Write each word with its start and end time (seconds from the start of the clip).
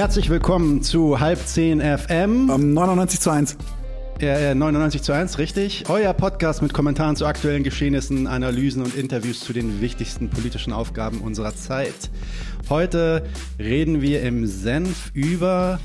Herzlich 0.00 0.30
willkommen 0.30 0.82
zu 0.82 1.20
Halb 1.20 1.46
10 1.46 1.82
FM. 1.82 2.48
Um, 2.48 2.72
99 2.72 3.20
zu 3.20 3.28
1. 3.28 3.58
Ja, 4.18 4.54
99 4.54 5.02
zu 5.02 5.12
1, 5.12 5.36
richtig. 5.36 5.84
Euer 5.90 6.14
Podcast 6.14 6.62
mit 6.62 6.72
Kommentaren 6.72 7.16
zu 7.16 7.26
aktuellen 7.26 7.64
Geschehnissen, 7.64 8.26
Analysen 8.26 8.82
und 8.82 8.94
Interviews 8.94 9.40
zu 9.40 9.52
den 9.52 9.82
wichtigsten 9.82 10.30
politischen 10.30 10.72
Aufgaben 10.72 11.20
unserer 11.20 11.54
Zeit. 11.54 12.08
Heute 12.70 13.26
reden 13.58 14.00
wir 14.00 14.22
im 14.22 14.46
Senf 14.46 15.10
über 15.12 15.78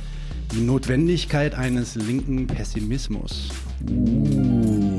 die 0.53 0.61
Notwendigkeit 0.61 1.53
eines 1.53 1.95
linken 1.95 2.47
Pessimismus. 2.47 3.49
Uh. 3.85 4.97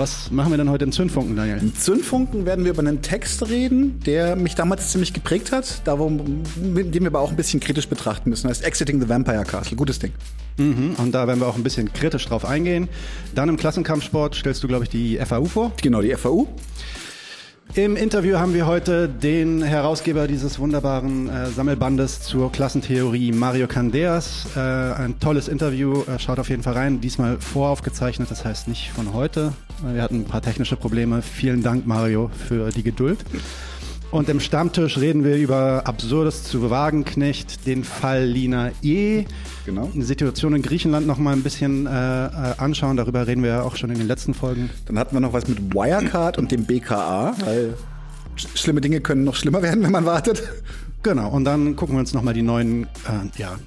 Was 0.00 0.30
machen 0.30 0.50
wir 0.50 0.56
denn 0.56 0.70
heute 0.70 0.86
in 0.86 0.92
Zündfunken, 0.92 1.36
Daniel? 1.36 1.58
In 1.58 1.76
Zündfunken 1.76 2.46
werden 2.46 2.64
wir 2.64 2.72
über 2.72 2.80
einen 2.80 3.02
Text 3.02 3.46
reden, 3.50 4.00
der 4.06 4.34
mich 4.34 4.54
damals 4.54 4.92
ziemlich 4.92 5.12
geprägt 5.12 5.52
hat, 5.52 5.86
den 5.86 7.02
wir 7.02 7.06
aber 7.08 7.20
auch 7.20 7.28
ein 7.28 7.36
bisschen 7.36 7.60
kritisch 7.60 7.86
betrachten 7.86 8.30
müssen. 8.30 8.48
Das 8.48 8.56
heißt 8.56 8.66
Exiting 8.66 8.98
the 8.98 9.10
Vampire 9.10 9.44
Castle. 9.44 9.76
Gutes 9.76 9.98
Ding. 9.98 10.12
Mhm, 10.56 10.94
und 10.96 11.12
da 11.12 11.26
werden 11.26 11.38
wir 11.40 11.46
auch 11.46 11.56
ein 11.56 11.62
bisschen 11.62 11.92
kritisch 11.92 12.24
drauf 12.24 12.46
eingehen. 12.46 12.88
Dann 13.34 13.50
im 13.50 13.58
Klassenkampfsport 13.58 14.36
stellst 14.36 14.64
du, 14.64 14.68
glaube 14.68 14.84
ich, 14.84 14.88
die 14.88 15.18
FAU 15.18 15.44
vor. 15.44 15.72
Genau, 15.82 16.00
die 16.00 16.14
FAU. 16.16 16.48
Im 17.74 17.94
Interview 17.94 18.36
haben 18.36 18.52
wir 18.52 18.66
heute 18.66 19.08
den 19.08 19.62
Herausgeber 19.62 20.26
dieses 20.26 20.58
wunderbaren 20.58 21.28
äh, 21.28 21.46
Sammelbandes 21.50 22.20
zur 22.20 22.50
Klassentheorie, 22.50 23.30
Mario 23.30 23.68
Candeas. 23.68 24.46
Äh, 24.56 24.58
ein 24.58 25.20
tolles 25.20 25.46
Interview, 25.46 26.02
äh, 26.02 26.18
schaut 26.18 26.40
auf 26.40 26.48
jeden 26.48 26.64
Fall 26.64 26.72
rein. 26.72 27.00
Diesmal 27.00 27.38
voraufgezeichnet, 27.38 28.28
das 28.28 28.44
heißt 28.44 28.66
nicht 28.66 28.90
von 28.90 29.14
heute. 29.14 29.52
Wir 29.84 30.02
hatten 30.02 30.16
ein 30.16 30.24
paar 30.24 30.42
technische 30.42 30.74
Probleme. 30.74 31.22
Vielen 31.22 31.62
Dank, 31.62 31.86
Mario, 31.86 32.28
für 32.48 32.70
die 32.70 32.82
Geduld. 32.82 33.24
Und 34.10 34.28
im 34.28 34.40
Stammtisch 34.40 34.98
reden 34.98 35.22
wir 35.22 35.36
über 35.36 35.82
Absurdes 35.86 36.42
zu 36.42 36.68
Wagenknecht, 36.68 37.64
den 37.66 37.84
Fall 37.84 38.24
Lina 38.24 38.72
E. 38.82 39.24
Genau. 39.64 39.88
Eine 39.94 40.04
Situation 40.04 40.52
in 40.54 40.62
Griechenland 40.62 41.06
noch 41.06 41.18
mal 41.18 41.32
ein 41.32 41.44
bisschen 41.44 41.86
äh, 41.86 41.90
äh 41.90 42.30
anschauen. 42.58 42.96
Darüber 42.96 43.28
reden 43.28 43.44
wir 43.44 43.50
ja 43.50 43.62
auch 43.62 43.76
schon 43.76 43.90
in 43.90 43.98
den 43.98 44.08
letzten 44.08 44.34
Folgen. 44.34 44.68
Dann 44.86 44.98
hatten 44.98 45.14
wir 45.14 45.20
noch 45.20 45.32
was 45.32 45.46
mit 45.46 45.72
Wirecard 45.72 46.38
und 46.38 46.50
dem 46.50 46.64
BKA, 46.64 47.36
weil 47.44 47.74
schlimme 48.34 48.80
Dinge 48.80 49.00
können 49.00 49.22
noch 49.22 49.36
schlimmer 49.36 49.62
werden, 49.62 49.84
wenn 49.84 49.92
man 49.92 50.06
wartet. 50.06 50.42
Genau, 51.04 51.30
und 51.30 51.44
dann 51.44 51.76
gucken 51.76 51.94
wir 51.94 52.00
uns 52.00 52.12
nochmal 52.12 52.34
die 52.34 52.42
neuen, 52.42 52.84
äh, 52.84 53.38
ja, 53.38 53.58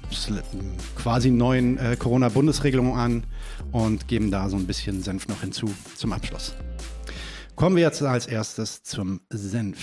quasi 0.96 1.30
neuen 1.30 1.78
äh, 1.78 1.96
Corona-Bundesregelungen 1.98 2.94
an 2.94 3.24
und 3.72 4.08
geben 4.08 4.30
da 4.30 4.48
so 4.48 4.56
ein 4.56 4.66
bisschen 4.66 5.02
Senf 5.02 5.26
noch 5.26 5.40
hinzu 5.40 5.72
zum 5.96 6.12
Abschluss. 6.12 6.54
Kommen 7.56 7.76
wir 7.76 7.82
jetzt 7.82 8.02
als 8.02 8.26
erstes 8.26 8.82
zum 8.82 9.20
Senf. 9.30 9.78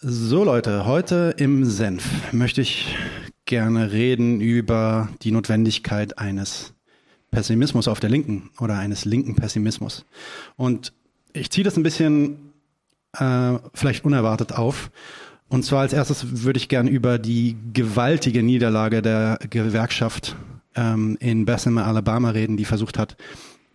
So 0.00 0.44
Leute, 0.44 0.84
heute 0.84 1.34
im 1.38 1.64
Senf 1.64 2.32
möchte 2.32 2.60
ich 2.60 2.96
gerne 3.44 3.92
reden 3.92 4.40
über 4.40 5.08
die 5.22 5.30
Notwendigkeit 5.30 6.18
eines 6.18 6.74
Pessimismus 7.30 7.88
auf 7.88 8.00
der 8.00 8.10
Linken 8.10 8.50
oder 8.58 8.76
eines 8.76 9.04
linken 9.04 9.34
Pessimismus. 9.34 10.04
Und 10.56 10.92
ich 11.32 11.50
ziehe 11.50 11.64
das 11.64 11.76
ein 11.76 11.82
bisschen 11.82 12.52
äh, 13.16 13.54
vielleicht 13.72 14.04
unerwartet 14.04 14.52
auf. 14.52 14.90
Und 15.48 15.64
zwar 15.64 15.80
als 15.80 15.92
erstes 15.92 16.44
würde 16.44 16.58
ich 16.58 16.68
gerne 16.68 16.90
über 16.90 17.18
die 17.18 17.56
gewaltige 17.72 18.42
Niederlage 18.42 19.02
der 19.02 19.38
Gewerkschaft 19.48 20.36
ähm, 20.74 21.16
in 21.20 21.44
Bessemer, 21.44 21.86
Alabama 21.86 22.30
reden, 22.30 22.56
die 22.56 22.64
versucht 22.64 22.98
hat, 22.98 23.16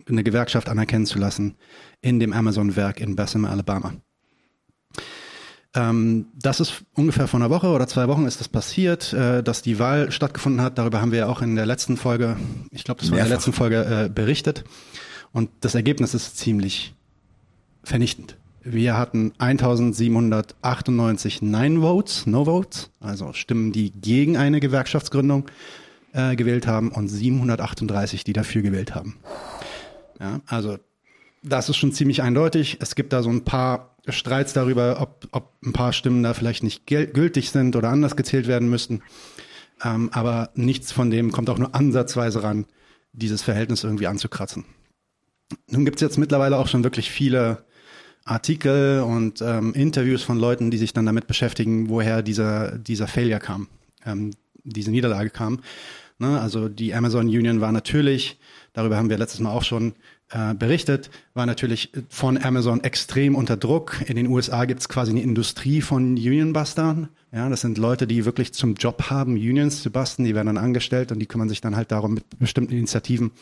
eine 0.08 0.22
Gewerkschaft 0.22 0.68
anerkennen 0.68 1.06
zu 1.06 1.18
lassen 1.18 1.56
in 2.00 2.18
dem 2.18 2.32
Amazon-Werk 2.32 3.00
in 3.00 3.16
Bessemer, 3.16 3.50
Alabama. 3.50 3.94
Ähm, 5.74 6.26
das 6.34 6.58
ist 6.58 6.82
ungefähr 6.94 7.28
vor 7.28 7.38
einer 7.38 7.50
Woche 7.50 7.68
oder 7.68 7.86
zwei 7.86 8.08
Wochen 8.08 8.26
ist 8.26 8.40
das 8.40 8.48
passiert, 8.48 9.12
äh, 9.12 9.42
dass 9.42 9.62
die 9.62 9.78
Wahl 9.78 10.10
stattgefunden 10.10 10.62
hat. 10.62 10.78
Darüber 10.78 11.00
haben 11.00 11.12
wir 11.12 11.20
ja 11.20 11.26
auch 11.26 11.42
in 11.42 11.54
der 11.54 11.66
letzten 11.66 11.96
Folge, 11.96 12.36
ich 12.72 12.82
glaube, 12.82 13.00
das 13.00 13.10
war 13.10 13.18
in 13.18 13.24
der 13.24 13.34
letzten 13.34 13.52
Folge 13.52 13.84
äh, 13.84 14.08
berichtet. 14.08 14.64
Und 15.32 15.50
das 15.60 15.76
Ergebnis 15.76 16.14
ist 16.14 16.38
ziemlich 16.38 16.94
vernichtend. 17.84 18.36
Wir 18.62 18.98
hatten 18.98 19.32
1798 19.38 21.40
Nein-Votes, 21.40 22.26
No-Votes, 22.26 22.90
also 23.00 23.32
Stimmen, 23.32 23.72
die 23.72 23.92
gegen 23.92 24.36
eine 24.36 24.60
Gewerkschaftsgründung 24.60 25.46
äh, 26.12 26.34
gewählt 26.34 26.66
haben 26.66 26.90
und 26.90 27.08
738, 27.08 28.24
die 28.24 28.32
dafür 28.32 28.62
gewählt 28.62 28.94
haben. 28.94 29.18
Ja, 30.18 30.40
also 30.46 30.78
das 31.42 31.68
ist 31.68 31.76
schon 31.76 31.92
ziemlich 31.92 32.22
eindeutig. 32.22 32.78
Es 32.80 32.94
gibt 32.94 33.12
da 33.12 33.22
so 33.22 33.30
ein 33.30 33.44
paar 33.44 33.96
Streits 34.08 34.52
darüber, 34.52 35.00
ob, 35.00 35.28
ob 35.32 35.52
ein 35.64 35.72
paar 35.72 35.92
Stimmen 35.92 36.22
da 36.22 36.34
vielleicht 36.34 36.62
nicht 36.62 36.86
gültig 36.86 37.50
sind 37.50 37.76
oder 37.76 37.90
anders 37.90 38.16
gezählt 38.16 38.46
werden 38.46 38.68
müssten. 38.68 39.02
Ähm, 39.82 40.10
aber 40.12 40.50
nichts 40.54 40.92
von 40.92 41.10
dem 41.10 41.32
kommt 41.32 41.48
auch 41.50 41.58
nur 41.58 41.74
ansatzweise 41.74 42.42
ran, 42.42 42.66
dieses 43.12 43.42
Verhältnis 43.42 43.84
irgendwie 43.84 44.06
anzukratzen. 44.06 44.64
Nun 45.68 45.84
gibt 45.84 45.96
es 45.96 46.02
jetzt 46.02 46.18
mittlerweile 46.18 46.58
auch 46.58 46.68
schon 46.68 46.84
wirklich 46.84 47.10
viele 47.10 47.64
Artikel 48.24 49.00
und 49.00 49.40
ähm, 49.40 49.72
Interviews 49.74 50.22
von 50.22 50.38
Leuten, 50.38 50.70
die 50.70 50.78
sich 50.78 50.92
dann 50.92 51.06
damit 51.06 51.26
beschäftigen, 51.26 51.88
woher 51.88 52.22
dieser, 52.22 52.78
dieser 52.78 53.08
Failure 53.08 53.40
kam, 53.40 53.68
ähm, 54.04 54.32
diese 54.62 54.90
Niederlage 54.90 55.30
kam. 55.30 55.60
Ne? 56.18 56.38
Also 56.40 56.68
die 56.68 56.94
Amazon 56.94 57.26
Union 57.26 57.60
war 57.60 57.72
natürlich, 57.72 58.38
darüber 58.74 58.96
haben 58.96 59.10
wir 59.10 59.18
letztes 59.18 59.40
Mal 59.40 59.50
auch 59.50 59.64
schon 59.64 59.94
äh, 60.32 60.54
berichtet, 60.54 61.10
war 61.34 61.44
natürlich 61.44 61.90
von 62.08 62.42
Amazon 62.42 62.84
extrem 62.84 63.34
unter 63.34 63.56
Druck. 63.56 63.96
In 64.06 64.16
den 64.16 64.28
USA 64.28 64.64
gibt 64.64 64.80
es 64.80 64.88
quasi 64.88 65.10
eine 65.10 65.22
Industrie 65.22 65.80
von 65.80 66.12
Unionbustern. 66.12 67.08
Ja, 67.32 67.48
das 67.48 67.60
sind 67.62 67.78
Leute, 67.78 68.06
die 68.06 68.24
wirklich 68.24 68.52
zum 68.52 68.74
Job 68.74 69.10
haben, 69.10 69.32
Unions 69.32 69.82
zu 69.82 69.90
basten. 69.90 70.24
Die 70.24 70.34
werden 70.34 70.46
dann 70.46 70.56
angestellt 70.56 71.10
und 71.10 71.18
die 71.18 71.26
kümmern 71.26 71.48
sich 71.48 71.60
dann 71.60 71.74
halt 71.74 71.90
darum, 71.90 72.14
mit 72.14 72.24
bestimmten 72.38 72.74
Initiativen 72.74 73.32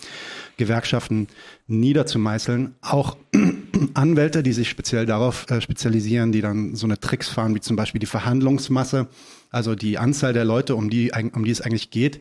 Gewerkschaften 0.57 1.29
niederzumeißeln. 1.67 2.75
Auch 2.81 3.17
Anwälte, 3.95 4.43
die 4.43 4.53
sich 4.53 4.71
speziell 4.71 5.05
darauf 5.05 5.51
äh, 5.51 5.61
spezialisieren, 5.61 6.33
die 6.33 6.41
dann 6.41 6.75
so 6.75 6.87
eine 6.87 6.99
Tricks 6.99 7.29
fahren, 7.29 7.55
wie 7.55 7.61
zum 7.61 7.77
Beispiel 7.77 7.99
die 7.99 8.07
Verhandlungsmasse, 8.07 9.09
also 9.51 9.75
die 9.75 9.99
Anzahl 9.99 10.33
der 10.33 10.45
Leute, 10.45 10.75
um 10.75 10.91
die, 10.91 11.13
um 11.35 11.45
die 11.45 11.51
es 11.51 11.61
eigentlich 11.61 11.91
geht, 11.91 12.21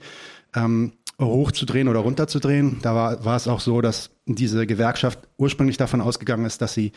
ähm, 0.56 0.94
hochzudrehen 1.20 1.88
oder 1.88 2.00
runterzudrehen. 2.00 2.78
Da 2.82 2.94
war, 2.96 3.26
war 3.26 3.36
es 3.36 3.48
auch 3.48 3.60
so, 3.60 3.82
dass 3.82 4.12
diese 4.26 4.68
Gewerkschaft 4.68 5.20
ursprünglich 5.38 5.78
davon 5.78 6.02
ausgegangen 6.02 6.46
ist, 6.46 6.62
dass 6.62 6.74
sie 6.74 6.92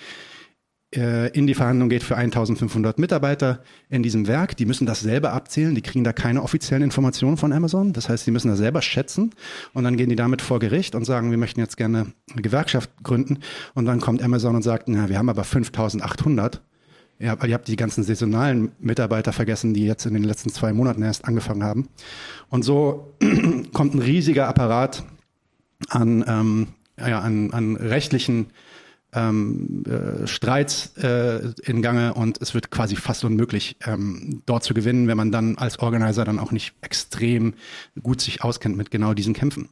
äh, 0.94 1.28
in 1.30 1.46
die 1.46 1.54
Verhandlung 1.54 1.88
geht 1.88 2.02
für 2.02 2.16
1500 2.16 2.98
Mitarbeiter 2.98 3.62
in 3.88 4.02
diesem 4.02 4.26
Werk. 4.26 4.56
Die 4.56 4.66
müssen 4.66 4.86
das 4.86 5.00
selber 5.00 5.32
abzählen. 5.32 5.74
Die 5.74 5.82
kriegen 5.82 6.04
da 6.04 6.12
keine 6.12 6.42
offiziellen 6.42 6.82
Informationen 6.82 7.36
von 7.36 7.52
Amazon. 7.52 7.92
Das 7.92 8.08
heißt, 8.08 8.26
die 8.26 8.30
müssen 8.30 8.48
das 8.48 8.58
selber 8.58 8.82
schätzen. 8.82 9.30
Und 9.72 9.84
dann 9.84 9.96
gehen 9.96 10.08
die 10.08 10.16
damit 10.16 10.42
vor 10.42 10.58
Gericht 10.58 10.94
und 10.94 11.04
sagen, 11.04 11.30
wir 11.30 11.38
möchten 11.38 11.60
jetzt 11.60 11.76
gerne 11.76 12.12
eine 12.32 12.42
Gewerkschaft 12.42 12.90
gründen. 13.02 13.38
Und 13.74 13.86
dann 13.86 14.00
kommt 14.00 14.22
Amazon 14.22 14.56
und 14.56 14.62
sagt, 14.62 14.88
na, 14.88 15.08
wir 15.08 15.18
haben 15.18 15.28
aber 15.28 15.44
5800. 15.44 16.60
Ja, 17.20 17.38
weil 17.38 17.50
ihr 17.50 17.54
habt 17.54 17.68
die 17.68 17.76
ganzen 17.76 18.02
saisonalen 18.02 18.72
Mitarbeiter 18.80 19.34
vergessen, 19.34 19.74
die 19.74 19.84
jetzt 19.84 20.06
in 20.06 20.14
den 20.14 20.24
letzten 20.24 20.48
zwei 20.48 20.72
Monaten 20.72 21.02
erst 21.02 21.26
angefangen 21.26 21.62
haben. 21.62 21.88
Und 22.48 22.64
so 22.64 23.14
kommt 23.74 23.94
ein 23.94 24.00
riesiger 24.00 24.48
Apparat 24.48 25.04
an, 25.90 26.24
ähm, 26.26 26.68
ja, 26.98 27.20
an, 27.20 27.52
an 27.52 27.76
rechtlichen 27.76 28.46
ähm, 29.12 29.84
äh, 29.86 30.26
Streits 30.26 30.96
äh, 30.96 31.52
in 31.62 31.82
Gange 31.82 32.14
und 32.14 32.40
es 32.40 32.54
wird 32.54 32.70
quasi 32.70 32.96
fast 32.96 33.22
unmöglich, 33.24 33.76
ähm, 33.84 34.42
dort 34.46 34.64
zu 34.64 34.72
gewinnen, 34.72 35.06
wenn 35.06 35.16
man 35.16 35.30
dann 35.30 35.58
als 35.58 35.78
Organizer 35.80 36.24
dann 36.24 36.38
auch 36.38 36.52
nicht 36.52 36.74
extrem 36.80 37.52
gut 38.02 38.22
sich 38.22 38.42
auskennt 38.42 38.78
mit 38.78 38.90
genau 38.90 39.12
diesen 39.12 39.34
Kämpfen. 39.34 39.68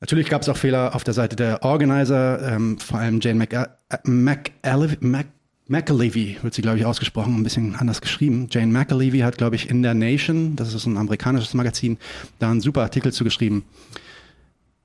Natürlich 0.00 0.28
gab 0.28 0.42
es 0.42 0.48
auch 0.48 0.56
Fehler 0.56 0.94
auf 0.94 1.04
der 1.04 1.14
Seite 1.14 1.36
der 1.36 1.62
Organizer, 1.64 2.54
ähm, 2.54 2.78
vor 2.78 2.98
allem 2.98 3.20
Jane 3.20 3.46
McAlevey, 4.04 4.98
Mac 5.00 5.26
McAlevey 5.68 6.38
wird 6.42 6.54
sie, 6.54 6.62
glaube 6.62 6.78
ich, 6.78 6.84
ausgesprochen, 6.84 7.34
ein 7.34 7.42
bisschen 7.42 7.74
anders 7.74 8.00
geschrieben. 8.00 8.46
Jane 8.50 8.72
McAlevey 8.72 9.20
hat, 9.20 9.36
glaube 9.36 9.56
ich, 9.56 9.68
in 9.68 9.82
der 9.82 9.94
Nation, 9.94 10.54
das 10.54 10.72
ist 10.72 10.86
ein 10.86 10.96
amerikanisches 10.96 11.54
Magazin, 11.54 11.98
da 12.38 12.50
einen 12.50 12.60
super 12.60 12.82
Artikel 12.82 13.12
zugeschrieben. 13.12 13.64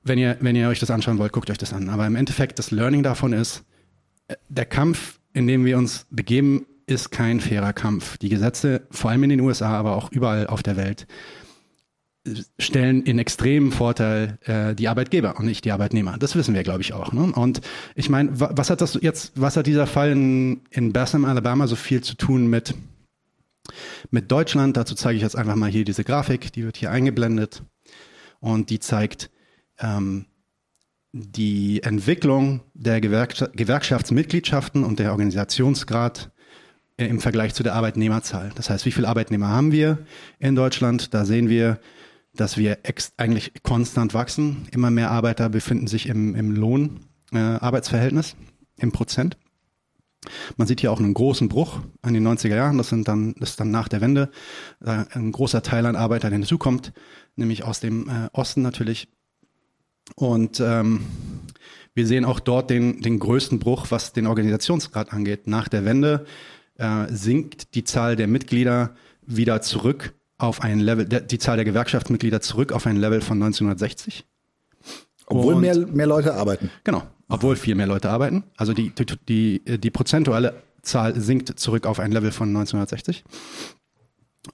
Wenn 0.02 0.18
ihr, 0.18 0.36
wenn 0.40 0.56
ihr 0.56 0.68
euch 0.68 0.80
das 0.80 0.90
anschauen 0.90 1.18
wollt, 1.18 1.32
guckt 1.32 1.50
euch 1.50 1.58
das 1.58 1.72
an. 1.72 1.88
Aber 1.88 2.06
im 2.06 2.16
Endeffekt, 2.16 2.58
das 2.58 2.72
Learning 2.72 3.04
davon 3.04 3.32
ist, 3.32 3.62
äh, 4.26 4.34
der 4.48 4.66
Kampf, 4.66 5.20
in 5.32 5.46
dem 5.46 5.64
wir 5.64 5.78
uns 5.78 6.06
begeben, 6.10 6.66
ist 6.86 7.10
kein 7.10 7.40
fairer 7.40 7.72
Kampf. 7.72 8.18
Die 8.18 8.28
Gesetze, 8.28 8.82
vor 8.90 9.10
allem 9.10 9.22
in 9.22 9.30
den 9.30 9.40
USA, 9.40 9.78
aber 9.78 9.96
auch 9.96 10.10
überall 10.10 10.48
auf 10.48 10.64
der 10.64 10.76
Welt, 10.76 11.06
stellen 12.58 13.02
in 13.02 13.18
extremen 13.18 13.72
Vorteil 13.72 14.38
äh, 14.42 14.74
die 14.74 14.88
Arbeitgeber 14.88 15.38
und 15.38 15.46
nicht 15.46 15.64
die 15.64 15.72
Arbeitnehmer. 15.72 16.18
Das 16.18 16.36
wissen 16.36 16.54
wir, 16.54 16.62
glaube 16.62 16.80
ich, 16.80 16.92
auch. 16.92 17.12
Ne? 17.12 17.32
Und 17.32 17.60
ich 17.96 18.08
meine, 18.10 18.30
was 18.32 18.70
hat 18.70 18.80
das 18.80 18.98
jetzt, 19.00 19.32
was 19.34 19.56
hat 19.56 19.66
dieser 19.66 19.86
Fall 19.86 20.12
in, 20.12 20.60
in 20.70 20.92
Bassam, 20.92 21.24
Alabama 21.24 21.66
so 21.66 21.74
viel 21.74 22.00
zu 22.02 22.14
tun 22.14 22.46
mit, 22.46 22.74
mit 24.10 24.30
Deutschland? 24.30 24.76
Dazu 24.76 24.94
zeige 24.94 25.16
ich 25.16 25.22
jetzt 25.22 25.36
einfach 25.36 25.56
mal 25.56 25.70
hier 25.70 25.84
diese 25.84 26.04
Grafik, 26.04 26.52
die 26.52 26.64
wird 26.64 26.76
hier 26.76 26.92
eingeblendet 26.92 27.62
und 28.38 28.70
die 28.70 28.78
zeigt 28.78 29.30
ähm, 29.80 30.26
die 31.12 31.82
Entwicklung 31.82 32.60
der 32.72 33.00
Gewerksch 33.00 33.44
Gewerkschaftsmitgliedschaften 33.52 34.84
und 34.84 35.00
der 35.00 35.10
Organisationsgrad 35.10 36.30
äh, 36.96 37.06
im 37.06 37.20
Vergleich 37.20 37.52
zu 37.52 37.64
der 37.64 37.74
Arbeitnehmerzahl. 37.74 38.52
Das 38.54 38.70
heißt, 38.70 38.86
wie 38.86 38.92
viele 38.92 39.08
Arbeitnehmer 39.08 39.48
haben 39.48 39.72
wir 39.72 39.98
in 40.38 40.54
Deutschland? 40.54 41.12
Da 41.14 41.24
sehen 41.24 41.48
wir, 41.48 41.80
dass 42.34 42.56
wir 42.56 42.78
eigentlich 43.16 43.52
konstant 43.62 44.14
wachsen. 44.14 44.68
Immer 44.70 44.90
mehr 44.90 45.10
Arbeiter 45.10 45.48
befinden 45.48 45.86
sich 45.86 46.08
im, 46.08 46.34
im 46.34 46.52
Lohnarbeitsverhältnis 46.52 48.32
äh, 48.32 48.82
im 48.82 48.92
Prozent. 48.92 49.36
Man 50.56 50.68
sieht 50.68 50.80
hier 50.80 50.92
auch 50.92 51.00
einen 51.00 51.14
großen 51.14 51.48
Bruch 51.48 51.80
an 52.00 52.14
den 52.14 52.26
90er 52.26 52.54
Jahren. 52.54 52.78
Das 52.78 52.88
sind 52.88 53.08
dann, 53.08 53.34
das 53.38 53.50
ist 53.50 53.60
dann 53.60 53.70
nach 53.70 53.88
der 53.88 54.00
Wende 54.00 54.30
äh, 54.84 55.04
ein 55.10 55.32
großer 55.32 55.62
Teil 55.62 55.84
an 55.84 55.96
Arbeitern, 55.96 56.32
hinzukommt, 56.32 56.92
nämlich 57.36 57.64
aus 57.64 57.80
dem 57.80 58.08
äh, 58.08 58.28
Osten 58.32 58.62
natürlich. 58.62 59.08
Und 60.14 60.60
ähm, 60.60 61.04
wir 61.94 62.06
sehen 62.06 62.24
auch 62.24 62.40
dort 62.40 62.70
den, 62.70 63.02
den 63.02 63.18
größten 63.18 63.58
Bruch, 63.58 63.86
was 63.90 64.12
den 64.12 64.26
Organisationsgrad 64.26 65.12
angeht. 65.12 65.46
Nach 65.46 65.68
der 65.68 65.84
Wende 65.84 66.24
äh, 66.76 67.06
sinkt 67.10 67.74
die 67.74 67.84
Zahl 67.84 68.16
der 68.16 68.28
Mitglieder 68.28 68.94
wieder 69.26 69.60
zurück 69.60 70.14
auf 70.42 70.62
ein 70.62 70.80
Level, 70.80 71.06
der, 71.06 71.20
die 71.20 71.38
Zahl 71.38 71.56
der 71.56 71.64
Gewerkschaftsmitglieder 71.64 72.40
zurück 72.40 72.72
auf 72.72 72.86
ein 72.86 72.96
Level 72.96 73.20
von 73.20 73.40
1960. 73.40 74.26
Obwohl 75.26 75.54
mehr, 75.54 75.76
mehr 75.86 76.06
Leute 76.06 76.34
arbeiten. 76.34 76.70
Genau, 76.82 77.04
obwohl 77.28 77.54
viel 77.54 77.76
mehr 77.76 77.86
Leute 77.86 78.10
arbeiten. 78.10 78.42
Also 78.56 78.72
die, 78.72 78.90
die, 78.90 79.06
die, 79.28 79.78
die 79.78 79.90
prozentuale 79.90 80.62
Zahl 80.82 81.18
sinkt 81.18 81.60
zurück 81.60 81.86
auf 81.86 82.00
ein 82.00 82.10
Level 82.10 82.32
von 82.32 82.48
1960. 82.48 83.22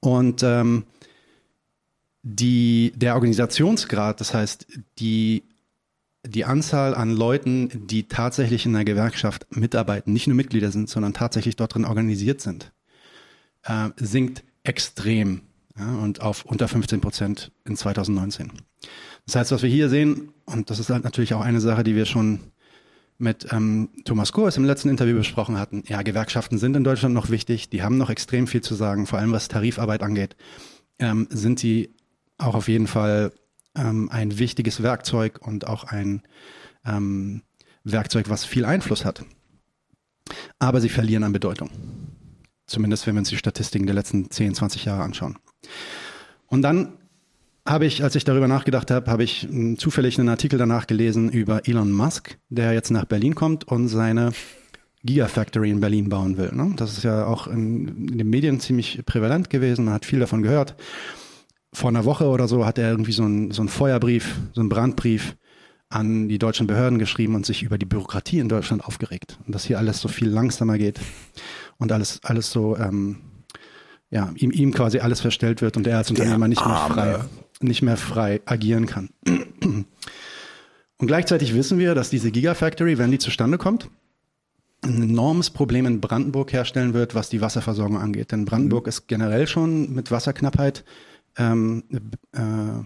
Und 0.00 0.42
ähm, 0.42 0.84
die, 2.22 2.92
der 2.94 3.14
Organisationsgrad, 3.14 4.20
das 4.20 4.34
heißt 4.34 4.66
die 4.98 5.42
die 6.26 6.44
Anzahl 6.44 6.94
an 6.94 7.12
Leuten, 7.12 7.86
die 7.86 8.08
tatsächlich 8.08 8.66
in 8.66 8.74
der 8.74 8.84
Gewerkschaft 8.84 9.46
mitarbeiten, 9.56 10.12
nicht 10.12 10.26
nur 10.26 10.36
Mitglieder 10.36 10.70
sind, 10.70 10.90
sondern 10.90 11.14
tatsächlich 11.14 11.56
dort 11.56 11.74
drin 11.74 11.86
organisiert 11.86 12.42
sind, 12.42 12.72
äh, 13.62 13.88
sinkt 13.96 14.42
extrem 14.64 15.47
ja, 15.78 15.94
und 15.96 16.20
auf 16.20 16.44
unter 16.44 16.68
15 16.68 17.00
Prozent 17.00 17.52
in 17.64 17.76
2019. 17.76 18.52
Das 19.26 19.36
heißt, 19.36 19.52
was 19.52 19.62
wir 19.62 19.70
hier 19.70 19.88
sehen, 19.88 20.32
und 20.46 20.70
das 20.70 20.78
ist 20.78 20.90
halt 20.90 21.04
natürlich 21.04 21.34
auch 21.34 21.40
eine 21.40 21.60
Sache, 21.60 21.84
die 21.84 21.94
wir 21.94 22.06
schon 22.06 22.40
mit 23.18 23.48
ähm, 23.52 23.90
Thomas 24.04 24.32
Kurs 24.32 24.56
im 24.56 24.64
letzten 24.64 24.88
Interview 24.88 25.16
besprochen 25.16 25.58
hatten. 25.58 25.82
Ja, 25.86 26.02
Gewerkschaften 26.02 26.56
sind 26.56 26.76
in 26.76 26.84
Deutschland 26.84 27.14
noch 27.14 27.30
wichtig, 27.30 27.68
die 27.68 27.82
haben 27.82 27.98
noch 27.98 28.10
extrem 28.10 28.46
viel 28.46 28.60
zu 28.60 28.74
sagen, 28.74 29.06
vor 29.06 29.18
allem 29.18 29.32
was 29.32 29.48
Tarifarbeit 29.48 30.02
angeht, 30.02 30.36
ähm, 30.98 31.26
sind 31.30 31.58
sie 31.58 31.94
auch 32.38 32.54
auf 32.54 32.68
jeden 32.68 32.86
Fall 32.86 33.32
ähm, 33.74 34.08
ein 34.10 34.38
wichtiges 34.38 34.82
Werkzeug 34.82 35.40
und 35.44 35.66
auch 35.66 35.84
ein 35.84 36.22
ähm, 36.84 37.42
Werkzeug, 37.82 38.28
was 38.28 38.44
viel 38.44 38.64
Einfluss 38.64 39.04
hat. 39.04 39.24
Aber 40.58 40.80
sie 40.80 40.88
verlieren 40.88 41.24
an 41.24 41.32
Bedeutung. 41.32 41.70
Zumindest 42.66 43.06
wenn 43.06 43.14
wir 43.14 43.20
uns 43.20 43.30
die 43.30 43.36
Statistiken 43.36 43.86
der 43.86 43.94
letzten 43.94 44.30
10, 44.30 44.54
20 44.54 44.84
Jahre 44.84 45.02
anschauen. 45.02 45.38
Und 46.46 46.62
dann 46.62 46.94
habe 47.66 47.86
ich, 47.86 48.02
als 48.02 48.14
ich 48.14 48.24
darüber 48.24 48.48
nachgedacht 48.48 48.90
habe, 48.90 49.10
habe 49.10 49.24
ich 49.24 49.42
hm, 49.42 49.78
zufällig 49.78 50.18
einen 50.18 50.28
Artikel 50.28 50.58
danach 50.58 50.86
gelesen 50.86 51.28
über 51.28 51.68
Elon 51.68 51.92
Musk, 51.92 52.38
der 52.48 52.72
jetzt 52.72 52.90
nach 52.90 53.04
Berlin 53.04 53.34
kommt 53.34 53.64
und 53.64 53.88
seine 53.88 54.32
Gigafactory 55.04 55.70
in 55.70 55.80
Berlin 55.80 56.08
bauen 56.08 56.38
will. 56.38 56.50
Ne? 56.52 56.72
Das 56.76 56.96
ist 56.96 57.04
ja 57.04 57.26
auch 57.26 57.46
in, 57.46 58.08
in 58.08 58.18
den 58.18 58.30
Medien 58.30 58.60
ziemlich 58.60 59.04
prävalent 59.04 59.50
gewesen, 59.50 59.84
man 59.84 59.94
hat 59.94 60.06
viel 60.06 60.18
davon 60.18 60.42
gehört 60.42 60.76
vor 61.72 61.90
einer 61.90 62.04
Woche 62.04 62.26
oder 62.26 62.48
so 62.48 62.64
hat 62.64 62.78
er 62.78 62.90
irgendwie 62.90 63.12
so 63.12 63.24
einen, 63.24 63.50
so 63.50 63.66
Feuerbrief, 63.66 64.36
so 64.52 64.60
einen 64.60 64.68
Brandbrief 64.68 65.36
an 65.88 66.28
die 66.28 66.38
deutschen 66.38 66.66
Behörden 66.66 66.98
geschrieben 66.98 67.34
und 67.34 67.46
sich 67.46 67.62
über 67.62 67.78
die 67.78 67.86
Bürokratie 67.86 68.38
in 68.38 68.48
Deutschland 68.48 68.84
aufgeregt. 68.84 69.38
Und 69.46 69.54
dass 69.54 69.64
hier 69.64 69.78
alles 69.78 70.00
so 70.00 70.08
viel 70.08 70.28
langsamer 70.28 70.76
geht 70.76 71.00
und 71.78 71.92
alles, 71.92 72.20
alles 72.22 72.50
so, 72.50 72.76
ähm, 72.76 73.18
ja, 74.10 74.30
ihm, 74.36 74.50
ihm 74.50 74.72
quasi 74.72 75.00
alles 75.00 75.20
verstellt 75.20 75.62
wird 75.62 75.76
und 75.76 75.86
er 75.86 75.98
als 75.98 76.10
Unternehmer 76.10 76.48
nicht 76.48 76.64
mehr 76.64 76.76
frei, 76.76 77.18
nicht 77.60 77.82
mehr 77.82 77.96
frei 77.96 78.40
agieren 78.46 78.86
kann. 78.86 79.10
Und 80.98 81.06
gleichzeitig 81.06 81.54
wissen 81.54 81.78
wir, 81.78 81.94
dass 81.94 82.10
diese 82.10 82.30
Gigafactory, 82.30 82.98
wenn 82.98 83.10
die 83.10 83.18
zustande 83.18 83.58
kommt, 83.58 83.88
ein 84.82 85.02
enormes 85.02 85.50
Problem 85.50 85.86
in 85.86 86.00
Brandenburg 86.00 86.52
herstellen 86.52 86.94
wird, 86.94 87.14
was 87.14 87.28
die 87.28 87.40
Wasserversorgung 87.40 87.98
angeht. 87.98 88.32
Denn 88.32 88.44
Brandenburg 88.44 88.86
mhm. 88.86 88.90
ist 88.90 89.08
generell 89.08 89.46
schon 89.46 89.92
mit 89.92 90.10
Wasserknappheit 90.10 90.84
ähm, 91.36 91.84
äh, 92.32 92.84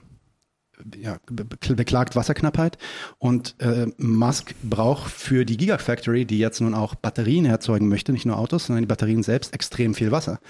ja, 0.97 1.19
beklagt 1.27 2.17
Wasserknappheit 2.17 2.77
und 3.19 3.55
äh, 3.61 3.87
Musk 3.99 4.55
braucht 4.63 5.11
für 5.13 5.45
die 5.45 5.57
Gigafactory, 5.57 6.25
die 6.25 6.39
jetzt 6.39 6.61
nun 6.61 6.75
auch 6.75 6.95
Batterien 6.95 7.45
erzeugen 7.45 7.89
möchte, 7.89 8.13
nicht 8.13 8.27
nur 8.27 8.39
Autos, 8.39 8.67
sondern 8.67 8.83
die 8.83 8.89
Batterien 8.89 9.23
selbst 9.23 9.55
extrem 9.55 9.95
viel 9.95 10.11
Wasser. 10.11 10.41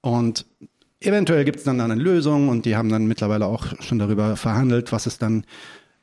Und 0.00 0.46
eventuell 1.00 1.44
gibt 1.44 1.58
es 1.58 1.64
dann 1.64 1.80
eine 1.80 1.94
Lösung 1.94 2.48
und 2.48 2.66
die 2.66 2.76
haben 2.76 2.88
dann 2.88 3.06
mittlerweile 3.06 3.46
auch 3.46 3.66
schon 3.80 3.98
darüber 3.98 4.36
verhandelt, 4.36 4.92
was 4.92 5.06
es 5.06 5.18
dann, 5.18 5.44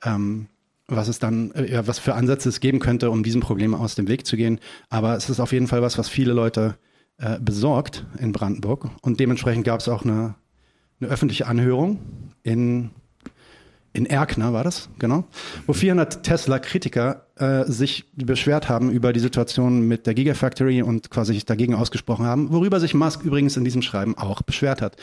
ähm, 0.04 0.48
was 0.88 1.08
es 1.08 1.20
dann, 1.20 1.52
äh, 1.52 1.84
was 1.86 2.00
für 2.00 2.16
Ansätze 2.16 2.50
es 2.50 2.60
geben 2.60 2.80
könnte, 2.80 3.12
um 3.12 3.24
diesem 3.24 3.42
Problem 3.42 3.74
aus 3.74 3.96
dem 3.96 4.08
Weg 4.08 4.26
zu 4.26 4.38
gehen. 4.38 4.60
Aber 4.90 5.16
es 5.16 5.30
ist 5.30 5.40
auf 5.40 5.52
jeden 5.52 5.68
Fall 5.68 5.82
was, 5.82 5.98
was 5.98 6.10
viele 6.10 6.34
Leute 6.34 6.78
äh, 7.18 7.40
besorgt 7.40 8.06
in 8.20 8.32
Brandenburg 8.32 8.90
und 9.02 9.20
dementsprechend 9.20 9.66
gab 9.66 9.80
es 9.80 9.90
auch 9.90 10.04
eine 10.04 10.36
eine 11.00 11.10
öffentliche 11.10 11.48
Anhörung 11.48 12.00
in, 12.44 12.92
in 13.94 14.06
Erkner, 14.06 14.54
war 14.54 14.64
das, 14.64 14.90
genau, 15.00 15.26
wo 15.66 15.74
400 15.74 16.24
Tesla-Kritiker 16.24 17.27
äh, 17.40 17.66
sich 17.66 18.06
beschwert 18.16 18.70
haben 18.70 18.92
über 18.92 19.14
die 19.14 19.20
Situation 19.20 19.82
mit 19.88 20.08
der 20.08 20.14
Gigafactory 20.14 20.82
und 20.82 21.10
quasi 21.10 21.34
sich 21.34 21.46
dagegen 21.46 21.76
ausgesprochen 21.76 22.26
haben, 22.26 22.52
worüber 22.52 22.80
sich 22.80 22.94
Musk 22.94 23.24
übrigens 23.24 23.58
in 23.58 23.64
diesem 23.64 23.82
Schreiben 23.82 24.18
auch 24.18 24.42
beschwert 24.42 24.82
hat, 24.82 24.98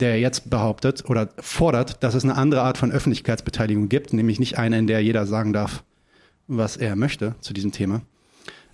der 0.00 0.18
jetzt 0.20 0.50
behauptet 0.50 1.08
oder 1.08 1.30
fordert, 1.38 2.02
dass 2.02 2.14
es 2.14 2.24
eine 2.24 2.36
andere 2.36 2.62
Art 2.62 2.78
von 2.78 2.92
Öffentlichkeitsbeteiligung 2.92 3.88
gibt, 3.88 4.12
nämlich 4.12 4.38
nicht 4.38 4.58
eine, 4.58 4.78
in 4.78 4.86
der 4.86 5.02
jeder 5.02 5.26
sagen 5.26 5.52
darf, 5.52 5.84
was 6.48 6.76
er 6.76 6.96
möchte 6.96 7.34
zu 7.40 7.52
diesem 7.52 7.72
Thema. 7.72 8.02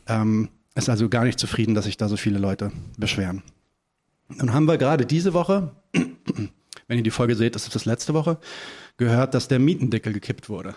Ähm, 0.06 0.48
ist 0.74 0.88
also 0.88 1.08
gar 1.08 1.24
nicht 1.24 1.38
zufrieden, 1.38 1.74
dass 1.74 1.84
sich 1.84 1.96
da 1.96 2.08
so 2.08 2.16
viele 2.16 2.38
Leute 2.38 2.72
beschweren. 2.96 3.42
Nun 4.28 4.52
haben 4.52 4.66
wir 4.66 4.78
gerade 4.78 5.06
diese 5.06 5.34
Woche, 5.34 5.72
wenn 5.92 6.98
ihr 6.98 7.02
die 7.02 7.10
Folge 7.10 7.36
seht, 7.36 7.54
das 7.54 7.64
ist 7.64 7.74
das 7.74 7.84
letzte 7.84 8.14
Woche, 8.14 8.38
gehört, 8.96 9.34
dass 9.34 9.48
der 9.48 9.58
Mietendeckel 9.58 10.12
gekippt 10.12 10.48
wurde. 10.48 10.74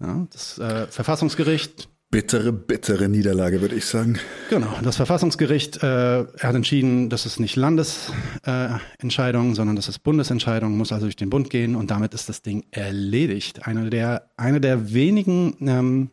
Ja, 0.00 0.26
das 0.32 0.58
äh, 0.58 0.86
Verfassungsgericht. 0.86 1.88
Bittere, 2.10 2.54
bittere 2.54 3.06
Niederlage, 3.08 3.60
würde 3.60 3.74
ich 3.74 3.84
sagen. 3.84 4.18
Genau, 4.48 4.72
das 4.82 4.96
Verfassungsgericht 4.96 5.82
äh, 5.82 6.24
hat 6.40 6.54
entschieden, 6.54 7.10
das 7.10 7.26
ist 7.26 7.38
nicht 7.38 7.54
Landesentscheidung, 7.56 9.52
äh, 9.52 9.54
sondern 9.54 9.76
das 9.76 9.88
ist 9.88 9.98
Bundesentscheidung, 9.98 10.74
muss 10.74 10.90
also 10.90 11.04
durch 11.04 11.16
den 11.16 11.28
Bund 11.28 11.50
gehen 11.50 11.76
und 11.76 11.90
damit 11.90 12.14
ist 12.14 12.30
das 12.30 12.40
Ding 12.40 12.64
erledigt. 12.70 13.66
Eine 13.66 13.90
der, 13.90 14.30
eine 14.38 14.58
der 14.58 14.94
wenigen 14.94 15.56
ähm, 15.60 16.10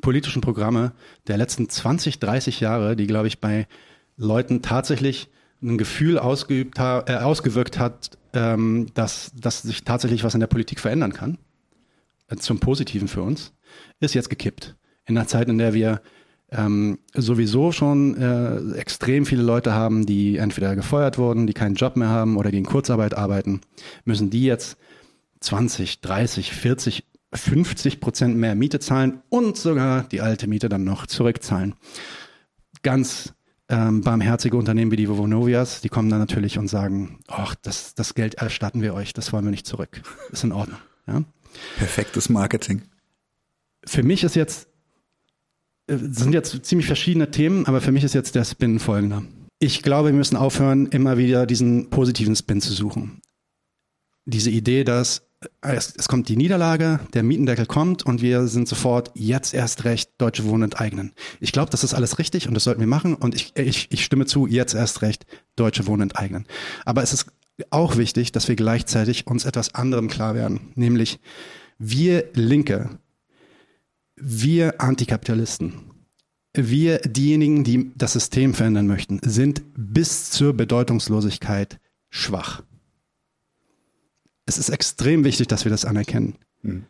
politischen 0.00 0.42
Programme 0.42 0.92
der 1.26 1.38
letzten 1.38 1.68
20, 1.68 2.20
30 2.20 2.60
Jahre, 2.60 2.94
die, 2.94 3.08
glaube 3.08 3.26
ich, 3.26 3.40
bei 3.40 3.66
Leuten 4.16 4.62
tatsächlich 4.62 5.28
ein 5.60 5.76
Gefühl 5.76 6.18
ausgeübt 6.18 6.78
ha 6.78 7.04
äh, 7.08 7.16
ausgewirkt 7.16 7.80
hat, 7.80 8.10
ähm, 8.32 8.88
dass, 8.94 9.32
dass 9.34 9.62
sich 9.62 9.82
tatsächlich 9.82 10.22
was 10.22 10.34
in 10.34 10.40
der 10.40 10.46
Politik 10.46 10.78
verändern 10.78 11.12
kann, 11.12 11.38
zum 12.36 12.58
Positiven 12.58 13.08
für 13.08 13.22
uns, 13.22 13.52
ist 14.00 14.14
jetzt 14.14 14.30
gekippt. 14.30 14.76
In 15.06 15.16
einer 15.16 15.28
Zeit, 15.28 15.48
in 15.48 15.58
der 15.58 15.74
wir 15.74 16.00
ähm, 16.50 16.98
sowieso 17.14 17.72
schon 17.72 18.16
äh, 18.16 18.74
extrem 18.76 19.26
viele 19.26 19.42
Leute 19.42 19.72
haben, 19.72 20.06
die 20.06 20.36
entweder 20.36 20.76
gefeuert 20.76 21.18
wurden, 21.18 21.46
die 21.46 21.52
keinen 21.52 21.74
Job 21.74 21.96
mehr 21.96 22.08
haben 22.08 22.36
oder 22.36 22.50
die 22.50 22.58
in 22.58 22.66
Kurzarbeit 22.66 23.16
arbeiten, 23.16 23.60
müssen 24.04 24.30
die 24.30 24.44
jetzt 24.44 24.78
20, 25.40 26.00
30, 26.00 26.52
40, 26.52 27.04
50 27.32 28.00
Prozent 28.00 28.36
mehr 28.36 28.54
Miete 28.54 28.78
zahlen 28.78 29.22
und 29.28 29.56
sogar 29.56 30.04
die 30.04 30.20
alte 30.20 30.46
Miete 30.46 30.68
dann 30.68 30.84
noch 30.84 31.06
zurückzahlen. 31.06 31.74
Ganz 32.82 33.34
ähm, 33.68 34.02
barmherzige 34.02 34.56
Unternehmen 34.56 34.92
wie 34.92 34.96
die 34.96 35.08
Vonovias, 35.08 35.80
die 35.80 35.88
kommen 35.88 36.08
dann 36.08 36.20
natürlich 36.20 36.58
und 36.58 36.68
sagen, 36.68 37.18
ach, 37.26 37.56
das, 37.56 37.94
das 37.94 38.14
Geld 38.14 38.34
erstatten 38.34 38.82
wir 38.82 38.94
euch, 38.94 39.12
das 39.12 39.32
wollen 39.32 39.44
wir 39.44 39.50
nicht 39.50 39.66
zurück. 39.66 40.02
Ist 40.30 40.44
in 40.44 40.52
Ordnung. 40.52 40.78
Ja? 41.08 41.22
Perfektes 41.76 42.28
Marketing. 42.28 42.82
Für 43.84 44.02
mich 44.02 44.24
ist 44.24 44.36
jetzt, 44.36 44.68
äh, 45.86 45.96
sind 45.96 46.32
jetzt 46.32 46.64
ziemlich 46.64 46.86
verschiedene 46.86 47.30
Themen, 47.30 47.66
aber 47.66 47.80
für 47.80 47.92
mich 47.92 48.04
ist 48.04 48.14
jetzt 48.14 48.34
der 48.34 48.44
Spin 48.44 48.78
folgender. 48.78 49.22
Ich 49.58 49.82
glaube, 49.82 50.08
wir 50.08 50.16
müssen 50.16 50.36
aufhören, 50.36 50.86
immer 50.86 51.16
wieder 51.16 51.46
diesen 51.46 51.88
positiven 51.90 52.36
Spin 52.36 52.60
zu 52.60 52.72
suchen. 52.72 53.20
Diese 54.26 54.50
Idee, 54.50 54.84
dass 54.84 55.26
es, 55.60 55.94
es, 55.96 56.08
kommt 56.08 56.28
die 56.28 56.36
Niederlage, 56.36 57.00
der 57.14 57.22
Mietendeckel 57.22 57.66
kommt 57.66 58.04
und 58.04 58.22
wir 58.22 58.46
sind 58.48 58.68
sofort 58.68 59.10
jetzt 59.14 59.54
erst 59.54 59.84
recht 59.84 60.10
Deutsche 60.18 60.44
Wohnen 60.44 60.64
enteignen. 60.64 61.12
Ich 61.40 61.52
glaube, 61.52 61.70
das 61.70 61.84
ist 61.84 61.94
alles 61.94 62.18
richtig 62.18 62.48
und 62.48 62.54
das 62.54 62.64
sollten 62.64 62.80
wir 62.80 62.86
machen 62.86 63.14
und 63.14 63.34
ich, 63.34 63.52
ich, 63.56 63.88
ich 63.90 64.04
stimme 64.04 64.26
zu, 64.26 64.46
jetzt 64.46 64.74
erst 64.74 65.02
recht 65.02 65.26
Deutsche 65.54 65.86
Wohnen 65.86 66.02
enteignen. 66.02 66.46
Aber 66.84 67.02
es 67.02 67.12
ist 67.12 67.26
auch 67.70 67.96
wichtig, 67.96 68.32
dass 68.32 68.48
wir 68.48 68.56
gleichzeitig 68.56 69.26
uns 69.26 69.44
etwas 69.44 69.74
anderem 69.74 70.08
klar 70.08 70.34
werden, 70.34 70.72
nämlich 70.74 71.18
wir 71.78 72.28
Linke, 72.34 72.98
wir 74.16 74.80
Antikapitalisten 74.80 75.86
wir 76.56 76.98
diejenigen, 77.00 77.64
die 77.64 77.92
das 77.94 78.14
System 78.14 78.54
verändern 78.54 78.86
möchten, 78.86 79.20
sind 79.22 79.62
bis 79.76 80.30
zur 80.30 80.54
Bedeutungslosigkeit 80.54 81.78
schwach. 82.08 82.62
Es 84.46 84.58
ist 84.58 84.70
extrem 84.70 85.24
wichtig, 85.24 85.48
dass 85.48 85.64
wir 85.64 85.70
das 85.70 85.84
anerkennen. 85.84 86.36
Mhm. 86.62 86.86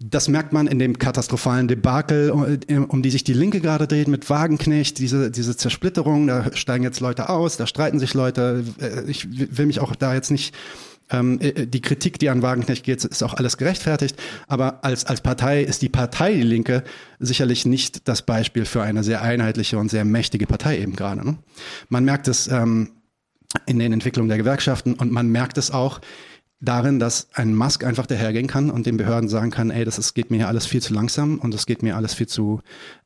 Das 0.00 0.28
merkt 0.28 0.52
man 0.52 0.68
in 0.68 0.78
dem 0.78 0.98
katastrophalen 0.98 1.66
Debakel, 1.66 2.30
um 2.30 3.02
die 3.02 3.10
sich 3.10 3.24
die 3.24 3.32
Linke 3.32 3.60
gerade 3.60 3.88
dreht 3.88 4.06
mit 4.06 4.30
Wagenknecht, 4.30 4.98
diese, 4.98 5.30
diese 5.30 5.56
Zersplitterung, 5.56 6.28
da 6.28 6.54
steigen 6.54 6.84
jetzt 6.84 7.00
Leute 7.00 7.28
aus, 7.28 7.56
da 7.56 7.66
streiten 7.66 7.98
sich 7.98 8.14
Leute. 8.14 8.64
Äh, 8.80 9.10
ich 9.10 9.26
will 9.56 9.66
mich 9.66 9.80
auch 9.80 9.96
da 9.96 10.14
jetzt 10.14 10.30
nicht 10.30 10.54
ähm, 11.10 11.40
äh, 11.40 11.66
die 11.66 11.80
Kritik, 11.80 12.18
die 12.18 12.28
an 12.28 12.42
Wagenknecht 12.42 12.84
geht, 12.84 13.04
ist 13.04 13.22
auch 13.22 13.34
alles 13.34 13.56
gerechtfertigt. 13.56 14.16
Aber 14.46 14.84
als, 14.84 15.04
als 15.06 15.20
Partei 15.20 15.62
ist 15.62 15.82
die 15.82 15.88
Partei 15.88 16.34
Die 16.34 16.42
Linke 16.42 16.84
sicherlich 17.18 17.66
nicht 17.66 18.08
das 18.08 18.22
Beispiel 18.22 18.64
für 18.64 18.82
eine 18.82 19.02
sehr 19.02 19.22
einheitliche 19.22 19.78
und 19.78 19.90
sehr 19.90 20.04
mächtige 20.04 20.46
Partei 20.46 20.78
eben 20.78 20.94
gerade. 20.94 21.26
Ne? 21.26 21.38
Man 21.88 22.04
merkt 22.04 22.28
es 22.28 22.48
ähm, 22.48 22.92
in 23.66 23.78
den 23.78 23.92
Entwicklungen 23.92 24.28
der 24.28 24.38
Gewerkschaften 24.38 24.94
und 24.94 25.10
man 25.10 25.28
merkt 25.28 25.58
es 25.58 25.70
auch 25.70 26.00
darin, 26.60 26.98
dass 26.98 27.28
ein 27.34 27.54
Musk 27.54 27.84
einfach 27.84 28.06
dahergehen 28.06 28.46
kann 28.46 28.70
und 28.70 28.86
den 28.86 28.96
Behörden 28.96 29.28
sagen 29.28 29.50
kann, 29.50 29.70
ey, 29.70 29.84
das 29.84 29.98
ist, 29.98 30.14
geht 30.14 30.30
mir 30.30 30.38
hier 30.38 30.48
alles 30.48 30.66
viel 30.66 30.82
zu 30.82 30.92
langsam 30.92 31.38
und 31.38 31.54
es 31.54 31.66
geht 31.66 31.82
mir 31.82 31.96
alles 31.96 32.14
viel 32.14 32.26
zu 32.26 32.60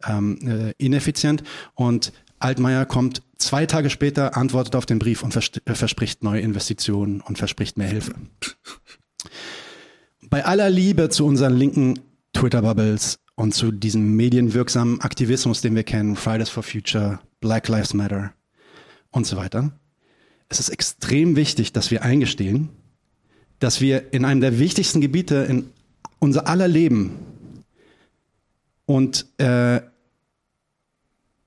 ähm, 0.06 0.38
äh, 0.47 0.73
ineffizient. 0.78 1.42
Und 1.75 2.12
Altmaier 2.38 2.87
kommt 2.87 3.23
zwei 3.38 3.66
Tage 3.66 3.90
später, 3.90 4.37
antwortet 4.37 4.75
auf 4.75 4.87
den 4.87 4.99
Brief 4.99 5.23
und 5.23 5.37
äh, 5.37 5.75
verspricht 5.75 6.25
neue 6.25 6.40
Investitionen 6.40 7.21
und 7.21 7.38
verspricht 7.38 7.76
mehr 7.76 7.88
Hilfe. 7.88 8.14
Bei 10.28 10.44
aller 10.47 10.71
Liebe 10.71 11.11
zu 11.11 11.26
unseren 11.26 11.54
linken 11.54 12.00
Twitter-Bubbles 12.32 13.18
und 13.35 13.54
zu 13.54 13.71
diesem 13.71 14.16
medienwirksamen 14.16 15.00
Aktivismus, 15.02 15.61
den 15.61 15.75
wir 15.75 15.85
kennen, 15.85 16.16
Fridays 16.16 16.49
for 16.49 16.62
Future, 16.62 17.21
Black 17.40 17.68
Lives 17.68 17.92
Matter 17.92 18.32
und 19.11 19.26
so 19.26 19.37
weiter, 19.37 19.73
es 20.49 20.59
ist 20.59 20.71
extrem 20.71 21.37
wichtig, 21.37 21.73
dass 21.73 21.90
wir 21.90 22.02
eingestehen, 22.02 22.71
dass 23.62 23.81
wir 23.81 24.12
in 24.12 24.25
einem 24.25 24.40
der 24.40 24.59
wichtigsten 24.59 25.00
Gebiete 25.00 25.47
in 25.49 25.71
unser 26.19 26.47
aller 26.47 26.69
Leben 26.69 27.12
und 28.87 29.26
äh, 29.38 29.81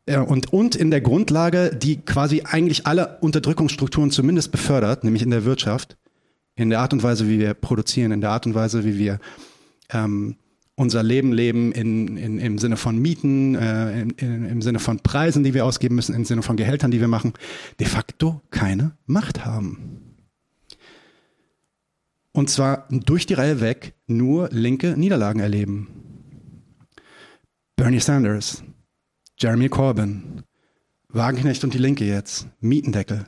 und, 0.07 0.53
und 0.53 0.75
in 0.75 0.91
der 0.91 1.01
Grundlage, 1.01 1.75
die 1.75 1.97
quasi 1.97 2.43
eigentlich 2.43 2.85
alle 2.85 3.17
Unterdrückungsstrukturen 3.21 4.11
zumindest 4.11 4.51
befördert, 4.51 5.03
nämlich 5.03 5.23
in 5.23 5.31
der 5.31 5.45
Wirtschaft, 5.45 5.97
in 6.55 6.69
der 6.69 6.79
Art 6.79 6.93
und 6.93 7.01
Weise, 7.01 7.27
wie 7.27 7.39
wir 7.39 7.55
produzieren, 7.55 8.11
in 8.11 8.21
der 8.21 8.29
Art 8.29 8.45
und 8.45 8.53
Weise, 8.53 8.85
wie 8.85 8.99
wir 8.99 9.19
ähm, 9.89 10.35
unser 10.75 11.01
Leben 11.01 11.31
leben, 11.31 11.71
in, 11.71 12.17
in, 12.17 12.37
im 12.37 12.59
Sinne 12.59 12.77
von 12.77 12.99
Mieten, 12.99 13.55
äh, 13.55 14.01
in, 14.01 14.09
in, 14.11 14.45
im 14.45 14.61
Sinne 14.61 14.77
von 14.77 14.99
Preisen, 14.99 15.43
die 15.43 15.55
wir 15.55 15.65
ausgeben 15.65 15.95
müssen, 15.95 16.13
im 16.13 16.25
Sinne 16.25 16.43
von 16.43 16.55
Gehältern, 16.55 16.91
die 16.91 16.99
wir 16.99 17.07
machen, 17.07 17.33
de 17.79 17.87
facto 17.87 18.41
keine 18.51 18.91
Macht 19.07 19.43
haben. 19.43 20.04
Und 22.35 22.49
zwar 22.49 22.85
durch 22.89 23.25
die 23.25 23.33
Reihe 23.33 23.61
weg 23.61 23.93
nur 24.07 24.49
linke 24.51 24.97
Niederlagen 24.97 25.39
erleben. 25.39 25.87
Bernie 27.77 28.01
Sanders, 28.01 28.61
Jeremy 29.39 29.69
Corbyn, 29.69 30.43
Wagenknecht 31.07 31.63
und 31.63 31.73
die 31.73 31.77
Linke 31.77 32.03
jetzt, 32.03 32.47
Mietendeckel. 32.59 33.23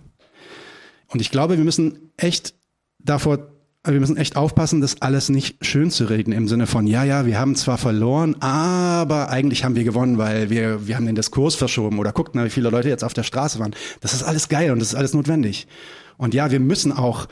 Und 1.07 1.21
ich 1.21 1.31
glaube, 1.31 1.57
wir 1.57 1.63
müssen 1.63 2.11
echt 2.17 2.53
davor, 2.99 3.47
wir 3.85 3.97
müssen 3.97 4.17
echt 4.17 4.35
aufpassen, 4.35 4.81
das 4.81 5.01
alles 5.01 5.29
nicht 5.29 5.65
schön 5.65 5.89
zu 5.89 6.09
reden 6.09 6.33
im 6.33 6.49
Sinne 6.49 6.67
von, 6.67 6.85
ja, 6.85 7.05
ja, 7.05 7.25
wir 7.25 7.39
haben 7.39 7.55
zwar 7.55 7.77
verloren, 7.77 8.35
aber 8.41 9.29
eigentlich 9.29 9.63
haben 9.63 9.77
wir 9.77 9.85
gewonnen, 9.85 10.17
weil 10.17 10.49
wir, 10.49 10.85
wir 10.85 10.97
haben 10.97 11.05
den 11.05 11.15
Diskurs 11.15 11.55
verschoben 11.55 11.97
oder 11.97 12.11
guckt 12.11 12.35
mal, 12.35 12.43
wie 12.43 12.49
viele 12.49 12.69
Leute 12.69 12.89
jetzt 12.89 13.05
auf 13.05 13.13
der 13.13 13.23
Straße 13.23 13.57
waren. 13.59 13.73
Das 14.01 14.13
ist 14.13 14.23
alles 14.23 14.49
geil 14.49 14.71
und 14.71 14.79
das 14.79 14.89
ist 14.89 14.95
alles 14.95 15.13
notwendig. 15.13 15.65
Und 16.17 16.33
ja, 16.33 16.51
wir 16.51 16.59
müssen 16.59 16.91
auch 16.91 17.29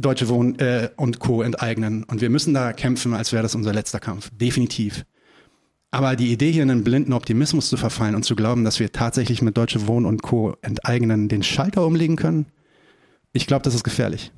Deutsche 0.00 0.28
Wohnen 0.28 0.58
äh, 0.58 0.90
und 0.96 1.18
Co. 1.18 1.42
enteignen. 1.42 2.04
Und 2.04 2.20
wir 2.20 2.30
müssen 2.30 2.54
da 2.54 2.72
kämpfen, 2.72 3.14
als 3.14 3.32
wäre 3.32 3.42
das 3.42 3.54
unser 3.54 3.72
letzter 3.72 4.00
Kampf. 4.00 4.30
Definitiv. 4.30 5.04
Aber 5.90 6.16
die 6.16 6.32
Idee 6.32 6.52
hier 6.52 6.62
in 6.62 6.70
einen 6.70 6.84
blinden 6.84 7.12
Optimismus 7.12 7.68
zu 7.68 7.76
verfallen 7.76 8.14
und 8.14 8.24
zu 8.24 8.36
glauben, 8.36 8.64
dass 8.64 8.78
wir 8.78 8.92
tatsächlich 8.92 9.40
mit 9.40 9.56
Deutsche 9.56 9.86
Wohnen 9.86 10.06
und 10.06 10.22
Co. 10.22 10.54
enteignen 10.60 11.28
den 11.28 11.42
Schalter 11.42 11.86
umlegen 11.86 12.16
können, 12.16 12.46
ich 13.32 13.46
glaube, 13.46 13.62
das 13.62 13.74
ist 13.74 13.84
gefährlich. 13.84 14.32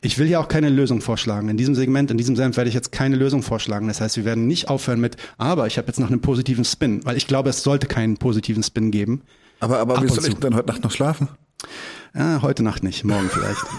Ich 0.00 0.16
will 0.16 0.28
ja 0.28 0.40
auch 0.40 0.48
keine 0.48 0.70
Lösung 0.70 1.02
vorschlagen. 1.02 1.48
In 1.50 1.58
diesem 1.58 1.74
Segment, 1.74 2.10
in 2.10 2.16
diesem 2.16 2.34
Senf 2.34 2.56
werde 2.56 2.68
ich 2.68 2.74
jetzt 2.74 2.90
keine 2.90 3.16
Lösung 3.16 3.42
vorschlagen. 3.42 3.88
Das 3.88 4.00
heißt, 4.00 4.16
wir 4.16 4.24
werden 4.24 4.46
nicht 4.46 4.68
aufhören 4.68 5.00
mit, 5.00 5.16
aber 5.36 5.66
ich 5.66 5.76
habe 5.76 5.88
jetzt 5.88 6.00
noch 6.00 6.10
einen 6.10 6.22
positiven 6.22 6.64
Spin, 6.64 7.04
weil 7.04 7.18
ich 7.18 7.26
glaube, 7.26 7.50
es 7.50 7.62
sollte 7.62 7.86
keinen 7.86 8.16
positiven 8.16 8.62
Spin 8.62 8.90
geben. 8.90 9.22
Aber, 9.60 9.78
aber 9.78 10.02
wie 10.02 10.08
soll 10.08 10.26
ich 10.26 10.34
dann 10.34 10.54
heute 10.54 10.68
Nacht 10.68 10.82
noch 10.82 10.90
schlafen? 10.90 11.28
Ja, 12.14 12.42
heute 12.42 12.62
Nacht 12.62 12.82
nicht, 12.82 13.04
morgen 13.04 13.28
vielleicht. 13.30 13.60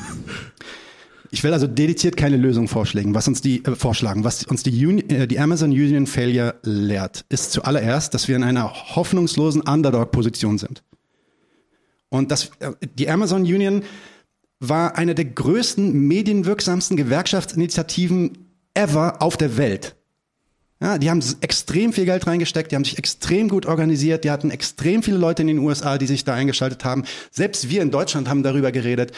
Ich 1.34 1.46
will 1.46 1.54
also 1.54 1.66
dediziert 1.66 2.18
keine 2.18 2.36
Lösung 2.36 2.68
vorschlagen. 2.68 3.16
Was 3.16 3.26
uns 3.26 3.42
die 3.42 3.64
äh, 3.64 3.74
vorschlagen, 3.74 4.26
was 4.26 4.44
uns 4.44 4.64
die, 4.64 4.86
Union, 4.86 5.10
äh, 5.10 5.28
die 5.28 5.40
Amazon 5.40 5.72
Union 5.72 6.06
Failure 6.06 6.56
lehrt, 6.64 7.24
ist 7.30 7.54
zuallererst, 7.54 8.14
dass 8.14 8.28
wir 8.28 8.36
in 8.36 8.44
einer 8.44 8.70
hoffnungslosen 8.96 9.62
Underdog-Position 9.62 10.58
sind. 10.58 10.84
Und 12.10 12.32
dass 12.32 12.52
äh, 12.60 12.74
die 12.98 13.10
Amazon 13.10 13.44
Union 13.44 13.84
war 14.60 14.98
eine 14.98 15.16
der 15.16 15.24
größten, 15.24 15.94
medienwirksamsten 16.06 16.98
Gewerkschaftsinitiativen 16.98 18.50
ever 18.74 19.22
auf 19.22 19.38
der 19.38 19.56
Welt. 19.56 19.96
Ja, 20.82 20.98
die 20.98 21.12
haben 21.12 21.24
extrem 21.42 21.94
viel 21.94 22.06
Geld 22.06 22.26
reingesteckt, 22.26 22.72
die 22.72 22.76
haben 22.76 22.84
sich 22.84 22.98
extrem 22.98 23.50
gut 23.50 23.68
organisiert, 23.68 24.24
die 24.24 24.32
hatten 24.32 24.50
extrem 24.50 25.04
viele 25.04 25.18
Leute 25.18 25.44
in 25.44 25.48
den 25.48 25.60
USA, 25.60 26.00
die 26.00 26.08
sich 26.08 26.24
da 26.24 26.34
eingeschaltet 26.34 26.84
haben. 26.84 27.04
Selbst 27.30 27.70
wir 27.70 27.84
in 27.84 27.92
Deutschland 27.92 28.28
haben 28.28 28.42
darüber 28.42 28.72
geredet. 28.72 29.12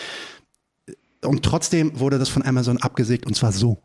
Und 1.24 1.44
trotzdem 1.44 1.98
wurde 1.98 2.20
das 2.20 2.28
von 2.28 2.44
Amazon 2.44 2.78
abgesägt 2.80 3.26
und 3.26 3.36
zwar 3.36 3.54
so. 3.54 3.82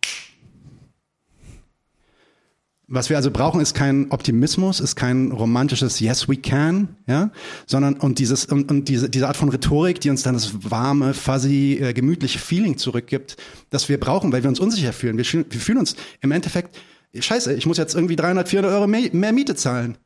Was 2.90 3.11
wir 3.11 3.16
also 3.16 3.30
brauchen, 3.30 3.61
ist 3.61 3.75
kein 3.75 4.11
Optimismus, 4.11 4.80
ist 4.80 4.97
kein 4.97 5.30
romantisches 5.30 6.00
Yes 6.00 6.28
we 6.28 6.38
can, 6.38 6.88
ja, 7.06 7.30
sondern 7.66 7.94
und 7.94 8.18
dieses 8.18 8.47
und, 8.47 8.70
und 8.70 8.88
diese 8.88 9.11
diese 9.11 9.28
Art 9.28 9.37
von 9.37 9.50
Rhetorik, 9.50 10.00
die 10.00 10.08
uns 10.08 10.23
dann 10.23 10.32
das 10.32 10.70
warme, 10.70 11.12
fuzzy, 11.12 11.78
äh, 11.80 11.92
gemütliche 11.92 12.38
Feeling 12.38 12.78
zurückgibt, 12.78 13.37
das 13.70 13.90
wir 13.90 14.00
brauchen, 14.00 14.32
weil 14.32 14.42
wir 14.42 14.49
uns 14.49 14.58
unsicher 14.58 14.94
fühlen. 14.94 15.18
Wir, 15.18 15.25
wir 15.26 15.61
fühlen 15.61 15.78
uns 15.78 15.97
im 16.23 16.32
Endeffekt 16.32 16.75
Scheiße, 17.14 17.54
ich 17.54 17.66
muss 17.66 17.78
jetzt 17.78 17.94
irgendwie 17.94 18.16
300, 18.16 18.48
400 18.48 18.72
Euro 18.72 18.86
mehr, 18.86 19.32
Miete 19.32 19.54
zahlen. 19.54 19.98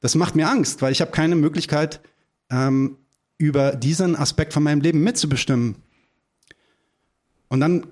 Das 0.00 0.14
macht 0.14 0.36
mir 0.36 0.48
Angst, 0.48 0.82
weil 0.82 0.92
ich 0.92 1.00
habe 1.00 1.10
keine 1.10 1.36
Möglichkeit, 1.36 2.00
ähm, 2.50 2.96
über 3.38 3.72
diesen 3.72 4.16
Aspekt 4.16 4.52
von 4.52 4.62
meinem 4.62 4.80
Leben 4.80 5.02
mitzubestimmen. 5.02 5.76
Und 7.48 7.60
dann 7.60 7.86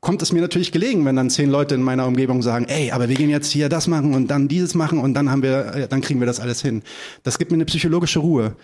kommt 0.00 0.22
es 0.22 0.32
mir 0.32 0.40
natürlich 0.40 0.72
gelegen, 0.72 1.04
wenn 1.04 1.16
dann 1.16 1.30
zehn 1.30 1.50
Leute 1.50 1.74
in 1.74 1.82
meiner 1.82 2.06
Umgebung 2.06 2.42
sagen, 2.42 2.64
ey, 2.68 2.90
aber 2.90 3.08
wir 3.08 3.16
gehen 3.16 3.30
jetzt 3.30 3.50
hier 3.50 3.68
das 3.68 3.86
machen 3.86 4.14
und 4.14 4.28
dann 4.28 4.48
dieses 4.48 4.74
machen 4.74 4.98
und 4.98 5.14
dann 5.14 5.30
haben 5.30 5.42
wir, 5.42 5.74
äh, 5.74 5.88
dann 5.88 6.00
kriegen 6.00 6.20
wir 6.20 6.26
das 6.26 6.40
alles 6.40 6.62
hin. 6.62 6.82
Das 7.22 7.38
gibt 7.38 7.50
mir 7.50 7.56
eine 7.56 7.66
psychologische 7.66 8.18
Ruhe. 8.18 8.56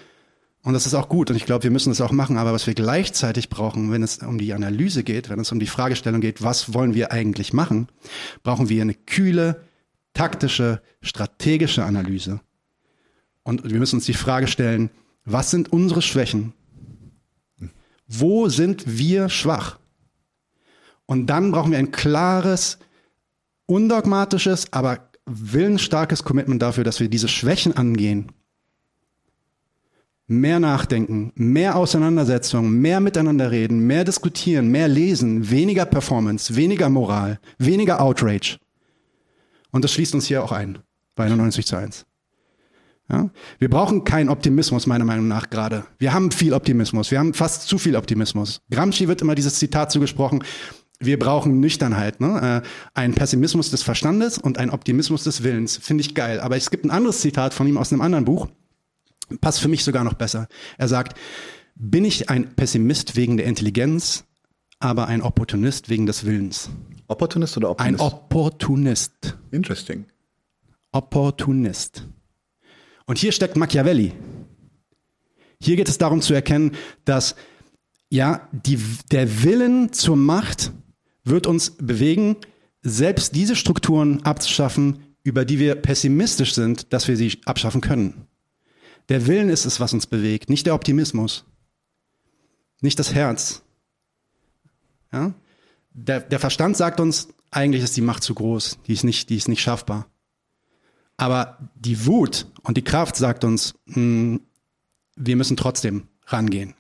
Und 0.67 0.73
das 0.73 0.85
ist 0.85 0.95
auch 0.95 1.09
gut 1.09 1.31
und 1.31 1.37
ich 1.37 1.47
glaube, 1.47 1.63
wir 1.63 1.71
müssen 1.71 1.91
das 1.91 2.01
auch 2.01 2.11
machen. 2.11 2.39
Aber 2.39 2.53
was 2.53 2.67
wir 2.67 2.75
gleichzeitig 2.75 3.51
brauchen, 3.51 3.93
wenn 3.93 4.03
es 4.03 4.19
um 4.19 4.37
die 4.37 4.53
Analyse 4.53 5.05
geht, 5.05 5.29
wenn 5.29 5.39
es 5.39 5.53
um 5.53 5.61
die 5.61 5.69
Fragestellung 5.69 6.21
geht, 6.21 6.43
was 6.43 6.75
wollen 6.75 6.93
wir 6.93 7.13
eigentlich 7.13 7.53
machen, 7.53 7.87
brauchen 8.43 8.69
wir 8.69 8.83
eine 8.83 8.95
kühle, 8.95 9.63
taktische, 10.13 10.83
strategische 11.03 11.85
Analyse. 11.85 12.41
Und 13.45 13.71
wir 13.71 13.79
müssen 13.79 13.95
uns 13.95 14.07
die 14.07 14.13
Frage 14.13 14.49
stellen, 14.49 14.91
was 15.25 15.53
sind 15.53 15.73
unsere 15.73 16.03
Schwächen? 16.03 16.53
Wo 18.09 18.49
sind 18.49 18.99
wir 18.99 19.29
schwach? 19.29 19.79
Und 21.07 21.29
dann 21.29 21.53
brauchen 21.53 21.71
wir 21.71 21.79
ein 21.79 21.93
klares, 21.93 22.79
undogmatisches, 23.67 24.73
aber 24.73 25.11
willensstarkes 25.27 26.25
Commitment 26.25 26.61
dafür, 26.61 26.83
dass 26.83 26.99
wir 26.99 27.09
diese 27.09 27.29
Schwächen 27.29 27.77
angehen 27.77 28.33
mehr 30.27 30.59
nachdenken, 30.59 31.33
mehr 31.35 31.77
Auseinandersetzung, 31.77 32.71
mehr 32.71 33.01
miteinander 33.01 33.51
reden, 33.51 33.87
mehr 33.87 34.05
diskutieren, 34.05 34.69
mehr 34.69 34.89
lesen, 34.89 35.51
weniger 35.51 35.85
Performance, 35.85 36.57
weniger 36.57 36.89
Moral, 36.89 37.39
weniger 37.59 38.01
Outrage. 38.01 38.59
Und 39.71 39.85
das 39.85 39.93
schließt 39.93 40.15
uns 40.15 40.27
hier 40.27 40.43
auch 40.43 40.53
ein, 40.53 40.79
bei 41.15 41.25
91 41.25 41.67
zu 41.67 41.77
1. 41.77 42.07
Ja? 43.09 43.31
Wir 43.59 43.71
brauchen 43.71 44.05
keinen 44.05 44.29
Optimismus, 44.29 44.87
meiner 44.87 45.05
Meinung 45.05 45.29
nach 45.29 45.49
gerade. 45.51 45.85
Wir 45.99 46.13
haben 46.13 46.31
viel 46.33 46.55
Optimismus. 46.55 47.11
Wir 47.11 47.19
haben 47.19 47.35
fast 47.35 47.69
zu 47.69 47.79
viel 47.79 47.95
Optimismus. 47.95 48.63
Gramsci 48.71 49.07
wird 49.07 49.23
immer 49.23 49.35
dieses 49.35 49.59
Zitat 49.59 49.93
zugesprochen. 49.93 50.43
Wir 50.99 51.19
brauchen 51.19 51.61
Nüchternheit, 51.61 52.21
ne? 52.21 52.63
Äh, 52.65 52.69
ein 52.95 53.15
Pessimismus 53.15 53.71
des 53.71 53.83
Verstandes 53.83 54.39
und 54.39 54.59
ein 54.59 54.71
Optimismus 54.71 55.25
des 55.25 55.43
Willens. 55.43 55.77
Finde 55.77 56.01
ich 56.01 56.15
geil. 56.15 56.41
Aber 56.41 56.57
es 56.57 56.71
gibt 56.71 56.87
ein 56.87 56.91
anderes 56.91 57.21
Zitat 57.21 57.53
von 57.53 57.67
ihm 57.67 57.77
aus 57.77 57.93
einem 57.93 58.01
anderen 58.01 58.25
Buch 58.25 58.49
passt 59.41 59.61
für 59.61 59.69
mich 59.69 59.85
sogar 59.85 60.05
noch 60.05 60.15
besser. 60.15 60.49
Er 60.79 60.89
sagt, 60.89 61.19
bin 61.75 62.05
ich 62.05 62.31
ein 62.31 62.55
Pessimist 62.55 63.17
wegen 63.17 63.37
der 63.37 63.47
Intelligenz, 63.47 64.25
aber 64.79 65.09
ein 65.09 65.23
Opportunist 65.23 65.89
wegen 65.89 66.07
des 66.07 66.25
Willens. 66.25 66.71
Opportunist 67.09 67.57
oder 67.57 67.71
Optimist? 67.71 68.01
Ein 68.01 68.07
Opportunist. 68.07 69.39
Interesting. 69.51 70.07
Opportunist. 70.93 72.07
Und 73.07 73.19
hier 73.19 73.33
steckt 73.33 73.57
Machiavelli. 73.57 74.13
Hier 75.61 75.77
geht 75.77 75.89
es 75.89 75.99
darum 75.99 76.21
zu 76.21 76.35
erkennen, 76.35 76.73
dass 77.05 77.37
ja, 78.11 78.49
die, 78.53 78.79
der 79.11 79.43
Willen 79.43 79.93
zur 79.93 80.17
Macht 80.17 80.73
wird 81.25 81.47
uns 81.47 81.71
bewegen, 81.71 82.37
selbst 82.83 83.35
diese 83.35 83.57
Strukturen 83.57 84.23
abzuschaffen, 84.23 85.03
über 85.23 85.45
die 85.45 85.59
wir 85.59 85.75
pessimistisch 85.75 86.55
sind, 86.55 86.93
dass 86.93 87.09
wir 87.09 87.17
sie 87.17 87.41
abschaffen 87.47 87.81
können. 87.81 88.27
Der 89.09 89.27
Willen 89.27 89.49
ist 89.49 89.67
es, 89.67 89.81
was 89.81 89.93
uns 89.93 90.07
bewegt, 90.07 90.51
nicht 90.51 90.67
der 90.67 90.75
Optimismus, 90.75 91.45
nicht 92.81 92.99
das 92.99 93.15
Herz. 93.15 93.63
Ja? 95.13 95.35
Der, 95.93 96.21
der 96.21 96.39
Verstand 96.39 96.77
sagt 96.77 97.01
uns, 97.01 97.29
eigentlich 97.51 97.83
ist 97.83 97.97
die 97.97 98.03
Macht 98.03 98.23
zu 98.23 98.35
groß, 98.35 98.79
die 98.87 98.93
ist 98.93 99.05
nicht, 99.05 99.31
die 99.31 99.37
ist 99.37 99.49
nicht 99.49 99.63
schaffbar. 99.63 100.07
Aber 101.17 101.59
die 101.75 102.05
Wut 102.05 102.47
und 102.63 102.77
die 102.77 102.85
Kraft 102.85 103.17
sagt 103.17 103.45
uns, 103.45 103.75
mh, 103.87 103.95
hm, 103.95 104.41
wir 105.17 105.37
müssen 105.37 105.57
trotzdem 105.57 106.09
rangehen. 106.27 106.75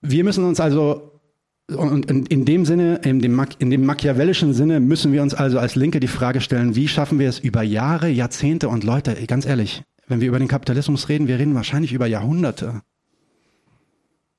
Wir 0.00 0.24
müssen 0.24 0.44
uns 0.44 0.58
also, 0.58 1.20
und 1.68 2.10
in 2.10 2.44
dem 2.44 2.64
Sinne, 2.64 2.96
in 3.04 3.20
dem, 3.20 3.40
in 3.58 3.70
dem 3.70 3.86
machiavellischen 3.86 4.54
Sinne, 4.54 4.80
müssen 4.80 5.12
wir 5.12 5.22
uns 5.22 5.34
also 5.34 5.60
als 5.60 5.76
Linke 5.76 6.00
die 6.00 6.08
Frage 6.08 6.40
stellen, 6.40 6.74
wie 6.74 6.88
schaffen 6.88 7.20
wir 7.20 7.28
es 7.28 7.38
über 7.38 7.62
Jahre, 7.62 8.08
Jahrzehnte 8.08 8.68
und 8.68 8.82
Leute, 8.82 9.14
ganz 9.26 9.46
ehrlich, 9.46 9.84
wenn 10.06 10.20
wir 10.20 10.28
über 10.28 10.38
den 10.38 10.48
Kapitalismus 10.48 11.08
reden, 11.08 11.28
wir 11.28 11.38
reden 11.38 11.54
wahrscheinlich 11.54 11.92
über 11.92 12.06
Jahrhunderte. 12.06 12.82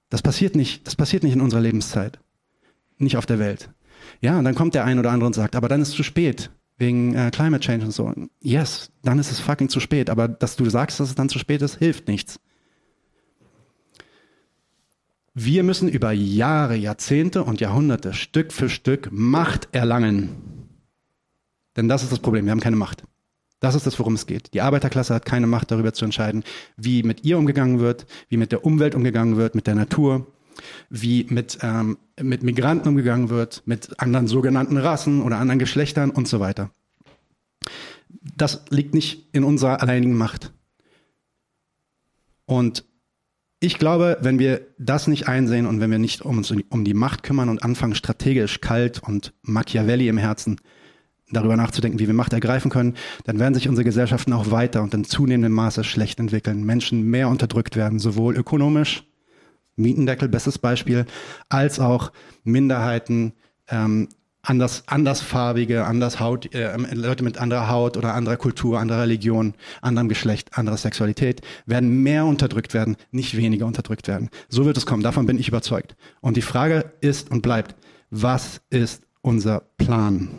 Das 0.10 0.22
passiert 0.22 0.56
nicht, 0.56 0.88
das 0.88 0.96
passiert 0.96 1.24
nicht 1.24 1.34
in 1.34 1.42
unserer 1.42 1.62
Lebenszeit. 1.62 2.20
Nicht 2.98 3.18
auf 3.18 3.26
der 3.26 3.40
Welt. 3.40 3.70
Ja, 4.22 4.38
und 4.40 4.46
dann 4.46 4.56
kommt 4.56 4.74
der 4.74 4.86
ein 4.86 5.00
oder 5.00 5.12
andere 5.12 5.28
und 5.28 5.34
sagt, 5.34 5.56
aber 5.56 5.68
dann 5.68 5.82
ist 5.82 5.90
es 5.90 5.96
zu 5.96 6.04
spät 6.04 6.50
wegen 6.78 7.16
äh, 7.16 7.32
Climate 7.32 7.64
Change 7.64 7.86
und 7.86 7.92
so. 7.92 8.14
Yes, 8.40 8.92
dann 9.04 9.20
ist 9.20 9.32
es 9.32 9.40
fucking 9.40 9.70
zu 9.70 9.80
spät. 9.80 10.10
Aber 10.10 10.28
dass 10.28 10.56
du 10.56 10.70
sagst, 10.70 11.00
dass 11.00 11.10
es 11.10 11.16
dann 11.16 11.30
zu 11.30 11.40
spät 11.40 11.62
ist, 11.62 11.78
hilft 11.78 12.08
nichts. 12.08 12.40
Wir 15.34 15.64
müssen 15.64 15.88
über 15.88 16.12
Jahre, 16.12 16.76
Jahrzehnte 16.76 17.44
und 17.44 17.62
Jahrhunderte 17.62 18.14
Stück 18.14 18.54
für 18.54 18.70
Stück 18.70 19.10
Macht 19.12 19.70
erlangen. 19.72 20.30
Denn 21.76 21.88
das 21.88 22.02
ist 22.02 22.12
das 22.12 22.20
Problem, 22.20 22.46
wir 22.46 22.52
haben 22.52 22.60
keine 22.60 22.76
Macht. 22.76 23.04
Das 23.60 23.74
ist 23.74 23.88
das, 23.88 23.98
worum 23.98 24.14
es 24.14 24.28
geht. 24.28 24.54
Die 24.54 24.62
Arbeiterklasse 24.62 25.16
hat 25.16 25.26
keine 25.26 25.48
Macht 25.48 25.72
darüber 25.72 25.94
zu 25.94 26.06
entscheiden, 26.06 26.44
wie 26.76 27.02
mit 27.04 27.26
ihr 27.26 27.38
umgegangen 27.38 27.80
wird, 27.80 28.06
wie 28.30 28.38
mit 28.38 28.52
der 28.52 28.66
Umwelt 28.66 28.94
umgegangen 28.94 29.36
wird, 29.36 29.56
mit 29.56 29.66
der 29.66 29.76
Natur, 29.76 30.28
wie 30.90 31.26
mit, 31.30 31.60
ähm, 31.62 31.98
mit 32.22 32.44
Migranten 32.44 32.90
umgegangen 32.90 33.30
wird, 33.30 33.64
mit 33.66 34.00
anderen 34.00 34.28
sogenannten 34.28 34.78
Rassen 34.78 35.22
oder 35.22 35.38
anderen 35.38 35.60
Geschlechtern 35.60 36.12
und 36.12 36.28
so 36.28 36.40
weiter. 36.40 36.70
Das 38.36 38.66
liegt 38.70 38.94
nicht 38.94 39.28
in 39.34 39.44
unserer 39.44 39.82
alleinigen 39.82 40.16
Macht. 40.16 40.54
Und 42.46 42.86
ich 43.60 43.80
glaube, 43.80 44.18
wenn 44.22 44.38
wir 44.38 44.68
das 44.78 45.08
nicht 45.08 45.28
einsehen 45.28 45.66
und 45.66 45.80
wenn 45.80 45.90
wir 45.90 45.98
nicht 45.98 46.22
um 46.22 46.38
uns 46.38 46.52
um 46.52 46.86
die 46.86 46.94
Macht 46.94 47.24
kümmern 47.24 47.50
und 47.50 47.64
anfangen, 47.64 47.96
strategisch 47.96 48.62
kalt 48.62 49.02
und 49.02 49.34
Machiavelli 49.42 50.08
im 50.08 50.20
Herzen 50.20 50.58
darüber 51.32 51.58
nachzudenken, 51.58 52.00
wie 52.00 52.08
wir 52.08 52.14
Macht 52.14 52.34
ergreifen 52.34 52.72
können, 52.72 52.96
dann 53.26 53.40
werden 53.40 53.54
sich 53.54 53.68
unsere 53.68 53.84
Gesellschaften 53.84 54.34
auch 54.34 54.52
weiter 54.52 54.82
und 54.82 54.94
in 54.94 55.04
zunehmendem 55.04 55.52
Maße 55.52 55.84
schlecht 55.84 56.20
entwickeln. 56.20 56.64
Menschen 56.64 57.04
mehr 57.04 57.28
unterdrückt 57.30 57.76
werden, 57.76 58.00
sowohl 58.00 58.36
ökonomisch, 58.36 59.04
Mietendeckel, 59.76 60.28
bestes 60.30 60.58
Beispiel, 60.58 61.06
als 61.50 61.80
auch 61.80 62.12
Minderheiten, 62.44 63.34
ähm, 63.70 64.08
anders, 64.42 64.84
andersfarbige, 64.88 65.86
anders 65.86 66.20
Haut, 66.20 66.54
äh, 66.54 66.76
Leute 66.94 67.24
mit 67.24 67.38
anderer 67.38 67.70
Haut 67.70 67.98
oder 67.98 68.14
anderer 68.14 68.38
Kultur, 68.38 68.80
anderer 68.80 69.04
Religion, 69.04 69.54
anderem 69.82 70.10
Geschlecht, 70.10 70.58
anderer 70.58 70.78
Sexualität 70.78 71.42
werden 71.66 72.02
mehr 72.04 72.26
unterdrückt 72.26 72.74
werden, 72.74 72.96
nicht 73.12 73.38
weniger 73.38 73.66
unterdrückt 73.66 74.08
werden. 74.08 74.30
So 74.50 74.66
wird 74.66 74.78
es 74.78 74.86
kommen, 74.86 75.04
davon 75.04 75.26
bin 75.26 75.38
ich 75.38 75.48
überzeugt. 75.48 75.96
Und 76.22 76.38
die 76.38 76.42
Frage 76.42 76.94
ist 77.02 77.30
und 77.30 77.42
bleibt, 77.42 77.76
was 78.10 78.62
ist 78.70 79.04
unser 79.22 79.64
Plan? 79.78 80.30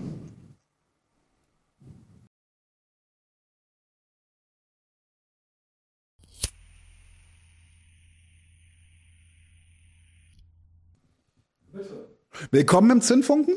Willkommen 12.51 12.91
im 12.91 13.01
Zündfunken. 13.01 13.55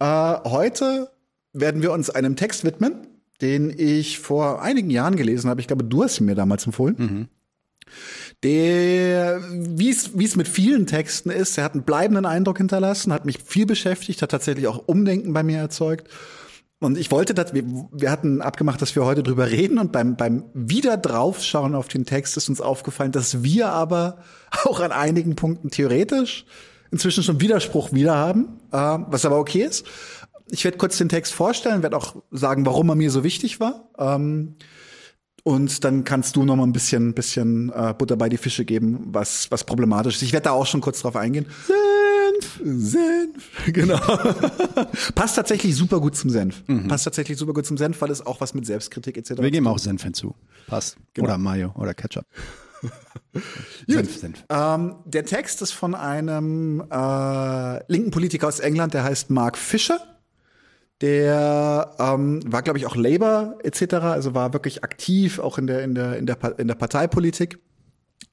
Äh, 0.00 0.34
heute 0.44 1.10
werden 1.52 1.82
wir 1.82 1.92
uns 1.92 2.10
einem 2.10 2.36
Text 2.36 2.64
widmen, 2.64 3.06
den 3.40 3.72
ich 3.76 4.18
vor 4.18 4.62
einigen 4.62 4.90
Jahren 4.90 5.16
gelesen 5.16 5.48
habe. 5.48 5.60
Ich 5.60 5.66
glaube, 5.66 5.84
du 5.84 6.02
hast 6.02 6.20
ihn 6.20 6.26
mir 6.26 6.34
damals 6.34 6.66
empfohlen. 6.66 6.96
Mhm. 6.98 7.28
Der, 8.42 9.40
wie 9.50 9.88
es 9.88 10.36
mit 10.36 10.48
vielen 10.48 10.86
Texten 10.86 11.30
ist, 11.30 11.56
er 11.58 11.64
hat 11.64 11.74
einen 11.74 11.84
bleibenden 11.84 12.26
Eindruck 12.26 12.58
hinterlassen, 12.58 13.12
hat 13.12 13.24
mich 13.24 13.38
viel 13.42 13.66
beschäftigt, 13.66 14.20
hat 14.20 14.30
tatsächlich 14.30 14.66
auch 14.66 14.88
Umdenken 14.88 15.32
bei 15.32 15.42
mir 15.42 15.58
erzeugt. 15.58 16.08
Und 16.80 16.98
ich 16.98 17.10
wollte, 17.10 17.34
dass 17.34 17.54
wir, 17.54 17.64
wir 17.92 18.10
hatten 18.10 18.42
abgemacht, 18.42 18.82
dass 18.82 18.96
wir 18.96 19.04
heute 19.04 19.22
drüber 19.22 19.50
reden 19.50 19.78
und 19.78 19.92
beim, 19.92 20.16
beim 20.16 20.44
wieder 20.52 20.96
draufschauen 20.96 21.74
auf 21.74 21.88
den 21.88 22.04
Text 22.04 22.36
ist 22.36 22.48
uns 22.48 22.60
aufgefallen, 22.60 23.12
dass 23.12 23.42
wir 23.42 23.68
aber 23.68 24.18
auch 24.64 24.80
an 24.80 24.92
einigen 24.92 25.36
Punkten 25.36 25.70
theoretisch 25.70 26.44
inzwischen 26.94 27.24
schon 27.24 27.40
Widerspruch 27.40 27.92
wieder 27.92 28.14
haben, 28.14 28.60
äh, 28.70 28.76
was 28.76 29.24
aber 29.24 29.38
okay 29.38 29.64
ist. 29.64 29.84
Ich 30.50 30.64
werde 30.64 30.78
kurz 30.78 30.96
den 30.96 31.08
Text 31.08 31.32
vorstellen, 31.32 31.82
werde 31.82 31.96
auch 31.96 32.22
sagen, 32.30 32.64
warum 32.66 32.88
er 32.88 32.94
mir 32.94 33.10
so 33.10 33.24
wichtig 33.24 33.58
war. 33.58 33.88
Ähm, 33.98 34.54
und 35.42 35.82
dann 35.84 36.04
kannst 36.04 36.36
du 36.36 36.44
noch 36.44 36.54
mal 36.54 36.62
ein 36.62 36.72
bisschen, 36.72 37.12
bisschen 37.14 37.70
äh, 37.74 37.94
Butter 37.98 38.16
bei 38.16 38.28
die 38.28 38.36
Fische 38.36 38.64
geben, 38.64 39.08
was, 39.08 39.50
was 39.50 39.64
problematisch 39.64 40.16
ist. 40.16 40.22
Ich 40.22 40.32
werde 40.32 40.44
da 40.44 40.50
auch 40.52 40.66
schon 40.66 40.80
kurz 40.80 41.00
drauf 41.00 41.16
eingehen. 41.16 41.46
Senf, 41.66 42.60
Senf, 42.64 43.64
genau. 43.72 43.98
Passt 45.16 45.34
tatsächlich 45.34 45.74
super 45.74 46.00
gut 46.00 46.16
zum 46.16 46.30
Senf. 46.30 46.62
Mhm. 46.68 46.86
Passt 46.86 47.04
tatsächlich 47.04 47.36
super 47.36 47.54
gut 47.54 47.66
zum 47.66 47.76
Senf, 47.76 48.00
weil 48.00 48.12
es 48.12 48.24
auch 48.24 48.40
was 48.40 48.54
mit 48.54 48.66
Selbstkritik 48.66 49.16
etc. 49.16 49.32
Wir 49.38 49.50
geben 49.50 49.66
auch 49.66 49.78
Senf 49.78 50.04
hinzu. 50.04 50.36
Passt. 50.68 50.96
Genau. 51.14 51.26
Oder 51.26 51.38
Mayo 51.38 51.74
oder 51.76 51.92
Ketchup. 51.92 52.24
Senf, 53.86 54.18
Senf. 54.18 54.44
Ähm, 54.48 54.96
der 55.04 55.24
Text 55.24 55.62
ist 55.62 55.72
von 55.72 55.94
einem 55.94 56.84
äh, 56.90 57.92
linken 57.92 58.10
Politiker 58.10 58.48
aus 58.48 58.60
England, 58.60 58.94
der 58.94 59.04
heißt 59.04 59.30
Mark 59.30 59.58
Fisher. 59.58 59.98
Der 61.00 61.94
ähm, 61.98 62.40
war, 62.46 62.62
glaube 62.62 62.78
ich, 62.78 62.86
auch 62.86 62.96
Labour 62.96 63.58
etc., 63.62 63.94
also 63.94 64.34
war 64.34 64.52
wirklich 64.52 64.84
aktiv 64.84 65.38
auch 65.38 65.58
in 65.58 65.66
der, 65.66 65.82
in 65.82 65.94
der, 65.94 66.16
in 66.16 66.26
der, 66.26 66.58
in 66.58 66.68
der 66.68 66.76
Parteipolitik. 66.76 67.58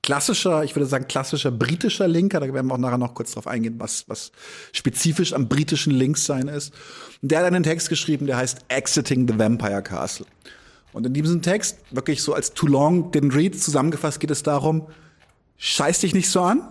Klassischer, 0.04 0.64
ich 0.64 0.76
würde 0.76 0.88
sagen, 0.88 1.08
klassischer 1.08 1.52
britischer 1.52 2.08
Linker, 2.08 2.40
da 2.40 2.52
werden 2.52 2.68
wir 2.68 2.74
auch 2.74 2.80
nachher 2.80 2.98
noch 2.98 3.14
kurz 3.14 3.34
drauf 3.34 3.46
eingehen, 3.46 3.76
was, 3.78 4.08
was 4.08 4.32
spezifisch 4.72 5.34
am 5.34 5.48
britischen 5.48 5.92
Linkssein 5.92 6.48
ist. 6.48 6.74
Und 7.22 7.32
der 7.32 7.40
hat 7.40 7.46
einen 7.46 7.64
Text 7.64 7.90
geschrieben, 7.90 8.26
der 8.26 8.38
heißt 8.38 8.60
Exiting 8.70 9.28
the 9.28 9.38
Vampire 9.38 9.84
Castle. 9.84 10.26
Und 10.93 11.06
in 11.06 11.13
diesem 11.13 11.41
Text, 11.41 11.77
wirklich 11.91 12.21
so 12.21 12.34
als 12.34 12.54
too 12.54 12.67
long 12.67 13.12
didn't 13.12 13.36
read 13.36 13.60
zusammengefasst, 13.60 14.19
geht 14.19 14.32
es 14.32 14.43
darum, 14.43 14.88
scheiß 15.58 15.99
dich 15.99 16.13
nicht 16.13 16.30
so 16.30 16.41
an, 16.41 16.62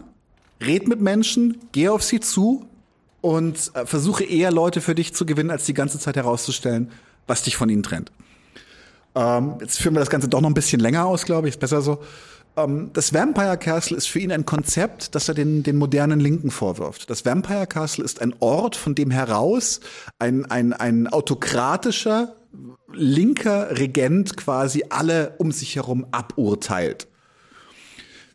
red 0.60 0.88
mit 0.88 1.00
Menschen, 1.00 1.58
geh 1.72 1.88
auf 1.88 2.02
sie 2.02 2.20
zu 2.20 2.66
und 3.20 3.70
äh, 3.74 3.86
versuche 3.86 4.24
eher 4.24 4.50
Leute 4.50 4.80
für 4.80 4.94
dich 4.94 5.14
zu 5.14 5.26
gewinnen, 5.26 5.50
als 5.50 5.64
die 5.64 5.74
ganze 5.74 5.98
Zeit 5.98 6.16
herauszustellen, 6.16 6.90
was 7.26 7.42
dich 7.42 7.56
von 7.56 7.68
ihnen 7.68 7.82
trennt. 7.82 8.12
Ähm, 9.14 9.54
jetzt 9.60 9.80
führen 9.80 9.94
wir 9.94 10.00
das 10.00 10.10
Ganze 10.10 10.28
doch 10.28 10.40
noch 10.40 10.50
ein 10.50 10.54
bisschen 10.54 10.80
länger 10.80 11.06
aus, 11.06 11.24
glaube 11.24 11.48
ich, 11.48 11.54
ist 11.54 11.60
besser 11.60 11.82
so. 11.82 12.00
Ähm, 12.56 12.90
das 12.92 13.12
Vampire 13.12 13.58
Castle 13.58 13.96
ist 13.96 14.06
für 14.06 14.18
ihn 14.18 14.32
ein 14.32 14.46
Konzept, 14.46 15.14
das 15.14 15.28
er 15.28 15.34
den, 15.34 15.62
den 15.62 15.76
modernen 15.76 16.20
Linken 16.20 16.50
vorwirft. 16.50 17.10
Das 17.10 17.24
Vampire 17.24 17.66
Castle 17.66 18.04
ist 18.04 18.20
ein 18.20 18.34
Ort, 18.40 18.76
von 18.76 18.94
dem 18.94 19.10
heraus 19.10 19.80
ein, 20.18 20.46
ein, 20.46 20.72
ein 20.72 21.06
autokratischer, 21.06 22.34
linker 22.92 23.78
Regent 23.78 24.36
quasi 24.36 24.84
alle 24.88 25.34
um 25.38 25.52
sich 25.52 25.76
herum 25.76 26.06
aburteilt. 26.10 27.08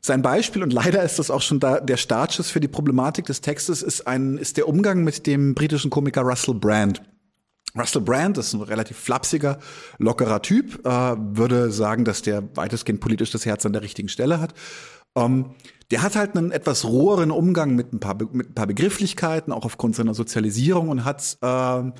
Sein 0.01 0.21
Beispiel, 0.21 0.61
und 0.61 0.71
leider 0.71 1.01
ist 1.01 1.17
das 1.17 1.31
auch 1.31 1.41
schon 1.41 1.59
da, 1.59 1.79
der 1.79 1.97
Startschuss 1.97 2.51
für 2.51 2.59
die 2.59 2.67
Problematik 2.67 3.25
des 3.25 3.41
Textes, 3.41 3.81
ist, 3.81 4.05
ein, 4.05 4.37
ist 4.37 4.55
der 4.55 4.67
Umgang 4.67 5.03
mit 5.03 5.25
dem 5.25 5.55
britischen 5.55 5.89
Komiker 5.89 6.21
Russell 6.21 6.53
Brand. 6.53 7.01
Russell 7.75 8.01
Brand 8.01 8.37
ist 8.37 8.53
ein 8.53 8.61
relativ 8.61 8.97
flapsiger, 8.97 9.57
lockerer 9.97 10.41
Typ, 10.41 10.85
äh, 10.85 10.89
würde 10.89 11.71
sagen, 11.71 12.05
dass 12.05 12.21
der 12.21 12.55
weitestgehend 12.55 13.01
politisch 13.01 13.31
das 13.31 13.45
Herz 13.45 13.65
an 13.65 13.73
der 13.73 13.81
richtigen 13.81 14.07
Stelle 14.07 14.39
hat. 14.39 14.53
Ähm, 15.15 15.55
der 15.91 16.01
hat 16.01 16.15
halt 16.15 16.35
einen 16.35 16.51
etwas 16.51 16.85
roheren 16.85 17.31
Umgang 17.31 17.75
mit 17.75 17.93
ein 17.93 17.99
paar, 17.99 18.15
mit 18.31 18.49
ein 18.49 18.55
paar 18.55 18.67
Begrifflichkeiten, 18.67 19.51
auch 19.51 19.65
aufgrund 19.65 19.95
seiner 19.95 20.13
Sozialisierung 20.13 20.89
und 20.89 21.03
hat 21.03 21.37
äh, 21.41 21.91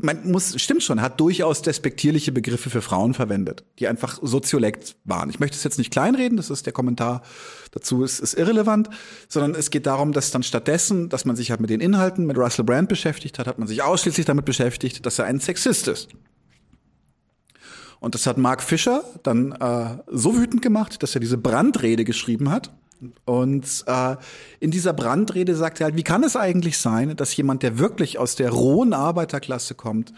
man 0.00 0.30
muss, 0.30 0.60
stimmt 0.60 0.82
schon, 0.82 1.00
hat 1.00 1.20
durchaus 1.20 1.62
despektierliche 1.62 2.32
Begriffe 2.32 2.70
für 2.70 2.82
Frauen 2.82 3.14
verwendet, 3.14 3.64
die 3.78 3.86
einfach 3.86 4.18
soziolekt 4.22 4.96
waren. 5.04 5.30
Ich 5.30 5.40
möchte 5.40 5.56
es 5.56 5.64
jetzt 5.64 5.78
nicht 5.78 5.92
kleinreden, 5.92 6.36
das 6.36 6.50
ist 6.50 6.66
der 6.66 6.72
Kommentar 6.72 7.22
dazu, 7.70 8.02
ist, 8.02 8.20
ist 8.20 8.34
irrelevant, 8.34 8.88
sondern 9.28 9.54
es 9.54 9.70
geht 9.70 9.86
darum, 9.86 10.12
dass 10.12 10.30
dann 10.30 10.42
stattdessen, 10.42 11.08
dass 11.10 11.24
man 11.24 11.36
sich 11.36 11.50
halt 11.50 11.60
mit 11.60 11.70
den 11.70 11.80
Inhalten 11.80 12.26
mit 12.26 12.38
Russell 12.38 12.64
Brand 12.64 12.88
beschäftigt 12.88 13.38
hat, 13.38 13.46
hat 13.46 13.58
man 13.58 13.68
sich 13.68 13.82
ausschließlich 13.82 14.26
damit 14.26 14.44
beschäftigt, 14.44 15.04
dass 15.04 15.18
er 15.18 15.26
ein 15.26 15.40
Sexist 15.40 15.88
ist. 15.88 16.08
Und 18.00 18.14
das 18.14 18.26
hat 18.26 18.36
Mark 18.36 18.62
Fischer 18.62 19.02
dann 19.22 19.52
äh, 19.52 19.98
so 20.08 20.36
wütend 20.36 20.60
gemacht, 20.60 21.02
dass 21.02 21.14
er 21.14 21.20
diese 21.20 21.38
Brandrede 21.38 22.04
geschrieben 22.04 22.50
hat. 22.50 22.70
Und 23.24 23.84
äh, 23.86 24.16
in 24.60 24.70
dieser 24.70 24.92
Brandrede 24.92 25.54
sagt 25.54 25.80
er 25.80 25.86
halt, 25.86 25.96
wie 25.96 26.02
kann 26.02 26.24
es 26.24 26.36
eigentlich 26.36 26.78
sein, 26.78 27.16
dass 27.16 27.36
jemand, 27.36 27.62
der 27.62 27.78
wirklich 27.78 28.18
aus 28.18 28.36
der 28.36 28.50
rohen 28.50 28.92
Arbeiterklasse 28.92 29.74
kommt, 29.74 30.12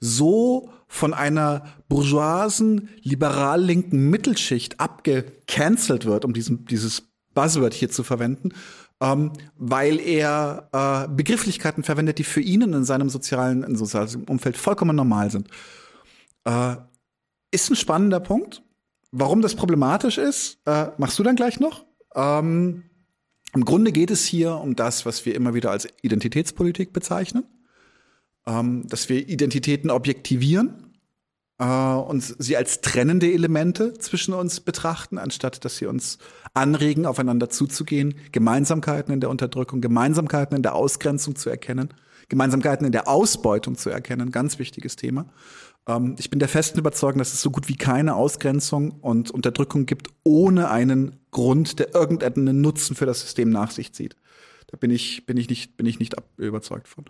so 0.00 0.70
von 0.88 1.14
einer 1.14 1.64
bourgeoisen, 1.88 2.88
liberal-linken 3.02 4.10
Mittelschicht 4.10 4.80
abgecancelt 4.80 6.04
wird, 6.04 6.24
um 6.24 6.32
diesen, 6.32 6.64
dieses 6.66 7.08
Buzzword 7.34 7.72
hier 7.72 7.90
zu 7.90 8.02
verwenden, 8.02 8.50
ähm, 9.00 9.32
weil 9.56 10.00
er 10.00 10.68
äh, 10.72 11.08
Begrifflichkeiten 11.08 11.82
verwendet, 11.82 12.18
die 12.18 12.24
für 12.24 12.40
ihn 12.40 12.62
in 12.62 12.84
seinem 12.84 13.08
sozialen, 13.10 13.62
in 13.62 13.76
sozialen 13.76 14.24
Umfeld 14.24 14.56
vollkommen 14.56 14.96
normal 14.96 15.30
sind. 15.30 15.48
Äh, 16.44 16.76
ist 17.52 17.70
ein 17.70 17.76
spannender 17.76 18.20
Punkt. 18.20 18.62
Warum 19.12 19.42
das 19.42 19.54
problematisch 19.54 20.18
ist, 20.18 20.58
äh, 20.66 20.86
machst 20.96 21.18
du 21.18 21.22
dann 21.22 21.36
gleich 21.36 21.60
noch. 21.60 21.84
Ähm, 22.14 22.84
Im 23.54 23.64
Grunde 23.64 23.92
geht 23.92 24.10
es 24.10 24.24
hier 24.24 24.56
um 24.56 24.76
das, 24.76 25.06
was 25.06 25.26
wir 25.26 25.34
immer 25.34 25.54
wieder 25.54 25.70
als 25.70 25.88
Identitätspolitik 26.02 26.92
bezeichnen, 26.92 27.44
ähm, 28.46 28.86
dass 28.88 29.08
wir 29.08 29.28
Identitäten 29.28 29.90
objektivieren 29.90 30.92
äh, 31.58 31.64
und 31.64 32.22
sie 32.22 32.56
als 32.56 32.80
trennende 32.80 33.32
Elemente 33.32 33.94
zwischen 33.94 34.34
uns 34.34 34.60
betrachten, 34.60 35.18
anstatt 35.18 35.64
dass 35.64 35.76
sie 35.76 35.86
uns 35.86 36.18
anregen, 36.54 37.06
aufeinander 37.06 37.50
zuzugehen, 37.50 38.14
Gemeinsamkeiten 38.32 39.12
in 39.12 39.20
der 39.20 39.30
Unterdrückung, 39.30 39.80
Gemeinsamkeiten 39.80 40.56
in 40.56 40.62
der 40.62 40.74
Ausgrenzung 40.74 41.36
zu 41.36 41.50
erkennen, 41.50 41.94
Gemeinsamkeiten 42.28 42.86
in 42.86 42.92
der 42.92 43.08
Ausbeutung 43.08 43.76
zu 43.76 43.90
erkennen, 43.90 44.30
ganz 44.30 44.58
wichtiges 44.58 44.96
Thema. 44.96 45.26
Ähm, 45.86 46.16
ich 46.18 46.30
bin 46.30 46.38
der 46.38 46.48
festen 46.48 46.78
Überzeugung, 46.78 47.18
dass 47.18 47.32
es 47.32 47.42
so 47.42 47.50
gut 47.50 47.68
wie 47.68 47.76
keine 47.76 48.14
Ausgrenzung 48.14 48.92
und 49.00 49.30
Unterdrückung 49.30 49.86
gibt, 49.86 50.08
ohne 50.22 50.70
einen 50.70 51.16
Grund, 51.30 51.78
der 51.78 51.94
irgendeinen 51.94 52.60
Nutzen 52.60 52.96
für 52.96 53.06
das 53.06 53.20
System 53.20 53.50
nach 53.50 53.70
sich 53.70 53.92
zieht. 53.92 54.16
Da 54.68 54.76
bin 54.76 54.90
ich, 54.90 55.26
bin 55.26 55.36
ich 55.36 55.48
nicht, 55.48 55.76
bin 55.76 55.86
ich 55.86 55.98
nicht 55.98 56.14
überzeugt 56.36 56.88
von. 56.88 57.04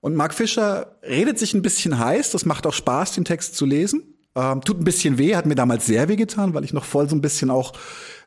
Und 0.00 0.14
Mark 0.14 0.32
Fischer 0.32 0.96
redet 1.02 1.38
sich 1.38 1.52
ein 1.52 1.62
bisschen 1.62 1.98
heiß. 1.98 2.30
Das 2.30 2.46
macht 2.46 2.66
auch 2.66 2.72
Spaß, 2.72 3.12
den 3.12 3.24
Text 3.24 3.54
zu 3.54 3.66
lesen. 3.66 4.14
Ähm, 4.34 4.62
tut 4.62 4.80
ein 4.80 4.84
bisschen 4.84 5.18
weh, 5.18 5.34
hat 5.34 5.46
mir 5.46 5.56
damals 5.56 5.86
sehr 5.86 6.08
weh 6.08 6.16
getan, 6.16 6.54
weil 6.54 6.64
ich 6.64 6.72
noch 6.72 6.84
voll 6.84 7.08
so 7.08 7.16
ein 7.16 7.20
bisschen 7.20 7.50
auch 7.50 7.72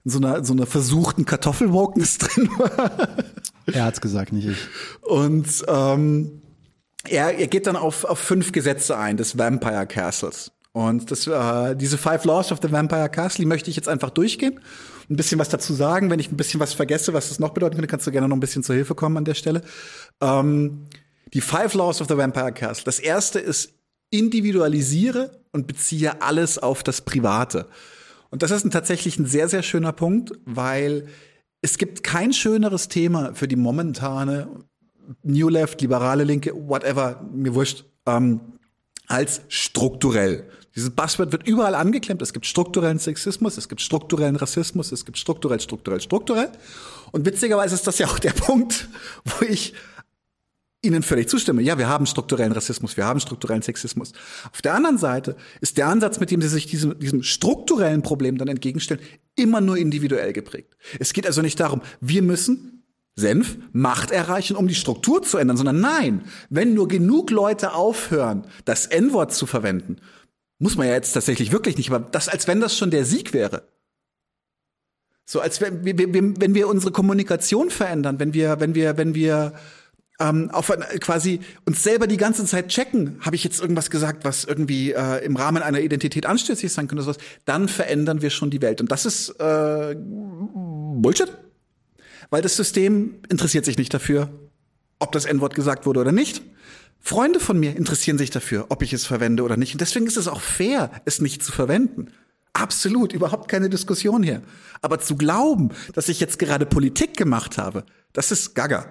in 0.04 0.12
so 0.12 0.19
einer, 0.19 0.43
so 0.43 0.54
einer 0.54 0.65
versuchten 0.65 1.26
Kartoffelwokeness 1.26 2.17
drin 2.19 2.49
war. 2.58 2.91
Er 3.65 3.86
hat's 3.86 4.02
gesagt, 4.02 4.34
nicht 4.34 4.47
ich. 4.47 4.58
Und 5.02 5.47
ähm, 5.67 6.41
er, 7.07 7.37
er 7.37 7.47
geht 7.47 7.67
dann 7.67 7.75
auf, 7.75 8.05
auf 8.05 8.19
fünf 8.19 8.51
Gesetze 8.51 8.97
ein 8.97 9.17
des 9.17 9.37
Vampire 9.37 9.85
Castles. 9.85 10.51
Und 10.71 11.11
das, 11.11 11.27
äh, 11.27 11.75
diese 11.75 11.97
Five 11.97 12.25
Laws 12.25 12.51
of 12.51 12.59
the 12.61 12.71
Vampire 12.71 13.09
Castle, 13.09 13.43
die 13.43 13.47
möchte 13.47 13.69
ich 13.69 13.75
jetzt 13.75 13.87
einfach 13.87 14.09
durchgehen. 14.09 14.59
Ein 15.09 15.15
bisschen 15.15 15.37
was 15.37 15.49
dazu 15.49 15.73
sagen. 15.73 16.09
Wenn 16.09 16.19
ich 16.19 16.31
ein 16.31 16.37
bisschen 16.37 16.59
was 16.59 16.73
vergesse, 16.73 17.13
was 17.13 17.29
das 17.29 17.39
noch 17.39 17.51
bedeuten 17.51 17.75
könnte, 17.75 17.87
kannst 17.87 18.07
du 18.07 18.11
gerne 18.11 18.27
noch 18.27 18.35
ein 18.35 18.39
bisschen 18.39 18.63
zur 18.63 18.75
Hilfe 18.75 18.95
kommen 18.95 19.17
an 19.17 19.25
der 19.25 19.35
Stelle. 19.35 19.61
Ähm, 20.19 20.87
die 21.33 21.41
Five 21.41 21.75
Laws 21.75 22.01
of 22.01 22.07
the 22.07 22.17
Vampire 22.17 22.51
Castle. 22.51 22.85
Das 22.85 22.99
erste 22.99 23.39
ist, 23.39 23.73
individualisiere 24.09 25.41
und 25.51 25.67
beziehe 25.67 26.21
alles 26.21 26.57
auf 26.57 26.83
das 26.83 27.01
Private. 27.01 27.67
Und 28.29 28.41
das 28.41 28.51
ist 28.51 28.65
ein, 28.65 28.71
tatsächlich 28.71 29.19
ein 29.19 29.25
sehr, 29.25 29.49
sehr 29.49 29.61
schöner 29.61 29.91
Punkt, 29.91 30.31
weil 30.45 31.07
es 31.61 31.77
gibt 31.77 32.03
kein 32.03 32.33
schöneres 32.33 32.87
Thema 32.87 33.35
für 33.35 33.47
die 33.47 33.55
momentane 33.55 34.47
New 35.23 35.49
Left, 35.49 35.81
liberale 35.81 36.23
Linke, 36.23 36.53
whatever, 36.55 37.27
mir 37.33 37.53
wurscht, 37.53 37.85
ähm, 38.05 38.39
als 39.07 39.41
strukturell. 39.47 40.49
Dieses 40.75 40.89
Buzzword 40.89 41.31
wird 41.31 41.47
überall 41.47 41.75
angeklemmt. 41.75 42.21
Es 42.21 42.33
gibt 42.33 42.45
strukturellen 42.45 42.97
Sexismus, 42.97 43.57
es 43.57 43.69
gibt 43.69 43.81
strukturellen 43.81 44.35
Rassismus, 44.35 44.91
es 44.91 45.05
gibt 45.05 45.17
strukturell, 45.17 45.59
strukturell, 45.59 46.01
strukturell. 46.01 46.49
Und 47.11 47.25
witzigerweise 47.25 47.75
ist 47.75 47.85
das 47.85 47.99
ja 47.99 48.07
auch 48.07 48.17
der 48.17 48.31
Punkt, 48.33 48.89
wo 49.25 49.45
ich 49.45 49.73
Ihnen 50.81 51.01
völlig 51.01 51.29
zustimme. 51.29 51.61
Ja, 51.61 51.77
wir 51.77 51.87
haben 51.87 52.05
strukturellen 52.05 52.51
Rassismus, 52.51 52.97
wir 52.97 53.05
haben 53.05 53.21
strukturellen 53.21 53.61
Sexismus. 53.61 54.11
Auf 54.51 54.61
der 54.61 54.73
anderen 54.73 54.97
Seite 54.97 55.37
ist 55.61 55.77
der 55.77 55.87
Ansatz, 55.87 56.19
mit 56.19 56.29
dem 56.29 56.41
Sie 56.41 56.49
sich 56.49 56.65
diesem, 56.65 56.99
diesem 56.99 57.23
strukturellen 57.23 58.01
Problem 58.01 58.37
dann 58.37 58.49
entgegenstellen, 58.49 59.01
immer 59.35 59.61
nur 59.61 59.77
individuell 59.77 60.33
geprägt. 60.33 60.75
Es 60.99 61.13
geht 61.13 61.25
also 61.25 61.41
nicht 61.41 61.59
darum, 61.59 61.81
wir 62.01 62.21
müssen 62.21 62.72
Senf 63.15 63.58
Macht 63.71 64.12
erreichen, 64.12 64.56
um 64.56 64.67
die 64.67 64.76
Struktur 64.76 65.21
zu 65.21 65.38
ändern, 65.38 65.58
sondern 65.58 65.80
nein, 65.80 66.23
wenn 66.49 66.73
nur 66.73 66.88
genug 66.88 67.30
Leute 67.30 67.73
aufhören, 67.73 68.47
das 68.65 68.88
N-Wort 68.88 69.34
zu 69.34 69.45
verwenden, 69.45 69.97
muss 70.60 70.78
man 70.78 70.88
ja 70.88 70.93
jetzt 70.93 71.13
tatsächlich 71.13 71.52
wirklich 71.52 71.78
nicht, 71.78 71.91
aber 71.91 71.99
das, 71.99 72.30
als 72.30 72.47
wenn 72.47 72.60
das 72.60 72.78
schon 72.78 72.91
der 72.91 73.06
Sieg 73.06 73.34
wäre. 73.34 73.63
So, 75.26 75.39
als 75.39 75.62
wenn 75.62 75.86
wir, 75.86 75.97
wenn 75.97 76.54
wir 76.54 76.67
unsere 76.67 76.91
Kommunikation 76.91 77.69
verändern, 77.69 78.19
wenn 78.19 78.34
wir, 78.34 78.60
wenn 78.60 78.76
wir, 78.76 78.97
wenn 78.97 79.15
wir 79.15 79.54
ähm, 80.19 80.49
auf 80.52 80.71
quasi 80.99 81.39
uns 81.65 81.84
selber 81.84 82.08
die 82.08 82.17
ganze 82.17 82.45
Zeit 82.45 82.67
checken, 82.67 83.17
habe 83.21 83.36
ich 83.36 83.43
jetzt 83.43 83.62
irgendwas 83.62 83.89
gesagt, 83.89 84.26
was 84.26 84.43
irgendwie 84.43 84.91
äh, 84.91 85.23
im 85.23 85.36
Rahmen 85.36 85.63
einer 85.63 85.80
Identität 85.80 86.26
anstößig 86.26 86.71
sein 86.71 86.88
könnte, 86.88 87.04
sowas, 87.04 87.17
dann 87.45 87.67
verändern 87.67 88.21
wir 88.21 88.30
schon 88.30 88.49
die 88.49 88.62
Welt. 88.62 88.82
Und 88.82 88.91
das 88.91 89.06
ist 89.06 89.30
äh, 89.39 89.95
Bullshit 89.95 91.32
weil 92.29 92.41
das 92.41 92.55
System 92.55 93.15
interessiert 93.29 93.65
sich 93.65 93.77
nicht 93.77 93.93
dafür, 93.93 94.29
ob 94.99 95.12
das 95.12 95.25
N-Wort 95.25 95.55
gesagt 95.55 95.86
wurde 95.86 95.99
oder 95.99 96.12
nicht. 96.12 96.41
Freunde 96.99 97.39
von 97.39 97.59
mir 97.59 97.75
interessieren 97.75 98.17
sich 98.17 98.29
dafür, 98.29 98.67
ob 98.69 98.81
ich 98.81 98.93
es 98.93 99.05
verwende 99.05 99.43
oder 99.43 99.57
nicht. 99.57 99.73
Und 99.73 99.81
deswegen 99.81 100.07
ist 100.07 100.17
es 100.17 100.27
auch 100.27 100.39
fair, 100.39 100.89
es 101.05 101.19
nicht 101.19 101.43
zu 101.43 101.51
verwenden. 101.51 102.13
Absolut, 102.53 103.13
überhaupt 103.13 103.49
keine 103.49 103.69
Diskussion 103.69 104.23
hier. 104.23 104.41
Aber 104.81 104.99
zu 104.99 105.17
glauben, 105.17 105.69
dass 105.93 106.07
ich 106.07 106.19
jetzt 106.19 106.39
gerade 106.39 106.65
Politik 106.65 107.17
gemacht 107.17 107.57
habe, 107.57 107.83
das 108.13 108.31
ist 108.31 108.53
Gaga. 108.53 108.86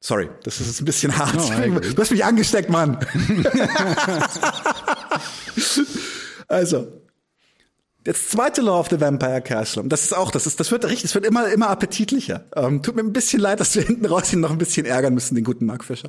Sorry, 0.00 0.28
das 0.44 0.60
ist 0.60 0.80
ein 0.80 0.86
bisschen 0.86 1.16
hart. 1.16 1.34
No, 1.34 1.78
du 1.78 1.96
hast 1.96 2.10
mich 2.10 2.24
angesteckt, 2.24 2.68
Mann. 2.68 2.98
also, 6.48 6.88
das 8.04 8.28
zweite 8.28 8.62
Law 8.62 8.80
of 8.80 8.88
the 8.88 9.00
Vampire 9.00 9.42
Castle, 9.42 9.84
das 9.86 10.04
ist 10.04 10.16
auch, 10.16 10.30
das 10.30 10.46
ist, 10.46 10.58
das 10.58 10.70
wird 10.70 10.84
richtig, 10.86 11.04
es 11.04 11.14
wird 11.14 11.26
immer, 11.26 11.48
immer 11.52 11.68
appetitlicher. 11.68 12.44
Ähm, 12.56 12.82
tut 12.82 12.96
mir 12.96 13.02
ein 13.02 13.12
bisschen 13.12 13.40
leid, 13.40 13.60
dass 13.60 13.74
wir 13.74 13.82
hinten 13.86 14.06
raus 14.06 14.32
ihn 14.32 14.40
noch 14.40 14.50
ein 14.50 14.58
bisschen 14.58 14.86
ärgern 14.86 15.14
müssen, 15.14 15.34
den 15.34 15.44
guten 15.44 15.66
Mark 15.66 15.84
Fischer. 15.84 16.08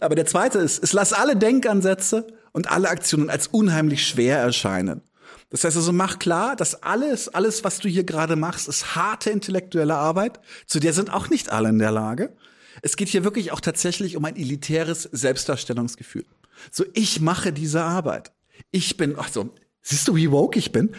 Aber 0.00 0.14
der 0.14 0.26
zweite 0.26 0.58
ist, 0.58 0.82
es 0.82 0.92
lass 0.92 1.12
alle 1.12 1.36
Denkansätze 1.36 2.26
und 2.52 2.70
alle 2.70 2.88
Aktionen 2.88 3.30
als 3.30 3.46
unheimlich 3.46 4.06
schwer 4.06 4.38
erscheinen. 4.38 5.02
Das 5.50 5.64
heißt 5.64 5.76
also, 5.76 5.92
mach 5.92 6.18
klar, 6.18 6.54
dass 6.56 6.82
alles, 6.82 7.28
alles, 7.28 7.64
was 7.64 7.80
du 7.80 7.88
hier 7.88 8.04
gerade 8.04 8.36
machst, 8.36 8.68
ist 8.68 8.94
harte 8.94 9.30
intellektuelle 9.30 9.96
Arbeit. 9.96 10.38
Zu 10.66 10.78
der 10.78 10.92
sind 10.92 11.12
auch 11.12 11.28
nicht 11.28 11.50
alle 11.50 11.68
in 11.68 11.78
der 11.78 11.90
Lage. 11.90 12.32
Es 12.82 12.96
geht 12.96 13.08
hier 13.08 13.24
wirklich 13.24 13.52
auch 13.52 13.60
tatsächlich 13.60 14.16
um 14.16 14.24
ein 14.24 14.36
elitäres 14.36 15.02
Selbstdarstellungsgefühl. 15.02 16.24
So, 16.70 16.84
ich 16.94 17.20
mache 17.20 17.52
diese 17.52 17.82
Arbeit. 17.82 18.32
Ich 18.70 18.96
bin, 18.96 19.16
ach 19.18 19.28
so, 19.28 19.52
siehst 19.82 20.06
du, 20.06 20.14
wie 20.14 20.30
woke 20.30 20.58
ich 20.58 20.70
bin? 20.70 20.90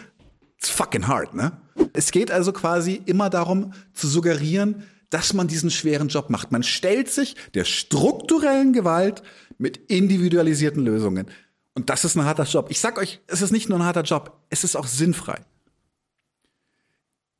It's 0.62 0.70
fucking 0.70 1.08
hard, 1.08 1.34
ne? 1.34 1.50
Es 1.92 2.12
geht 2.12 2.30
also 2.30 2.52
quasi 2.52 3.02
immer 3.04 3.30
darum 3.30 3.72
zu 3.94 4.06
suggerieren, 4.06 4.84
dass 5.10 5.32
man 5.32 5.48
diesen 5.48 5.72
schweren 5.72 6.06
Job 6.06 6.30
macht. 6.30 6.52
Man 6.52 6.62
stellt 6.62 7.10
sich 7.10 7.34
der 7.54 7.64
strukturellen 7.64 8.72
Gewalt 8.72 9.24
mit 9.58 9.76
individualisierten 9.90 10.84
Lösungen. 10.84 11.26
Und 11.74 11.90
das 11.90 12.04
ist 12.04 12.14
ein 12.14 12.24
harter 12.24 12.44
Job. 12.44 12.66
Ich 12.70 12.78
sag 12.78 12.96
euch, 12.96 13.20
es 13.26 13.42
ist 13.42 13.50
nicht 13.50 13.68
nur 13.68 13.78
ein 13.80 13.84
harter 13.84 14.02
Job, 14.02 14.38
es 14.50 14.62
ist 14.62 14.76
auch 14.76 14.86
sinnfrei. 14.86 15.40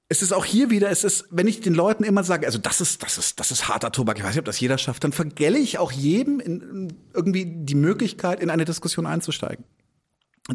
Es 0.08 0.20
ist 0.20 0.32
auch 0.32 0.44
hier 0.44 0.70
wieder, 0.70 0.90
es 0.90 1.04
ist, 1.04 1.26
wenn 1.30 1.46
ich 1.46 1.61
den 1.61 1.74
Leuten 1.74 2.02
immer 2.02 2.24
sage, 2.24 2.46
also 2.46 2.58
das 2.58 2.80
ist, 2.80 3.04
das 3.04 3.18
ist, 3.18 3.38
das 3.38 3.52
ist 3.52 3.68
harter 3.68 3.92
Tobak, 3.92 4.18
ich 4.18 4.24
weiß 4.24 4.30
nicht, 4.30 4.40
ob 4.40 4.46
das 4.46 4.58
jeder 4.58 4.78
schafft, 4.78 5.04
dann 5.04 5.12
vergelle 5.12 5.58
ich 5.58 5.78
auch 5.78 5.92
jedem 5.92 6.40
in, 6.40 6.92
irgendwie 7.14 7.46
die 7.46 7.76
Möglichkeit, 7.76 8.40
in 8.40 8.50
eine 8.50 8.64
Diskussion 8.64 9.06
einzusteigen. 9.06 9.64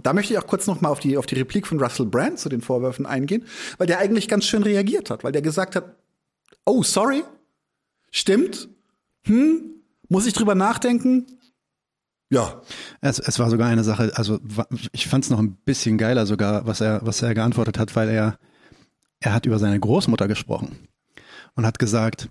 Da 0.03 0.13
möchte 0.13 0.33
ich 0.33 0.39
auch 0.39 0.47
kurz 0.47 0.67
noch 0.67 0.81
mal 0.81 0.89
auf 0.89 0.99
die, 0.99 1.17
auf 1.17 1.25
die 1.25 1.35
Replik 1.35 1.65
von 1.65 1.81
Russell 1.81 2.05
Brand 2.05 2.39
zu 2.39 2.49
den 2.49 2.61
Vorwürfen 2.61 3.05
eingehen, 3.05 3.45
weil 3.77 3.87
der 3.87 3.99
eigentlich 3.99 4.27
ganz 4.27 4.45
schön 4.45 4.63
reagiert 4.63 5.09
hat, 5.09 5.23
weil 5.23 5.31
der 5.31 5.41
gesagt 5.41 5.75
hat, 5.75 5.95
oh, 6.65 6.83
sorry, 6.83 7.23
stimmt, 8.11 8.67
hm, 9.23 9.81
muss 10.09 10.25
ich 10.25 10.33
drüber 10.33 10.55
nachdenken? 10.55 11.25
Ja. 12.29 12.61
Es, 12.99 13.19
es 13.19 13.39
war 13.39 13.49
sogar 13.49 13.67
eine 13.69 13.85
Sache, 13.85 14.11
also 14.15 14.39
ich 14.91 15.07
fand 15.07 15.23
es 15.23 15.29
noch 15.29 15.39
ein 15.39 15.55
bisschen 15.55 15.97
geiler 15.97 16.25
sogar, 16.25 16.67
was 16.67 16.81
er, 16.81 16.99
was 17.05 17.21
er 17.21 17.33
geantwortet 17.33 17.79
hat, 17.79 17.95
weil 17.95 18.09
er, 18.09 18.37
er 19.21 19.33
hat 19.33 19.45
über 19.45 19.59
seine 19.59 19.79
Großmutter 19.79 20.27
gesprochen 20.27 20.77
und 21.55 21.65
hat 21.65 21.79
gesagt, 21.79 22.29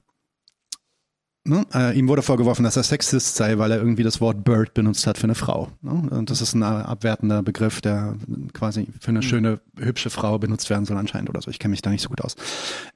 Ne? 1.46 1.64
Äh, 1.72 1.96
ihm 1.96 2.09
wurde 2.09 2.22
vorgeworfen, 2.22 2.64
dass 2.64 2.76
er 2.76 2.82
Sexist 2.82 3.37
sei, 3.37 3.59
weil 3.59 3.70
er 3.70 3.78
irgendwie 3.78 4.02
das 4.02 4.20
Wort 4.20 4.42
Bird 4.42 4.74
benutzt 4.74 5.06
hat 5.06 5.16
für 5.16 5.24
eine 5.24 5.37
Frau. 5.37 5.70
Ne? 5.80 5.92
Und 6.11 6.30
das 6.30 6.40
ist 6.40 6.54
ein 6.54 6.64
abwertender 6.64 7.42
Begriff, 7.42 7.80
der 7.80 8.16
quasi 8.52 8.88
für 9.00 9.11
eine 9.11 9.20
mhm. 9.20 9.22
schöne, 9.22 9.61
hübsche 9.78 10.11
Frau 10.11 10.38
benutzt 10.38 10.70
werden 10.70 10.85
soll 10.85 10.96
anscheinend 10.96 11.30
oder 11.30 11.40
so. 11.40 11.50
Ich 11.50 11.61
kenne 11.61 11.70
mich 11.70 11.82
da 11.82 11.90
nicht 11.90 12.02
so 12.02 12.09
gut 12.09 12.20
aus. 12.20 12.35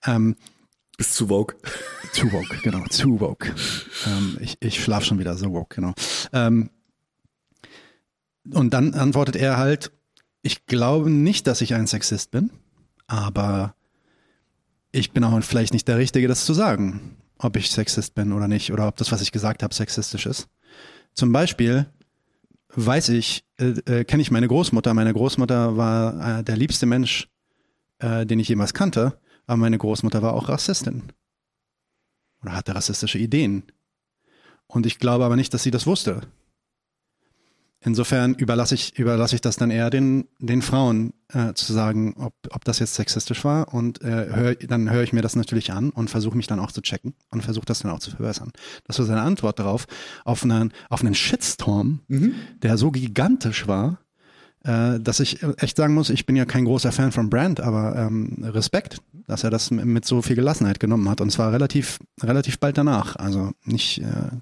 Ähm, 0.04 0.34
Bist 0.96 1.14
zu 1.14 1.28
woke. 1.28 1.56
Zu 2.12 2.32
woke, 2.32 2.56
genau, 2.62 2.84
zu 2.88 3.20
woke. 3.20 3.54
Ähm, 4.06 4.36
ich 4.40 4.56
ich 4.60 4.82
schlaf 4.82 5.04
schon 5.04 5.20
wieder 5.20 5.36
so 5.36 5.52
woke, 5.52 5.76
genau. 5.76 5.94
Ähm, 6.32 6.70
und 8.52 8.74
dann 8.74 8.94
antwortet 8.94 9.36
er 9.36 9.58
halt, 9.58 9.92
Ich 10.42 10.66
glaube 10.66 11.08
nicht, 11.08 11.46
dass 11.46 11.60
ich 11.60 11.74
ein 11.74 11.86
Sexist 11.86 12.32
bin, 12.32 12.50
aber 13.06 13.74
ich 14.90 15.12
bin 15.12 15.22
auch 15.22 15.40
vielleicht 15.42 15.72
nicht 15.72 15.86
der 15.86 15.98
Richtige, 15.98 16.26
das 16.26 16.44
zu 16.44 16.52
sagen, 16.52 17.16
ob 17.42 17.56
ich 17.56 17.70
Sexist 17.70 18.14
bin 18.14 18.32
oder 18.32 18.48
nicht, 18.48 18.72
oder 18.72 18.86
ob 18.86 18.96
das, 18.96 19.12
was 19.12 19.22
ich 19.22 19.32
gesagt 19.32 19.62
habe, 19.62 19.74
sexistisch 19.74 20.26
ist. 20.26 20.48
Zum 21.14 21.32
Beispiel 21.32 21.86
weiß 22.74 23.08
ich, 23.10 23.44
äh, 23.58 23.70
äh, 23.86 24.04
kenne 24.04 24.22
ich 24.22 24.30
meine 24.30 24.48
Großmutter. 24.48 24.94
Meine 24.94 25.12
Großmutter 25.12 25.76
war 25.76 26.38
äh, 26.40 26.44
der 26.44 26.56
liebste 26.56 26.86
Mensch, 26.86 27.28
äh, 27.98 28.26
den 28.26 28.38
ich 28.38 28.48
jemals 28.48 28.74
kannte, 28.74 29.18
aber 29.46 29.56
meine 29.56 29.78
Großmutter 29.78 30.22
war 30.22 30.34
auch 30.34 30.48
Rassistin. 30.48 31.02
Oder 32.42 32.52
hatte 32.52 32.74
rassistische 32.74 33.18
Ideen. 33.18 33.64
Und 34.66 34.86
ich 34.86 34.98
glaube 34.98 35.24
aber 35.24 35.36
nicht, 35.36 35.52
dass 35.52 35.62
sie 35.62 35.70
das 35.70 35.86
wusste. 35.86 36.22
Insofern 37.82 38.34
überlasse 38.34 38.74
ich, 38.74 38.98
überlasse 38.98 39.34
ich 39.34 39.40
das 39.40 39.56
dann 39.56 39.70
eher 39.70 39.88
den, 39.88 40.28
den 40.38 40.60
Frauen 40.60 41.14
äh, 41.32 41.54
zu 41.54 41.72
sagen, 41.72 42.14
ob, 42.18 42.34
ob 42.50 42.62
das 42.64 42.78
jetzt 42.78 42.94
sexistisch 42.94 43.42
war. 43.42 43.72
Und 43.72 44.02
äh, 44.02 44.26
hör, 44.30 44.54
dann 44.54 44.90
höre 44.90 45.02
ich 45.02 45.14
mir 45.14 45.22
das 45.22 45.34
natürlich 45.34 45.72
an 45.72 45.88
und 45.88 46.10
versuche 46.10 46.36
mich 46.36 46.46
dann 46.46 46.60
auch 46.60 46.72
zu 46.72 46.82
checken 46.82 47.14
und 47.30 47.42
versuche 47.42 47.64
das 47.64 47.80
dann 47.80 47.90
auch 47.90 48.00
zu 48.00 48.10
verbessern. 48.10 48.52
Das 48.84 48.98
war 48.98 49.06
seine 49.06 49.22
Antwort 49.22 49.58
darauf, 49.58 49.86
auf 50.24 50.44
einen, 50.44 50.72
auf 50.90 51.00
einen 51.00 51.14
Shitstorm, 51.14 52.00
mhm. 52.08 52.34
der 52.62 52.76
so 52.76 52.90
gigantisch 52.90 53.66
war, 53.66 54.00
äh, 54.64 55.00
dass 55.00 55.20
ich 55.20 55.42
echt 55.56 55.78
sagen 55.78 55.94
muss, 55.94 56.10
ich 56.10 56.26
bin 56.26 56.36
ja 56.36 56.44
kein 56.44 56.66
großer 56.66 56.92
Fan 56.92 57.12
von 57.12 57.30
Brand, 57.30 57.60
aber 57.60 57.96
ähm, 57.96 58.42
Respekt, 58.42 59.00
dass 59.26 59.42
er 59.42 59.48
das 59.48 59.70
mit 59.70 60.04
so 60.04 60.20
viel 60.20 60.36
Gelassenheit 60.36 60.80
genommen 60.80 61.08
hat. 61.08 61.22
Und 61.22 61.30
zwar 61.30 61.50
relativ, 61.50 61.98
relativ 62.22 62.58
bald 62.58 62.76
danach. 62.76 63.16
Also 63.16 63.52
nicht, 63.64 64.02
äh, 64.02 64.36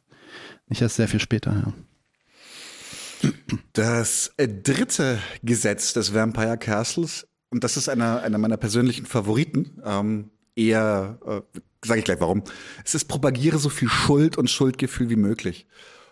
nicht 0.67 0.83
erst 0.83 0.97
sehr 0.97 1.07
viel 1.07 1.21
später. 1.21 1.53
Ja. 1.53 1.73
Das 3.73 4.33
äh, 4.37 4.49
dritte 4.49 5.19
Gesetz 5.43 5.93
des 5.93 6.15
Vampire 6.15 6.59
Castles, 6.59 7.27
und 7.51 7.65
das 7.65 7.77
ist 7.77 7.89
einer, 7.89 8.23
einer 8.23 8.39
meiner 8.39 8.57
persönlichen 8.57 9.07
Favoriten, 9.07 9.81
ähm, 9.85 10.31
eher, 10.55 11.19
äh, 11.25 11.61
sage 11.85 12.01
ich 12.01 12.05
gleich 12.05 12.21
warum, 12.21 12.43
es 12.85 12.95
ist 12.95 13.07
propagiere 13.07 13.59
so 13.59 13.69
viel 13.69 13.89
Schuld 13.89 14.37
und 14.37 14.51
Schuldgefühl 14.51 15.11
wie 15.11 15.17
möglich. 15.17 15.67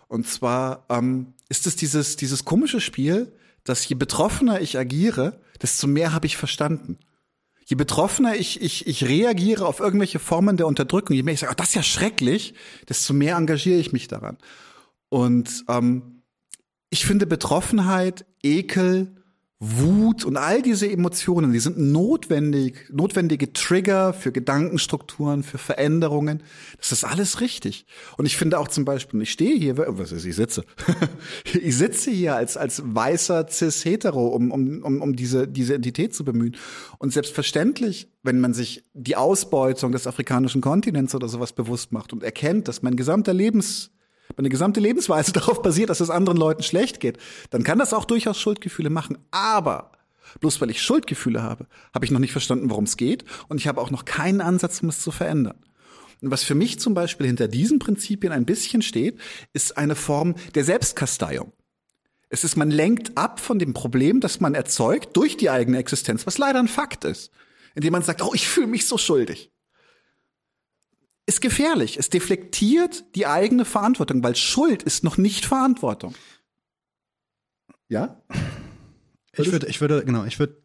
Und 0.07 0.27
zwar 0.27 0.85
ähm, 0.89 1.33
ist 1.49 1.67
es 1.67 1.75
dieses, 1.75 2.15
dieses 2.15 2.45
komische 2.45 2.79
Spiel, 2.79 3.33
dass 3.63 3.87
je 3.87 3.95
betroffener 3.95 4.61
ich 4.61 4.77
agiere, 4.77 5.41
desto 5.61 5.87
mehr 5.87 6.13
habe 6.13 6.25
ich 6.25 6.37
verstanden. 6.37 6.97
Je 7.65 7.75
betroffener 7.75 8.35
ich, 8.35 8.61
ich, 8.61 8.87
ich 8.87 9.03
reagiere 9.03 9.65
auf 9.65 9.81
irgendwelche 9.81 10.19
Formen 10.19 10.55
der 10.55 10.67
Unterdrückung, 10.67 11.15
je 11.15 11.23
mehr 11.23 11.33
ich 11.33 11.41
sage, 11.41 11.51
oh, 11.51 11.55
das 11.57 11.69
ist 11.69 11.75
ja 11.75 11.83
schrecklich, 11.83 12.53
desto 12.87 13.13
mehr 13.13 13.35
engagiere 13.35 13.77
ich 13.77 13.91
mich 13.91 14.07
daran. 14.07 14.37
Und 15.09 15.65
ähm, 15.67 16.16
ich 16.89 17.05
finde 17.05 17.25
Betroffenheit, 17.25 18.25
Ekel, 18.43 19.17
Wut 19.59 20.23
und 20.23 20.37
all 20.37 20.61
diese 20.61 20.87
Emotionen, 20.87 21.51
die 21.51 21.57
sind 21.59 21.79
notwendig, 21.79 22.87
notwendige 22.91 23.53
Trigger 23.53 24.13
für 24.13 24.31
Gedankenstrukturen, 24.31 25.41
für 25.41 25.57
Veränderungen. 25.57 26.43
Das 26.77 26.91
ist 26.91 27.03
alles 27.03 27.41
richtig. 27.41 27.87
Und 28.17 28.27
ich 28.27 28.37
finde 28.37 28.59
auch 28.59 28.67
zum 28.67 28.85
Beispiel, 28.85 29.19
ich 29.23 29.31
stehe 29.31 29.57
hier, 29.57 29.79
was 29.79 30.11
ist, 30.11 30.25
ich 30.25 30.35
sitze, 30.35 30.63
ich 31.59 31.75
sitze 31.75 32.11
hier 32.11 32.35
als, 32.35 32.55
als 32.55 32.83
weißer 32.85 33.47
Cis-Hetero, 33.49 34.27
um, 34.27 34.51
um, 34.51 34.83
um, 34.83 35.01
um 35.01 35.15
diese, 35.15 35.47
diese 35.47 35.73
Entität 35.73 36.13
zu 36.13 36.23
bemühen. 36.23 36.55
Und 36.99 37.11
selbstverständlich, 37.11 38.11
wenn 38.21 38.39
man 38.39 38.53
sich 38.53 38.83
die 38.93 39.15
Ausbeutung 39.15 39.91
des 39.91 40.05
afrikanischen 40.05 40.61
Kontinents 40.61 41.15
oder 41.15 41.29
sowas 41.29 41.53
bewusst 41.53 41.91
macht 41.91 42.13
und 42.13 42.21
erkennt, 42.21 42.67
dass 42.67 42.83
mein 42.83 42.95
gesamter 42.95 43.33
Lebens 43.33 43.89
meine 44.35 44.49
gesamte 44.49 44.79
Lebensweise 44.79 45.31
darauf 45.33 45.61
basiert, 45.61 45.89
dass 45.89 45.99
es 45.99 46.09
anderen 46.09 46.37
Leuten 46.37 46.63
schlecht 46.63 46.99
geht, 46.99 47.17
dann 47.49 47.63
kann 47.63 47.79
das 47.79 47.93
auch 47.93 48.05
durchaus 48.05 48.39
Schuldgefühle 48.39 48.89
machen. 48.89 49.17
Aber 49.31 49.91
bloß 50.41 50.59
weil 50.61 50.69
ich 50.69 50.81
Schuldgefühle 50.81 51.41
habe, 51.41 51.67
habe 51.93 52.05
ich 52.05 52.11
noch 52.11 52.19
nicht 52.19 52.31
verstanden, 52.31 52.69
worum 52.69 52.83
es 52.83 52.97
geht 52.97 53.23
und 53.47 53.59
ich 53.59 53.67
habe 53.67 53.81
auch 53.81 53.91
noch 53.91 54.05
keinen 54.05 54.41
Ansatz, 54.41 54.81
um 54.81 54.89
es 54.89 55.01
zu 55.01 55.11
verändern. 55.11 55.57
Und 56.21 56.31
was 56.31 56.43
für 56.43 56.55
mich 56.55 56.79
zum 56.79 56.93
Beispiel 56.93 57.27
hinter 57.27 57.47
diesen 57.47 57.79
Prinzipien 57.79 58.33
ein 58.33 58.45
bisschen 58.45 58.81
steht, 58.81 59.19
ist 59.53 59.77
eine 59.77 59.95
Form 59.95 60.35
der 60.55 60.63
Selbstkasteiung. 60.63 61.53
Es 62.29 62.43
ist, 62.43 62.57
man 62.57 62.71
lenkt 62.71 63.17
ab 63.17 63.39
von 63.39 63.59
dem 63.59 63.73
Problem, 63.73 64.19
das 64.19 64.41
man 64.41 64.53
erzeugt 64.53 65.15
durch 65.15 65.37
die 65.37 65.49
eigene 65.49 65.77
Existenz, 65.77 66.27
was 66.27 66.37
leider 66.37 66.59
ein 66.59 66.67
Fakt 66.67 67.05
ist, 67.05 67.31
indem 67.75 67.93
man 67.93 68.01
sagt, 68.01 68.21
oh, 68.21 68.33
ich 68.33 68.47
fühle 68.47 68.67
mich 68.67 68.85
so 68.85 68.97
schuldig 68.97 69.51
ist 71.27 71.41
gefährlich. 71.41 71.97
Es 71.97 72.09
deflektiert 72.09 73.03
die 73.15 73.27
eigene 73.27 73.65
Verantwortung, 73.65 74.23
weil 74.23 74.35
Schuld 74.35 74.81
ist 74.81 75.03
noch 75.03 75.17
nicht 75.17 75.45
Verantwortung. 75.45 76.15
Ja? 77.89 78.21
Ich 79.33 79.51
würde, 79.51 79.67
ich 79.67 79.79
würde, 79.81 80.03
genau, 80.03 80.23
ich 80.23 80.39
würde, 80.39 80.57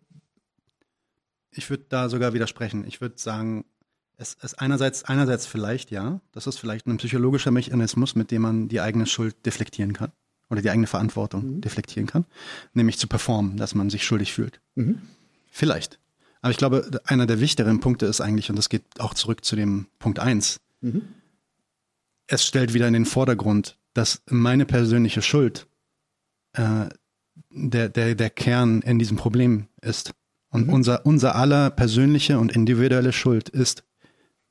ich 1.51 1.69
würde 1.69 1.85
da 1.89 2.09
sogar 2.09 2.33
widersprechen. 2.33 2.87
Ich 2.87 3.01
würde 3.01 3.19
sagen, 3.19 3.65
es 4.17 4.35
ist 4.35 4.55
einerseits, 4.61 5.05
einerseits 5.05 5.47
vielleicht 5.47 5.91
ja, 5.91 6.21
das 6.31 6.47
ist 6.47 6.59
vielleicht 6.59 6.87
ein 6.87 6.97
psychologischer 6.97 7.51
Mechanismus, 7.51 8.15
mit 8.15 8.31
dem 8.31 8.43
man 8.43 8.69
die 8.69 8.81
eigene 8.81 9.07
Schuld 9.07 9.45
deflektieren 9.45 9.93
kann 9.93 10.13
oder 10.49 10.63
die 10.63 10.71
eigene 10.71 10.87
Verantwortung 10.87 11.57
mhm. 11.57 11.61
deflektieren 11.61 12.07
kann, 12.07 12.25
nämlich 12.73 12.99
zu 12.99 13.09
performen, 13.09 13.57
dass 13.57 13.75
man 13.75 13.91
sich 13.91 14.05
schuldig 14.05 14.33
fühlt. 14.33 14.61
Mhm. 14.77 15.03
Vielleicht. 15.51 15.99
Aber 16.43 16.51
ich 16.51 16.57
glaube, 16.57 17.01
einer 17.05 17.27
der 17.27 17.41
wichtigeren 17.41 17.81
Punkte 17.81 18.07
ist 18.07 18.21
eigentlich, 18.21 18.51
und 18.51 18.57
das 18.57 18.69
geht 18.69 18.83
auch 18.99 19.15
zurück 19.15 19.45
zu 19.45 19.57
dem 19.57 19.87
Punkt 19.99 20.19
eins. 20.19 20.61
Mhm. 20.81 21.03
es 22.27 22.45
stellt 22.45 22.75
wieder 22.75 22.89
in 22.89 22.93
den 22.93 23.07
Vordergrund, 23.07 23.79
dass 23.95 24.23
meine 24.29 24.67
persönliche 24.67 25.23
Schuld 25.23 25.69
äh, 26.55 26.89
der, 27.51 27.89
der, 27.89 28.15
der 28.17 28.31
Kern 28.31 28.83
in 28.83 28.99
diesem 28.99 29.17
Problem 29.17 29.69
ist. 29.81 30.13
Und 30.51 30.67
mhm. 30.67 30.73
unser, 30.73 31.07
unser 31.07 31.37
aller 31.37 31.71
persönliche 31.71 32.39
und 32.39 32.53
individuelle 32.53 33.13
Schuld 33.13 33.49
ist 33.49 33.85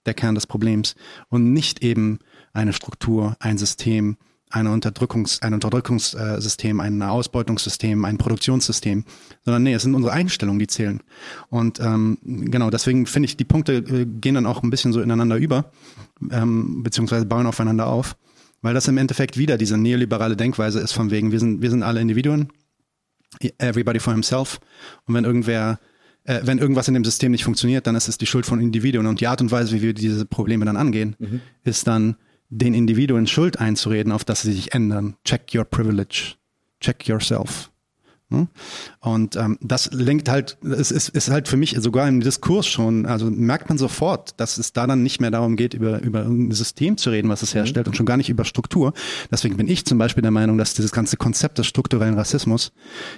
der 0.05 0.13
Kern 0.13 0.35
des 0.35 0.47
Problems 0.47 0.95
und 1.27 1.51
nicht 1.51 1.83
eben 1.83 2.19
eine 2.53 2.73
Struktur, 2.73 3.35
ein 3.39 3.57
System, 3.57 4.17
eine 4.51 4.69
Unterdrückungs-, 4.69 5.41
ein 5.41 5.53
Unterdrückungssystem, 5.53 6.79
ein 6.79 7.01
Ausbeutungssystem, 7.01 8.05
ein 8.05 8.17
Produktionssystem, 8.17 9.05
sondern 9.43 9.63
nee, 9.63 9.73
es 9.73 9.83
sind 9.83 9.95
unsere 9.95 10.13
Einstellungen, 10.13 10.59
die 10.59 10.67
zählen. 10.67 11.01
Und 11.49 11.79
ähm, 11.79 12.17
genau, 12.23 12.69
deswegen 12.69 13.05
finde 13.05 13.25
ich, 13.25 13.37
die 13.37 13.45
Punkte 13.45 13.73
äh, 13.73 14.05
gehen 14.05 14.35
dann 14.35 14.45
auch 14.45 14.63
ein 14.63 14.69
bisschen 14.69 14.93
so 14.93 15.01
ineinander 15.01 15.37
über, 15.37 15.71
ähm, 16.31 16.83
beziehungsweise 16.83 17.25
bauen 17.25 17.47
aufeinander 17.47 17.87
auf, 17.87 18.15
weil 18.61 18.73
das 18.73 18.87
im 18.87 18.97
Endeffekt 18.97 19.37
wieder 19.37 19.57
diese 19.57 19.77
neoliberale 19.77 20.35
Denkweise 20.35 20.79
ist 20.79 20.91
von 20.91 21.11
wegen, 21.11 21.31
wir 21.31 21.39
sind, 21.39 21.61
wir 21.61 21.69
sind 21.69 21.83
alle 21.83 22.01
Individuen, 22.01 22.49
everybody 23.57 23.99
for 23.99 24.13
himself. 24.13 24.59
Und 25.05 25.15
wenn 25.15 25.23
irgendwer 25.23 25.79
äh, 26.23 26.41
wenn 26.43 26.59
irgendwas 26.59 26.87
in 26.87 26.93
dem 26.93 27.03
System 27.03 27.31
nicht 27.31 27.43
funktioniert, 27.43 27.87
dann 27.87 27.95
ist 27.95 28.07
es 28.07 28.17
die 28.17 28.25
Schuld 28.25 28.45
von 28.45 28.59
Individuen. 28.59 29.07
Und 29.07 29.21
die 29.21 29.27
Art 29.27 29.41
und 29.41 29.51
Weise, 29.51 29.73
wie 29.73 29.81
wir 29.81 29.93
diese 29.93 30.25
Probleme 30.25 30.65
dann 30.65 30.77
angehen, 30.77 31.15
mhm. 31.17 31.41
ist 31.63 31.87
dann 31.87 32.15
den 32.51 32.73
Individuen 32.73 33.25
Schuld 33.25 33.59
einzureden, 33.59 34.11
auf 34.11 34.23
dass 34.23 34.43
sie 34.43 34.53
sich 34.53 34.73
ändern. 34.73 35.15
Check 35.25 35.53
your 35.55 35.63
privilege. 35.63 36.35
Check 36.79 37.07
yourself. 37.07 37.71
Hm? 38.29 38.47
Und 38.99 39.35
ähm, 39.35 39.57
das 39.61 39.91
lenkt 39.91 40.29
halt, 40.29 40.57
es 40.63 40.91
ist, 40.91 41.09
ist 41.09 41.29
halt 41.29 41.47
für 41.47 41.57
mich 41.57 41.75
sogar 41.79 42.07
im 42.07 42.21
Diskurs 42.21 42.65
schon, 42.65 43.05
also 43.05 43.29
merkt 43.29 43.69
man 43.69 43.77
sofort, 43.77 44.39
dass 44.39 44.57
es 44.57 44.71
da 44.73 44.87
dann 44.87 45.03
nicht 45.03 45.19
mehr 45.19 45.31
darum 45.31 45.55
geht, 45.57 45.73
über, 45.73 46.01
über 46.01 46.21
ein 46.21 46.51
System 46.51 46.97
zu 46.97 47.09
reden, 47.09 47.29
was 47.29 47.41
es 47.41 47.53
mhm. 47.53 47.59
herstellt 47.59 47.87
und 47.87 47.97
schon 47.97 48.05
gar 48.05 48.17
nicht 48.17 48.29
über 48.29 48.45
Struktur. 48.45 48.93
Deswegen 49.29 49.57
bin 49.57 49.67
ich 49.67 49.85
zum 49.85 49.97
Beispiel 49.97 50.21
der 50.21 50.31
Meinung, 50.31 50.57
dass 50.57 50.73
dieses 50.73 50.91
ganze 50.91 51.17
Konzept 51.17 51.57
des 51.57 51.67
strukturellen 51.67 52.15
Rassismus, 52.15 52.71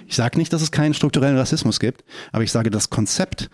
ich 0.06 0.16
sage 0.16 0.38
nicht, 0.38 0.52
dass 0.52 0.62
es 0.62 0.72
keinen 0.72 0.94
strukturellen 0.94 1.36
Rassismus 1.36 1.78
gibt, 1.78 2.04
aber 2.32 2.42
ich 2.42 2.50
sage, 2.52 2.70
das 2.70 2.90
Konzept 2.90 3.50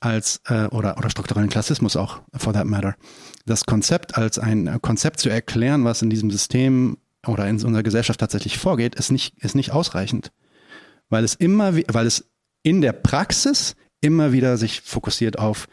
als 0.00 0.40
äh, 0.46 0.66
oder 0.66 0.98
oder 0.98 1.10
strukturellen 1.10 1.48
Klassismus 1.48 1.96
auch 1.96 2.20
for 2.34 2.52
that 2.52 2.66
matter. 2.66 2.96
Das 3.46 3.64
Konzept 3.64 4.16
als 4.16 4.38
ein 4.38 4.80
Konzept 4.82 5.20
zu 5.20 5.28
erklären, 5.28 5.84
was 5.84 6.02
in 6.02 6.10
diesem 6.10 6.30
System 6.30 6.98
oder 7.26 7.46
in 7.48 7.62
unserer 7.62 7.82
Gesellschaft 7.82 8.20
tatsächlich 8.20 8.58
vorgeht, 8.58 8.96
ist 8.96 9.10
nicht 9.10 9.38
ist 9.38 9.54
nicht 9.54 9.72
ausreichend, 9.72 10.32
weil 11.08 11.24
es 11.24 11.34
immer 11.34 11.76
weil 11.76 12.06
es 12.06 12.28
in 12.62 12.80
der 12.80 12.92
Praxis 12.92 13.76
immer 14.00 14.32
wieder 14.32 14.56
sich 14.56 14.82
fokussiert 14.82 15.38
auf 15.38 15.68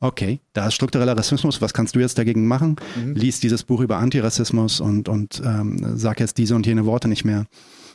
okay, 0.00 0.40
da 0.52 0.68
ist 0.68 0.74
struktureller 0.74 1.16
Rassismus, 1.16 1.60
was 1.60 1.74
kannst 1.74 1.96
du 1.96 2.00
jetzt 2.00 2.18
dagegen 2.18 2.46
machen? 2.46 2.76
Mhm. 2.96 3.14
Lies 3.14 3.40
dieses 3.40 3.64
Buch 3.64 3.80
über 3.80 3.98
Antirassismus 3.98 4.80
und 4.80 5.08
und 5.08 5.42
ähm, 5.44 5.96
sag 5.96 6.20
jetzt 6.20 6.38
diese 6.38 6.54
und 6.54 6.66
jene 6.66 6.86
Worte 6.86 7.08
nicht 7.08 7.24
mehr 7.24 7.46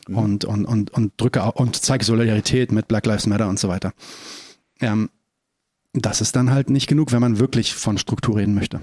mhm. 0.08 0.18
und 0.18 0.44
und 0.44 0.64
und 0.66 0.90
und 0.90 1.12
drücke 1.16 1.42
und 1.52 1.76
zeige 1.76 2.04
Solidarität 2.04 2.72
mit 2.72 2.88
Black 2.88 3.06
Lives 3.06 3.26
Matter 3.26 3.48
und 3.48 3.58
so 3.58 3.68
weiter. 3.68 3.92
Ähm, 4.80 5.10
das 5.92 6.20
ist 6.20 6.34
dann 6.36 6.50
halt 6.50 6.70
nicht 6.70 6.88
genug, 6.88 7.12
wenn 7.12 7.20
man 7.20 7.38
wirklich 7.38 7.74
von 7.74 7.98
Struktur 7.98 8.36
reden 8.36 8.54
möchte. 8.54 8.80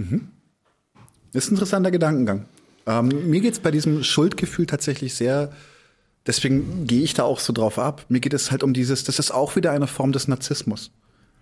Mhm. 0.00 0.28
Das 1.32 1.44
ist 1.44 1.50
ein 1.50 1.54
interessanter 1.54 1.90
Gedankengang. 1.90 2.46
Ähm, 2.86 3.30
mir 3.30 3.40
geht 3.40 3.54
es 3.54 3.60
bei 3.60 3.70
diesem 3.70 4.02
Schuldgefühl 4.02 4.66
tatsächlich 4.66 5.14
sehr, 5.14 5.52
deswegen 6.26 6.86
gehe 6.86 7.02
ich 7.02 7.14
da 7.14 7.24
auch 7.24 7.40
so 7.40 7.52
drauf 7.52 7.78
ab. 7.78 8.04
Mir 8.08 8.20
geht 8.20 8.34
es 8.34 8.50
halt 8.50 8.62
um 8.62 8.72
dieses, 8.72 9.04
das 9.04 9.18
ist 9.18 9.30
auch 9.30 9.56
wieder 9.56 9.70
eine 9.72 9.86
Form 9.86 10.12
des 10.12 10.28
Narzissmus. 10.28 10.90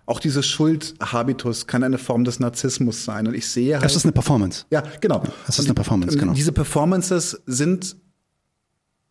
Auch 0.05 0.19
dieses 0.19 0.47
Schuldhabitus 0.47 1.67
kann 1.67 1.83
eine 1.83 1.99
Form 1.99 2.23
des 2.23 2.39
Narzissmus 2.39 3.05
sein. 3.05 3.27
Und 3.27 3.35
ich 3.35 3.47
sehe 3.47 3.75
halt. 3.75 3.85
Das 3.85 3.95
ist 3.95 4.05
eine 4.05 4.11
Performance. 4.11 4.65
Ja, 4.71 4.83
genau. 5.01 5.23
Das 5.45 5.59
ist 5.59 5.65
eine 5.65 5.75
Performance, 5.75 6.17
genau. 6.17 6.33
Diese 6.33 6.51
Performances 6.51 7.41
sind 7.45 7.95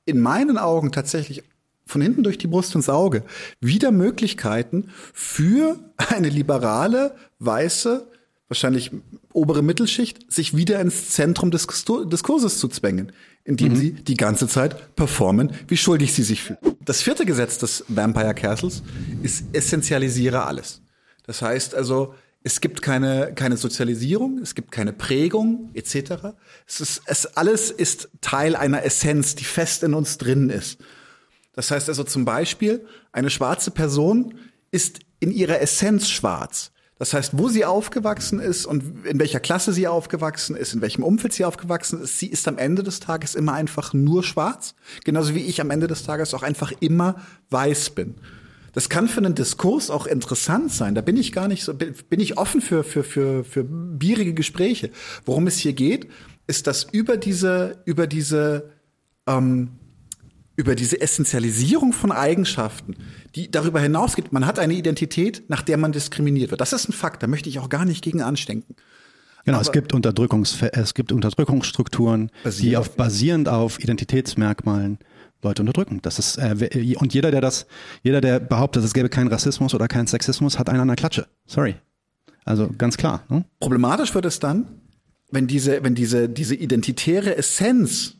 in 0.04 0.20
meinen 0.20 0.58
Augen 0.58 0.90
tatsächlich 0.90 1.44
von 1.86 2.02
hinten 2.02 2.22
durch 2.22 2.36
die 2.36 2.48
Brust 2.48 2.74
ins 2.74 2.88
Auge, 2.88 3.24
wieder 3.60 3.92
Möglichkeiten 3.92 4.88
für 5.14 5.78
eine 5.96 6.28
liberale, 6.28 7.14
weiße, 7.38 8.06
wahrscheinlich 8.48 8.90
obere 9.38 9.62
Mittelschicht, 9.62 10.30
sich 10.30 10.56
wieder 10.56 10.80
ins 10.80 11.10
Zentrum 11.10 11.50
des 11.50 11.66
Diskurses 11.66 12.58
zu 12.58 12.68
zwängen, 12.68 13.12
indem 13.44 13.72
mhm. 13.72 13.76
sie 13.76 13.92
die 13.92 14.16
ganze 14.16 14.48
Zeit 14.48 14.94
performen, 14.96 15.52
wie 15.68 15.76
schuldig 15.76 16.12
sie 16.12 16.24
sich 16.24 16.42
fühlen. 16.42 16.58
Das 16.84 17.02
vierte 17.02 17.24
Gesetz 17.24 17.58
des 17.58 17.84
Vampire 17.88 18.34
Castles 18.34 18.82
ist 19.22 19.44
essentialisiere 19.52 20.44
alles. 20.44 20.82
Das 21.26 21.42
heißt 21.42 21.74
also, 21.74 22.14
es 22.42 22.60
gibt 22.60 22.82
keine, 22.82 23.32
keine 23.34 23.56
Sozialisierung, 23.56 24.38
es 24.38 24.54
gibt 24.54 24.72
keine 24.72 24.92
Prägung 24.92 25.70
etc. 25.74 26.34
Es 26.66 26.80
ist, 26.80 27.02
es 27.06 27.26
alles 27.36 27.70
ist 27.70 28.08
Teil 28.20 28.56
einer 28.56 28.84
Essenz, 28.84 29.34
die 29.34 29.44
fest 29.44 29.82
in 29.82 29.94
uns 29.94 30.18
drin 30.18 30.50
ist. 30.50 30.78
Das 31.52 31.70
heißt 31.70 31.88
also 31.88 32.04
zum 32.04 32.24
Beispiel, 32.24 32.86
eine 33.12 33.30
schwarze 33.30 33.70
Person 33.70 34.34
ist 34.70 35.00
in 35.20 35.30
ihrer 35.30 35.60
Essenz 35.60 36.08
schwarz. 36.08 36.70
Das 36.98 37.14
heißt, 37.14 37.38
wo 37.38 37.48
sie 37.48 37.64
aufgewachsen 37.64 38.40
ist 38.40 38.66
und 38.66 39.06
in 39.06 39.20
welcher 39.20 39.38
Klasse 39.38 39.72
sie 39.72 39.86
aufgewachsen 39.86 40.56
ist, 40.56 40.74
in 40.74 40.80
welchem 40.80 41.04
Umfeld 41.04 41.32
sie 41.32 41.44
aufgewachsen 41.44 42.02
ist, 42.02 42.18
sie 42.18 42.26
ist 42.26 42.48
am 42.48 42.58
Ende 42.58 42.82
des 42.82 42.98
Tages 42.98 43.36
immer 43.36 43.52
einfach 43.52 43.94
nur 43.94 44.24
schwarz. 44.24 44.74
Genauso 45.04 45.34
wie 45.34 45.44
ich 45.44 45.60
am 45.60 45.70
Ende 45.70 45.86
des 45.86 46.02
Tages 46.02 46.34
auch 46.34 46.42
einfach 46.42 46.72
immer 46.80 47.16
weiß 47.50 47.90
bin. 47.90 48.16
Das 48.72 48.88
kann 48.88 49.08
für 49.08 49.18
einen 49.18 49.34
Diskurs 49.34 49.90
auch 49.90 50.06
interessant 50.06 50.72
sein. 50.72 50.94
Da 50.94 51.00
bin 51.00 51.16
ich 51.16 51.32
gar 51.32 51.48
nicht 51.48 51.62
so, 51.62 51.72
bin 51.74 52.20
ich 52.20 52.36
offen 52.36 52.60
für, 52.60 52.82
für, 52.82 53.04
für, 53.04 53.44
für 53.44 53.64
bierige 53.64 54.34
Gespräche. 54.34 54.90
Worum 55.24 55.46
es 55.46 55.58
hier 55.58 55.72
geht, 55.72 56.08
ist, 56.46 56.66
dass 56.66 56.84
über 56.84 57.16
diese, 57.16 57.82
über 57.84 58.06
diese, 58.06 58.70
ähm, 59.26 59.77
über 60.58 60.74
diese 60.74 61.00
Essentialisierung 61.00 61.92
von 61.92 62.10
Eigenschaften, 62.10 62.96
die 63.36 63.48
darüber 63.48 63.80
hinausgeht, 63.80 64.32
man 64.32 64.44
hat 64.44 64.58
eine 64.58 64.74
Identität, 64.74 65.44
nach 65.48 65.62
der 65.62 65.78
man 65.78 65.92
diskriminiert 65.92 66.50
wird. 66.50 66.60
Das 66.60 66.72
ist 66.72 66.88
ein 66.88 66.92
Fakt, 66.92 67.22
da 67.22 67.28
möchte 67.28 67.48
ich 67.48 67.60
auch 67.60 67.68
gar 67.68 67.84
nicht 67.84 68.02
gegen 68.02 68.22
anstinken. 68.22 68.74
Genau, 69.44 69.58
Aber 69.58 69.66
es 69.66 69.70
gibt 69.70 69.94
Unterdrückungs 69.94 70.60
es 70.72 70.94
gibt 70.94 71.12
Unterdrückungsstrukturen, 71.12 72.32
die 72.58 72.76
auf, 72.76 72.96
basierend 72.96 73.48
auf 73.48 73.78
Identitätsmerkmalen 73.78 74.98
Leute 75.42 75.62
unterdrücken. 75.62 76.00
Das 76.02 76.18
ist 76.18 76.38
äh, 76.38 76.96
und 76.98 77.14
jeder, 77.14 77.30
der 77.30 77.40
das, 77.40 77.68
jeder, 78.02 78.20
der 78.20 78.40
behauptet, 78.40 78.82
es 78.82 78.92
gäbe 78.92 79.08
keinen 79.08 79.28
Rassismus 79.28 79.74
oder 79.74 79.86
keinen 79.86 80.08
Sexismus, 80.08 80.58
hat 80.58 80.68
einen 80.68 80.80
an 80.80 80.88
der 80.88 80.96
Klatsche. 80.96 81.28
Sorry. 81.46 81.76
Also 82.44 82.68
ganz 82.76 82.96
klar. 82.96 83.22
Ne? 83.28 83.44
Problematisch 83.60 84.12
wird 84.12 84.24
es 84.24 84.40
dann, 84.40 84.66
wenn 85.30 85.46
diese, 85.46 85.84
wenn 85.84 85.94
diese, 85.94 86.28
diese 86.28 86.56
identitäre 86.56 87.36
Essenz 87.36 88.17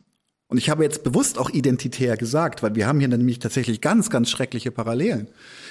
und 0.49 0.57
ich 0.57 0.71
habe 0.71 0.83
jetzt 0.83 1.03
bewusst 1.03 1.37
auch 1.37 1.51
identitär 1.51 2.17
gesagt, 2.17 2.63
weil 2.63 2.73
wir 2.73 2.87
haben 2.87 2.99
hier 2.99 3.07
nämlich 3.07 3.37
tatsächlich 3.37 3.81
ganz, 3.81 4.09
ganz 4.09 4.31
schreckliche 4.31 4.71
Parallelen. 4.71 5.27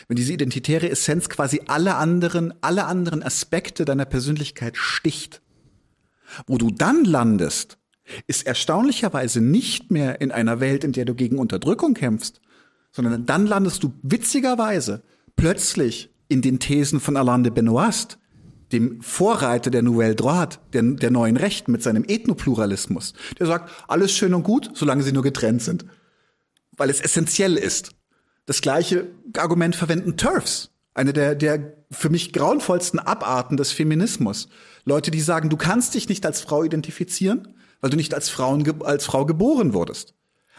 Wenn 0.07 0.17
diese 0.17 0.33
identitäre 0.33 0.89
Essenz 0.89 1.29
quasi 1.29 1.61
alle 1.67 1.97
anderen, 1.97 2.55
alle 2.61 2.85
anderen 2.85 3.25
Aspekte 3.25 3.85
deiner 3.85 4.05
Persönlichkeit 4.05 4.77
sticht, 4.77 5.43
wo 6.47 6.59
du 6.59 6.71
dann 6.71 7.05
landest, 7.05 7.79
ist 8.29 8.47
erstaunlicherweise 8.47 9.41
nicht 9.41 9.91
mehr 9.91 10.21
in 10.21 10.31
einer 10.31 10.61
Welt, 10.61 10.85
in 10.85 10.93
der 10.93 11.05
du 11.05 11.17
gegen 11.17 11.39
Unterdrückung 11.39 11.95
kämpfst, 11.95 12.41
sondern 12.93 13.27
dann 13.27 13.47
landest 13.47 13.83
du 13.83 13.93
witzigerweise 14.03 15.03
plötzlich 15.35 16.11
in 16.29 16.41
den 16.41 16.61
Thesen 16.61 17.01
von 17.01 17.17
Alain 17.17 17.43
de 17.43 17.53
Benoist, 17.53 18.19
dem 18.73 19.01
Vorreiter 19.01 19.71
der 19.71 19.83
Nouvelle 19.83 20.15
Droite, 20.15 20.59
der, 20.73 20.83
der 20.83 21.11
neuen 21.11 21.37
Rechten 21.37 21.73
mit 21.73 21.83
seinem 21.83 22.05
Ethnopluralismus. 22.07 23.15
Der 23.39 23.47
sagt, 23.47 23.71
alles 23.89 24.13
schön 24.13 24.35
und 24.35 24.43
gut, 24.43 24.71
solange 24.75 25.03
sie 25.03 25.13
nur 25.13 25.23
getrennt 25.23 25.63
sind. 25.63 25.87
Weil 26.77 26.91
es 26.91 27.01
essentiell 27.01 27.57
ist. 27.57 27.91
Das 28.47 28.61
gleiche 28.61 29.09
Argument 29.37 29.75
verwenden 29.75 30.17
TERFs. 30.17 30.71
Eine 30.95 31.13
der, 31.13 31.35
der 31.35 31.75
für 31.91 32.11
mich 32.11 32.33
grauenvollsten 32.33 32.99
Abarten 32.99 33.57
des 33.57 33.73
Feminismus. 33.73 34.49
Leute, 34.85 35.11
die 35.11 35.21
sagen, 35.21 35.49
du 35.49 35.57
kannst 35.57 35.95
dich 35.95 36.09
nicht 36.09 36.27
als 36.27 36.41
Frau 36.41 36.65
identifizieren, 36.65 37.55
weil 37.81 37.91
du 37.91 37.97
nicht 37.97 38.15
als, 38.15 38.29
Frauen, 38.29 38.83
als 38.83 39.05
Frau 39.07 39.25
geboren 39.25 39.73
wurdest. 39.75 40.15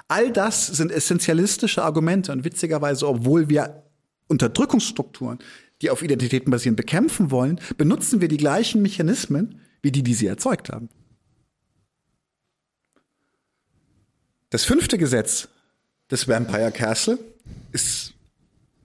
All 0.08 0.32
das 0.32 0.68
sind 0.68 0.92
essentialistische 0.92 1.84
Argumente 1.84 2.32
und 2.32 2.44
witzigerweise, 2.44 3.08
obwohl 3.08 3.50
wir 3.50 3.84
Unterdrückungsstrukturen 4.28 5.40
die 5.82 5.90
auf 5.90 6.02
Identitäten 6.02 6.52
basieren, 6.52 6.76
bekämpfen 6.76 7.32
wollen, 7.32 7.60
benutzen 7.78 8.22
wir 8.22 8.28
die 8.28 8.38
gleichen 8.38 8.82
Mechanismen 8.82 9.62
wie 9.82 9.92
die, 9.92 10.04
die 10.04 10.14
sie 10.14 10.28
erzeugt 10.28 10.70
haben. 10.70 10.90
Das 14.50 14.66
fünfte 14.66 14.98
Gesetz 14.98 15.48
des 16.10 16.28
Vampire 16.28 16.72
Castle 16.72 17.20
ist 17.72 18.14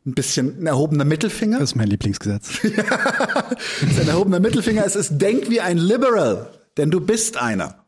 ein 0.07 0.15
bisschen 0.15 0.61
ein 0.61 0.67
erhobener 0.67 1.05
Mittelfinger. 1.05 1.59
Das 1.59 1.71
ist 1.71 1.77
mein 1.77 1.89
Lieblingsgesetz. 1.89 2.63
ja, 2.63 3.51
ist 3.81 4.01
ein 4.01 4.09
erhobener 4.09 4.41
Mittelfinger. 4.41 4.85
Es 4.85 4.97
ist 4.97 5.19
denk 5.19 5.49
wie 5.49 5.61
ein 5.61 5.79
Liberal, 5.79 6.51
denn 6.77 6.91
du 6.91 7.01
bist 7.01 7.39
einer. 7.39 7.84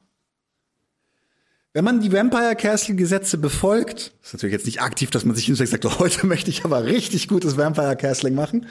Wenn 1.77 1.85
man 1.85 2.01
die 2.01 2.11
Vampire 2.11 2.57
Castle 2.57 2.95
Gesetze 2.95 3.37
befolgt, 3.37 4.15
ist 4.23 4.33
natürlich 4.33 4.55
jetzt 4.55 4.65
nicht 4.65 4.81
aktiv, 4.81 5.11
dass 5.11 5.27
man 5.27 5.37
sich 5.37 5.45
hinstellt 5.45 5.69
sagt, 5.69 5.99
heute 5.99 6.27
möchte 6.27 6.49
ich 6.49 6.65
aber 6.65 6.87
richtig 6.87 7.29
gutes 7.29 7.59
Vampire 7.59 7.97
Castling 7.97 8.35
machen, 8.35 8.65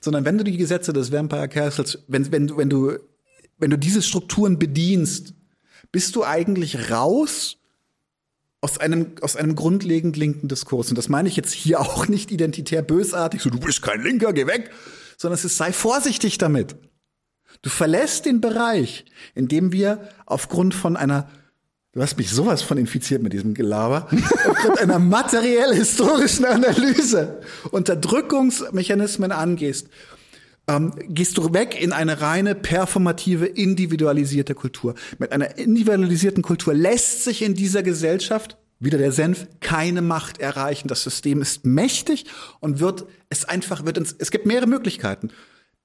sondern 0.00 0.24
wenn 0.24 0.38
du 0.38 0.44
die 0.44 0.56
Gesetze 0.56 0.94
des 0.94 1.12
Vampire 1.12 1.50
Castles, 1.50 1.98
wenn, 2.08 2.32
wenn, 2.32 2.56
wenn 2.56 2.70
du, 2.70 2.94
wenn 3.58 3.68
du 3.68 3.76
diese 3.76 4.00
Strukturen 4.00 4.58
bedienst, 4.58 5.34
bist 5.92 6.16
du 6.16 6.24
eigentlich 6.24 6.90
raus 6.90 7.58
aus 8.62 8.78
einem, 8.78 9.16
aus 9.20 9.36
einem 9.36 9.54
grundlegend 9.54 10.16
linken 10.16 10.48
Diskurs. 10.48 10.88
Und 10.88 10.96
das 10.96 11.10
meine 11.10 11.28
ich 11.28 11.36
jetzt 11.36 11.52
hier 11.52 11.78
auch 11.78 12.08
nicht 12.08 12.30
identitär 12.30 12.80
bösartig, 12.80 13.42
so 13.42 13.50
du 13.50 13.60
bist 13.60 13.82
kein 13.82 14.00
Linker, 14.00 14.32
geh 14.32 14.46
weg, 14.46 14.70
sondern 15.18 15.34
es 15.34 15.44
ist, 15.44 15.58
sei 15.58 15.74
vorsichtig 15.74 16.38
damit. 16.38 16.74
Du 17.60 17.68
verlässt 17.68 18.24
den 18.24 18.40
Bereich, 18.40 19.04
in 19.34 19.46
dem 19.46 19.72
wir 19.72 20.08
aufgrund 20.24 20.74
von 20.74 20.96
einer 20.96 21.28
Du 21.96 22.02
hast 22.02 22.18
mich 22.18 22.30
sowas 22.30 22.60
von 22.60 22.76
infiziert 22.76 23.22
mit 23.22 23.32
diesem 23.32 23.54
Gelaber. 23.54 24.06
Aufgrund 24.46 24.78
einer 24.80 24.98
materiell-historischen 24.98 26.44
Analyse 26.44 27.40
Unterdrückungsmechanismen 27.70 29.32
angehst, 29.32 29.88
ähm, 30.68 30.92
gehst 31.08 31.38
du 31.38 31.54
weg 31.54 31.80
in 31.80 31.94
eine 31.94 32.20
reine 32.20 32.54
performative, 32.54 33.46
individualisierte 33.46 34.54
Kultur. 34.54 34.94
Mit 35.18 35.32
einer 35.32 35.56
individualisierten 35.56 36.42
Kultur 36.42 36.74
lässt 36.74 37.24
sich 37.24 37.40
in 37.40 37.54
dieser 37.54 37.82
Gesellschaft 37.82 38.58
wieder 38.78 38.98
der 38.98 39.12
Senf, 39.12 39.46
keine 39.60 40.02
Macht 40.02 40.38
erreichen. 40.38 40.88
Das 40.88 41.02
System 41.02 41.40
ist 41.40 41.64
mächtig 41.64 42.26
und 42.60 42.78
wird 42.78 43.06
es 43.30 43.46
einfach, 43.46 43.86
wird 43.86 43.96
uns, 43.96 44.14
es 44.18 44.30
gibt 44.30 44.44
mehrere 44.44 44.66
Möglichkeiten. 44.66 45.30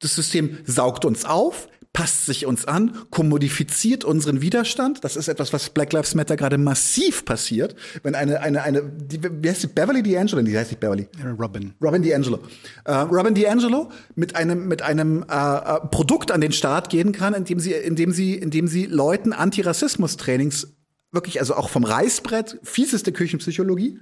Das 0.01 0.15
System 0.15 0.57
saugt 0.65 1.05
uns 1.05 1.25
auf, 1.25 1.67
passt 1.93 2.25
sich 2.25 2.45
uns 2.45 2.65
an, 2.65 2.97
kommodifiziert 3.09 4.03
unseren 4.05 4.41
Widerstand. 4.41 5.03
Das 5.03 5.15
ist 5.15 5.27
etwas, 5.27 5.51
was 5.51 5.69
Black 5.69 5.91
Lives 5.91 6.15
Matter 6.15 6.37
gerade 6.37 6.57
massiv 6.57 7.25
passiert. 7.25 7.75
Wenn 8.01 8.15
eine, 8.15 8.39
eine, 8.39 8.63
eine, 8.63 8.81
die, 8.81 9.21
wie 9.21 9.49
heißt 9.49 9.63
die, 9.63 9.67
Beverly 9.67 9.99
D'Angelo? 9.99 10.41
Die 10.41 10.57
heißt 10.57 10.71
nicht 10.71 10.79
Beverly. 10.79 11.07
Robin. 11.37 11.73
Robin 11.81 12.03
D'Angelo. 12.03 12.39
Äh, 12.85 12.93
Robin 12.93 13.35
D'Angelo 13.35 13.89
mit 14.15 14.35
einem, 14.35 14.67
mit 14.67 14.81
einem 14.81 15.23
äh, 15.29 15.35
äh, 15.35 15.79
Produkt 15.91 16.31
an 16.31 16.39
den 16.39 16.53
Start 16.53 16.89
gehen 16.89 17.11
kann, 17.11 17.33
indem 17.33 17.59
sie, 17.59 17.73
indem 17.73 18.11
sie, 18.11 18.35
indem 18.35 18.67
sie 18.67 18.85
Leuten 18.85 19.33
Antirassismus-Trainings 19.33 20.73
wirklich, 21.11 21.41
also 21.41 21.55
auch 21.55 21.69
vom 21.69 21.83
Reißbrett, 21.83 22.59
fieseste 22.63 23.11
Küchenpsychologie 23.11 23.99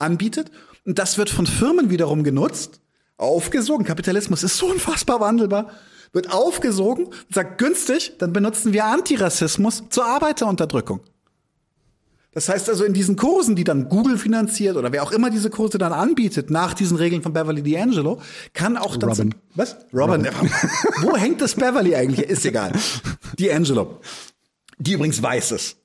anbietet. 0.00 0.50
Und 0.84 0.98
das 0.98 1.18
wird 1.18 1.30
von 1.30 1.46
Firmen 1.46 1.90
wiederum 1.90 2.24
genutzt, 2.24 2.80
aufgesogen. 3.18 3.84
Kapitalismus 3.84 4.42
ist 4.42 4.56
so 4.56 4.66
unfassbar 4.66 5.20
wandelbar 5.20 5.70
wird 6.12 6.32
aufgesogen 6.32 7.06
und 7.06 7.34
sagt 7.34 7.58
günstig, 7.58 8.14
dann 8.18 8.32
benutzen 8.32 8.72
wir 8.72 8.86
Antirassismus 8.86 9.84
zur 9.90 10.06
Arbeiterunterdrückung. 10.06 11.00
Das 12.32 12.48
heißt 12.48 12.68
also 12.68 12.84
in 12.84 12.92
diesen 12.92 13.16
Kursen, 13.16 13.56
die 13.56 13.64
dann 13.64 13.88
Google 13.88 14.16
finanziert 14.16 14.76
oder 14.76 14.92
wer 14.92 15.02
auch 15.02 15.12
immer 15.12 15.30
diese 15.30 15.50
Kurse 15.50 15.78
dann 15.78 15.92
anbietet, 15.92 16.50
nach 16.50 16.74
diesen 16.74 16.96
Regeln 16.96 17.22
von 17.22 17.32
Beverly 17.32 17.62
D'Angelo, 17.62 18.20
kann 18.52 18.76
auch 18.76 18.96
dann 18.96 19.10
Robin. 19.10 19.34
was? 19.54 19.76
Robin. 19.92 20.26
Robin. 20.26 20.50
Wo 21.02 21.16
hängt 21.16 21.40
das 21.40 21.54
Beverly 21.54 21.96
eigentlich? 21.96 22.28
Ist 22.28 22.44
egal. 22.44 22.72
D'Angelo. 23.38 23.96
Die 24.78 24.92
übrigens 24.92 25.20
weiß 25.20 25.52
es. 25.52 25.76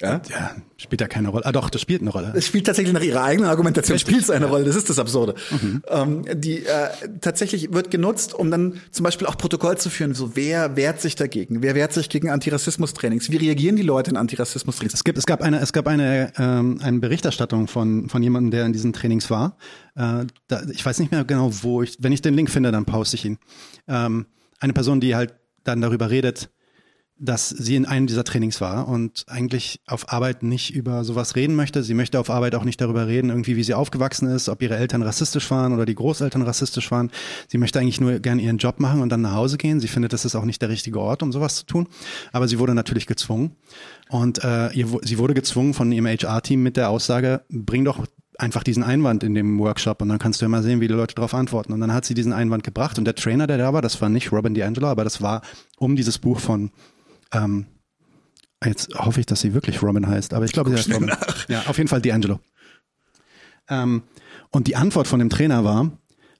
Ja? 0.00 0.20
ja, 0.30 0.52
spielt 0.76 1.00
ja 1.00 1.08
keine 1.08 1.28
Rolle. 1.30 1.44
Ah 1.44 1.50
doch, 1.50 1.70
das 1.70 1.80
spielt 1.80 2.02
eine 2.02 2.10
Rolle. 2.10 2.32
Es 2.36 2.46
spielt 2.46 2.66
tatsächlich 2.66 2.94
nach 2.94 3.02
ihrer 3.02 3.24
eigenen 3.24 3.50
Argumentation 3.50 3.98
spielt 3.98 4.22
es 4.22 4.30
eine 4.30 4.44
ja. 4.44 4.50
Rolle. 4.50 4.64
Das 4.64 4.76
ist 4.76 4.88
das 4.88 5.00
Absurde. 5.00 5.34
Mhm. 5.50 5.82
Ähm, 5.88 6.24
die 6.34 6.64
äh, 6.64 6.88
tatsächlich 7.20 7.72
wird 7.72 7.90
genutzt, 7.90 8.32
um 8.32 8.50
dann 8.50 8.80
zum 8.92 9.02
Beispiel 9.02 9.26
auch 9.26 9.36
Protokoll 9.36 9.76
zu 9.76 9.90
führen. 9.90 10.14
So 10.14 10.36
wer 10.36 10.76
wehrt 10.76 11.00
sich 11.00 11.16
dagegen? 11.16 11.62
Wer 11.62 11.74
wehrt 11.74 11.92
sich 11.92 12.08
gegen 12.08 12.30
Antirassismus-Trainings? 12.30 13.32
Wie 13.32 13.38
reagieren 13.38 13.74
die 13.74 13.82
Leute 13.82 14.10
in 14.10 14.16
Antirassismus-Trainings? 14.16 14.94
Es 14.94 15.02
gibt, 15.02 15.18
es 15.18 15.26
gab 15.26 15.42
eine, 15.42 15.58
es 15.58 15.72
gab 15.72 15.88
eine, 15.88 16.32
ähm, 16.38 16.78
eine 16.80 17.00
Berichterstattung 17.00 17.66
von 17.66 18.08
von 18.08 18.22
jemandem, 18.22 18.52
der 18.52 18.66
in 18.66 18.72
diesen 18.72 18.92
Trainings 18.92 19.30
war. 19.30 19.56
Äh, 19.96 20.26
da, 20.46 20.62
ich 20.70 20.84
weiß 20.86 21.00
nicht 21.00 21.10
mehr 21.10 21.24
genau, 21.24 21.50
wo 21.62 21.82
ich. 21.82 21.96
Wenn 21.98 22.12
ich 22.12 22.22
den 22.22 22.34
Link 22.34 22.50
finde, 22.50 22.70
dann 22.70 22.84
poste 22.84 23.16
ich 23.16 23.24
ihn. 23.24 23.38
Ähm, 23.88 24.26
eine 24.60 24.72
Person, 24.72 25.00
die 25.00 25.16
halt 25.16 25.34
dann 25.64 25.80
darüber 25.80 26.10
redet 26.10 26.50
dass 27.20 27.48
sie 27.48 27.74
in 27.74 27.84
einem 27.84 28.06
dieser 28.06 28.22
Trainings 28.22 28.60
war 28.60 28.86
und 28.86 29.24
eigentlich 29.26 29.80
auf 29.86 30.12
Arbeit 30.12 30.42
nicht 30.42 30.74
über 30.74 31.02
sowas 31.04 31.34
reden 31.34 31.56
möchte. 31.56 31.82
Sie 31.82 31.94
möchte 31.94 32.20
auf 32.20 32.30
Arbeit 32.30 32.54
auch 32.54 32.64
nicht 32.64 32.80
darüber 32.80 33.06
reden, 33.06 33.30
irgendwie 33.30 33.56
wie 33.56 33.64
sie 33.64 33.74
aufgewachsen 33.74 34.28
ist, 34.28 34.48
ob 34.48 34.62
ihre 34.62 34.76
Eltern 34.76 35.02
rassistisch 35.02 35.50
waren 35.50 35.72
oder 35.72 35.84
die 35.84 35.96
Großeltern 35.96 36.42
rassistisch 36.42 36.90
waren. 36.90 37.10
Sie 37.48 37.58
möchte 37.58 37.80
eigentlich 37.80 38.00
nur 38.00 38.20
gern 38.20 38.38
ihren 38.38 38.58
Job 38.58 38.78
machen 38.78 39.00
und 39.00 39.08
dann 39.10 39.22
nach 39.22 39.34
Hause 39.34 39.58
gehen. 39.58 39.80
Sie 39.80 39.88
findet, 39.88 40.12
das 40.12 40.24
ist 40.24 40.36
auch 40.36 40.44
nicht 40.44 40.62
der 40.62 40.68
richtige 40.68 41.00
Ort, 41.00 41.22
um 41.22 41.32
sowas 41.32 41.56
zu 41.56 41.66
tun. 41.66 41.88
Aber 42.32 42.46
sie 42.46 42.58
wurde 42.58 42.74
natürlich 42.74 43.06
gezwungen. 43.06 43.56
Und 44.08 44.42
äh, 44.44 44.72
ihr, 44.72 44.86
sie 45.02 45.18
wurde 45.18 45.34
gezwungen 45.34 45.74
von 45.74 45.90
ihrem 45.90 46.06
HR-Team 46.06 46.62
mit 46.62 46.76
der 46.76 46.90
Aussage, 46.90 47.42
bring 47.50 47.84
doch 47.84 48.04
einfach 48.38 48.62
diesen 48.62 48.84
Einwand 48.84 49.24
in 49.24 49.34
dem 49.34 49.58
Workshop 49.58 50.00
und 50.00 50.08
dann 50.08 50.20
kannst 50.20 50.40
du 50.40 50.44
ja 50.44 50.48
mal 50.48 50.62
sehen, 50.62 50.80
wie 50.80 50.86
die 50.86 50.94
Leute 50.94 51.16
darauf 51.16 51.34
antworten. 51.34 51.72
Und 51.72 51.80
dann 51.80 51.92
hat 51.92 52.04
sie 52.04 52.14
diesen 52.14 52.32
Einwand 52.32 52.62
gebracht 52.62 52.96
und 52.96 53.04
der 53.04 53.16
Trainer, 53.16 53.48
der 53.48 53.58
da 53.58 53.72
war, 53.72 53.82
das 53.82 54.00
war 54.00 54.08
nicht 54.08 54.30
Robin 54.30 54.54
DiAngelo, 54.54 54.86
aber 54.86 55.02
das 55.02 55.20
war 55.20 55.42
um 55.76 55.96
dieses 55.96 56.18
Buch 56.18 56.38
von 56.38 56.70
ähm, 57.32 57.66
jetzt 58.64 58.94
hoffe 58.94 59.20
ich, 59.20 59.26
dass 59.26 59.40
sie 59.40 59.54
wirklich 59.54 59.82
Robin 59.82 60.06
heißt, 60.06 60.34
aber 60.34 60.44
ich 60.44 60.52
glaube, 60.52 60.70
sie 60.70 60.76
heißt 60.76 60.92
Robin. 60.92 61.08
Nach. 61.08 61.48
Ja, 61.48 61.64
auf 61.66 61.78
jeden 61.78 61.88
Fall 61.88 62.00
D'Angelo. 62.00 62.40
Ähm, 63.68 64.02
und 64.50 64.66
die 64.66 64.76
Antwort 64.76 65.06
von 65.06 65.18
dem 65.18 65.30
Trainer 65.30 65.64
war, 65.64 65.92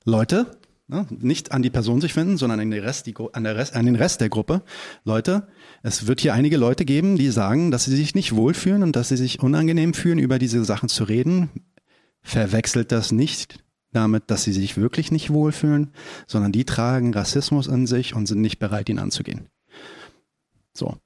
Leute, 0.04 0.58
ne, 0.88 1.06
nicht 1.10 1.52
an 1.52 1.62
die 1.62 1.70
Person 1.70 2.00
sich 2.00 2.16
wenden, 2.16 2.38
sondern 2.38 2.60
an 2.60 2.70
den, 2.70 2.82
Rest, 2.82 3.06
die, 3.06 3.14
an, 3.32 3.44
der 3.44 3.56
Rest, 3.56 3.76
an 3.76 3.86
den 3.86 3.96
Rest 3.96 4.20
der 4.20 4.28
Gruppe. 4.28 4.62
Leute, 5.04 5.48
es 5.82 6.06
wird 6.06 6.20
hier 6.20 6.34
einige 6.34 6.56
Leute 6.56 6.84
geben, 6.84 7.16
die 7.16 7.30
sagen, 7.30 7.70
dass 7.70 7.84
sie 7.84 7.94
sich 7.94 8.14
nicht 8.14 8.34
wohlfühlen 8.34 8.82
und 8.82 8.96
dass 8.96 9.08
sie 9.08 9.16
sich 9.16 9.40
unangenehm 9.40 9.94
fühlen, 9.94 10.18
über 10.18 10.38
diese 10.38 10.64
Sachen 10.64 10.88
zu 10.88 11.04
reden. 11.04 11.50
Verwechselt 12.22 12.92
das 12.92 13.12
nicht 13.12 13.62
damit, 13.92 14.30
dass 14.30 14.44
sie 14.44 14.52
sich 14.52 14.76
wirklich 14.76 15.10
nicht 15.10 15.30
wohlfühlen, 15.30 15.92
sondern 16.26 16.52
die 16.52 16.64
tragen 16.64 17.14
Rassismus 17.14 17.66
in 17.66 17.86
sich 17.86 18.14
und 18.14 18.26
sind 18.26 18.40
nicht 18.40 18.58
bereit, 18.58 18.88
ihn 18.88 18.98
anzugehen. 18.98 19.48
So. 20.78 20.96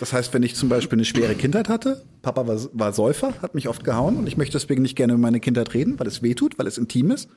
Das 0.00 0.12
heißt, 0.12 0.34
wenn 0.34 0.42
ich 0.42 0.56
zum 0.56 0.68
Beispiel 0.68 0.96
eine 0.96 1.04
schwere 1.04 1.34
Kindheit 1.34 1.68
hatte, 1.68 2.04
Papa 2.22 2.46
war, 2.46 2.58
war 2.72 2.92
Säufer, 2.92 3.40
hat 3.40 3.54
mich 3.54 3.68
oft 3.68 3.84
gehauen 3.84 4.16
und 4.16 4.26
ich 4.26 4.36
möchte 4.36 4.58
deswegen 4.58 4.82
nicht 4.82 4.96
gerne 4.96 5.12
über 5.12 5.22
meine 5.22 5.40
Kindheit 5.40 5.72
reden, 5.72 5.98
weil 5.98 6.08
es 6.08 6.22
weh 6.22 6.34
tut, 6.34 6.58
weil 6.58 6.66
es 6.66 6.78
intim 6.78 7.12
ist, 7.12 7.28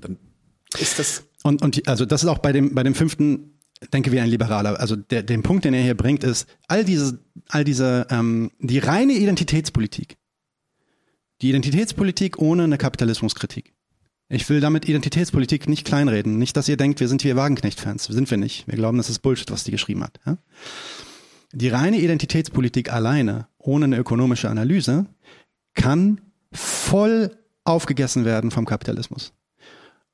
dann 0.00 0.16
ist 0.78 0.98
das. 0.98 1.24
Und, 1.42 1.62
und 1.62 1.86
also 1.86 2.06
das 2.06 2.22
ist 2.22 2.28
auch 2.28 2.38
bei 2.38 2.52
dem, 2.52 2.74
bei 2.74 2.82
dem 2.82 2.94
fünften, 2.94 3.58
denke 3.92 4.12
wie 4.12 4.20
ein 4.20 4.30
Liberaler. 4.30 4.80
Also 4.80 4.96
der, 4.96 5.22
den 5.22 5.42
Punkt, 5.42 5.66
den 5.66 5.74
er 5.74 5.82
hier 5.82 5.96
bringt, 5.96 6.24
ist 6.24 6.46
all 6.68 6.84
diese, 6.84 7.22
all 7.48 7.64
diese, 7.64 8.06
ähm, 8.10 8.50
die 8.58 8.78
reine 8.78 9.12
Identitätspolitik. 9.12 10.16
Die 11.42 11.50
Identitätspolitik 11.50 12.38
ohne 12.38 12.64
eine 12.64 12.78
Kapitalismuskritik. 12.78 13.74
Ich 14.32 14.48
will 14.48 14.60
damit 14.60 14.88
Identitätspolitik 14.88 15.68
nicht 15.68 15.86
kleinreden. 15.86 16.38
Nicht, 16.38 16.56
dass 16.56 16.66
ihr 16.66 16.78
denkt, 16.78 17.00
wir 17.00 17.08
sind 17.08 17.20
hier 17.20 17.36
Wagenknecht-Fans. 17.36 18.04
Sind 18.04 18.30
wir 18.30 18.38
nicht. 18.38 18.66
Wir 18.66 18.76
glauben, 18.76 18.96
das 18.96 19.10
ist 19.10 19.18
Bullshit, 19.18 19.50
was 19.50 19.64
die 19.64 19.70
geschrieben 19.70 20.02
hat. 20.02 20.20
Ja? 20.24 20.38
Die 21.52 21.68
reine 21.68 21.98
Identitätspolitik 21.98 22.90
alleine, 22.90 23.46
ohne 23.58 23.84
eine 23.84 23.98
ökonomische 23.98 24.48
Analyse, 24.48 25.04
kann 25.74 26.22
voll 26.50 27.36
aufgegessen 27.64 28.24
werden 28.24 28.50
vom 28.50 28.64
Kapitalismus. 28.64 29.34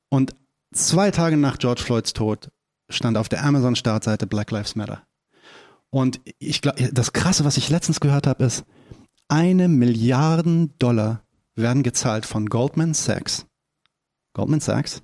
Und 0.08 0.34
zwei 0.72 1.12
Tage 1.12 1.36
nach 1.36 1.58
George 1.58 1.82
Floyds 1.82 2.12
Tod 2.12 2.50
stand 2.90 3.16
auf 3.16 3.28
der 3.28 3.44
Amazon-Startseite 3.44 4.26
Black 4.26 4.50
Lives 4.50 4.74
Matter. 4.74 5.00
Und 5.90 6.20
ich 6.40 6.60
glaube, 6.60 6.90
das 6.92 7.12
Krasse, 7.12 7.44
was 7.44 7.56
ich 7.56 7.70
letztens 7.70 8.00
gehört 8.00 8.26
habe, 8.26 8.42
ist, 8.42 8.64
eine 9.28 9.68
Milliarden 9.68 10.76
Dollar 10.80 11.22
werden 11.54 11.84
gezahlt 11.84 12.26
von 12.26 12.46
Goldman 12.46 12.94
Sachs 12.94 13.47
Goldman 14.38 14.60
Sachs, 14.60 15.02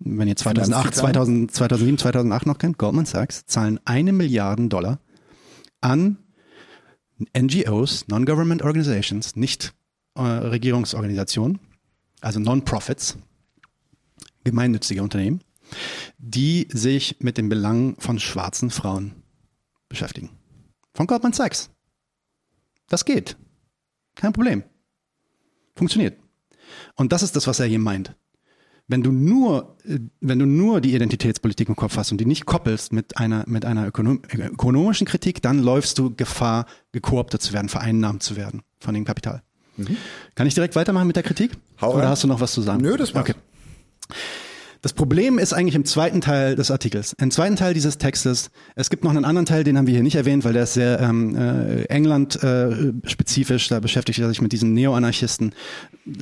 wenn 0.00 0.26
ihr 0.26 0.34
2008, 0.34 0.92
2000, 0.92 1.52
2007, 1.52 1.98
2008 1.98 2.46
noch 2.46 2.58
kennt, 2.58 2.76
Goldman 2.76 3.06
Sachs 3.06 3.46
zahlen 3.46 3.78
eine 3.84 4.12
Milliarde 4.12 4.66
Dollar 4.66 4.98
an 5.80 6.18
NGOs, 7.32 8.08
Non-Government 8.08 8.62
Organizations, 8.62 9.36
nicht 9.36 9.72
äh, 10.16 10.22
Regierungsorganisationen, 10.22 11.60
also 12.20 12.40
Non-Profits, 12.40 13.18
gemeinnützige 14.42 15.00
Unternehmen, 15.00 15.44
die 16.18 16.66
sich 16.72 17.18
mit 17.20 17.38
den 17.38 17.48
Belangen 17.48 17.94
von 18.00 18.18
schwarzen 18.18 18.70
Frauen 18.70 19.14
beschäftigen. 19.88 20.30
Von 20.92 21.06
Goldman 21.06 21.34
Sachs. 21.34 21.70
Das 22.88 23.04
geht. 23.04 23.36
Kein 24.16 24.32
Problem. 24.32 24.64
Funktioniert. 25.76 26.18
Und 26.98 27.12
das 27.12 27.22
ist 27.22 27.36
das, 27.36 27.46
was 27.46 27.60
er 27.60 27.66
hier 27.66 27.78
meint. 27.78 28.14
Wenn 28.88 29.02
du 29.02 29.12
nur, 29.12 29.76
äh, 29.84 29.98
wenn 30.20 30.38
du 30.38 30.46
nur 30.46 30.80
die 30.80 30.94
Identitätspolitik 30.94 31.68
im 31.68 31.76
Kopf 31.76 31.96
hast 31.96 32.10
und 32.10 32.18
die 32.18 32.26
nicht 32.26 32.44
koppelst 32.44 32.92
mit 32.92 33.16
einer, 33.16 33.44
mit 33.46 33.64
einer 33.64 33.86
ökonom 33.86 34.20
ökonomischen 34.32 35.06
Kritik, 35.06 35.40
dann 35.40 35.60
läufst 35.60 35.98
du 35.98 36.14
Gefahr, 36.14 36.66
gekooptet 36.92 37.40
zu 37.40 37.52
werden, 37.52 37.68
vereinnahmt 37.68 38.22
zu 38.22 38.36
werden 38.36 38.62
von 38.80 38.94
dem 38.94 39.04
Kapital. 39.04 39.42
Mhm. 39.76 39.96
Kann 40.34 40.46
ich 40.48 40.54
direkt 40.54 40.74
weitermachen 40.74 41.06
mit 41.06 41.16
der 41.16 41.22
Kritik? 41.22 41.52
Hau 41.80 41.92
Oder 41.92 42.04
rein. 42.04 42.08
hast 42.10 42.24
du 42.24 42.28
noch 42.28 42.40
was 42.40 42.52
zu 42.52 42.62
sagen? 42.62 42.82
Nö, 42.82 42.96
das 42.96 43.14
war's. 43.14 43.28
Okay. 43.28 43.38
Das 44.80 44.92
Problem 44.92 45.38
ist 45.38 45.52
eigentlich 45.52 45.74
im 45.74 45.84
zweiten 45.84 46.20
Teil 46.20 46.54
des 46.54 46.70
Artikels. 46.70 47.14
Im 47.20 47.30
zweiten 47.30 47.56
Teil 47.56 47.74
dieses 47.74 47.98
Textes, 47.98 48.50
es 48.76 48.90
gibt 48.90 49.02
noch 49.02 49.10
einen 49.10 49.24
anderen 49.24 49.46
Teil, 49.46 49.64
den 49.64 49.76
haben 49.76 49.86
wir 49.86 49.94
hier 49.94 50.04
nicht 50.04 50.14
erwähnt, 50.14 50.44
weil 50.44 50.52
der 50.52 50.62
ist 50.62 50.74
sehr 50.74 51.00
ähm, 51.00 51.34
äh, 51.34 51.82
England-spezifisch, 51.84 53.66
äh, 53.66 53.74
da 53.74 53.80
beschäftigt 53.80 54.20
er 54.20 54.28
sich 54.28 54.40
mit 54.40 54.52
diesen 54.52 54.74
Neo-Anarchisten. 54.74 55.52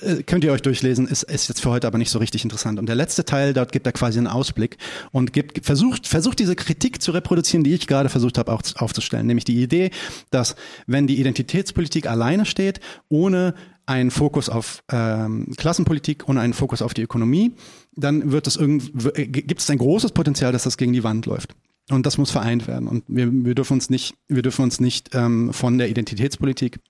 Äh, 0.01 0.23
könnt 0.23 0.43
ihr 0.45 0.53
euch 0.53 0.63
durchlesen, 0.63 1.07
ist, 1.07 1.25
ist 1.25 1.49
jetzt 1.49 1.61
für 1.61 1.71
heute 1.71 1.87
aber 1.87 1.99
nicht 1.99 2.11
so 2.11 2.19
richtig 2.19 2.45
interessant. 2.45 2.79
Und 2.79 2.89
der 2.89 2.97
letzte 2.97 3.27
Teil, 3.27 3.53
dort 3.53 3.73
gibt 3.73 3.87
er 3.87 3.93
quasi 3.93 4.19
einen 4.19 4.27
Ausblick 4.27 4.79
und 5.13 5.35
gibt, 5.35 5.65
versucht, 5.65 6.07
versucht 6.07 6.39
diese 6.39 6.57
Kritik 6.57 7.03
zu 7.03 7.11
reproduzieren, 7.13 7.63
die 7.63 7.75
ich 7.75 7.87
gerade 7.87 8.09
versucht 8.09 8.39
habe 8.39 8.53
aufzustellen. 8.53 9.27
Nämlich 9.27 9.45
die 9.45 9.63
Idee, 9.63 9.91
dass 10.31 10.57
wenn 10.87 11.07
die 11.07 11.21
Identitätspolitik 11.21 12.07
alleine 12.07 12.47
steht, 12.47 12.81
ohne 13.09 13.55
einen 13.87 14.11
Fokus 14.11 14.49
auf 14.49 14.83
ähm, 14.91 15.53
Klassenpolitik 15.57 16.29
und 16.29 16.39
einen 16.39 16.53
Fokus 16.53 16.83
auf 16.83 16.93
die 16.93 17.03
Ökonomie, 17.03 17.55
dann 17.95 18.33
wird 18.33 18.47
es 18.47 18.57
äh, 18.57 19.27
gibt 19.27 19.61
es 19.61 19.71
ein 19.71 19.79
großes 19.79 20.13
Potenzial, 20.13 20.53
dass 20.53 20.65
das 20.65 20.77
gegen 20.77 20.93
die 20.93 21.05
Wand 21.05 21.27
läuft. 21.27 21.55
Und 21.91 22.05
das 22.05 22.19
muss 22.19 22.33
vereint 22.33 22.67
werden. 22.67 22.89
Und 22.89 23.05
wir, 23.07 23.31
wir 23.33 23.55
dürfen 23.55 23.75
uns 23.75 23.91
nicht, 23.91 24.17
wir 24.27 24.43
dürfen 24.43 24.63
uns 24.63 24.81
nicht 24.81 25.11
ähm, 25.15 25.53
von 25.53 25.79
der 25.79 25.89
Identitätspolitik 25.89 26.81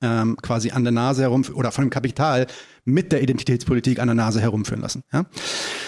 ähm, 0.00 0.36
quasi 0.40 0.70
an 0.70 0.84
der 0.84 0.92
Nase 0.92 1.22
herum 1.22 1.44
oder 1.54 1.72
von 1.72 1.84
dem 1.84 1.90
Kapital 1.90 2.46
mit 2.84 3.12
der 3.12 3.22
Identitätspolitik 3.22 3.98
an 3.98 4.08
der 4.08 4.14
Nase 4.14 4.40
herumführen 4.40 4.80
lassen. 4.80 5.02
Ja? 5.12 5.26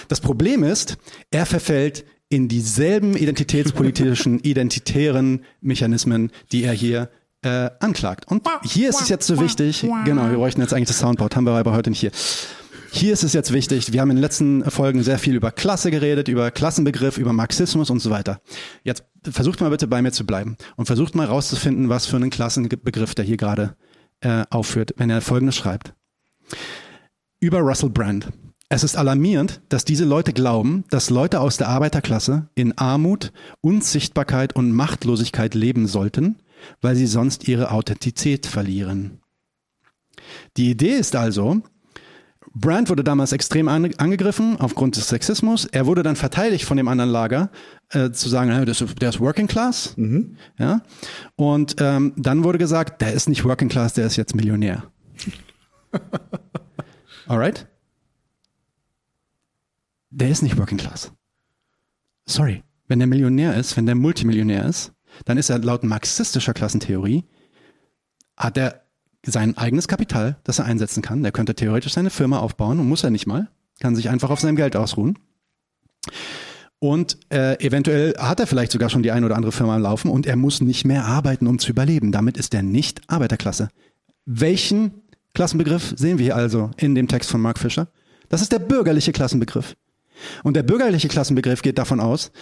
Das 0.09 0.21
Problem 0.21 0.65
ist, 0.65 0.99
er 1.31 1.47
verfällt 1.47 2.05
in 2.29 2.49
dieselben 2.49 3.17
identitätspolitischen, 3.17 4.41
identitären 4.41 5.45
Mechanismen, 5.63 6.31
die 6.53 6.65
er 6.65 6.73
hier 6.73 7.09
äh, 7.43 7.71
anklagt. 7.81 8.27
Und 8.29 8.47
hier 8.63 8.89
ist 8.89 9.01
es 9.01 9.09
jetzt 9.09 9.27
so 9.27 9.41
wichtig, 9.41 9.87
genau, 10.05 10.31
wir 10.31 10.37
bräuchten 10.37 10.61
jetzt 10.61 10.75
eigentlich 10.75 10.89
das 10.89 10.99
Soundboard, 10.99 11.37
haben 11.37 11.45
wir 11.45 11.53
aber 11.53 11.73
heute 11.73 11.91
nicht 11.91 12.01
hier. 12.01 12.13
Hier 12.93 13.13
ist 13.13 13.23
es 13.23 13.33
jetzt 13.33 13.53
wichtig, 13.53 13.93
wir 13.93 14.01
haben 14.01 14.11
in 14.11 14.17
den 14.17 14.23
letzten 14.23 14.69
Folgen 14.69 15.05
sehr 15.05 15.19
viel 15.19 15.37
über 15.37 15.53
Klasse 15.53 15.93
geredet, 15.93 16.27
über 16.27 16.51
Klassenbegriff, 16.51 17.19
über 17.19 17.33
Marxismus 17.33 17.89
und 17.89 18.01
so 18.01 18.11
weiter. 18.11 18.41
Jetzt 18.83 19.05
versucht 19.23 19.61
mal 19.61 19.71
bitte 19.71 19.87
bei 19.87 20.03
mir 20.03 20.11
zu 20.11 20.27
bleiben 20.27 20.57
und 20.77 20.87
versucht 20.87 21.15
mal 21.15 21.27
rauszufinden, 21.27 21.89
was 21.89 22.07
für 22.07 22.17
einen 22.17 22.31
Klassenbegriff 22.31 23.15
der 23.15 23.25
hier 23.25 23.37
gerade 23.37 23.77
äh, 24.21 24.45
aufführt, 24.51 24.95
wenn 24.97 25.09
er 25.09 25.21
folgendes 25.21 25.57
schreibt. 25.57 25.95
Über 27.39 27.61
Russell 27.61 27.91
Brand. 27.91 28.29
Es 28.69 28.85
ist 28.85 28.97
alarmierend, 28.97 29.63
dass 29.69 29.85
diese 29.85 30.05
Leute 30.05 30.33
glauben, 30.33 30.85
dass 30.91 31.11
Leute 31.11 31.41
aus 31.41 31.57
der 31.57 31.69
Arbeiterklasse 31.69 32.49
in 32.55 32.77
Armut, 32.79 33.33
Unsichtbarkeit 33.61 34.55
und 34.55 34.73
Machtlosigkeit 34.73 35.55
leben 35.55 35.87
sollten, 35.87 36.37
weil 36.81 36.97
sie 36.97 37.07
sonst 37.07 37.49
ihre 37.49 37.71
Authentizität 37.71 38.47
verlieren. 38.47 39.21
Die 40.57 40.71
Idee 40.71 40.95
ist 40.95 41.17
also, 41.17 41.63
Brandt 42.53 42.91
wurde 42.91 43.05
damals 43.05 43.33
extrem 43.33 43.69
angegriffen 43.69 44.57
aufgrund 44.59 44.97
des 44.97 45.09
Sexismus. 45.09 45.67
Er 45.67 45.87
wurde 45.87 46.03
dann 46.03 46.17
verteidigt 46.17 46.65
von 46.65 46.77
dem 46.77 46.89
anderen 46.89 47.11
Lager, 47.11 47.51
äh, 47.91 48.11
zu 48.11 48.29
sagen, 48.29 48.51
der 48.51 48.67
ist, 48.67 49.01
der 49.01 49.09
ist 49.09 49.21
Working 49.21 49.47
Class. 49.47 49.97
Mhm. 49.97 50.37
Ja? 50.59 50.83
Und 51.37 51.77
ähm, 51.79 52.13
dann 52.17 52.43
wurde 52.43 52.59
gesagt, 52.59 53.01
der 53.03 53.13
ist 53.13 53.29
nicht 53.29 53.45
Working 53.45 53.69
Class, 53.69 53.95
der 53.95 54.07
ist 54.07 54.17
jetzt 54.17 54.35
Millionär. 54.35 54.85
Alright? 57.27 57.69
Der 60.11 60.29
ist 60.29 60.43
nicht 60.43 60.59
Working 60.59 60.79
Class. 60.79 61.13
Sorry. 62.27 62.65
Wenn 62.89 62.99
der 62.99 63.07
Millionär 63.07 63.55
ist, 63.55 63.77
wenn 63.77 63.87
der 63.87 63.95
Multimillionär 63.95 64.67
ist, 64.67 64.93
dann 65.25 65.39
ist 65.39 65.51
er 65.51 65.59
laut 65.59 65.85
marxistischer 65.85 66.55
Klassentheorie, 66.55 67.25
hat 68.37 68.57
er 68.57 68.83
sein 69.25 69.57
eigenes 69.59 69.89
Kapital, 69.89 70.39
das 70.45 70.59
er 70.59 70.65
einsetzen 70.65 71.03
kann. 71.03 71.23
Der 71.23 71.33
könnte 71.33 71.55
theoretisch 71.55 71.93
seine 71.93 72.11
Firma 72.11 72.39
aufbauen 72.39 72.81
und 72.81 72.89
muss 72.89 73.05
er 73.05 73.11
nicht 73.11 73.27
mal, 73.27 73.49
kann 73.81 73.95
sich 73.95 74.09
einfach 74.09 74.31
auf 74.31 74.41
seinem 74.41 74.57
Geld 74.57 74.77
ausruhen. 74.77 75.19
Und 76.79 77.19
äh, 77.31 77.63
eventuell 77.65 78.15
hat 78.19 78.41
er 78.41 78.47
vielleicht 78.47 78.73
sogar 78.73 78.89
schon 78.89 79.03
die 79.03 79.11
ein 79.11 79.25
oder 79.25 79.37
andere 79.37 79.53
Firma 79.53 79.77
am 79.77 79.83
Laufen 79.83 80.11
und 80.11 80.27
er 80.27 80.37
muss 80.37 80.63
nicht 80.63 80.87
mehr 80.87 81.05
arbeiten, 81.05 81.47
um 81.47 81.59
zu 81.59 81.71
überleben. 81.71 82.11
Damit 82.11 82.39
ist 82.39 82.55
er 82.55 82.63
nicht 82.63 83.03
Arbeiterklasse. 83.09 83.69
Welchen 84.25 85.03
Klassenbegriff 85.35 85.93
sehen 85.97 86.19
wir 86.19 86.25
hier 86.25 86.37
also 86.37 86.71
in 86.79 86.95
dem 86.95 87.07
Text 87.07 87.31
von 87.31 87.43
Mark 87.43 87.59
Fischer? 87.59 87.89
Das 88.31 88.41
ist 88.41 88.53
der 88.53 88.61
bürgerliche 88.61 89.13
Klassenbegriff. 89.13 89.77
Und 90.43 90.55
der 90.55 90.63
bürgerliche 90.63 91.09
Klassenbegriff 91.09 91.61
geht 91.61 91.77
davon 91.77 92.01
aus, 92.01 92.33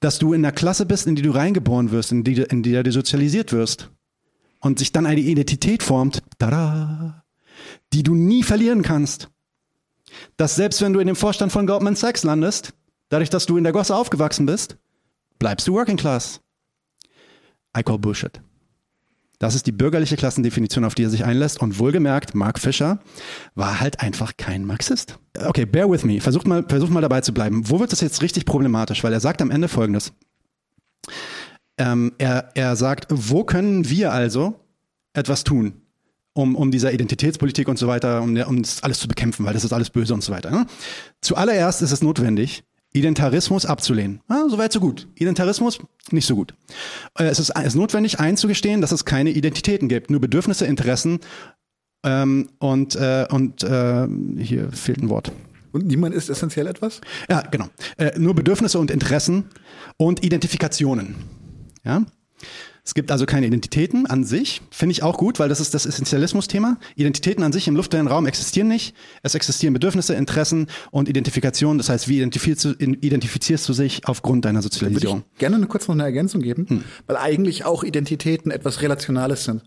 dass 0.00 0.18
du 0.18 0.32
in 0.32 0.42
der 0.42 0.52
Klasse 0.52 0.86
bist, 0.86 1.06
in 1.06 1.16
die 1.16 1.22
du 1.22 1.30
reingeboren 1.30 1.90
wirst, 1.90 2.12
in 2.12 2.24
die, 2.24 2.42
in 2.42 2.62
die 2.62 2.82
du 2.82 2.92
sozialisiert 2.92 3.52
wirst 3.52 3.90
und 4.60 4.78
sich 4.78 4.92
dann 4.92 5.06
eine 5.06 5.20
Identität 5.20 5.82
formt, 5.82 6.22
tada, 6.38 7.24
die 7.92 8.02
du 8.02 8.14
nie 8.14 8.42
verlieren 8.42 8.82
kannst. 8.82 9.28
Dass 10.36 10.56
selbst 10.56 10.80
wenn 10.80 10.92
du 10.92 11.00
in 11.00 11.06
dem 11.06 11.16
Vorstand 11.16 11.52
von 11.52 11.66
Goldman 11.66 11.96
Sachs 11.96 12.24
landest, 12.24 12.74
dadurch, 13.08 13.30
dass 13.30 13.46
du 13.46 13.56
in 13.56 13.64
der 13.64 13.72
Gosse 13.72 13.94
aufgewachsen 13.94 14.46
bist, 14.46 14.76
bleibst 15.38 15.68
du 15.68 15.74
Working 15.74 15.96
Class. 15.96 16.40
I 17.76 17.82
call 17.82 17.98
Bullshit. 17.98 18.40
Das 19.38 19.54
ist 19.54 19.66
die 19.66 19.72
bürgerliche 19.72 20.16
Klassendefinition, 20.16 20.84
auf 20.84 20.94
die 20.94 21.04
er 21.04 21.10
sich 21.10 21.24
einlässt. 21.24 21.60
Und 21.60 21.78
wohlgemerkt, 21.78 22.34
Mark 22.34 22.58
Fischer 22.58 22.98
war 23.54 23.80
halt 23.80 24.00
einfach 24.00 24.32
kein 24.36 24.64
Marxist. 24.64 25.18
Okay, 25.38 25.64
bear 25.64 25.88
with 25.90 26.04
me. 26.04 26.20
Versucht 26.20 26.46
mal, 26.46 26.64
versucht 26.66 26.90
mal 26.90 27.00
dabei 27.00 27.20
zu 27.20 27.32
bleiben. 27.32 27.68
Wo 27.70 27.78
wird 27.78 27.92
das 27.92 28.00
jetzt 28.00 28.20
richtig 28.22 28.44
problematisch? 28.46 29.04
Weil 29.04 29.12
er 29.12 29.20
sagt 29.20 29.40
am 29.40 29.50
Ende 29.50 29.68
Folgendes. 29.68 30.12
Ähm, 31.78 32.12
er, 32.18 32.50
er 32.54 32.74
sagt, 32.74 33.06
wo 33.10 33.44
können 33.44 33.88
wir 33.88 34.12
also 34.12 34.58
etwas 35.12 35.44
tun, 35.44 35.82
um, 36.32 36.56
um 36.56 36.72
dieser 36.72 36.92
Identitätspolitik 36.92 37.68
und 37.68 37.78
so 37.78 37.86
weiter, 37.86 38.22
um, 38.22 38.36
um 38.36 38.62
das 38.62 38.82
alles 38.82 38.98
zu 38.98 39.06
bekämpfen, 39.06 39.46
weil 39.46 39.54
das 39.54 39.64
ist 39.64 39.72
alles 39.72 39.90
böse 39.90 40.14
und 40.14 40.22
so 40.22 40.32
weiter. 40.32 40.50
Ne? 40.50 40.66
Zuallererst 41.20 41.82
ist 41.82 41.92
es 41.92 42.02
notwendig, 42.02 42.64
Identarismus 42.92 43.66
abzulehnen. 43.66 44.20
Ah, 44.28 44.48
Soweit 44.48 44.72
so 44.72 44.80
gut. 44.80 45.08
Identarismus 45.14 45.78
nicht 46.10 46.26
so 46.26 46.34
gut. 46.34 46.54
Äh, 47.18 47.24
es 47.24 47.38
ist, 47.38 47.50
es 47.50 47.66
ist 47.66 47.74
notwendig 47.74 48.18
einzugestehen, 48.18 48.80
dass 48.80 48.92
es 48.92 49.04
keine 49.04 49.30
Identitäten 49.30 49.88
gibt, 49.88 50.10
nur 50.10 50.20
Bedürfnisse, 50.20 50.66
Interessen 50.66 51.20
ähm, 52.04 52.48
und, 52.58 52.96
äh, 52.96 53.26
und 53.30 53.62
äh, 53.62 54.08
hier 54.38 54.72
fehlt 54.72 55.02
ein 55.02 55.10
Wort. 55.10 55.32
Und 55.72 55.86
niemand 55.86 56.14
ist 56.14 56.30
essentiell 56.30 56.66
etwas? 56.66 57.00
Ja, 57.28 57.42
genau. 57.42 57.66
Äh, 57.98 58.18
nur 58.18 58.34
Bedürfnisse 58.34 58.78
und 58.78 58.90
Interessen 58.90 59.44
und 59.96 60.24
Identifikationen. 60.24 61.14
Ja. 61.84 62.04
Es 62.88 62.94
gibt 62.94 63.10
also 63.10 63.26
keine 63.26 63.46
Identitäten 63.46 64.06
an 64.06 64.24
sich, 64.24 64.62
finde 64.70 64.92
ich 64.92 65.02
auch 65.02 65.18
gut, 65.18 65.38
weil 65.38 65.50
das 65.50 65.60
ist 65.60 65.74
das 65.74 65.84
Essentialismus-Thema. 65.84 66.78
Identitäten 66.96 67.44
an 67.44 67.52
sich 67.52 67.68
im 67.68 67.76
luftleeren 67.76 68.06
Raum 68.06 68.24
existieren 68.24 68.66
nicht. 68.66 68.94
Es 69.22 69.34
existieren 69.34 69.74
Bedürfnisse, 69.74 70.14
Interessen 70.14 70.68
und 70.90 71.06
Identifikation. 71.06 71.76
Das 71.76 71.90
heißt, 71.90 72.08
wie 72.08 72.16
identifizierst 72.16 72.64
du, 72.64 72.70
identifizierst 72.84 73.68
du 73.68 73.74
sich 73.74 74.08
aufgrund 74.08 74.46
deiner 74.46 74.62
Sozialisierung? 74.62 75.18
Würde 75.18 75.26
ich 75.34 75.38
gerne 75.38 75.66
kurz 75.66 75.86
noch 75.86 75.96
eine 75.96 76.04
Ergänzung 76.04 76.40
geben, 76.40 76.64
hm. 76.66 76.84
weil 77.06 77.18
eigentlich 77.18 77.66
auch 77.66 77.84
Identitäten 77.84 78.50
etwas 78.50 78.80
Relationales 78.80 79.44
sind. 79.44 79.64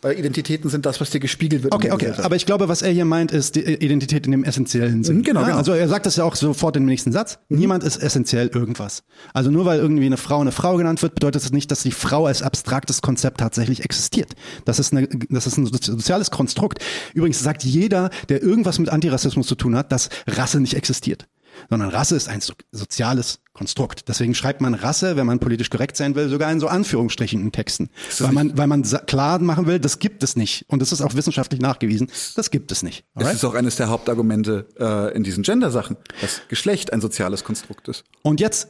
Weil 0.00 0.18
Identitäten 0.18 0.70
sind 0.70 0.86
das, 0.86 1.00
was 1.00 1.10
dir 1.10 1.18
gespiegelt 1.18 1.64
wird. 1.64 1.74
Okay, 1.74 1.90
okay. 1.90 2.12
Aber 2.18 2.36
ich 2.36 2.46
glaube, 2.46 2.68
was 2.68 2.82
er 2.82 2.90
hier 2.90 3.04
meint, 3.04 3.32
ist 3.32 3.56
die 3.56 3.64
Identität 3.64 4.26
in 4.26 4.32
dem 4.32 4.44
essentiellen 4.44 5.02
Sinn. 5.02 5.22
Genau, 5.22 5.44
genau. 5.44 5.56
Also 5.56 5.72
er 5.72 5.88
sagt 5.88 6.06
das 6.06 6.16
ja 6.16 6.24
auch 6.24 6.36
sofort 6.36 6.76
im 6.76 6.84
nächsten 6.84 7.10
Satz. 7.10 7.38
Mhm. 7.48 7.58
Niemand 7.58 7.84
ist 7.84 7.96
essentiell 7.96 8.48
irgendwas. 8.48 9.02
Also 9.34 9.50
nur 9.50 9.64
weil 9.64 9.80
irgendwie 9.80 10.06
eine 10.06 10.16
Frau 10.16 10.40
eine 10.40 10.52
Frau 10.52 10.76
genannt 10.76 11.02
wird, 11.02 11.14
bedeutet 11.14 11.42
das 11.42 11.52
nicht, 11.52 11.70
dass 11.70 11.82
die 11.82 11.90
Frau 11.90 12.26
als 12.26 12.42
abstraktes 12.42 13.02
Konzept 13.02 13.40
tatsächlich 13.40 13.84
existiert. 13.84 14.34
Das 14.64 14.78
ist, 14.78 14.92
eine, 14.92 15.08
das 15.30 15.46
ist 15.46 15.56
ein 15.56 15.66
soziales 15.66 16.30
Konstrukt. 16.30 16.84
Übrigens 17.14 17.40
sagt 17.40 17.64
jeder, 17.64 18.10
der 18.28 18.42
irgendwas 18.42 18.78
mit 18.78 18.90
Antirassismus 18.90 19.46
zu 19.46 19.56
tun 19.56 19.74
hat, 19.74 19.90
dass 19.90 20.10
Rasse 20.26 20.60
nicht 20.60 20.74
existiert 20.74 21.26
sondern 21.70 21.90
Rasse 21.90 22.16
ist 22.16 22.28
ein 22.28 22.40
so 22.40 22.54
soziales 22.72 23.40
Konstrukt. 23.52 24.08
Deswegen 24.08 24.34
schreibt 24.34 24.60
man 24.60 24.74
Rasse, 24.74 25.16
wenn 25.16 25.26
man 25.26 25.40
politisch 25.40 25.68
korrekt 25.68 25.96
sein 25.96 26.14
will, 26.14 26.28
sogar 26.28 26.50
in 26.52 26.60
so 26.60 26.68
Anführungsstrichen 26.68 27.40
in 27.40 27.50
Texten, 27.50 27.90
weil 28.20 28.32
man, 28.32 28.56
weil 28.56 28.68
man 28.68 28.82
klar 28.82 29.40
machen 29.40 29.66
will, 29.66 29.80
das 29.80 29.98
gibt 29.98 30.22
es 30.22 30.36
nicht. 30.36 30.64
Und 30.68 30.80
das 30.80 30.92
ist 30.92 31.00
auch 31.00 31.14
wissenschaftlich 31.14 31.60
nachgewiesen, 31.60 32.10
das 32.36 32.50
gibt 32.50 32.70
es 32.70 32.82
nicht. 32.82 33.04
Alright? 33.14 33.32
Das 33.32 33.38
ist 33.38 33.44
auch 33.44 33.54
eines 33.54 33.76
der 33.76 33.88
Hauptargumente 33.88 34.66
äh, 34.78 35.14
in 35.16 35.24
diesen 35.24 35.42
Gender-Sachen, 35.42 35.96
dass 36.20 36.42
Geschlecht 36.48 36.92
ein 36.92 37.00
soziales 37.00 37.42
Konstrukt 37.42 37.88
ist. 37.88 38.04
Und 38.22 38.40
jetzt 38.40 38.68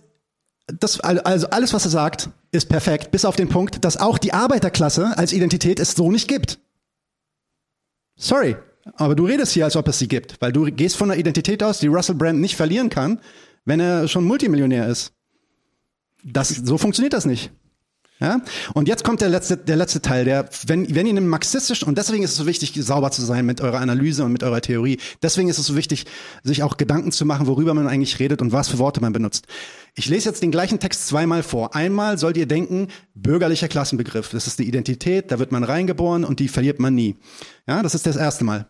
das, 0.68 1.00
also 1.00 1.48
alles, 1.48 1.72
was 1.72 1.84
er 1.84 1.90
sagt, 1.90 2.30
ist 2.50 2.68
perfekt, 2.68 3.10
bis 3.10 3.24
auf 3.24 3.36
den 3.36 3.48
Punkt, 3.48 3.84
dass 3.84 3.96
auch 3.96 4.18
die 4.18 4.32
Arbeiterklasse 4.32 5.16
als 5.16 5.32
Identität 5.32 5.80
es 5.80 5.92
so 5.92 6.10
nicht 6.10 6.28
gibt. 6.28 6.58
Sorry, 8.16 8.56
aber 8.94 9.14
du 9.14 9.26
redest 9.26 9.52
hier, 9.52 9.64
als 9.64 9.76
ob 9.76 9.88
es 9.88 9.98
sie 9.98 10.08
gibt, 10.08 10.40
weil 10.40 10.52
du 10.52 10.64
gehst 10.64 10.96
von 10.96 11.10
einer 11.10 11.18
Identität 11.18 11.62
aus, 11.62 11.78
die 11.78 11.88
Russell 11.88 12.14
Brand 12.14 12.40
nicht 12.40 12.56
verlieren 12.56 12.88
kann, 12.90 13.20
wenn 13.64 13.80
er 13.80 14.08
schon 14.08 14.24
Multimillionär 14.24 14.88
ist. 14.88 15.12
Das, 16.24 16.48
so 16.48 16.78
funktioniert 16.78 17.12
das 17.12 17.26
nicht. 17.26 17.50
Ja? 18.20 18.40
Und 18.74 18.88
jetzt 18.88 19.04
kommt 19.04 19.20
der 19.20 19.28
letzte, 19.28 19.56
der 19.56 19.76
letzte 19.76 20.02
Teil, 20.02 20.24
der, 20.24 20.48
wenn, 20.66 20.92
wenn 20.94 21.06
ihr 21.06 21.12
einen 21.12 21.28
marxistischen, 21.28 21.86
und 21.86 21.98
deswegen 21.98 22.24
ist 22.24 22.32
es 22.32 22.36
so 22.36 22.46
wichtig, 22.46 22.72
sauber 22.74 23.10
zu 23.10 23.22
sein 23.22 23.46
mit 23.46 23.60
eurer 23.60 23.78
Analyse 23.78 24.24
und 24.24 24.32
mit 24.32 24.42
eurer 24.42 24.60
Theorie, 24.60 24.98
deswegen 25.22 25.48
ist 25.48 25.58
es 25.58 25.66
so 25.66 25.76
wichtig, 25.76 26.06
sich 26.42 26.62
auch 26.62 26.76
Gedanken 26.76 27.12
zu 27.12 27.24
machen, 27.24 27.46
worüber 27.46 27.74
man 27.74 27.86
eigentlich 27.86 28.18
redet 28.18 28.42
und 28.42 28.52
was 28.52 28.68
für 28.68 28.78
Worte 28.78 29.00
man 29.00 29.12
benutzt. 29.12 29.46
Ich 29.94 30.08
lese 30.08 30.28
jetzt 30.28 30.42
den 30.42 30.50
gleichen 30.50 30.80
Text 30.80 31.06
zweimal 31.06 31.42
vor. 31.42 31.74
Einmal 31.74 32.18
sollt 32.18 32.36
ihr 32.36 32.46
denken, 32.46 32.88
bürgerlicher 33.14 33.68
Klassenbegriff. 33.68 34.30
Das 34.30 34.46
ist 34.46 34.58
die 34.58 34.66
Identität, 34.66 35.30
da 35.30 35.38
wird 35.38 35.52
man 35.52 35.64
reingeboren 35.64 36.24
und 36.24 36.40
die 36.40 36.48
verliert 36.48 36.80
man 36.80 36.94
nie. 36.94 37.16
Ja, 37.66 37.82
das 37.82 37.94
ist 37.94 38.06
das 38.06 38.16
erste 38.16 38.44
Mal. 38.44 38.66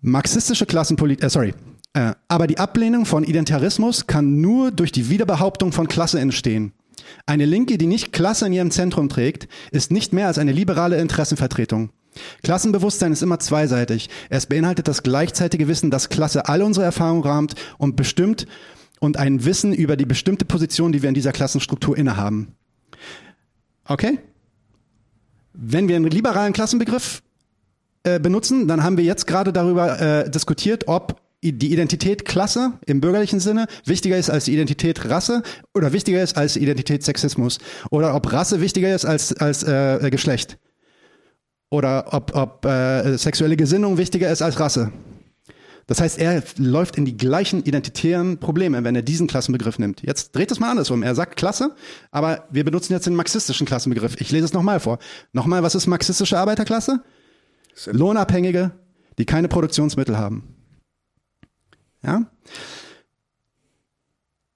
Marxistische 0.00 0.66
Klassenpolitik, 0.66 1.24
äh, 1.24 1.30
sorry, 1.30 1.54
äh, 1.94 2.12
aber 2.28 2.46
die 2.46 2.58
Ablehnung 2.58 3.04
von 3.04 3.24
Identitarismus 3.24 4.06
kann 4.06 4.40
nur 4.40 4.70
durch 4.70 4.92
die 4.92 5.08
Wiederbehauptung 5.08 5.72
von 5.72 5.88
Klasse 5.88 6.20
entstehen. 6.20 6.72
Eine 7.26 7.46
Linke, 7.46 7.78
die 7.78 7.86
nicht 7.86 8.12
Klasse 8.12 8.46
in 8.46 8.52
ihrem 8.52 8.70
Zentrum 8.70 9.08
trägt, 9.08 9.48
ist 9.70 9.90
nicht 9.90 10.12
mehr 10.12 10.26
als 10.26 10.38
eine 10.38 10.52
liberale 10.52 11.00
Interessenvertretung. 11.00 11.90
Klassenbewusstsein 12.42 13.12
ist 13.12 13.22
immer 13.22 13.38
zweiseitig. 13.38 14.10
Es 14.28 14.46
beinhaltet 14.46 14.88
das 14.88 15.02
gleichzeitige 15.02 15.68
Wissen, 15.68 15.90
dass 15.90 16.08
Klasse 16.08 16.48
all 16.48 16.62
unsere 16.62 16.84
Erfahrungen 16.84 17.22
rahmt 17.22 17.54
und 17.78 17.96
bestimmt 17.96 18.46
und 19.00 19.16
ein 19.16 19.44
Wissen 19.44 19.72
über 19.72 19.96
die 19.96 20.04
bestimmte 20.04 20.44
Position, 20.44 20.92
die 20.92 21.02
wir 21.02 21.08
in 21.08 21.14
dieser 21.14 21.32
Klassenstruktur 21.32 21.96
innehaben. 21.96 22.54
Okay? 23.86 24.18
Wenn 25.54 25.88
wir 25.88 25.96
einen 25.96 26.10
liberalen 26.10 26.52
Klassenbegriff 26.52 27.22
äh, 28.04 28.20
benutzen, 28.20 28.68
dann 28.68 28.82
haben 28.82 28.96
wir 28.96 29.04
jetzt 29.04 29.26
gerade 29.26 29.52
darüber 29.52 30.00
äh, 30.00 30.30
diskutiert, 30.30 30.88
ob 30.88 31.21
die 31.42 31.72
Identität 31.72 32.24
Klasse 32.24 32.74
im 32.86 33.00
bürgerlichen 33.00 33.40
Sinne 33.40 33.66
wichtiger 33.84 34.16
ist 34.16 34.30
als 34.30 34.44
die 34.44 34.54
Identität 34.54 35.08
Rasse 35.08 35.42
oder 35.74 35.92
wichtiger 35.92 36.22
ist 36.22 36.36
als 36.36 36.54
die 36.54 36.62
Identität 36.62 37.02
Sexismus 37.02 37.58
oder 37.90 38.14
ob 38.14 38.32
Rasse 38.32 38.60
wichtiger 38.60 38.94
ist 38.94 39.04
als, 39.04 39.34
als 39.34 39.64
äh, 39.64 40.08
Geschlecht 40.10 40.58
oder 41.70 42.12
ob, 42.12 42.36
ob 42.36 42.64
äh, 42.64 43.16
sexuelle 43.16 43.56
Gesinnung 43.56 43.98
wichtiger 43.98 44.30
ist 44.30 44.42
als 44.42 44.60
Rasse. 44.60 44.92
Das 45.88 46.00
heißt, 46.00 46.18
er 46.18 46.42
läuft 46.58 46.96
in 46.96 47.04
die 47.04 47.16
gleichen 47.16 47.64
identitären 47.64 48.38
Probleme, 48.38 48.84
wenn 48.84 48.94
er 48.94 49.02
diesen 49.02 49.26
Klassenbegriff 49.26 49.80
nimmt. 49.80 50.00
Jetzt 50.02 50.34
dreht 50.36 50.52
es 50.52 50.60
mal 50.60 50.70
andersrum. 50.70 51.02
Er 51.02 51.14
sagt 51.16 51.36
Klasse, 51.36 51.74
aber 52.12 52.46
wir 52.50 52.64
benutzen 52.64 52.92
jetzt 52.92 53.06
den 53.06 53.16
marxistischen 53.16 53.66
Klassenbegriff. 53.66 54.20
Ich 54.20 54.30
lese 54.30 54.44
es 54.44 54.52
nochmal 54.52 54.78
vor. 54.78 54.98
Nochmal, 55.32 55.64
was 55.64 55.74
ist 55.74 55.88
marxistische 55.88 56.38
Arbeiterklasse? 56.38 57.02
Lohnabhängige, 57.86 58.70
die 59.18 59.24
keine 59.24 59.48
Produktionsmittel 59.48 60.16
haben. 60.16 60.61
Ja? 62.04 62.26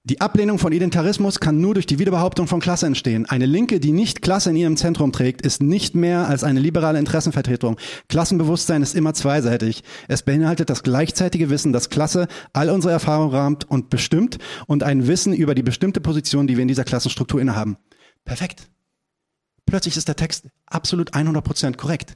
Die 0.09 0.21
Ablehnung 0.21 0.57
von 0.57 0.71
Identitarismus 0.71 1.41
kann 1.41 1.59
nur 1.59 1.73
durch 1.73 1.85
die 1.85 1.99
Wiederbehauptung 1.99 2.47
von 2.47 2.61
Klasse 2.61 2.85
entstehen. 2.85 3.25
Eine 3.25 3.45
Linke, 3.45 3.81
die 3.81 3.91
nicht 3.91 4.21
Klasse 4.21 4.51
in 4.51 4.55
ihrem 4.55 4.77
Zentrum 4.77 5.11
trägt, 5.11 5.41
ist 5.41 5.61
nicht 5.61 5.95
mehr 5.95 6.29
als 6.29 6.45
eine 6.45 6.61
liberale 6.61 6.97
Interessenvertretung. 6.97 7.75
Klassenbewusstsein 8.07 8.81
ist 8.81 8.95
immer 8.95 9.13
zweiseitig. 9.13 9.83
Es 10.07 10.23
beinhaltet 10.23 10.69
das 10.69 10.83
gleichzeitige 10.83 11.49
Wissen, 11.49 11.73
dass 11.73 11.89
Klasse 11.89 12.29
all 12.53 12.69
unsere 12.69 12.93
Erfahrungen 12.93 13.31
rahmt 13.31 13.69
und 13.69 13.89
bestimmt 13.89 14.37
und 14.65 14.81
ein 14.81 15.07
Wissen 15.07 15.33
über 15.33 15.55
die 15.55 15.63
bestimmte 15.63 15.99
Position, 15.99 16.47
die 16.47 16.55
wir 16.55 16.61
in 16.61 16.69
dieser 16.69 16.85
Klassenstruktur 16.85 17.41
innehaben. 17.41 17.75
Perfekt. 18.23 18.69
Plötzlich 19.65 19.97
ist 19.97 20.07
der 20.07 20.15
Text 20.15 20.47
absolut 20.67 21.15
100% 21.15 21.75
korrekt. 21.75 22.13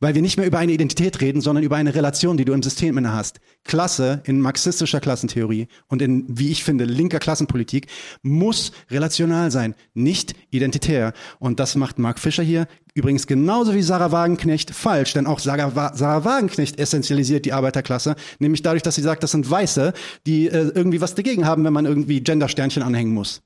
Weil 0.00 0.14
wir 0.14 0.22
nicht 0.22 0.36
mehr 0.36 0.46
über 0.46 0.58
eine 0.58 0.72
Identität 0.72 1.20
reden, 1.20 1.40
sondern 1.40 1.64
über 1.64 1.76
eine 1.76 1.94
Relation, 1.94 2.36
die 2.36 2.44
du 2.44 2.52
im 2.52 2.62
System 2.62 2.98
inne 2.98 3.12
hast. 3.12 3.40
Klasse 3.64 4.22
in 4.24 4.40
marxistischer 4.40 5.00
Klassentheorie 5.00 5.68
und 5.88 6.02
in, 6.02 6.24
wie 6.28 6.50
ich 6.50 6.64
finde, 6.64 6.84
linker 6.84 7.18
Klassenpolitik 7.18 7.86
muss 8.22 8.72
relational 8.90 9.50
sein, 9.50 9.74
nicht 9.94 10.34
identitär. 10.50 11.12
Und 11.38 11.60
das 11.60 11.76
macht 11.76 11.98
Mark 11.98 12.18
Fischer 12.18 12.42
hier 12.42 12.66
übrigens 12.94 13.26
genauso 13.26 13.74
wie 13.74 13.82
Sarah 13.82 14.12
Wagenknecht 14.12 14.70
falsch, 14.70 15.12
denn 15.12 15.26
auch 15.26 15.40
Sarah, 15.40 15.94
Sarah 15.94 16.24
Wagenknecht 16.24 16.78
essentialisiert 16.78 17.44
die 17.44 17.52
Arbeiterklasse, 17.52 18.14
nämlich 18.38 18.62
dadurch, 18.62 18.82
dass 18.82 18.94
sie 18.94 19.02
sagt, 19.02 19.22
das 19.22 19.32
sind 19.32 19.50
Weiße, 19.50 19.92
die 20.26 20.46
äh, 20.46 20.70
irgendwie 20.74 21.00
was 21.00 21.14
dagegen 21.14 21.44
haben, 21.44 21.64
wenn 21.64 21.72
man 21.72 21.86
irgendwie 21.86 22.20
Gendersternchen 22.20 22.82
anhängen 22.82 23.12
muss. 23.12 23.42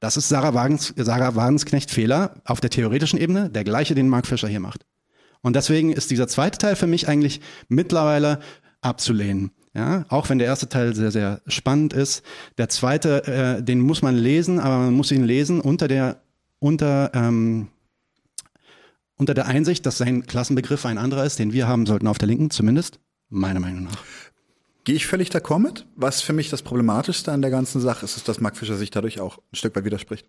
Das 0.00 0.18
ist 0.18 0.28
Sarah, 0.28 0.52
Wagens, 0.52 0.92
Sarah 0.96 1.34
Wagenknecht 1.34 1.90
Fehler 1.90 2.34
auf 2.44 2.60
der 2.60 2.70
theoretischen 2.70 3.18
Ebene, 3.18 3.48
der 3.48 3.64
gleiche, 3.64 3.94
den 3.94 4.08
Mark 4.08 4.26
Fischer 4.26 4.48
hier 4.48 4.60
macht. 4.60 4.84
Und 5.46 5.54
deswegen 5.54 5.92
ist 5.92 6.10
dieser 6.10 6.26
zweite 6.26 6.58
Teil 6.58 6.74
für 6.74 6.88
mich 6.88 7.06
eigentlich 7.06 7.40
mittlerweile 7.68 8.40
abzulehnen. 8.80 9.52
Ja, 9.74 10.04
auch 10.08 10.28
wenn 10.28 10.38
der 10.38 10.48
erste 10.48 10.68
Teil 10.68 10.92
sehr, 10.92 11.12
sehr 11.12 11.40
spannend 11.46 11.92
ist. 11.92 12.24
Der 12.58 12.68
zweite, 12.68 13.24
äh, 13.28 13.62
den 13.62 13.78
muss 13.78 14.02
man 14.02 14.16
lesen, 14.16 14.58
aber 14.58 14.78
man 14.78 14.94
muss 14.94 15.12
ihn 15.12 15.22
lesen 15.22 15.60
unter 15.60 15.86
der, 15.86 16.20
unter, 16.58 17.12
ähm, 17.14 17.68
unter 19.14 19.34
der 19.34 19.46
Einsicht, 19.46 19.86
dass 19.86 19.98
sein 19.98 20.26
Klassenbegriff 20.26 20.84
ein 20.84 20.98
anderer 20.98 21.24
ist, 21.24 21.38
den 21.38 21.52
wir 21.52 21.68
haben 21.68 21.86
sollten 21.86 22.08
auf 22.08 22.18
der 22.18 22.26
Linken, 22.26 22.50
zumindest, 22.50 22.98
meiner 23.28 23.60
Meinung 23.60 23.84
nach. 23.84 24.02
Gehe 24.82 24.96
ich 24.96 25.06
völlig 25.06 25.30
d'accord 25.30 25.60
mit. 25.60 25.86
Was 25.94 26.22
für 26.22 26.32
mich 26.32 26.50
das 26.50 26.62
Problematischste 26.62 27.30
an 27.30 27.40
der 27.40 27.52
ganzen 27.52 27.80
Sache 27.80 28.04
ist, 28.04 28.16
ist, 28.16 28.26
dass 28.26 28.40
Mark 28.40 28.56
Fischer 28.56 28.76
sich 28.76 28.90
dadurch 28.90 29.20
auch 29.20 29.38
ein 29.52 29.54
Stück 29.54 29.76
weit 29.76 29.84
widerspricht. 29.84 30.26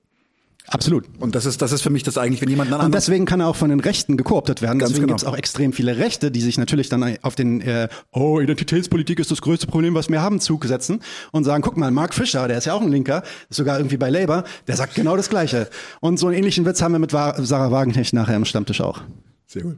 Absolut. 0.70 1.05
Und 1.20 1.34
das 1.34 1.45
ist, 1.45 1.61
das 1.61 1.72
ist 1.72 1.82
für 1.82 1.89
mich 1.89 2.03
das 2.03 2.18
eigentlich, 2.18 2.41
wenn 2.41 2.49
jemand 2.49 2.72
Und 2.72 2.93
deswegen 2.93 3.26
kann 3.26 3.39
er 3.39 3.47
auch 3.47 3.55
von 3.55 3.70
den 3.70 3.80
Rechten 3.80 4.18
gekooptet 4.18 4.61
werden. 4.61 4.80
Ganz 4.80 4.91
deswegen 4.91 5.07
genau. 5.07 5.15
gibt 5.15 5.26
es 5.26 5.28
auch 5.28 5.38
extrem 5.38 5.72
viele 5.72 5.97
Rechte, 5.97 6.30
die 6.30 6.41
sich 6.41 6.57
natürlich 6.57 6.89
dann 6.89 7.18
auf 7.22 7.36
den 7.36 7.61
äh, 7.61 7.88
Oh, 8.11 8.41
Identitätspolitik 8.41 9.20
ist 9.20 9.32
das 9.32 9.41
größte 9.41 9.68
Problem, 9.68 9.93
was 9.95 10.09
wir 10.09 10.22
haben, 10.22 10.41
Zug 10.41 10.65
setzen 10.65 11.01
und 11.32 11.45
sagen, 11.45 11.63
guck 11.63 11.78
mal, 11.78 11.89
Mark 11.91 12.13
Fischer, 12.13 12.49
der 12.49 12.57
ist 12.57 12.65
ja 12.65 12.74
auch 12.74 12.82
ein 12.82 12.91
Linker, 12.91 13.24
ist 13.49 13.57
sogar 13.57 13.78
irgendwie 13.78 13.95
bei 13.95 14.09
Labour, 14.09 14.43
der 14.68 14.76
sagt 14.76 14.95
genau 14.95 15.15
das 15.15 15.30
Gleiche. 15.30 15.70
Und 16.01 16.20
so 16.20 16.28
einen 16.28 16.38
ähnlichen 16.38 16.65
Witz 16.65 16.82
haben 16.82 16.91
wir 16.91 16.99
mit 16.99 17.11
Sarah 17.11 17.72
Wagenknecht 17.72 18.13
nachher 18.13 18.36
im 18.36 18.45
Stammtisch 18.45 18.82
auch. 18.82 19.01
Sehr 19.45 19.61
gut. 19.61 19.78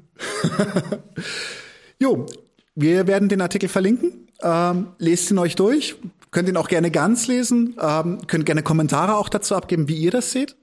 jo, 2.00 2.26
wir 2.74 3.06
werden 3.06 3.30
den 3.30 3.42
Artikel 3.42 3.70
verlinken. 3.70 4.28
Ähm, 4.42 4.88
lest 4.98 5.30
ihn 5.30 5.38
euch 5.38 5.56
durch. 5.56 5.98
Könnt 6.32 6.50
ihn 6.50 6.58
auch 6.58 6.68
gerne 6.68 6.90
ganz 6.90 7.28
lesen. 7.28 7.76
Ähm, 7.80 8.20
könnt 8.26 8.48
gerne 8.48 8.64
Kommentare 8.64 9.18
auch 9.18 9.30
dazu 9.30 9.56
abgeben, 9.56 9.88
wie 9.88 9.98
ihr 9.98 10.12
das 10.12 10.32
seht. 10.32 10.56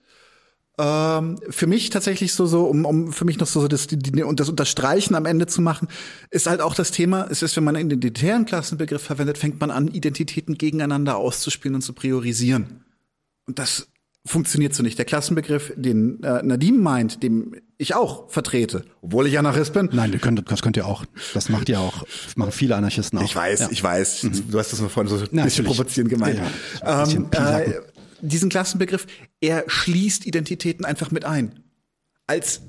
Ähm, 0.78 1.38
für 1.48 1.66
mich 1.66 1.88
tatsächlich 1.88 2.34
so, 2.34 2.44
so 2.46 2.64
um, 2.66 2.84
um 2.84 3.12
für 3.12 3.24
mich 3.24 3.38
noch 3.38 3.46
so, 3.46 3.60
so 3.62 3.68
das, 3.68 3.86
die, 3.86 3.98
die, 3.98 4.22
und 4.22 4.40
das 4.40 4.50
Unterstreichen 4.50 5.14
am 5.14 5.24
Ende 5.24 5.46
zu 5.46 5.62
machen, 5.62 5.88
ist 6.30 6.46
halt 6.46 6.60
auch 6.60 6.74
das 6.74 6.90
Thema, 6.90 7.26
es 7.30 7.40
ist, 7.42 7.56
wenn 7.56 7.64
man 7.64 7.76
einen 7.76 7.90
identitären 7.90 8.44
Klassenbegriff 8.44 9.02
verwendet, 9.02 9.38
fängt 9.38 9.58
man 9.60 9.70
an, 9.70 9.88
Identitäten 9.88 10.58
gegeneinander 10.58 11.16
auszuspielen 11.16 11.76
und 11.76 11.80
zu 11.82 11.94
priorisieren. 11.94 12.84
Und 13.46 13.58
das 13.58 13.88
funktioniert 14.26 14.74
so 14.74 14.82
nicht. 14.82 14.98
Der 14.98 15.04
Klassenbegriff, 15.06 15.72
den 15.76 16.22
äh, 16.22 16.42
Nadim 16.42 16.82
meint, 16.82 17.22
dem 17.22 17.54
ich 17.78 17.94
auch 17.94 18.28
vertrete, 18.30 18.84
obwohl 19.00 19.26
ich 19.26 19.38
Anarchist 19.38 19.72
bin. 19.72 19.88
Nein, 19.92 20.12
ihr 20.12 20.18
könnt, 20.18 20.50
das 20.50 20.62
könnt 20.62 20.76
ihr 20.76 20.86
auch. 20.86 21.04
Das 21.32 21.48
macht 21.48 21.68
ihr 21.68 21.80
auch. 21.80 22.04
machen 22.34 22.52
viele 22.52 22.76
Anarchisten 22.76 23.18
auch. 23.18 23.22
Ich 23.22 23.36
weiß, 23.36 23.60
Ja. 23.60 23.68
ich 23.70 23.82
weiß. 23.82 24.26
Du 24.50 24.58
hast 24.58 24.72
das 24.72 24.80
mal 24.80 24.88
vorhin 24.88 25.08
so 25.08 25.16
ein 25.16 25.20
bisschen 25.22 25.36
natürlich. 25.36 25.66
provozierend 25.66 26.10
gemeint. 26.10 26.40
Ja, 26.82 26.98
ein 26.98 27.04
bisschen 27.04 27.24
ähm, 27.24 27.72
äh, 27.72 27.95
diesen 28.20 28.48
Klassenbegriff, 28.48 29.06
er 29.40 29.64
schließt 29.66 30.26
Identitäten 30.26 30.84
einfach 30.84 31.10
mit 31.10 31.24
ein. 31.24 31.60
Als 32.26 32.62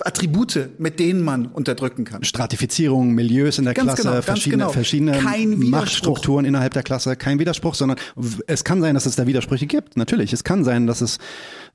Attribute, 0.00 0.78
mit 0.78 1.00
denen 1.00 1.22
man 1.22 1.46
unterdrücken 1.46 2.04
kann. 2.04 2.22
Stratifizierung, 2.22 3.14
Milieus 3.14 3.58
in 3.58 3.64
der 3.64 3.74
Ganz 3.74 3.94
Klasse, 3.94 4.02
genau, 4.02 4.22
verschiedene, 4.22 4.62
genau. 4.62 4.72
verschiedene. 4.72 5.56
Machtstrukturen 5.56 6.44
innerhalb 6.44 6.72
der 6.72 6.82
Klasse, 6.82 7.16
kein 7.16 7.38
Widerspruch, 7.38 7.74
sondern 7.74 7.98
es 8.46 8.64
kann 8.64 8.80
sein, 8.80 8.94
dass 8.94 9.06
es 9.06 9.16
da 9.16 9.26
Widersprüche 9.26 9.66
gibt. 9.66 9.96
Natürlich, 9.96 10.32
es 10.32 10.44
kann 10.44 10.64
sein, 10.64 10.86
dass 10.86 11.00
es 11.00 11.18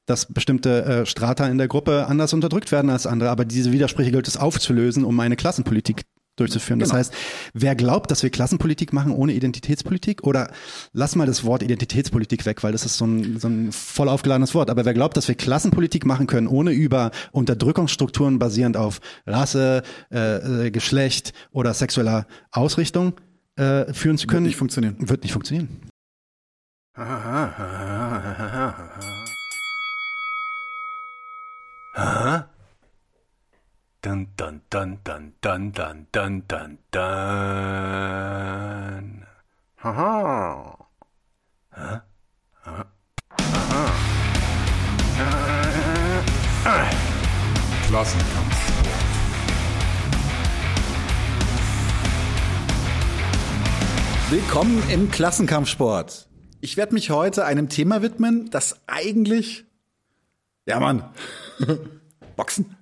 dass 0.06 0.26
bestimmte 0.26 0.84
äh, 0.84 1.06
Strata 1.06 1.48
in 1.48 1.58
der 1.58 1.70
Gruppe 1.70 2.08
anders 2.08 2.34
unterdrückt 2.34 2.74
werden 2.74 2.90
als 2.90 3.08
andere, 3.08 3.30
aber 3.30 3.46
diese 3.46 3.72
Widersprüche 3.72 4.12
gilt 4.12 4.28
es 4.28 4.36
aufzulösen, 4.36 5.06
um 5.06 5.18
eine 5.20 5.38
Klassenpolitik 5.38 6.02
durchzuführen. 6.36 6.80
Das 6.80 6.90
Genau. 6.90 7.00
heißt, 7.00 7.14
wer 7.54 7.76
glaubt, 7.76 8.10
dass 8.12 8.24
wir 8.24 8.30
Klassenpolitik 8.30 8.94
machen 8.94 9.12
ohne 9.12 9.34
Identitätspolitik 9.34 10.24
oder 10.24 10.52
lass 10.92 11.16
mal 11.16 11.28
das 11.28 11.44
Wort 11.44 11.64
Identitätspolitik 11.64 12.46
weg, 12.46 12.64
weil 12.64 12.72
das 12.72 12.86
ist 12.86 12.98
so 12.98 13.06
ein, 13.06 13.40
so 13.40 13.48
ein 13.48 13.72
voll 13.72 14.10
aufgeladenes 14.10 14.56
Wort, 14.56 14.70
aber 14.70 14.86
wer 14.86 14.94
glaubt, 14.94 15.16
dass 15.18 15.28
wir 15.28 15.36
Klassenpolitik 15.36 16.06
machen 16.06 16.28
können, 16.28 16.48
ohne 16.48 16.72
über 16.72 17.12
Unterdrückungsstrukturen 17.32 18.40
basierend 18.40 18.78
auf 18.78 19.00
Rasse, 19.28 19.84
äh, 20.12 20.68
äh, 20.68 20.72
Geschlecht 20.72 21.34
oder 21.52 21.74
sexueller 21.74 22.26
Ausrichtung 22.52 23.14
äh, 23.56 23.94
führen 23.94 24.18
zu 24.18 24.28
können, 24.28 24.46
nicht 24.46 24.56
funktionieren. 24.58 24.96
Wird 25.00 25.24
nicht 25.24 25.34
funktionieren. 25.34 25.70
Dun 34.04 34.28
dun 34.36 34.60
dun 34.70 35.00
dun 35.06 35.32
dun 35.42 35.72
dun 35.72 36.08
dun 36.12 36.44
dun 36.46 36.78
dun. 36.92 37.04
Haha. 39.78 40.76
Klassenkampfsport. 47.88 48.88
Willkommen 54.30 54.84
im 54.90 55.10
Klassenkampfsport. 55.12 56.28
Ich 56.60 56.76
werde 56.76 56.94
mich 56.94 57.10
heute 57.10 57.46
einem 57.46 57.70
Thema 57.70 58.02
widmen, 58.02 58.50
das 58.50 58.82
eigentlich, 58.86 59.64
ja 60.66 60.82
Mann, 60.82 61.06
Boxen, 62.36 62.76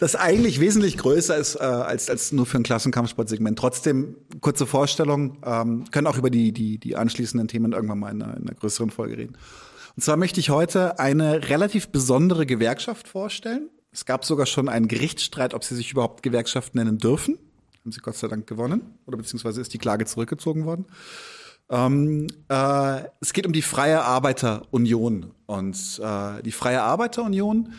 das 0.00 0.16
eigentlich 0.16 0.60
wesentlich 0.60 0.96
größer 0.96 1.36
ist 1.36 1.56
äh, 1.56 1.58
als, 1.58 2.08
als 2.08 2.32
nur 2.32 2.46
für 2.46 2.56
ein 2.56 2.62
Klassenkampfsportsegment. 2.62 3.58
Trotzdem, 3.58 4.16
kurze 4.40 4.66
Vorstellung, 4.66 5.36
ähm, 5.44 5.84
können 5.90 6.06
auch 6.06 6.16
über 6.16 6.30
die, 6.30 6.52
die, 6.52 6.78
die 6.78 6.96
anschließenden 6.96 7.48
Themen 7.48 7.72
irgendwann 7.72 7.98
mal 7.98 8.10
in 8.10 8.22
einer, 8.22 8.36
in 8.36 8.48
einer 8.48 8.54
größeren 8.54 8.90
Folge 8.90 9.18
reden. 9.18 9.36
Und 9.96 10.02
zwar 10.02 10.16
möchte 10.16 10.40
ich 10.40 10.48
heute 10.48 10.98
eine 10.98 11.50
relativ 11.50 11.88
besondere 11.88 12.46
Gewerkschaft 12.46 13.08
vorstellen. 13.08 13.68
Es 13.92 14.06
gab 14.06 14.24
sogar 14.24 14.46
schon 14.46 14.70
einen 14.70 14.88
Gerichtsstreit, 14.88 15.52
ob 15.52 15.64
sie 15.64 15.76
sich 15.76 15.92
überhaupt 15.92 16.22
Gewerkschaft 16.22 16.74
nennen 16.74 16.96
dürfen. 16.96 17.38
Haben 17.82 17.92
sie 17.92 18.00
Gott 18.00 18.16
sei 18.16 18.28
Dank 18.28 18.46
gewonnen. 18.46 18.94
Oder 19.06 19.18
beziehungsweise 19.18 19.60
ist 19.60 19.74
die 19.74 19.78
Klage 19.78 20.06
zurückgezogen 20.06 20.64
worden. 20.64 20.86
Ähm, 21.68 22.26
äh, 22.48 23.02
es 23.20 23.34
geht 23.34 23.46
um 23.46 23.52
die 23.52 23.62
Freie 23.62 24.02
Arbeiterunion. 24.02 25.32
Und 25.44 26.00
äh, 26.02 26.42
die 26.42 26.52
Freie 26.52 26.80
Arbeiterunion 26.80 27.74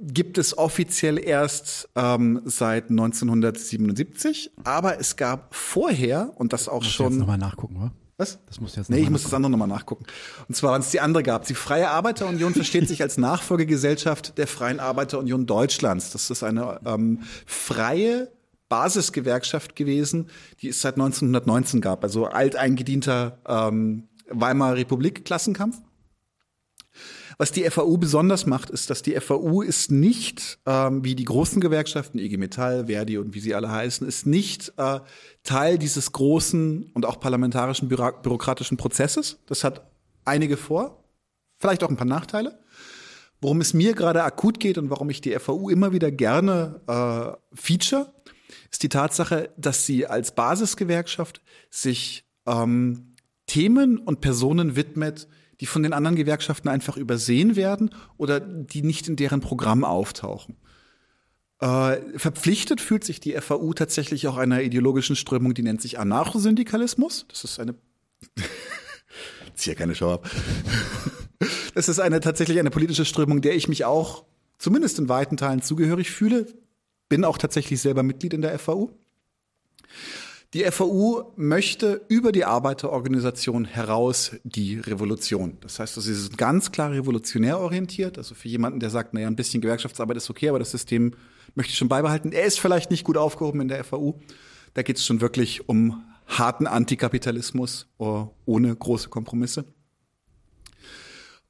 gibt 0.00 0.38
es 0.38 0.56
offiziell 0.58 1.18
erst 1.18 1.88
ähm, 1.94 2.42
seit 2.44 2.90
1977, 2.90 4.50
aber 4.64 4.98
es 4.98 5.16
gab 5.16 5.54
vorher, 5.54 6.32
und 6.36 6.52
das 6.52 6.68
auch 6.68 6.82
Jetzt 6.82 6.92
schon. 6.92 7.18
nochmal 7.18 7.38
nachgucken, 7.38 7.76
oder? 7.76 7.92
Was? 8.18 8.38
Das 8.46 8.60
musst 8.60 8.76
du 8.76 8.80
jetzt 8.80 8.90
Nee, 8.90 8.98
ich 9.00 9.10
muss 9.10 9.22
das 9.22 9.32
andere 9.32 9.50
nochmal 9.50 9.68
nachgucken. 9.68 10.04
Und 10.46 10.54
zwar, 10.54 10.72
wann 10.72 10.82
es 10.82 10.90
die 10.90 11.00
andere 11.00 11.22
gab. 11.22 11.46
Die 11.46 11.54
Freie 11.54 11.90
Arbeiterunion 11.90 12.52
versteht 12.52 12.86
sich 12.86 13.02
als 13.02 13.16
Nachfolgegesellschaft 13.16 14.36
der 14.38 14.46
Freien 14.46 14.80
Arbeiterunion 14.80 15.46
Deutschlands. 15.46 16.10
Das 16.10 16.30
ist 16.30 16.42
eine 16.42 16.80
ähm, 16.84 17.20
freie 17.46 18.30
Basisgewerkschaft 18.68 19.76
gewesen, 19.76 20.28
die 20.60 20.68
es 20.68 20.80
seit 20.82 20.94
1919 20.94 21.80
gab. 21.80 22.04
Also 22.04 22.26
alteingedienter 22.26 23.38
ähm, 23.46 24.08
Weimarer 24.28 24.76
Republik 24.76 25.24
Klassenkampf. 25.24 25.78
Was 27.42 27.50
die 27.50 27.68
FAU 27.68 27.96
besonders 27.96 28.46
macht, 28.46 28.70
ist, 28.70 28.88
dass 28.88 29.02
die 29.02 29.18
FAU 29.20 29.62
ist 29.62 29.90
nicht, 29.90 30.60
ähm, 30.64 31.02
wie 31.02 31.16
die 31.16 31.24
großen 31.24 31.60
Gewerkschaften, 31.60 32.20
IG 32.20 32.36
Metall, 32.36 32.86
Verdi 32.86 33.18
und 33.18 33.34
wie 33.34 33.40
sie 33.40 33.56
alle 33.56 33.68
heißen, 33.68 34.06
ist 34.06 34.26
nicht 34.26 34.72
äh, 34.76 35.00
Teil 35.42 35.76
dieses 35.76 36.12
großen 36.12 36.92
und 36.94 37.04
auch 37.04 37.18
parlamentarischen 37.18 37.88
büro 37.88 38.12
bürokratischen 38.22 38.76
Prozesses. 38.76 39.40
Das 39.46 39.64
hat 39.64 39.90
einige 40.24 40.56
vor, 40.56 41.02
vielleicht 41.58 41.82
auch 41.82 41.88
ein 41.88 41.96
paar 41.96 42.06
Nachteile. 42.06 42.60
Worum 43.40 43.60
es 43.60 43.74
mir 43.74 43.94
gerade 43.94 44.22
akut 44.22 44.60
geht 44.60 44.78
und 44.78 44.88
warum 44.88 45.10
ich 45.10 45.20
die 45.20 45.36
FAU 45.36 45.68
immer 45.68 45.92
wieder 45.92 46.12
gerne 46.12 46.80
äh, 46.86 47.56
feature, 47.56 48.12
ist 48.70 48.84
die 48.84 48.88
Tatsache, 48.88 49.50
dass 49.56 49.84
sie 49.84 50.06
als 50.06 50.32
Basisgewerkschaft 50.36 51.42
sich 51.70 52.24
ähm, 52.46 53.16
Themen 53.48 53.98
und 53.98 54.20
Personen 54.20 54.76
widmet, 54.76 55.26
die 55.62 55.66
von 55.66 55.84
den 55.84 55.92
anderen 55.92 56.16
Gewerkschaften 56.16 56.68
einfach 56.68 56.96
übersehen 56.96 57.54
werden 57.54 57.90
oder 58.16 58.40
die 58.40 58.82
nicht 58.82 59.06
in 59.06 59.14
deren 59.14 59.40
Programm 59.40 59.84
auftauchen. 59.84 60.56
Äh, 61.60 61.98
verpflichtet 62.18 62.80
fühlt 62.80 63.04
sich 63.04 63.20
die 63.20 63.40
FAU 63.40 63.72
tatsächlich 63.72 64.26
auch 64.26 64.38
einer 64.38 64.60
ideologischen 64.62 65.14
Strömung, 65.14 65.54
die 65.54 65.62
nennt 65.62 65.80
sich 65.80 66.00
Anarchosyndikalismus. 66.00 67.26
Das 67.28 67.44
ist 67.44 67.60
eine 67.60 67.76
Zieh 69.54 69.70
ja 69.70 69.76
keine 69.76 69.94
Show 69.94 70.10
ab. 70.10 70.28
Das 71.74 71.88
ist 71.88 72.00
eine 72.00 72.20
tatsächlich 72.20 72.58
eine 72.58 72.70
politische 72.70 73.04
Strömung, 73.04 73.40
der 73.40 73.54
ich 73.56 73.66
mich 73.66 73.84
auch 73.84 74.24
zumindest 74.58 74.98
in 74.98 75.08
weiten 75.08 75.36
Teilen 75.36 75.62
zugehörig 75.62 76.10
fühle. 76.10 76.46
Bin 77.08 77.24
auch 77.24 77.38
tatsächlich 77.38 77.80
selber 77.80 78.02
Mitglied 78.02 78.34
in 78.34 78.42
der 78.42 78.58
FAU. 78.58 78.90
Die 80.54 80.64
FAU 80.64 81.32
möchte 81.36 82.02
über 82.08 82.30
die 82.30 82.44
Arbeiterorganisation 82.44 83.64
heraus 83.64 84.32
die 84.44 84.78
Revolution. 84.78 85.56
Das 85.62 85.78
heißt, 85.78 85.94
sie 85.94 86.14
sind 86.14 86.36
ganz 86.36 86.70
klar 86.70 86.92
revolutionär 86.92 87.58
orientiert. 87.58 88.18
Also 88.18 88.34
für 88.34 88.48
jemanden, 88.48 88.78
der 88.78 88.90
sagt, 88.90 89.14
naja, 89.14 89.28
ein 89.28 89.36
bisschen 89.36 89.62
Gewerkschaftsarbeit 89.62 90.18
ist 90.18 90.28
okay, 90.28 90.50
aber 90.50 90.58
das 90.58 90.70
System 90.70 91.14
möchte 91.54 91.70
ich 91.70 91.78
schon 91.78 91.88
beibehalten. 91.88 92.32
Er 92.32 92.44
ist 92.44 92.60
vielleicht 92.60 92.90
nicht 92.90 93.04
gut 93.04 93.16
aufgehoben 93.16 93.62
in 93.62 93.68
der 93.68 93.82
FAU. 93.82 94.20
Da 94.74 94.82
geht 94.82 94.98
es 94.98 95.06
schon 95.06 95.22
wirklich 95.22 95.70
um 95.70 96.02
harten 96.26 96.66
Antikapitalismus 96.66 97.86
oh, 97.96 98.28
ohne 98.44 98.76
große 98.76 99.08
Kompromisse. 99.08 99.64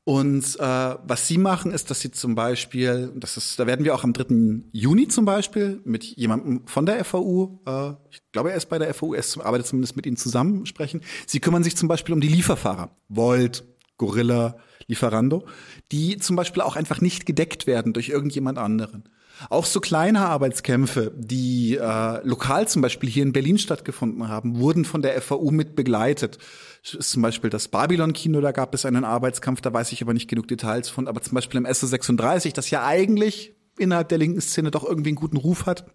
Und 0.05 0.59
äh, 0.59 0.63
was 1.05 1.29
sie 1.29 1.39
machen, 1.39 1.71
ist, 1.71 1.89
dass 1.91 2.01
sie 2.01 2.11
zum 2.11 2.35
Beispiel, 2.35 3.13
das 3.15 3.37
ist, 3.37 3.59
da 3.59 3.69
werden 3.69 3.85
wir 3.85 3.95
auch 3.95 4.03
am 4.03 4.13
3. 4.13 4.65
Juni 4.73 5.07
zum 5.07 5.25
Beispiel 5.25 5.81
mit 5.85 6.03
jemandem 6.03 6.67
von 6.67 6.87
der 6.87 7.05
FAU, 7.05 7.61
äh, 7.67 7.91
ich 8.11 8.21
glaube, 8.33 8.51
er 8.51 8.57
ist 8.57 8.69
bei 8.69 8.81
der 8.81 8.93
FAU, 8.95 9.15
er 9.15 9.21
ist, 9.21 9.39
arbeitet 9.39 9.69
zumindest 9.69 9.95
mit 9.95 10.07
ihnen 10.07 10.17
zusammen 10.17 10.67
sprechen. 10.67 11.03
Sie 11.27 11.39
kümmern 11.39 11.63
sich 11.63 11.77
zum 11.77 11.87
Beispiel 11.87 12.15
um 12.15 12.21
die 12.21 12.29
Lieferfahrer, 12.29 12.97
Volt, 13.09 13.65
Gorilla, 13.97 14.57
Lieferando, 14.89 15.47
die 15.93 16.17
zum 16.17 16.35
Beispiel 16.35 16.63
auch 16.63 16.75
einfach 16.75 17.01
nicht 17.01 17.25
gedeckt 17.25 17.69
werden 17.69 17.93
durch 17.93 18.09
irgendjemand 18.09 18.59
anderen. 18.59 19.05
Auch 19.51 19.67
so 19.67 19.81
kleine 19.81 20.21
Arbeitskämpfe, 20.21 21.13
die 21.17 21.77
äh, 21.77 22.27
lokal 22.27 22.69
zum 22.69 22.83
Beispiel 22.83 23.09
hier 23.11 23.23
in 23.23 23.33
Berlin 23.33 23.59
stattgefunden 23.59 24.29
haben, 24.29 24.59
wurden 24.59 24.85
von 24.85 25.03
der 25.03 25.21
FAU 25.21 25.51
mit 25.51 25.75
begleitet. 25.75 26.39
Ist 26.83 27.11
zum 27.11 27.23
Beispiel 27.23 27.51
das 27.51 27.69
Babylon-Kino, 27.69 28.41
da 28.41 28.53
gab 28.53 28.75
es 28.75 28.85
einen 28.85 29.05
Arbeitskampf, 29.05 29.61
da 29.61 29.73
weiß 29.73 29.93
ich 29.93 30.03
aber 30.03 30.15
nicht 30.15 30.29
genug 30.29 30.49
Details 30.49 30.89
von, 30.89 31.09
aber 31.09 31.23
zum 31.23 31.35
Beispiel 31.35 31.59
im 31.59 31.67
SO36, 31.67 32.55
das 32.55 32.71
ja 32.71 32.85
eigentlich 32.85 33.55
innerhalb 33.79 34.09
der 34.09 34.19
linken 34.19 34.41
Szene 34.41 34.71
doch 34.71 34.85
irgendwie 34.85 35.11
einen 35.11 35.17
guten 35.17 35.37
Ruf 35.37 35.67
hat. 35.67 35.87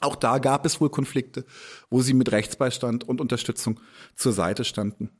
Auch 0.00 0.16
da 0.16 0.38
gab 0.38 0.66
es 0.66 0.80
wohl 0.80 0.90
Konflikte, 0.90 1.44
wo 1.88 2.02
sie 2.02 2.14
mit 2.14 2.32
Rechtsbeistand 2.32 3.04
und 3.08 3.20
Unterstützung 3.20 3.80
zur 4.16 4.32
Seite 4.32 4.64
standen. 4.64 5.10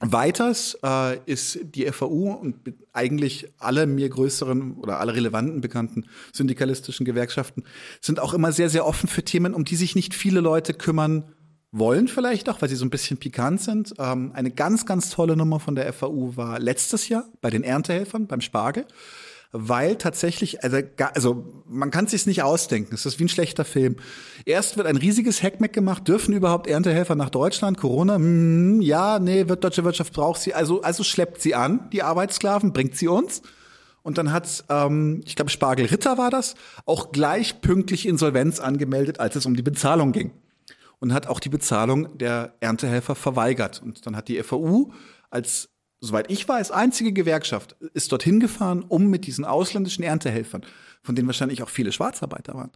Weiters 0.00 0.78
äh, 0.84 1.18
ist 1.26 1.58
die 1.62 1.84
FAU 1.90 2.32
und 2.32 2.56
eigentlich 2.92 3.52
alle 3.58 3.86
mir 3.86 4.08
größeren 4.08 4.74
oder 4.74 5.00
alle 5.00 5.14
relevanten 5.14 5.60
bekannten 5.60 6.06
syndikalistischen 6.32 7.04
Gewerkschaften 7.04 7.64
sind 8.00 8.20
auch 8.20 8.32
immer 8.32 8.52
sehr, 8.52 8.70
sehr 8.70 8.86
offen 8.86 9.08
für 9.08 9.24
Themen, 9.24 9.54
um 9.54 9.64
die 9.64 9.76
sich 9.76 9.96
nicht 9.96 10.14
viele 10.14 10.40
Leute 10.40 10.72
kümmern 10.72 11.24
wollen 11.70 12.08
vielleicht 12.08 12.48
auch, 12.48 12.62
weil 12.62 12.68
sie 12.68 12.76
so 12.76 12.84
ein 12.84 12.90
bisschen 12.90 13.18
pikant 13.18 13.60
sind. 13.60 13.94
Ähm, 13.98 14.32
eine 14.34 14.50
ganz, 14.50 14.86
ganz 14.86 15.10
tolle 15.10 15.36
Nummer 15.36 15.60
von 15.60 15.74
der 15.74 15.92
FAU 15.92 16.36
war 16.36 16.58
letztes 16.58 17.08
Jahr 17.08 17.24
bei 17.40 17.50
den 17.50 17.62
Erntehelfern 17.62 18.26
beim 18.26 18.40
Spargel 18.40 18.86
weil 19.50 19.96
tatsächlich, 19.96 20.62
also, 20.62 20.78
also 21.14 21.44
man 21.66 21.90
kann 21.90 22.04
es 22.04 22.10
sich 22.10 22.26
nicht 22.26 22.42
ausdenken. 22.42 22.94
Es 22.94 23.06
ist 23.06 23.18
wie 23.18 23.24
ein 23.24 23.28
schlechter 23.30 23.64
Film. 23.64 23.96
Erst 24.44 24.76
wird 24.76 24.86
ein 24.86 24.96
riesiges 24.96 25.42
Hackmack 25.42 25.72
gemacht. 25.72 26.06
Dürfen 26.06 26.34
überhaupt 26.34 26.66
Erntehelfer 26.66 27.14
nach 27.14 27.30
Deutschland? 27.30 27.78
Corona? 27.78 28.16
Hm, 28.16 28.82
ja, 28.82 29.18
nee, 29.18 29.48
wird 29.48 29.64
deutsche 29.64 29.84
Wirtschaft 29.84 30.12
braucht 30.12 30.40
sie. 30.40 30.52
Also, 30.52 30.82
also 30.82 31.02
schleppt 31.02 31.40
sie 31.40 31.54
an, 31.54 31.88
die 31.92 32.02
Arbeitssklaven, 32.02 32.72
bringt 32.72 32.96
sie 32.96 33.08
uns. 33.08 33.42
Und 34.02 34.18
dann 34.18 34.32
hat, 34.32 34.64
ähm, 34.68 35.22
ich 35.24 35.34
glaube, 35.34 35.50
Spargel 35.50 35.86
Ritter 35.86 36.18
war 36.18 36.30
das, 36.30 36.54
auch 36.84 37.12
gleich 37.12 37.60
pünktlich 37.60 38.06
Insolvenz 38.06 38.60
angemeldet, 38.60 39.18
als 39.18 39.36
es 39.36 39.46
um 39.46 39.56
die 39.56 39.62
Bezahlung 39.62 40.12
ging. 40.12 40.30
Und 41.00 41.12
hat 41.12 41.26
auch 41.26 41.40
die 41.40 41.48
Bezahlung 41.48 42.18
der 42.18 42.54
Erntehelfer 42.60 43.14
verweigert. 43.14 43.80
Und 43.82 44.04
dann 44.06 44.16
hat 44.16 44.28
die 44.28 44.42
FAU 44.42 44.92
als 45.30 45.70
soweit 46.00 46.30
ich 46.30 46.48
weiß, 46.48 46.70
einzige 46.70 47.12
Gewerkschaft 47.12 47.76
ist 47.94 48.12
dorthin 48.12 48.40
gefahren, 48.40 48.84
um 48.86 49.08
mit 49.08 49.26
diesen 49.26 49.44
ausländischen 49.44 50.04
Erntehelfern, 50.04 50.64
von 51.02 51.14
denen 51.14 51.28
wahrscheinlich 51.28 51.62
auch 51.62 51.68
viele 51.68 51.92
Schwarzarbeiter 51.92 52.54
waren, 52.54 52.70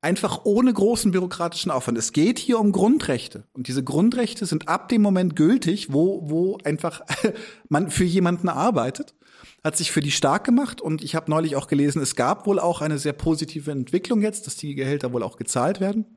einfach 0.00 0.44
ohne 0.44 0.72
großen 0.72 1.10
bürokratischen 1.10 1.70
Aufwand. 1.70 1.98
Es 1.98 2.12
geht 2.12 2.38
hier 2.38 2.58
um 2.58 2.72
Grundrechte. 2.72 3.44
Und 3.52 3.68
diese 3.68 3.82
Grundrechte 3.82 4.46
sind 4.46 4.68
ab 4.68 4.88
dem 4.88 5.02
Moment 5.02 5.36
gültig, 5.36 5.92
wo, 5.92 6.28
wo 6.28 6.58
einfach 6.64 7.02
man 7.68 7.90
für 7.90 8.04
jemanden 8.04 8.48
arbeitet, 8.48 9.14
hat 9.64 9.76
sich 9.76 9.90
für 9.90 10.00
die 10.00 10.12
stark 10.12 10.44
gemacht. 10.44 10.80
Und 10.80 11.02
ich 11.02 11.14
habe 11.14 11.30
neulich 11.30 11.56
auch 11.56 11.66
gelesen, 11.66 12.00
es 12.02 12.14
gab 12.14 12.46
wohl 12.46 12.58
auch 12.58 12.80
eine 12.82 12.98
sehr 12.98 13.14
positive 13.14 13.70
Entwicklung 13.70 14.20
jetzt, 14.22 14.46
dass 14.46 14.56
die 14.56 14.74
Gehälter 14.74 15.12
wohl 15.12 15.22
auch 15.22 15.36
gezahlt 15.36 15.80
werden. 15.80 16.15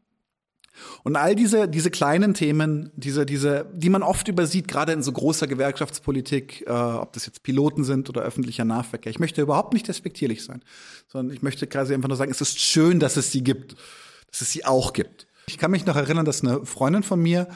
Und 1.04 1.16
all 1.16 1.36
diese, 1.36 1.68
diese 1.68 1.92
kleinen 1.92 2.34
Themen, 2.34 2.92
diese, 2.96 3.26
diese, 3.26 3.66
die 3.74 3.90
man 3.90 4.04
oft 4.04 4.28
übersieht, 4.28 4.68
gerade 4.68 4.94
in 4.94 5.04
so 5.04 5.12
großer 5.12 5.48
Gewerkschaftspolitik, 5.48 6.66
äh, 6.68 6.72
ob 6.72 7.14
das 7.14 7.26
jetzt 7.26 7.44
Piloten 7.44 7.84
sind 7.84 8.10
oder 8.10 8.22
öffentlicher 8.22 8.66
Nahverkehr. 8.66 9.10
Ich 9.10 9.20
möchte 9.20 9.42
überhaupt 9.42 9.74
nicht 9.74 9.88
despektierlich 9.88 10.44
sein, 10.44 10.62
sondern 11.08 11.36
ich 11.36 11.42
möchte 11.42 11.68
quasi 11.68 11.94
einfach 11.94 12.10
nur 12.10 12.18
sagen, 12.18 12.32
es 12.32 12.42
ist 12.42 12.60
schön, 12.60 13.00
dass 13.00 13.18
es 13.18 13.32
sie 13.32 13.44
gibt, 13.44 13.76
dass 14.32 14.42
es 14.42 14.52
sie 14.52 14.66
auch 14.66 14.94
gibt. 14.94 15.28
Ich 15.48 15.58
kann 15.58 15.72
mich 15.72 15.86
noch 15.86 15.96
erinnern, 15.96 16.26
dass 16.26 16.44
eine 16.44 16.66
Freundin 16.66 17.04
von 17.04 17.22
mir, 17.22 17.48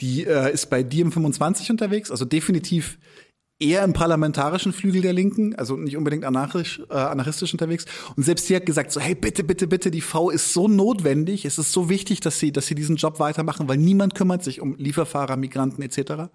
die 0.00 0.24
äh, 0.24 0.52
ist 0.52 0.70
bei 0.70 0.80
DiEM25 0.80 1.70
unterwegs, 1.70 2.10
also 2.10 2.24
definitiv 2.24 2.98
eher 3.60 3.84
im 3.84 3.92
parlamentarischen 3.92 4.72
Flügel 4.72 5.02
der 5.02 5.12
Linken, 5.12 5.54
also 5.54 5.76
nicht 5.76 5.96
unbedingt 5.96 6.24
anarchisch, 6.24 6.82
äh, 6.90 6.94
anarchistisch 6.94 7.52
unterwegs. 7.52 7.84
Und 8.16 8.22
selbst 8.24 8.46
sie 8.46 8.56
hat 8.56 8.66
gesagt 8.66 8.90
so, 8.90 9.00
hey, 9.00 9.14
bitte, 9.14 9.44
bitte, 9.44 9.66
bitte, 9.66 9.90
die 9.90 10.00
V 10.00 10.30
ist 10.30 10.52
so 10.52 10.66
notwendig, 10.66 11.44
es 11.44 11.58
ist 11.58 11.70
so 11.70 11.88
wichtig, 11.90 12.20
dass 12.20 12.38
sie, 12.38 12.52
dass 12.52 12.66
sie 12.66 12.74
diesen 12.74 12.96
Job 12.96 13.20
weitermachen, 13.20 13.68
weil 13.68 13.76
niemand 13.76 14.14
kümmert 14.14 14.42
sich 14.42 14.60
um 14.60 14.74
Lieferfahrer, 14.76 15.36
Migranten 15.36 15.82
etc. 15.82 16.30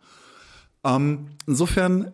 Ähm, 0.84 1.32
insofern 1.48 2.14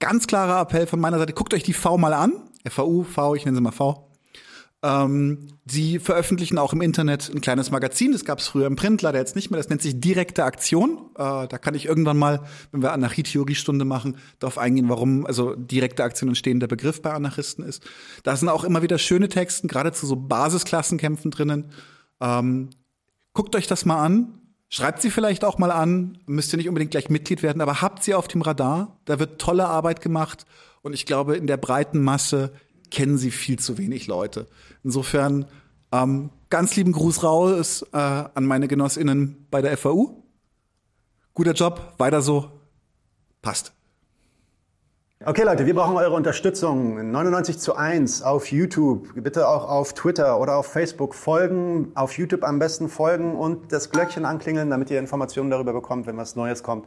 ganz 0.00 0.26
klarer 0.26 0.60
Appell 0.60 0.86
von 0.86 0.98
meiner 0.98 1.18
Seite, 1.18 1.32
guckt 1.32 1.54
euch 1.54 1.62
die 1.62 1.72
V 1.72 1.96
mal 1.96 2.12
an. 2.12 2.32
FAU, 2.68 3.04
V, 3.04 3.36
ich 3.36 3.44
nenne 3.44 3.56
sie 3.56 3.62
mal 3.62 3.70
V. 3.70 4.11
Ähm, 4.84 5.46
sie 5.64 6.00
veröffentlichen 6.00 6.58
auch 6.58 6.72
im 6.72 6.82
Internet 6.82 7.30
ein 7.32 7.40
kleines 7.40 7.70
Magazin. 7.70 8.10
Das 8.12 8.24
gab 8.24 8.40
es 8.40 8.48
früher 8.48 8.66
im 8.66 8.74
Print, 8.74 9.00
leider 9.02 9.18
jetzt 9.18 9.36
nicht 9.36 9.50
mehr. 9.50 9.58
Das 9.58 9.68
nennt 9.68 9.80
sich 9.80 10.00
Direkte 10.00 10.42
Aktion. 10.42 11.10
Äh, 11.14 11.46
da 11.46 11.58
kann 11.58 11.74
ich 11.74 11.86
irgendwann 11.86 12.18
mal, 12.18 12.40
wenn 12.72 12.82
wir 12.82 12.92
Anarchie-Theoriestunde 12.92 13.84
machen, 13.84 14.16
darauf 14.40 14.58
eingehen, 14.58 14.88
warum 14.88 15.24
also 15.24 15.54
direkte 15.54 16.02
Aktion 16.02 16.30
ein 16.30 16.34
stehender 16.34 16.66
Begriff 16.66 17.00
bei 17.00 17.12
Anarchisten 17.12 17.64
ist. 17.64 17.84
Da 18.24 18.34
sind 18.34 18.48
auch 18.48 18.64
immer 18.64 18.82
wieder 18.82 18.98
schöne 18.98 19.28
Texten, 19.28 19.68
gerade 19.68 19.92
zu 19.92 20.06
so 20.06 20.16
Basisklassenkämpfen 20.16 21.30
drinnen. 21.30 21.70
Ähm, 22.20 22.70
guckt 23.34 23.54
euch 23.54 23.68
das 23.68 23.84
mal 23.84 24.04
an. 24.04 24.40
Schreibt 24.68 25.00
sie 25.00 25.10
vielleicht 25.10 25.44
auch 25.44 25.58
mal 25.58 25.70
an. 25.70 26.18
Müsst 26.26 26.52
ihr 26.52 26.56
nicht 26.56 26.68
unbedingt 26.68 26.90
gleich 26.90 27.08
Mitglied 27.08 27.44
werden, 27.44 27.62
aber 27.62 27.82
habt 27.82 28.02
sie 28.02 28.14
auf 28.14 28.26
dem 28.26 28.42
Radar. 28.42 28.98
Da 29.04 29.20
wird 29.20 29.40
tolle 29.40 29.68
Arbeit 29.68 30.00
gemacht. 30.00 30.44
Und 30.80 30.92
ich 30.92 31.06
glaube, 31.06 31.36
in 31.36 31.46
der 31.46 31.58
breiten 31.58 32.02
Masse 32.02 32.52
kennen 32.92 33.18
sie 33.18 33.30
viel 33.30 33.58
zu 33.58 33.78
wenig 33.78 34.06
Leute. 34.06 34.46
Insofern 34.84 35.46
ähm, 35.90 36.30
ganz 36.50 36.76
lieben 36.76 36.92
Gruß 36.92 37.24
raus 37.24 37.84
äh, 37.92 37.96
an 37.96 38.44
meine 38.44 38.68
Genossinnen 38.68 39.46
bei 39.50 39.62
der 39.62 39.76
FAU. 39.76 40.22
Guter 41.34 41.52
Job, 41.52 41.94
weiter 41.96 42.20
so. 42.20 42.50
Passt. 43.40 43.72
Okay 45.24 45.44
Leute, 45.44 45.66
wir 45.66 45.74
brauchen 45.74 45.96
eure 45.96 46.14
Unterstützung. 46.14 47.12
99 47.12 47.58
zu 47.58 47.76
1 47.76 48.22
auf 48.22 48.50
YouTube, 48.50 49.08
bitte 49.14 49.46
auch 49.46 49.68
auf 49.68 49.94
Twitter 49.94 50.40
oder 50.40 50.56
auf 50.56 50.66
Facebook 50.66 51.14
folgen. 51.14 51.92
Auf 51.94 52.18
YouTube 52.18 52.42
am 52.42 52.58
besten 52.58 52.88
folgen 52.88 53.36
und 53.36 53.72
das 53.72 53.90
Glöckchen 53.90 54.24
anklingeln, 54.24 54.68
damit 54.68 54.90
ihr 54.90 54.98
Informationen 54.98 55.48
darüber 55.48 55.72
bekommt, 55.72 56.06
wenn 56.06 56.16
was 56.16 56.34
Neues 56.34 56.64
kommt. 56.64 56.86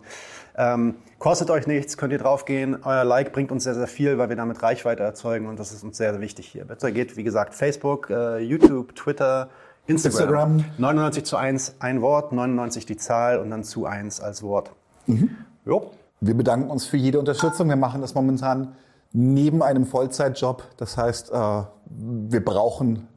Ähm, 0.57 0.95
kostet 1.19 1.49
euch 1.49 1.67
nichts, 1.67 1.97
könnt 1.97 2.13
ihr 2.13 2.19
draufgehen. 2.19 2.77
Euer 2.83 3.03
Like 3.03 3.33
bringt 3.33 3.51
uns 3.51 3.63
sehr, 3.63 3.75
sehr 3.75 3.87
viel, 3.87 4.17
weil 4.17 4.29
wir 4.29 4.35
damit 4.35 4.63
Reichweite 4.63 5.03
erzeugen 5.03 5.47
und 5.47 5.59
das 5.59 5.71
ist 5.71 5.83
uns 5.83 5.97
sehr, 5.97 6.11
sehr 6.11 6.21
wichtig 6.21 6.47
hier. 6.47 6.65
Bitte 6.65 6.91
geht, 6.91 7.17
wie 7.17 7.23
gesagt, 7.23 7.53
Facebook, 7.53 8.09
äh, 8.09 8.39
YouTube, 8.39 8.95
Twitter, 8.95 9.49
Instagram. 9.87 10.57
Instagram. 10.57 10.65
99 10.77 11.25
zu 11.25 11.37
1 11.37 11.75
ein 11.79 12.01
Wort, 12.01 12.31
99 12.31 12.85
die 12.85 12.97
Zahl 12.97 13.39
und 13.39 13.49
dann 13.49 13.63
zu 13.63 13.85
1 13.85 14.21
als 14.21 14.41
Wort. 14.43 14.71
Mhm. 15.07 15.35
Jo. 15.65 15.91
Wir 16.21 16.35
bedanken 16.35 16.69
uns 16.69 16.85
für 16.85 16.97
jede 16.97 17.19
Unterstützung. 17.19 17.69
Wir 17.69 17.75
machen 17.75 18.01
das 18.01 18.15
momentan 18.15 18.75
neben 19.11 19.61
einem 19.61 19.85
Vollzeitjob. 19.85 20.63
Das 20.77 20.97
heißt, 20.97 21.31
äh, 21.31 21.63
wir 21.85 22.43
brauchen 22.43 23.07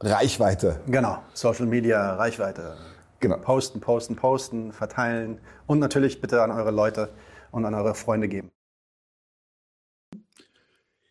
Reichweite. 0.00 0.80
Genau, 0.86 1.18
Social 1.32 1.66
Media, 1.66 2.14
Reichweite. 2.14 2.76
Genau. 3.20 3.38
Posten, 3.38 3.80
posten, 3.80 4.16
posten, 4.16 4.72
verteilen 4.72 5.40
und 5.66 5.78
natürlich 5.78 6.20
bitte 6.20 6.42
an 6.42 6.50
eure 6.50 6.70
Leute 6.70 7.10
und 7.50 7.64
an 7.64 7.74
eure 7.74 7.94
Freunde 7.94 8.28
geben. 8.28 8.50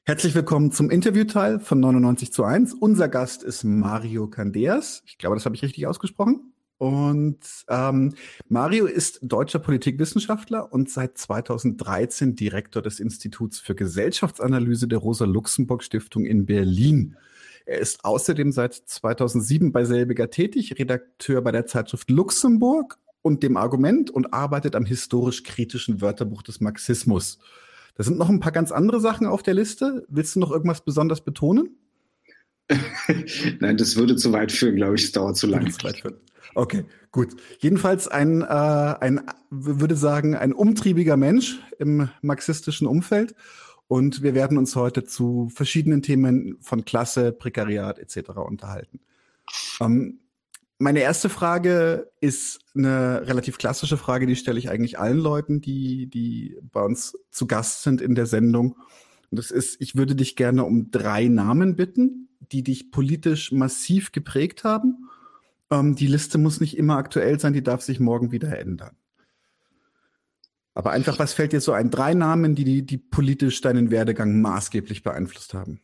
Herzlich 0.06 0.36
willkommen 0.36 0.72
zum 0.72 0.92
Interviewteil 0.92 1.60
von 1.60 1.80
99 1.80 2.32
zu 2.32 2.44
1. 2.44 2.76
Unser 2.76 3.08
Gast 3.08 3.42
ist 3.42 3.64
Mario 3.64 4.28
Candeas. 4.28 5.02
Ich 5.08 5.18
glaube, 5.18 5.36
das 5.36 5.46
habe 5.46 5.56
ich 5.56 5.64
richtig 5.64 5.88
ausgesprochen. 5.88 6.54
Und 6.78 7.40
ähm, 7.70 8.14
Mario 8.48 8.86
ist 8.86 9.20
deutscher 9.24 9.58
Politikwissenschaftler 9.58 10.72
und 10.72 10.92
seit 10.92 11.18
2013 11.18 12.36
Direktor 12.36 12.84
des 12.84 13.00
Instituts 13.00 13.60
für 13.60 13.74
Gesellschaftsanalyse 13.74 14.88
der 14.88 15.00
Rosa-Luxemburg-Stiftung 15.00 16.26
in 16.26 16.46
Berlin. 16.46 17.18
Er 17.66 17.80
ist 17.80 18.06
außerdem 18.06 18.52
seit 18.52 18.74
2007 18.74 19.72
bei 19.72 19.86
selbiger 19.86 20.30
tätig, 20.30 20.78
Redakteur 20.78 21.42
bei 21.42 21.52
der 21.52 21.66
Zeitschrift 21.66 22.10
Luxemburg 22.10 23.00
und 23.22 23.42
dem 23.42 23.58
Argument 23.58 24.12
und 24.12 24.34
arbeitet 24.34 24.76
am 24.76 24.86
historisch-kritischen 24.86 26.00
Wörterbuch 26.00 26.44
des 26.44 26.62
Marxismus. 26.62 27.40
Da 27.96 28.04
sind 28.04 28.18
noch 28.18 28.30
ein 28.30 28.40
paar 28.40 28.52
ganz 28.52 28.72
andere 28.72 29.00
Sachen 29.00 29.26
auf 29.26 29.42
der 29.42 29.56
Liste. 29.56 30.06
Willst 30.10 30.36
du 30.36 30.40
noch 30.40 30.52
irgendwas 30.52 30.82
besonders 30.82 31.22
betonen? 31.22 31.70
Nein, 33.60 33.78
das 33.78 33.96
würde 33.96 34.16
zu 34.16 34.32
weit 34.32 34.52
führen, 34.52 34.76
glaube 34.76 34.96
ich. 34.96 35.06
Es 35.06 35.12
dauert 35.12 35.38
zu 35.38 35.48
lang. 35.48 35.66
Okay, 36.54 36.86
gut. 37.12 37.36
Jedenfalls 37.60 38.08
ein, 38.08 38.42
äh, 38.42 38.46
ein, 38.46 39.22
würde 39.50 39.96
sagen, 39.96 40.36
ein 40.36 40.54
umtriebiger 40.54 41.18
Mensch 41.18 41.60
im 41.80 42.10
marxistischen 42.22 42.88
Umfeld. 42.88 43.36
Und 43.88 44.24
wir 44.24 44.34
werden 44.34 44.58
uns 44.58 44.76
heute 44.76 45.04
zu 45.04 45.50
verschiedenen 45.50 46.02
Themen 46.02 46.58
von 46.62 46.86
Klasse, 46.86 47.32
Prekariat 47.32 48.00
etc. 48.00 48.32
unterhalten. 48.38 49.00
Ähm, 49.80 50.20
meine 50.78 51.00
erste 51.00 51.30
Frage 51.30 52.12
ist 52.20 52.60
eine 52.76 53.28
relativ 53.28 53.58
klassische 53.58 53.98
Frage, 53.98 54.26
die 54.26 54.36
stelle 54.36 54.60
ich 54.60 54.70
eigentlich 54.70 55.00
allen 55.00 55.20
Leuten, 55.20 55.62
die, 55.62 56.08
die 56.08 56.58
bei 56.72 56.82
uns 56.82 57.18
zu 57.32 57.48
Gast 57.48 57.84
sind 57.84 58.02
in 58.02 58.16
der 58.16 58.26
Sendung. 58.26 58.76
Und 59.32 59.38
das 59.38 59.52
ist, 59.52 59.80
ich 59.80 59.96
würde 59.96 60.16
dich 60.16 60.36
gerne 60.36 60.66
um 60.66 60.92
drei 60.92 61.28
Namen 61.28 61.76
bitten, 61.76 62.30
die 62.52 62.64
dich 62.64 62.92
politisch 62.92 63.52
massiv 63.52 64.12
geprägt 64.12 64.64
haben 64.64 65.10
ähm, 65.72 65.96
die 65.96 66.08
Liste 66.08 66.38
muss 66.38 66.62
nicht 66.62 66.78
immer 66.78 66.98
aktuell 66.98 67.40
sein, 67.40 67.54
die 67.54 67.64
darf 67.64 67.82
sich 67.82 68.00
morgen 68.00 68.32
wieder 68.32 68.58
ändern. 68.58 68.96
Aber 70.76 70.92
einfach, 70.92 71.18
was 71.20 71.34
fällt 71.34 71.54
dir 71.54 71.62
so 71.62 71.72
ein? 71.72 71.90
Drei 71.90 72.14
Namen, 72.14 72.54
die, 72.54 72.66
die, 72.66 72.86
die 72.86 72.98
politisch 72.98 73.62
deinen 73.62 73.92
Werdegang 73.92 74.42
maßgeblich 74.42 75.04
beeinflusst 75.04 75.54
haben. 75.54 75.80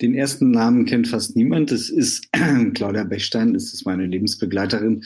Den 0.00 0.14
ersten 0.14 0.50
Namen 0.50 0.84
kennt 0.84 1.06
fast 1.06 1.36
niemand. 1.36 1.70
Das 1.70 1.90
ist 1.90 2.28
Claudia 2.74 3.04
Bechstein, 3.04 3.54
das 3.54 3.72
ist 3.72 3.86
meine 3.86 4.06
Lebensbegleiterin, 4.06 5.04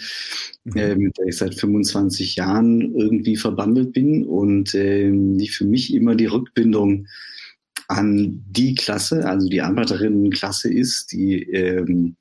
mhm. 0.64 0.76
äh, 0.76 0.96
mit 0.96 1.18
der 1.18 1.26
ich 1.26 1.36
seit 1.36 1.55
25 1.55 2.36
Jahren 2.36 2.80
irgendwie 2.94 3.36
verbandelt 3.36 3.92
bin 3.92 4.24
und 4.24 4.74
äh, 4.74 5.11
die 5.12 5.48
für 5.48 5.66
mich 5.66 5.92
immer 5.92 6.14
die 6.14 6.26
Rückbindung 6.26 7.07
an 7.88 8.42
die 8.48 8.74
Klasse, 8.74 9.28
also 9.28 9.48
die 9.48 9.61
Arbeiterinnenklasse 9.61 10.72
ist, 10.72 11.12
die 11.12 11.42
ähm, 11.42 12.16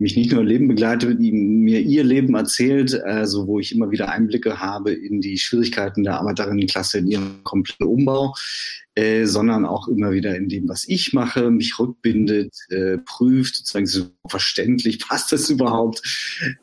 mich 0.00 0.16
nicht 0.16 0.32
nur 0.32 0.42
Leben 0.42 0.66
begleitet, 0.66 1.20
mir 1.20 1.80
ihr 1.80 2.04
Leben 2.04 2.34
erzählt, 2.34 2.94
also 3.02 3.46
wo 3.46 3.60
ich 3.60 3.74
immer 3.74 3.90
wieder 3.90 4.08
Einblicke 4.08 4.58
habe 4.58 4.92
in 4.92 5.20
die 5.20 5.38
Schwierigkeiten 5.38 6.04
der 6.04 6.18
Arbeiterinnenklasse 6.18 6.98
in 6.98 7.06
ihrem 7.06 7.44
kompletten 7.44 7.86
Umbau, 7.86 8.34
äh, 8.94 9.26
sondern 9.26 9.66
auch 9.66 9.88
immer 9.88 10.10
wieder 10.12 10.34
in 10.36 10.48
dem, 10.48 10.68
was 10.68 10.88
ich 10.88 11.12
mache, 11.12 11.50
mich 11.50 11.78
rückbindet, 11.78 12.54
äh, 12.70 12.96
prüft, 12.98 13.56
sozusagen 13.56 13.86
so 13.86 14.06
verständlich, 14.26 14.98
passt 15.06 15.32
das 15.32 15.50
überhaupt, 15.50 16.02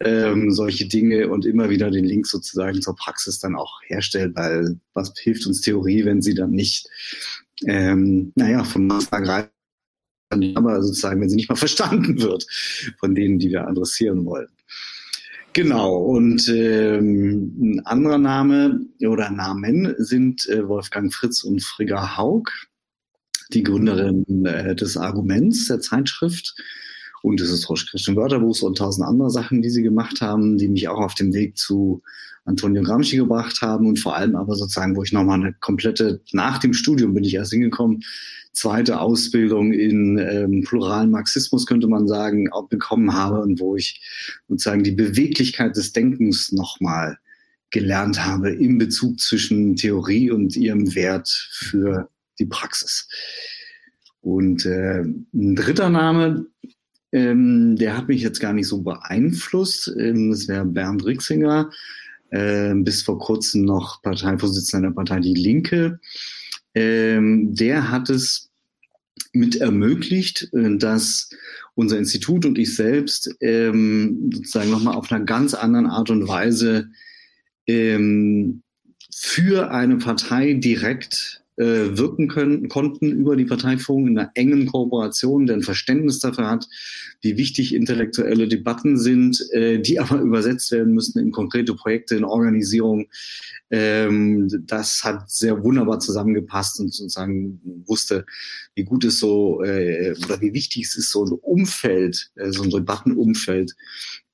ähm, 0.02 0.52
solche 0.52 0.88
Dinge 0.88 1.30
und 1.30 1.46
immer 1.46 1.70
wieder 1.70 1.92
den 1.92 2.06
Link 2.06 2.26
sozusagen 2.26 2.82
zur 2.82 2.96
Praxis 2.96 3.40
dann 3.40 3.56
auch 3.56 3.82
herstellt, 3.84 4.36
weil 4.36 4.80
was 4.94 5.14
hilft 5.16 5.46
uns 5.46 5.62
Theorie, 5.62 6.06
wenn 6.06 6.24
sie 6.24 6.34
dann 6.34 6.52
nicht, 6.52 6.90
ähm, 7.66 8.34
naja, 8.36 8.64
vom 8.64 8.88
Master 8.88 9.22
greift 9.22 9.57
aber 10.30 10.82
sozusagen, 10.82 11.22
wenn 11.22 11.30
sie 11.30 11.36
nicht 11.36 11.50
mal 11.50 11.56
verstanden 11.68 12.22
wird 12.22 12.46
von 13.00 13.16
denen, 13.16 13.40
die 13.40 13.50
wir 13.50 13.68
adressieren 13.68 14.26
wollen. 14.26 14.48
Genau, 15.54 15.98
und 15.98 16.48
ähm, 16.50 17.56
ein 17.60 17.86
anderer 17.88 18.20
Name 18.20 18.82
oder 19.02 19.32
Namen 19.32 19.96
sind 19.98 20.48
äh, 20.50 20.68
Wolfgang 20.68 21.12
Fritz 21.12 21.44
und 21.44 21.64
Frigga 21.64 22.16
Haug, 22.16 22.52
die 23.54 23.64
Gründerin 23.64 24.46
äh, 24.46 24.76
des 24.76 24.98
Arguments 24.98 25.68
der 25.68 25.80
Zeitschrift 25.80 26.54
und 27.28 27.40
des 27.40 27.50
historisch-christlichen 27.50 28.16
Wörterbuchs 28.16 28.62
und 28.62 28.78
tausend 28.78 29.08
andere 29.08 29.30
Sachen, 29.30 29.62
die 29.62 29.70
sie 29.70 29.84
gemacht 29.84 30.22
haben, 30.22 30.58
die 30.58 30.68
mich 30.68 30.88
auch 30.88 31.00
auf 31.00 31.14
den 31.14 31.34
Weg 31.34 31.58
zu 31.58 32.02
Antonio 32.46 32.82
Gramsci 32.82 33.18
gebracht 33.18 33.62
haben 33.62 33.88
und 33.88 34.00
vor 34.00 34.16
allem 34.16 34.36
aber 34.36 34.56
sozusagen, 34.56 34.96
wo 34.96 35.04
ich 35.04 35.12
nochmal 35.12 35.40
eine 35.40 35.54
komplette, 35.54 36.22
nach 36.32 36.58
dem 36.60 36.74
Studium 36.74 37.14
bin 37.14 37.24
ich 37.24 37.34
erst 37.34 37.52
hingekommen, 37.52 38.04
zweite 38.54 39.00
Ausbildung 39.00 39.74
in 39.74 40.18
ähm, 40.18 40.64
pluralen 40.64 41.12
Marxismus, 41.12 41.66
könnte 41.66 41.88
man 41.88 42.08
sagen, 42.08 42.52
auch 42.52 42.70
bekommen 42.70 43.14
habe 43.14 43.42
und 43.42 43.60
wo 43.60 43.76
ich 43.76 44.02
sozusagen 44.48 44.84
die 44.84 44.92
Beweglichkeit 44.92 45.76
des 45.76 45.94
Denkens 45.94 46.52
nochmal 46.52 47.18
gelernt 47.70 48.26
habe 48.26 48.50
im 48.52 48.78
Bezug 48.78 49.20
zwischen 49.20 49.76
Theorie 49.76 50.32
und 50.32 50.56
ihrem 50.56 50.96
Wert 50.96 51.28
für 51.52 52.10
die 52.40 52.46
Praxis. 52.46 53.10
Und 54.22 54.66
äh, 54.66 55.02
ein 55.02 55.56
dritter 55.56 55.90
Name, 55.90 56.48
ähm, 57.18 57.76
der 57.78 57.98
hat 57.98 58.08
mich 58.08 58.22
jetzt 58.22 58.40
gar 58.40 58.54
nicht 58.54 58.68
so 58.68 58.82
beeinflusst. 58.82 59.92
Ähm, 59.98 60.30
das 60.30 60.48
wäre 60.48 60.66
Bernd 60.66 61.04
Rixinger, 61.04 61.72
äh, 62.30 62.76
bis 62.76 63.02
vor 63.02 63.18
kurzem 63.18 63.66
noch 63.66 64.02
Parteivorsitzender 64.04 64.90
der 64.90 64.96
Partei 64.96 65.20
Die 65.20 65.34
Linke. 65.34 66.00
Ähm, 66.76 67.56
der 67.56 67.90
hat 67.90 68.10
es 68.10 68.52
mit 69.34 69.56
ermöglicht, 69.56 70.50
äh, 70.54 70.78
dass 70.78 71.30
unser 71.74 71.98
Institut 71.98 72.46
und 72.46 72.58
ich 72.60 72.76
selbst 72.76 73.36
ähm, 73.42 74.30
sozusagen 74.34 74.70
nochmal 74.70 74.96
auf 74.96 75.12
einer 75.12 75.26
ganz 75.26 75.54
anderen 75.56 75.88
Art 75.88 76.12
und 76.12 76.28
Weise 76.28 76.90
ähm, 77.66 78.62
für 79.12 79.72
eine 79.72 79.98
Partei 79.98 80.54
direkt 80.54 81.44
äh, 81.58 81.98
wirken 81.98 82.28
können, 82.28 82.70
konnten 82.70 83.12
über 83.12 83.36
die 83.36 83.46
Parteiführung 83.46 84.08
in 84.08 84.18
einer 84.18 84.32
engen 84.36 84.68
Kooperation, 84.68 85.48
der 85.48 85.58
ein 85.58 85.64
Verständnis 85.64 86.20
dafür 86.20 86.50
hat, 86.50 86.68
wie 87.22 87.38
wichtig 87.38 87.74
intellektuelle 87.74 88.48
Debatten 88.48 88.98
sind, 88.98 89.44
äh, 89.52 89.80
die 89.80 90.00
aber 90.00 90.22
übersetzt 90.22 90.72
werden 90.72 90.94
müssen 90.94 91.20
in 91.20 91.32
konkrete 91.32 91.74
Projekte, 91.74 92.16
in 92.16 92.24
Organisierung. 92.24 93.08
Ähm, 93.70 94.48
das 94.66 95.04
hat 95.04 95.30
sehr 95.30 95.64
wunderbar 95.64 96.00
zusammengepasst 96.00 96.80
und 96.80 96.94
sozusagen 96.94 97.60
wusste, 97.86 98.26
wie 98.76 98.84
gut 98.84 99.04
es 99.04 99.20
so 99.20 99.64
äh, 99.64 100.16
oder 100.26 100.40
wie 100.40 100.54
wichtig 100.54 100.86
es 100.86 100.96
ist, 100.96 101.12
so 101.12 101.26
ein 101.26 101.32
Umfeld, 101.32 102.32
äh, 102.36 102.52
so 102.52 102.64
ein 102.64 102.70
Debattenumfeld 102.70 103.76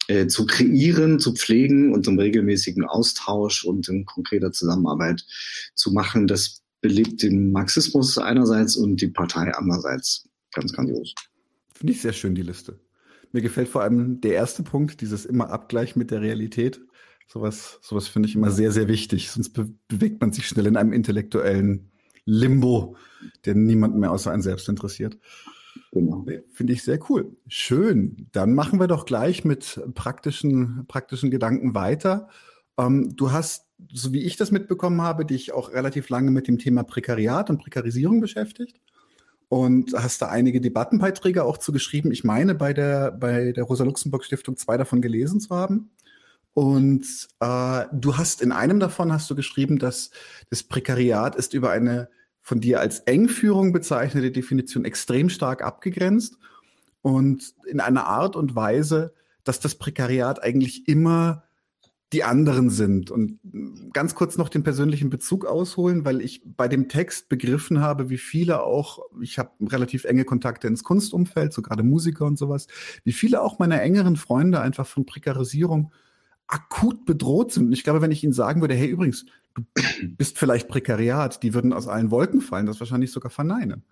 äh, 0.09 0.27
zu 0.27 0.45
kreieren, 0.45 1.19
zu 1.19 1.33
pflegen 1.33 1.93
und 1.93 2.05
im 2.07 2.19
regelmäßigen 2.19 2.83
Austausch 2.83 3.63
und 3.63 3.87
in 3.87 4.05
konkreter 4.05 4.51
Zusammenarbeit 4.51 5.25
zu 5.75 5.93
machen. 5.93 6.27
Das 6.27 6.62
belebt 6.83 7.23
den 7.23 7.51
Marxismus 7.51 8.19
einerseits 8.19 8.75
und 8.75 9.01
die 9.01 9.07
Partei 9.07 9.51
andererseits. 9.55 10.29
Ganz 10.53 10.73
grandios. 10.73 11.15
Finde 11.73 11.93
ich 11.93 12.01
sehr 12.01 12.13
schön, 12.13 12.35
die 12.35 12.43
Liste. 12.43 12.79
Mir 13.31 13.41
gefällt 13.41 13.69
vor 13.69 13.81
allem 13.81 14.21
der 14.21 14.33
erste 14.33 14.61
Punkt, 14.61 15.01
dieses 15.01 15.25
immer 15.25 15.49
Abgleich 15.49 15.95
mit 15.95 16.11
der 16.11 16.21
Realität. 16.21 16.81
Sowas, 17.27 17.79
sowas 17.81 18.07
finde 18.07 18.29
ich 18.29 18.35
immer 18.35 18.51
sehr, 18.51 18.71
sehr 18.71 18.87
wichtig. 18.87 19.31
Sonst 19.31 19.53
be 19.53 19.73
bewegt 19.87 20.21
man 20.21 20.33
sich 20.33 20.47
schnell 20.47 20.67
in 20.67 20.77
einem 20.77 20.93
intellektuellen 20.93 21.89
Limbo, 22.25 22.95
der 23.45 23.55
niemanden 23.55 23.99
mehr 23.99 24.11
außer 24.11 24.31
einen 24.31 24.43
selbst 24.43 24.69
interessiert. 24.69 25.17
Genau. 25.93 26.25
Finde 26.51 26.73
ich 26.73 26.83
sehr 26.83 26.99
cool. 27.09 27.35
Schön. 27.47 28.27
Dann 28.33 28.53
machen 28.53 28.79
wir 28.79 28.87
doch 28.87 29.05
gleich 29.05 29.45
mit 29.45 29.81
praktischen, 29.95 30.85
praktischen 30.87 31.31
Gedanken 31.31 31.73
weiter. 31.73 32.27
Ähm, 32.77 33.15
du 33.15 33.31
hast 33.31 33.67
so 33.91 34.13
wie 34.13 34.23
ich 34.23 34.37
das 34.37 34.51
mitbekommen 34.51 35.01
habe, 35.01 35.25
dich 35.25 35.53
auch 35.53 35.71
relativ 35.71 36.09
lange 36.09 36.31
mit 36.31 36.47
dem 36.47 36.59
Thema 36.59 36.83
Prekariat 36.83 37.49
und 37.49 37.59
Prekarisierung 37.59 38.21
beschäftigt 38.21 38.79
und 39.49 39.93
hast 39.93 40.21
da 40.21 40.29
einige 40.29 40.61
Debattenbeiträge 40.61 41.43
auch 41.43 41.57
zu 41.57 41.71
geschrieben. 41.71 42.11
Ich 42.11 42.23
meine, 42.23 42.55
bei 42.55 42.73
der, 42.73 43.11
bei 43.11 43.51
der 43.51 43.63
Rosa-Luxemburg-Stiftung 43.63 44.57
zwei 44.57 44.77
davon 44.77 45.01
gelesen 45.01 45.39
zu 45.39 45.55
haben. 45.55 45.91
Und 46.53 47.05
äh, 47.39 47.85
du 47.91 48.17
hast 48.17 48.41
in 48.41 48.51
einem 48.51 48.79
davon 48.79 49.11
hast 49.11 49.29
du 49.29 49.35
geschrieben, 49.35 49.79
dass 49.79 50.11
das 50.49 50.63
Prekariat 50.63 51.35
ist 51.35 51.53
über 51.53 51.71
eine 51.71 52.09
von 52.41 52.59
dir 52.59 52.79
als 52.79 52.99
Engführung 52.99 53.71
bezeichnete 53.71 54.29
Definition 54.29 54.85
extrem 54.85 55.29
stark 55.29 55.63
abgegrenzt 55.63 56.37
und 57.01 57.55
in 57.65 57.79
einer 57.79 58.05
Art 58.05 58.35
und 58.35 58.55
Weise, 58.55 59.13
dass 59.45 59.61
das 59.61 59.75
Prekariat 59.75 60.43
eigentlich 60.43 60.87
immer 60.87 61.43
die 62.13 62.23
anderen 62.23 62.69
sind. 62.69 63.11
Und 63.11 63.39
ganz 63.91 64.15
kurz 64.15 64.37
noch 64.37 64.49
den 64.49 64.63
persönlichen 64.63 65.09
Bezug 65.09 65.45
ausholen, 65.45 66.05
weil 66.05 66.21
ich 66.21 66.41
bei 66.45 66.67
dem 66.67 66.87
Text 66.87 67.27
begriffen 67.27 67.81
habe, 67.81 68.09
wie 68.09 68.17
viele 68.17 68.63
auch, 68.63 68.99
ich 69.21 69.39
habe 69.39 69.51
relativ 69.61 70.05
enge 70.05 70.23
Kontakte 70.23 70.67
ins 70.67 70.83
Kunstumfeld, 70.83 71.51
so 71.51 71.61
gerade 71.61 71.83
Musiker 71.83 72.25
und 72.25 72.37
sowas, 72.37 72.67
wie 73.03 73.11
viele 73.11 73.41
auch 73.41 73.59
meiner 73.59 73.81
engeren 73.81 74.15
Freunde 74.15 74.61
einfach 74.61 74.87
von 74.87 75.05
Prekarisierung 75.05 75.91
akut 76.47 77.05
bedroht 77.05 77.51
sind. 77.51 77.67
Und 77.67 77.73
ich 77.73 77.83
glaube, 77.83 78.01
wenn 78.01 78.11
ich 78.11 78.23
ihnen 78.23 78.33
sagen 78.33 78.61
würde, 78.61 78.75
hey, 78.75 78.87
übrigens, 78.87 79.25
du 79.55 79.63
bist 80.17 80.37
vielleicht 80.37 80.67
Prekariat, 80.67 81.41
die 81.41 81.53
würden 81.53 81.73
aus 81.73 81.87
allen 81.87 82.11
Wolken 82.11 82.41
fallen, 82.41 82.65
das 82.67 82.79
wahrscheinlich 82.79 83.11
sogar 83.11 83.31
verneinen. 83.31 83.83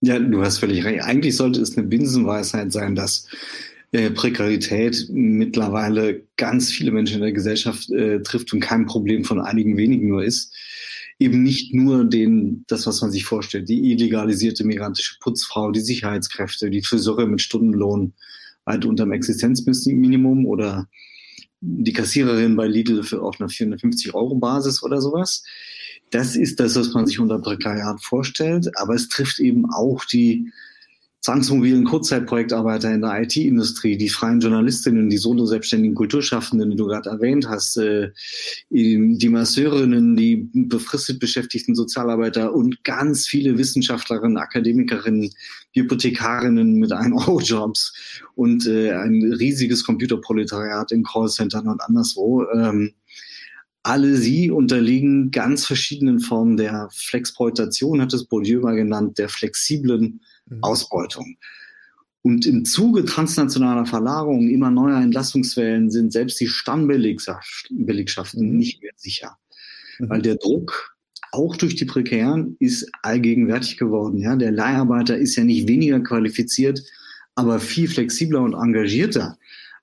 Ja, 0.00 0.18
du 0.18 0.42
hast 0.42 0.58
völlig 0.58 0.84
recht. 0.84 1.02
Eigentlich 1.02 1.36
sollte 1.36 1.60
es 1.60 1.76
eine 1.76 1.86
Binsenweisheit 1.86 2.70
sein, 2.70 2.94
dass 2.94 3.28
äh, 3.92 4.10
Prekarität 4.10 5.06
mittlerweile 5.10 6.22
ganz 6.36 6.70
viele 6.70 6.90
Menschen 6.90 7.16
in 7.16 7.22
der 7.22 7.32
Gesellschaft 7.32 7.90
äh, 7.90 8.20
trifft 8.22 8.52
und 8.52 8.60
kein 8.60 8.86
Problem 8.86 9.24
von 9.24 9.40
einigen 9.40 9.76
wenigen 9.76 10.08
nur 10.08 10.24
ist. 10.24 10.52
Eben 11.18 11.42
nicht 11.42 11.72
nur 11.72 12.04
den, 12.04 12.64
das, 12.66 12.86
was 12.86 13.00
man 13.00 13.10
sich 13.10 13.24
vorstellt, 13.24 13.68
die 13.68 13.92
illegalisierte 13.92 14.64
migrantische 14.64 15.16
Putzfrau, 15.20 15.70
die 15.70 15.80
Sicherheitskräfte, 15.80 16.68
die 16.68 16.82
Friseure 16.82 17.26
mit 17.26 17.40
Stundenlohn 17.40 18.12
weit 18.64 18.84
unterm 18.84 19.12
Existenzminimum 19.12 20.44
oder 20.46 20.88
die 21.60 21.92
Kassiererin 21.92 22.56
bei 22.56 22.66
Lidl 22.66 23.02
für 23.02 23.22
auf 23.22 23.40
einer 23.40 23.48
450 23.48 24.14
Euro 24.14 24.34
Basis 24.34 24.82
oder 24.82 25.00
sowas. 25.00 25.42
Das 26.10 26.36
ist 26.36 26.60
das, 26.60 26.76
was 26.76 26.92
man 26.92 27.06
sich 27.06 27.18
unter 27.18 27.38
Prekariat 27.38 28.02
vorstellt, 28.02 28.70
aber 28.76 28.94
es 28.94 29.08
trifft 29.08 29.38
eben 29.40 29.70
auch 29.70 30.04
die 30.04 30.52
zwangsmobilen 31.26 31.82
Kurzzeitprojektarbeiter 31.82 32.94
in 32.94 33.00
der 33.00 33.20
IT-Industrie, 33.20 33.96
die 33.96 34.08
freien 34.08 34.38
Journalistinnen, 34.38 35.10
die 35.10 35.18
solo-selbstständigen 35.18 35.96
Kulturschaffenden, 35.96 36.70
die 36.70 36.76
du 36.76 36.86
gerade 36.86 37.10
erwähnt 37.10 37.48
hast, 37.48 37.78
äh, 37.78 38.10
die 38.70 39.28
Masseurinnen, 39.28 40.14
die 40.14 40.48
befristet 40.54 41.18
beschäftigten 41.18 41.74
Sozialarbeiter 41.74 42.54
und 42.54 42.84
ganz 42.84 43.26
viele 43.26 43.58
Wissenschaftlerinnen, 43.58 44.36
Akademikerinnen, 44.36 45.32
Bibliothekarinnen 45.74 46.74
mit 46.74 46.92
1-Euro-Jobs 46.92 48.22
und 48.36 48.64
äh, 48.68 48.92
ein 48.92 49.32
riesiges 49.32 49.84
Computerproletariat 49.84 50.92
in 50.92 51.02
Callcentern 51.02 51.66
und 51.66 51.80
anderswo. 51.80 52.44
Ähm, 52.54 52.92
alle 53.86 54.16
sie 54.16 54.50
unterliegen 54.50 55.30
ganz 55.30 55.64
verschiedenen 55.64 56.20
Formen 56.20 56.56
der 56.56 56.88
Flexploitation, 56.92 58.00
hat 58.00 58.12
es 58.12 58.24
Bourdieu 58.24 58.60
mal 58.60 58.76
genannt, 58.76 59.18
der 59.18 59.28
flexiblen 59.28 60.20
Mhm. 60.48 60.62
Ausbeutung. 60.62 61.36
Und 62.22 62.46
im 62.46 62.64
Zuge 62.64 63.04
transnationaler 63.04 63.86
Verlagerungen 63.86 64.50
immer 64.50 64.70
neuer 64.70 65.00
Entlastungswellen 65.00 65.90
sind 65.90 66.12
selbst 66.12 66.40
die 66.40 66.48
Stammbelegschaften 66.48 68.50
mhm. 68.50 68.56
nicht 68.56 68.82
mehr 68.82 68.92
sicher, 68.96 69.36
mhm. 69.98 70.10
weil 70.10 70.22
der 70.22 70.36
Druck 70.36 70.96
auch 71.32 71.56
durch 71.56 71.76
die 71.76 71.84
Prekären 71.84 72.56
ist 72.60 72.88
allgegenwärtig 73.02 73.76
geworden. 73.76 74.18
Ja, 74.18 74.36
der 74.36 74.52
Leiharbeiter 74.52 75.16
ist 75.16 75.36
ja 75.36 75.44
nicht 75.44 75.68
weniger 75.68 76.00
qualifiziert, 76.00 76.82
aber 77.34 77.60
viel 77.60 77.88
flexibler 77.88 78.40
und 78.40 78.54
engagierter 78.54 79.36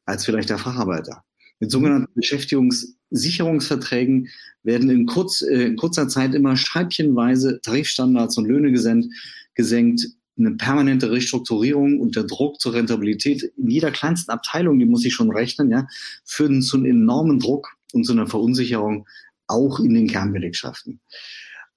als 0.06 0.26
vielleicht 0.26 0.50
der 0.50 0.58
Facharbeiter. 0.58 1.24
Mit 1.64 1.72
sogenannten 1.72 2.14
Beschäftigungssicherungsverträgen 2.14 4.28
werden 4.64 4.90
in, 4.90 5.06
kurz, 5.06 5.42
äh, 5.42 5.68
in 5.68 5.78
kurzer 5.78 6.10
Zeit 6.10 6.36
immer 6.36 6.58
scheibchenweise 6.58 7.62
Tarifstandards 7.62 8.38
und 8.38 8.50
Löhne 8.50 8.74
gesenkt, 8.74 9.08
gesenkt. 9.56 10.06
Eine 10.38 10.58
permanente 10.58 11.10
Restrukturierung 11.10 12.02
und 12.02 12.18
der 12.18 12.26
Druck 12.26 12.60
zur 12.60 12.74
Rentabilität 12.74 13.44
in 13.56 13.70
jeder 13.70 13.92
kleinsten 13.92 14.32
Abteilung, 14.32 14.78
die 14.78 14.86
muss 14.86 15.06
ich 15.06 15.14
schon 15.14 15.32
rechnen, 15.32 15.72
ja, 15.72 15.88
führen 16.26 16.62
zu 16.62 16.76
einem 16.76 16.88
enormen 16.88 17.40
Druck 17.40 17.70
und 17.94 18.04
zu 18.04 18.12
einer 18.12 18.28
Verunsicherung 18.28 19.08
auch 19.48 19.80
in 19.80 19.94
den 19.94 20.10
Kernbelegschaften. 20.10 21.00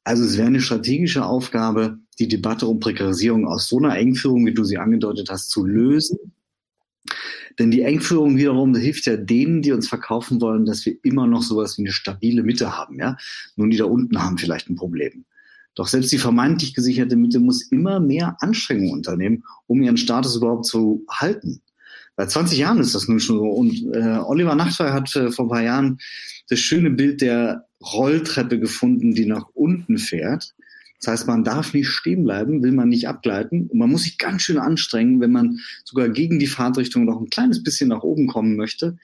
Also 0.03 0.25
es 0.25 0.37
wäre 0.37 0.49
eine 0.49 0.63
strategische 0.63 1.25
Aufgabe, 1.25 2.01
die 2.19 2.27
Debatte 2.27 2.67
um 2.67 2.81
Prekarisierung 2.81 3.47
aus 3.47 3.69
so 3.69 3.79
einer 3.79 3.97
Engführung, 3.97 4.47
wie 4.47 4.55
du 4.55 4.65
sie 4.65 4.79
angedeutet 4.79 5.29
hast, 5.31 5.51
zu 5.51 5.65
lösen. 5.65 6.19
Denn 7.59 7.71
die 7.71 7.83
Engführung 7.83 8.37
wiederum 8.37 8.75
hilft 8.75 9.07
ja 9.07 9.17
denen, 9.17 9.63
die 9.63 9.73
uns 9.73 9.89
verkaufen 9.89 10.41
wollen, 10.41 10.67
dass 10.67 10.85
wir 10.87 10.97
immer 11.03 11.27
noch 11.27 11.43
sowas 11.43 11.79
wie 11.79 11.83
eine 11.83 11.93
stabile 11.93 12.43
Mitte 12.43 12.77
haben. 12.77 12.99
Ja? 12.99 13.17
Nun, 13.57 13.71
die 13.71 13.77
da 13.77 13.85
unten 13.85 14.23
haben 14.23 14.39
vielleicht 14.39 14.69
ein 14.69 14.77
Problem. 14.77 15.25
Doch 15.75 15.87
selbst 15.87 16.11
die 16.11 16.19
vermeintlich 16.19 16.75
gesicherte 16.75 17.17
Mitte 17.17 17.39
muss 17.39 17.63
immer 17.71 18.01
mehr 18.01 18.37
Anstrengungen 18.41 18.93
unternehmen, 18.93 19.45
um 19.67 19.83
ihren 19.83 19.99
Status 19.99 20.37
überhaupt 20.37 20.65
zu 20.65 21.05
halten. 21.09 21.61
Seit 22.17 22.31
20 22.31 22.59
Jahren 22.59 22.81
ist 22.81 22.95
das 22.95 23.09
nun 23.09 23.21
schon 23.21 23.39
so. 23.39 23.45
Und 23.45 23.95
äh, 23.95 24.19
Oliver 24.25 24.55
Nachtfey 24.55 24.91
hat 24.91 25.15
äh, 25.17 25.31
vor 25.31 25.45
ein 25.45 25.51
paar 25.51 25.63
Jahren 25.63 25.99
das 26.49 26.61
schöne 26.61 26.91
Bild 26.91 27.21
der 27.21 27.67
Rolltreppe 27.83 28.59
gefunden, 28.59 29.15
die 29.15 29.27
nach 29.27 29.49
unten 29.53 29.99
fährt. 29.99 30.55
Das 31.01 31.09
heißt, 31.09 31.27
man 31.27 31.45
darf 31.45 31.75
nicht 31.75 31.89
stehen 31.89 32.25
bleiben, 32.25 32.63
will 32.63 32.73
man 32.73 32.89
nicht 32.89 33.09
abgleiten. 33.09 33.69
Und 33.69 33.79
man 33.79 33.91
muss 33.91 34.05
sich 34.05 34.19
ganz 34.19 34.43
schön 34.43 34.59
anstrengen, 34.59 35.21
wenn 35.21 35.33
man 35.33 35.59
sogar 35.85 36.09
gegen 36.09 36.39
die 36.39 36.47
Fahrtrichtung 36.47 37.05
noch 37.05 37.21
ein 37.21 37.31
kleines 37.31 37.63
bisschen 37.63 37.89
nach 37.89 38.03
oben 38.03 38.27
kommen 38.27 38.57
möchte. 38.57 38.97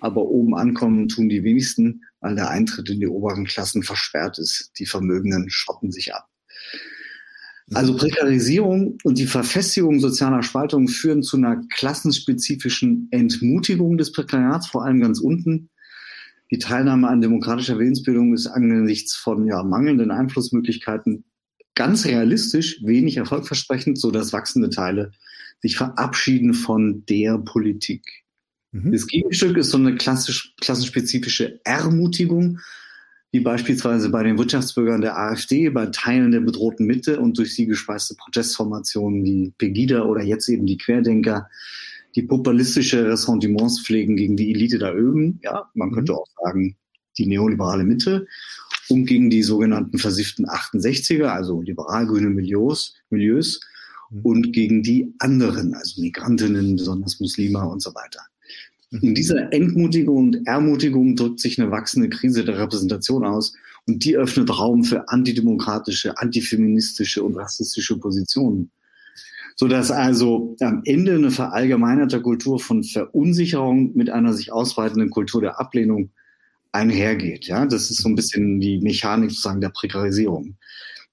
Aber 0.00 0.22
oben 0.26 0.54
ankommen 0.54 1.08
tun 1.08 1.28
die 1.28 1.42
wenigsten, 1.42 2.02
weil 2.20 2.34
der 2.34 2.50
Eintritt 2.50 2.88
in 2.90 3.00
die 3.00 3.08
oberen 3.08 3.46
Klassen 3.46 3.82
versperrt 3.82 4.38
ist. 4.38 4.72
Die 4.78 4.86
Vermögenden 4.86 5.46
schotten 5.48 5.90
sich 5.90 6.14
ab. 6.14 6.28
Also 7.74 7.96
Prekarisierung 7.96 8.96
und 9.04 9.18
die 9.18 9.26
Verfestigung 9.26 10.00
sozialer 10.00 10.42
Spaltung 10.42 10.88
führen 10.88 11.22
zu 11.22 11.36
einer 11.36 11.60
klassenspezifischen 11.74 13.08
Entmutigung 13.10 13.98
des 13.98 14.12
Prekariats, 14.12 14.68
vor 14.68 14.84
allem 14.84 15.00
ganz 15.00 15.20
unten. 15.20 15.68
Die 16.50 16.58
Teilnahme 16.58 17.08
an 17.08 17.20
demokratischer 17.20 17.78
Willensbildung 17.78 18.32
ist 18.32 18.46
angesichts 18.46 19.14
von 19.16 19.46
ja, 19.46 19.62
mangelnden 19.62 20.10
Einflussmöglichkeiten 20.10 21.24
ganz 21.78 22.06
realistisch 22.06 22.80
wenig 22.82 23.18
erfolgversprechend, 23.18 24.00
so 24.00 24.10
dass 24.10 24.32
wachsende 24.32 24.68
Teile 24.68 25.12
sich 25.62 25.76
verabschieden 25.76 26.52
von 26.52 27.06
der 27.06 27.38
Politik. 27.38 28.24
Mhm. 28.72 28.90
Das 28.90 29.06
Gegenstück 29.06 29.56
ist 29.56 29.70
so 29.70 29.78
eine 29.78 29.94
klassisch, 29.94 30.54
klassenspezifische 30.60 31.60
Ermutigung, 31.62 32.58
wie 33.30 33.38
beispielsweise 33.38 34.10
bei 34.10 34.24
den 34.24 34.38
Wirtschaftsbürgern 34.38 35.02
der 35.02 35.18
AfD, 35.18 35.70
bei 35.70 35.86
Teilen 35.86 36.32
der 36.32 36.40
bedrohten 36.40 36.84
Mitte 36.84 37.20
und 37.20 37.38
durch 37.38 37.54
sie 37.54 37.66
gespeiste 37.66 38.16
Protestformationen 38.16 39.24
wie 39.24 39.52
Pegida 39.56 40.02
oder 40.02 40.24
jetzt 40.24 40.48
eben 40.48 40.66
die 40.66 40.78
Querdenker, 40.78 41.48
die 42.16 42.22
populistische 42.22 43.06
Ressentiments 43.06 43.82
pflegen 43.82 44.16
gegen 44.16 44.36
die 44.36 44.50
Elite 44.50 44.78
da 44.78 44.92
oben. 44.92 45.38
Ja, 45.44 45.70
man 45.74 45.92
könnte 45.92 46.10
mhm. 46.10 46.18
auch 46.18 46.26
sagen, 46.42 46.76
die 47.18 47.26
neoliberale 47.26 47.84
Mitte 47.84 48.26
und 48.88 49.06
gegen 49.06 49.30
die 49.30 49.42
sogenannten 49.42 49.98
versifften 49.98 50.46
68er, 50.46 51.26
also 51.26 51.60
liberal-grüne 51.62 52.30
Milieus, 52.30 52.94
Milieus 53.10 53.60
mhm. 54.10 54.20
und 54.22 54.52
gegen 54.52 54.82
die 54.82 55.14
anderen, 55.18 55.74
also 55.74 56.00
Migrantinnen, 56.00 56.76
besonders 56.76 57.20
Muslime 57.20 57.66
und 57.68 57.82
so 57.82 57.94
weiter. 57.94 58.20
In 58.90 59.14
dieser 59.14 59.52
Entmutigung 59.52 60.16
und 60.16 60.46
Ermutigung 60.46 61.14
drückt 61.14 61.40
sich 61.40 61.60
eine 61.60 61.70
wachsende 61.70 62.08
Krise 62.08 62.42
der 62.44 62.58
Repräsentation 62.58 63.24
aus 63.24 63.52
und 63.86 64.02
die 64.02 64.16
öffnet 64.16 64.48
Raum 64.56 64.82
für 64.82 65.08
antidemokratische, 65.08 66.16
antifeministische 66.16 67.22
und 67.22 67.36
rassistische 67.36 67.98
Positionen. 67.98 68.70
Sodass 69.56 69.90
also 69.90 70.56
am 70.60 70.82
Ende 70.84 71.16
eine 71.16 71.30
verallgemeinerte 71.30 72.22
Kultur 72.22 72.60
von 72.60 72.82
Verunsicherung 72.82 73.94
mit 73.94 74.08
einer 74.08 74.32
sich 74.32 74.52
ausweitenden 74.52 75.10
Kultur 75.10 75.42
der 75.42 75.60
Ablehnung 75.60 76.10
einhergeht. 76.78 77.46
Ja, 77.46 77.66
das 77.66 77.90
ist 77.90 78.02
so 78.02 78.08
ein 78.08 78.14
bisschen 78.14 78.60
die 78.60 78.78
Mechanik 78.80 79.30
sozusagen 79.30 79.60
der 79.60 79.70
Prekarisierung. 79.70 80.56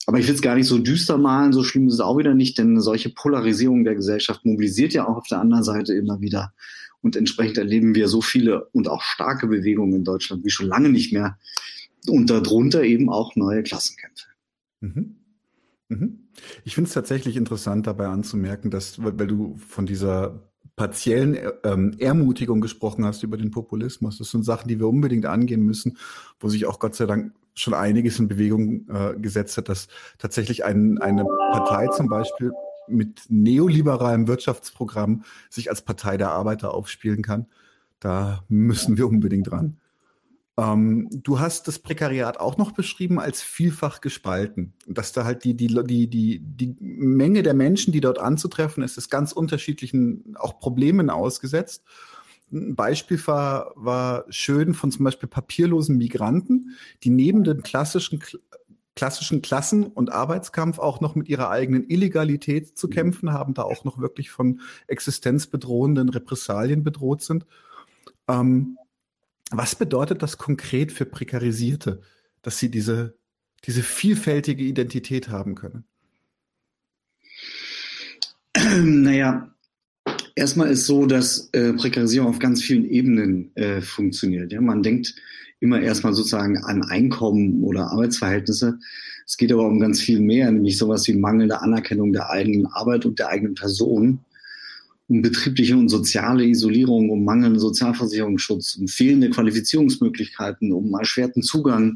Aber 0.07 0.19
ich 0.19 0.27
will 0.27 0.35
es 0.35 0.41
gar 0.41 0.55
nicht 0.55 0.67
so 0.67 0.77
düster 0.77 1.17
malen, 1.17 1.51
so 1.51 1.63
schlimm 1.63 1.87
ist 1.87 1.95
es 1.95 1.99
auch 1.99 2.17
wieder 2.17 2.35
nicht, 2.35 2.57
denn 2.57 2.79
solche 2.79 3.09
Polarisierung 3.09 3.83
der 3.83 3.95
Gesellschaft 3.95 4.45
mobilisiert 4.45 4.93
ja 4.93 5.07
auch 5.07 5.17
auf 5.17 5.27
der 5.27 5.39
anderen 5.39 5.63
Seite 5.63 5.93
immer 5.93 6.21
wieder 6.21 6.53
und 7.05 7.15
entsprechend 7.15 7.59
erleben 7.59 7.93
wir 7.93 8.07
so 8.07 8.19
viele 8.19 8.65
und 8.71 8.87
auch 8.87 9.03
starke 9.03 9.45
Bewegungen 9.45 9.93
in 9.93 10.03
Deutschland 10.03 10.43
wie 10.43 10.49
schon 10.49 10.65
lange 10.65 10.89
nicht 10.89 11.13
mehr. 11.13 11.37
Und 12.07 12.31
darunter 12.31 12.83
eben 12.83 13.11
auch 13.11 13.35
neue 13.35 13.61
Klassenkämpfe. 13.61 14.25
Mhm. 14.81 15.15
Mhm. 15.89 16.19
Ich 16.63 16.73
finde 16.73 16.87
es 16.87 16.95
tatsächlich 16.95 17.35
interessant 17.35 17.85
dabei 17.85 18.07
anzumerken, 18.07 18.71
dass, 18.71 19.03
weil 19.03 19.27
du 19.27 19.55
von 19.57 19.85
dieser 19.85 20.51
partiellen 20.75 21.37
ähm, 21.63 21.95
Ermutigung 21.99 22.61
gesprochen 22.61 23.05
hast 23.05 23.23
über 23.23 23.37
den 23.37 23.51
Populismus. 23.51 24.17
Das 24.17 24.31
sind 24.31 24.43
Sachen, 24.43 24.67
die 24.67 24.79
wir 24.79 24.87
unbedingt 24.87 25.25
angehen 25.25 25.63
müssen, 25.63 25.97
wo 26.39 26.49
sich 26.49 26.65
auch 26.65 26.79
Gott 26.79 26.95
sei 26.95 27.05
Dank 27.05 27.33
schon 27.53 27.73
einiges 27.73 28.19
in 28.19 28.27
Bewegung 28.27 28.87
äh, 28.89 29.17
gesetzt 29.17 29.57
hat, 29.57 29.69
dass 29.69 29.87
tatsächlich 30.17 30.65
ein, 30.65 30.97
eine 30.97 31.23
Partei 31.23 31.87
zum 31.87 32.09
Beispiel 32.09 32.51
mit 32.87 33.23
neoliberalem 33.29 34.27
Wirtschaftsprogramm 34.27 35.23
sich 35.49 35.69
als 35.69 35.81
Partei 35.81 36.17
der 36.17 36.31
Arbeiter 36.31 36.73
aufspielen 36.73 37.21
kann. 37.21 37.47
Da 37.99 38.43
müssen 38.49 38.97
wir 38.97 39.07
unbedingt 39.07 39.49
dran. 39.49 39.77
Ähm, 40.57 41.09
du 41.11 41.39
hast 41.39 41.67
das 41.67 41.79
Prekariat 41.79 42.39
auch 42.39 42.57
noch 42.57 42.71
beschrieben 42.71 43.19
als 43.19 43.41
vielfach 43.41 43.99
gespalten. 44.01 44.73
Dass 44.87 45.11
da 45.11 45.25
halt 45.25 45.43
die, 45.43 45.55
die, 45.55 45.67
die, 45.67 46.07
die, 46.09 46.39
die 46.39 46.75
Menge 46.79 47.43
der 47.43 47.53
Menschen, 47.53 47.91
die 47.91 48.01
dort 48.01 48.19
anzutreffen 48.19 48.83
ist, 48.83 48.97
ist 48.97 49.09
ganz 49.09 49.31
unterschiedlichen 49.31 50.35
auch 50.37 50.59
Problemen 50.59 51.09
ausgesetzt. 51.09 51.83
Ein 52.51 52.75
Beispiel 52.75 53.19
war, 53.27 53.73
war 53.75 54.25
schön 54.29 54.73
von 54.73 54.91
zum 54.91 55.03
Beispiel 55.03 55.27
papierlosen 55.27 55.97
Migranten, 55.97 56.75
die 57.03 57.09
neben 57.09 57.43
den 57.43 57.63
klassischen 57.63 58.21
klassischen 58.95 59.41
Klassen- 59.41 59.87
und 59.87 60.13
Arbeitskampf 60.13 60.79
auch 60.79 61.01
noch 61.01 61.15
mit 61.15 61.27
ihrer 61.27 61.49
eigenen 61.49 61.89
Illegalität 61.89 62.77
zu 62.77 62.87
mhm. 62.87 62.91
kämpfen 62.91 63.33
haben, 63.33 63.53
da 63.53 63.63
auch 63.63 63.83
noch 63.83 63.99
wirklich 63.99 64.31
von 64.31 64.61
existenzbedrohenden 64.87 66.07
Repressalien 66.07 66.81
bedroht 66.83 67.21
sind. 67.21 67.45
Ähm, 68.29 68.77
was 69.51 69.75
bedeutet 69.75 70.23
das 70.23 70.37
konkret 70.37 70.91
für 70.91 71.05
Prekarisierte, 71.05 72.01
dass 72.41 72.57
sie 72.57 72.69
diese, 72.69 73.17
diese 73.65 73.83
vielfältige 73.83 74.63
Identität 74.63 75.29
haben 75.29 75.55
können? 75.55 75.85
Naja, 78.81 79.53
erstmal 80.35 80.69
ist 80.69 80.85
so, 80.85 81.05
dass 81.05 81.49
äh, 81.51 81.73
Prekarisierung 81.73 82.29
auf 82.29 82.39
ganz 82.39 82.61
vielen 82.61 82.85
Ebenen 82.85 83.55
äh, 83.55 83.81
funktioniert. 83.81 84.51
Ja? 84.51 84.61
Man 84.61 84.83
denkt 84.83 85.15
immer 85.59 85.81
erstmal 85.81 86.13
sozusagen 86.13 86.57
an 86.57 86.83
Einkommen 86.83 87.63
oder 87.63 87.91
Arbeitsverhältnisse. 87.91 88.79
Es 89.25 89.37
geht 89.37 89.51
aber 89.51 89.65
um 89.65 89.79
ganz 89.79 90.01
viel 90.01 90.19
mehr, 90.19 90.51
nämlich 90.51 90.77
sowas 90.77 91.07
wie 91.07 91.13
mangelnde 91.13 91.61
Anerkennung 91.61 92.13
der 92.13 92.29
eigenen 92.29 92.67
Arbeit 92.67 93.05
und 93.05 93.19
der 93.19 93.29
eigenen 93.29 93.55
Person, 93.55 94.24
um 95.07 95.21
betriebliche 95.21 95.77
und 95.77 95.89
soziale 95.89 96.45
Isolierung, 96.45 97.09
um 97.09 97.23
mangelnden 97.23 97.59
Sozialversicherungsschutz, 97.59 98.75
um 98.75 98.87
fehlende 98.87 99.29
Qualifizierungsmöglichkeiten, 99.29 100.71
um 100.71 100.93
erschwerten 100.93 101.43
Zugang 101.43 101.95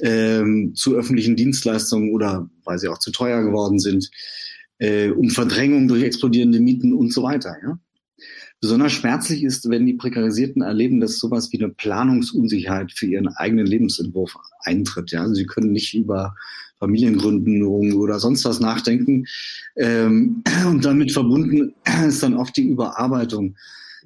ähm, 0.00 0.72
zu 0.74 0.94
öffentlichen 0.94 1.36
Dienstleistungen 1.36 2.12
oder 2.12 2.48
weil 2.64 2.78
sie 2.78 2.88
auch 2.88 2.98
zu 2.98 3.10
teuer 3.10 3.42
geworden 3.42 3.78
sind, 3.78 4.10
äh, 4.78 5.10
um 5.10 5.30
Verdrängung 5.30 5.88
durch 5.88 6.02
explodierende 6.02 6.60
Mieten 6.60 6.94
und 6.94 7.12
so 7.12 7.22
weiter. 7.22 7.56
Ja? 7.62 7.78
Besonders 8.60 8.92
schmerzlich 8.92 9.42
ist, 9.42 9.68
wenn 9.68 9.86
die 9.86 9.94
Prekarisierten 9.94 10.62
erleben, 10.62 11.00
dass 11.00 11.18
sowas 11.18 11.50
wie 11.52 11.62
eine 11.62 11.72
Planungsunsicherheit 11.72 12.92
für 12.92 13.06
ihren 13.06 13.28
eigenen 13.28 13.66
Lebensentwurf 13.66 14.34
eintritt. 14.64 15.12
Ja? 15.12 15.22
Also 15.22 15.34
sie 15.34 15.46
können 15.46 15.72
nicht 15.72 15.94
über 15.94 16.34
Familiengründung 16.80 17.92
oder 17.92 18.18
sonst 18.18 18.44
was 18.44 18.58
nachdenken. 18.58 19.26
Ähm, 19.76 20.42
und 20.66 20.84
damit 20.84 21.12
verbunden 21.12 21.74
ist 22.06 22.22
dann 22.22 22.34
oft 22.34 22.56
die 22.56 22.68
Überarbeitung, 22.68 23.54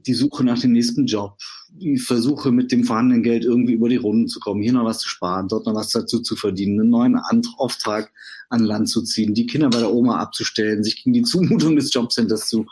die 0.06 0.14
Suche 0.14 0.44
nach 0.44 0.58
dem 0.60 0.72
nächsten 0.72 1.06
Job, 1.06 1.38
die 1.70 1.96
Versuche 1.96 2.52
mit 2.52 2.70
dem 2.70 2.84
vorhandenen 2.84 3.22
Geld 3.22 3.44
irgendwie 3.44 3.72
über 3.72 3.88
die 3.88 3.96
Runden 3.96 4.28
zu 4.28 4.38
kommen, 4.38 4.62
hier 4.62 4.72
noch 4.72 4.84
was 4.84 4.98
zu 4.98 5.08
sparen, 5.08 5.48
dort 5.48 5.66
noch 5.66 5.74
was 5.74 5.90
dazu 5.90 6.20
zu 6.20 6.36
verdienen, 6.36 6.80
einen 6.80 6.90
neuen 6.90 7.20
Auftrag 7.56 8.12
an 8.50 8.64
Land 8.64 8.90
zu 8.90 9.02
ziehen, 9.02 9.32
die 9.32 9.46
Kinder 9.46 9.70
bei 9.70 9.78
der 9.78 9.92
Oma 9.92 10.18
abzustellen, 10.18 10.84
sich 10.84 11.02
gegen 11.02 11.14
die 11.14 11.22
Zumutung 11.22 11.76
des 11.76 11.92
Jobcenters 11.94 12.48
zu 12.48 12.66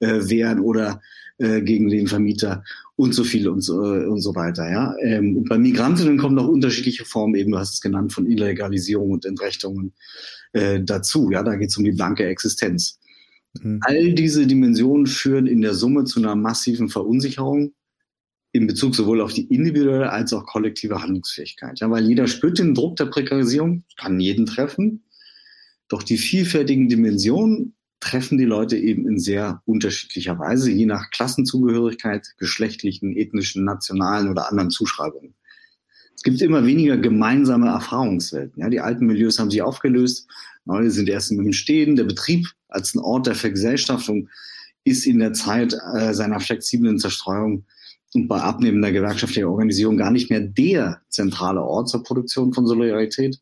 äh, 0.00 0.28
wehren 0.28 0.60
oder 0.60 1.02
äh, 1.38 1.62
gegen 1.62 1.88
den 1.88 2.06
Vermieter 2.06 2.64
und 2.96 3.14
so 3.14 3.24
viel 3.24 3.48
und 3.48 3.60
so, 3.60 3.82
äh, 3.82 4.06
und 4.06 4.20
so 4.20 4.34
weiter. 4.34 4.68
Ja? 4.70 4.94
Ähm, 5.02 5.36
und 5.36 5.48
bei 5.48 5.58
Migrantinnen 5.58 6.18
kommen 6.18 6.34
noch 6.34 6.48
unterschiedliche 6.48 7.04
Formen, 7.04 7.36
eben 7.36 7.52
du 7.52 7.58
hast 7.58 7.74
es 7.74 7.80
genannt, 7.80 8.12
von 8.12 8.26
Illegalisierung 8.26 9.12
und 9.12 9.24
Entrechtungen 9.24 9.92
äh, 10.52 10.80
dazu. 10.82 11.30
Ja, 11.30 11.42
da 11.42 11.54
geht 11.54 11.70
es 11.70 11.76
um 11.76 11.84
die 11.84 11.92
blanke 11.92 12.26
Existenz. 12.26 12.98
Mhm. 13.62 13.80
All 13.82 14.12
diese 14.14 14.46
Dimensionen 14.46 15.06
führen 15.06 15.46
in 15.46 15.60
der 15.60 15.74
Summe 15.74 16.04
zu 16.04 16.20
einer 16.20 16.34
massiven 16.34 16.88
Verunsicherung 16.88 17.72
in 18.52 18.66
Bezug 18.66 18.94
sowohl 18.94 19.20
auf 19.20 19.32
die 19.32 19.44
individuelle 19.44 20.10
als 20.10 20.32
auch 20.32 20.46
kollektive 20.46 21.00
Handlungsfähigkeit. 21.00 21.80
Ja, 21.80 21.90
weil 21.90 22.06
jeder 22.06 22.26
spürt 22.26 22.58
den 22.58 22.74
Druck 22.74 22.96
der 22.96 23.06
Prekarisierung, 23.06 23.84
kann 23.96 24.18
jeden 24.18 24.46
treffen. 24.46 25.04
Doch 25.88 26.02
die 26.02 26.18
vielfältigen 26.18 26.88
Dimensionen 26.88 27.74
treffen 28.00 28.38
die 28.38 28.44
Leute 28.44 28.76
eben 28.76 29.08
in 29.08 29.18
sehr 29.18 29.62
unterschiedlicher 29.64 30.38
Weise, 30.38 30.70
je 30.70 30.86
nach 30.86 31.10
Klassenzugehörigkeit, 31.10 32.34
geschlechtlichen, 32.38 33.16
ethnischen, 33.16 33.64
nationalen 33.64 34.28
oder 34.28 34.48
anderen 34.48 34.70
Zuschreibungen. 34.70 35.34
Es 36.14 36.22
gibt 36.22 36.42
immer 36.42 36.66
weniger 36.66 36.96
gemeinsame 36.96 37.68
Erfahrungswelten. 37.68 38.60
Ja, 38.60 38.68
die 38.68 38.80
alten 38.80 39.06
Milieus 39.06 39.38
haben 39.38 39.50
sich 39.50 39.62
aufgelöst, 39.62 40.26
neue 40.64 40.90
sind 40.90 41.08
erst 41.08 41.30
im 41.30 41.40
Entstehen. 41.40 41.96
Der 41.96 42.04
Betrieb 42.04 42.46
als 42.68 42.94
ein 42.94 43.00
Ort 43.00 43.26
der 43.26 43.34
Vergesellschaftung 43.34 44.28
ist 44.84 45.06
in 45.06 45.18
der 45.18 45.32
Zeit 45.32 45.76
äh, 45.94 46.14
seiner 46.14 46.40
flexiblen 46.40 46.98
Zerstreuung 46.98 47.64
und 48.14 48.28
bei 48.28 48.40
abnehmender 48.40 48.90
gewerkschaftlicher 48.90 49.48
Organisation 49.48 49.96
gar 49.96 50.10
nicht 50.10 50.30
mehr 50.30 50.40
der 50.40 51.02
zentrale 51.08 51.62
Ort 51.62 51.88
zur 51.88 52.02
Produktion 52.02 52.52
von 52.52 52.66
Solidarität, 52.66 53.40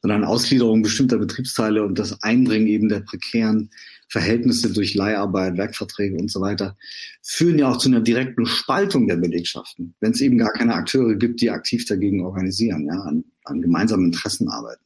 sondern 0.00 0.24
Ausgliederung 0.24 0.82
bestimmter 0.82 1.18
Betriebsteile 1.18 1.84
und 1.84 1.98
das 1.98 2.22
Einbringen 2.22 2.66
eben 2.66 2.88
der 2.88 3.00
prekären 3.00 3.70
Verhältnisse 4.08 4.72
durch 4.72 4.94
Leiharbeit, 4.94 5.58
Werkverträge 5.58 6.16
und 6.16 6.30
so 6.30 6.40
weiter, 6.40 6.76
führen 7.22 7.58
ja 7.58 7.70
auch 7.70 7.76
zu 7.76 7.88
einer 7.88 8.00
direkten 8.00 8.46
Spaltung 8.46 9.06
der 9.06 9.16
Belegschaften, 9.16 9.94
wenn 10.00 10.12
es 10.12 10.20
eben 10.20 10.38
gar 10.38 10.52
keine 10.52 10.74
Akteure 10.74 11.14
gibt, 11.14 11.40
die 11.40 11.50
aktiv 11.50 11.84
dagegen 11.84 12.24
organisieren, 12.24 12.86
ja, 12.86 13.00
an, 13.02 13.24
an 13.44 13.60
gemeinsamen 13.60 14.06
Interessen 14.06 14.48
arbeiten. 14.48 14.84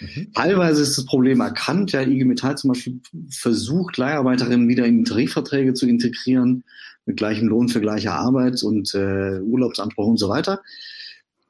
Mhm. 0.00 0.32
Teilweise 0.32 0.82
ist 0.82 0.96
das 0.96 1.04
Problem 1.04 1.40
erkannt. 1.40 1.92
Ja, 1.92 2.02
IG 2.02 2.24
Metall 2.24 2.56
zum 2.56 2.68
Beispiel 2.68 3.00
versucht, 3.30 3.96
Leiharbeiterinnen 3.96 4.68
wieder 4.68 4.86
in 4.86 5.04
Tarifverträge 5.04 5.74
zu 5.74 5.86
integrieren, 5.86 6.64
mit 7.04 7.16
gleichem 7.16 7.48
Lohn 7.48 7.68
für 7.68 7.80
gleiche 7.80 8.12
Arbeit 8.12 8.62
und 8.62 8.94
äh, 8.94 9.40
Urlaubsanspruch 9.40 10.06
und 10.06 10.18
so 10.18 10.28
weiter. 10.28 10.62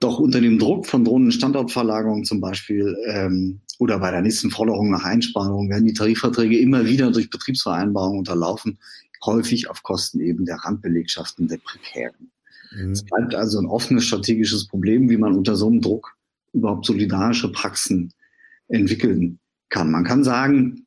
Doch 0.01 0.19
unter 0.19 0.41
dem 0.41 0.59
Druck 0.59 0.87
von 0.87 1.05
drohenden 1.05 1.33
Standortverlagerungen 1.33 2.25
zum 2.25 2.41
Beispiel 2.41 2.97
ähm, 3.07 3.61
oder 3.79 3.99
bei 3.99 4.11
der 4.11 4.23
nächsten 4.23 4.51
Forderung 4.51 4.91
nach 4.91 5.05
Einsparungen 5.05 5.71
werden 5.71 5.87
die 5.87 5.95
Tarifverträge 5.95 6.59
immer 6.59 6.87
wieder 6.87 7.11
durch 7.11 7.31
Betriebsvereinbarungen 7.31 8.21
unterlaufen, 8.21 8.79
häufig 9.25 9.69
auf 9.69 9.83
Kosten 9.83 10.21
eben 10.21 10.45
der 10.45 10.57
Randbelegschaften 10.57 11.49
der 11.49 11.59
Prekären. 11.59 12.31
Mhm. 12.73 12.93
Es 12.93 13.05
bleibt 13.05 13.35
also 13.35 13.59
ein 13.59 13.67
offenes 13.67 14.05
strategisches 14.05 14.69
Problem, 14.69 15.09
wie 15.11 15.17
man 15.17 15.37
unter 15.37 15.57
so 15.57 15.67
einem 15.67 15.81
Druck 15.81 16.17
überhaupt 16.53 16.87
solidarische 16.87 17.51
Praxen 17.51 18.13
entwickeln 18.69 19.39
kann. 19.69 19.91
Man 19.91 20.05
kann 20.05 20.25
sagen, 20.25 20.87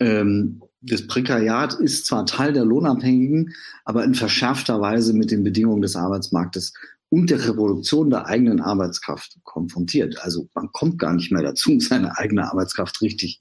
ähm, 0.00 0.62
das 0.80 1.06
Prekariat 1.06 1.74
ist 1.74 2.06
zwar 2.06 2.26
Teil 2.26 2.52
der 2.52 2.64
Lohnabhängigen, 2.64 3.54
aber 3.84 4.04
in 4.04 4.14
verschärfter 4.14 4.80
Weise 4.80 5.12
mit 5.12 5.30
den 5.30 5.42
Bedingungen 5.42 5.82
des 5.82 5.96
Arbeitsmarktes 5.96 6.72
und 7.10 7.30
der 7.30 7.46
Reproduktion 7.48 8.10
der 8.10 8.26
eigenen 8.26 8.60
Arbeitskraft 8.60 9.38
konfrontiert. 9.44 10.22
Also 10.22 10.48
man 10.54 10.70
kommt 10.72 10.98
gar 10.98 11.14
nicht 11.14 11.32
mehr 11.32 11.42
dazu, 11.42 11.78
seine 11.80 12.18
eigene 12.18 12.50
Arbeitskraft 12.50 13.00
richtig 13.02 13.40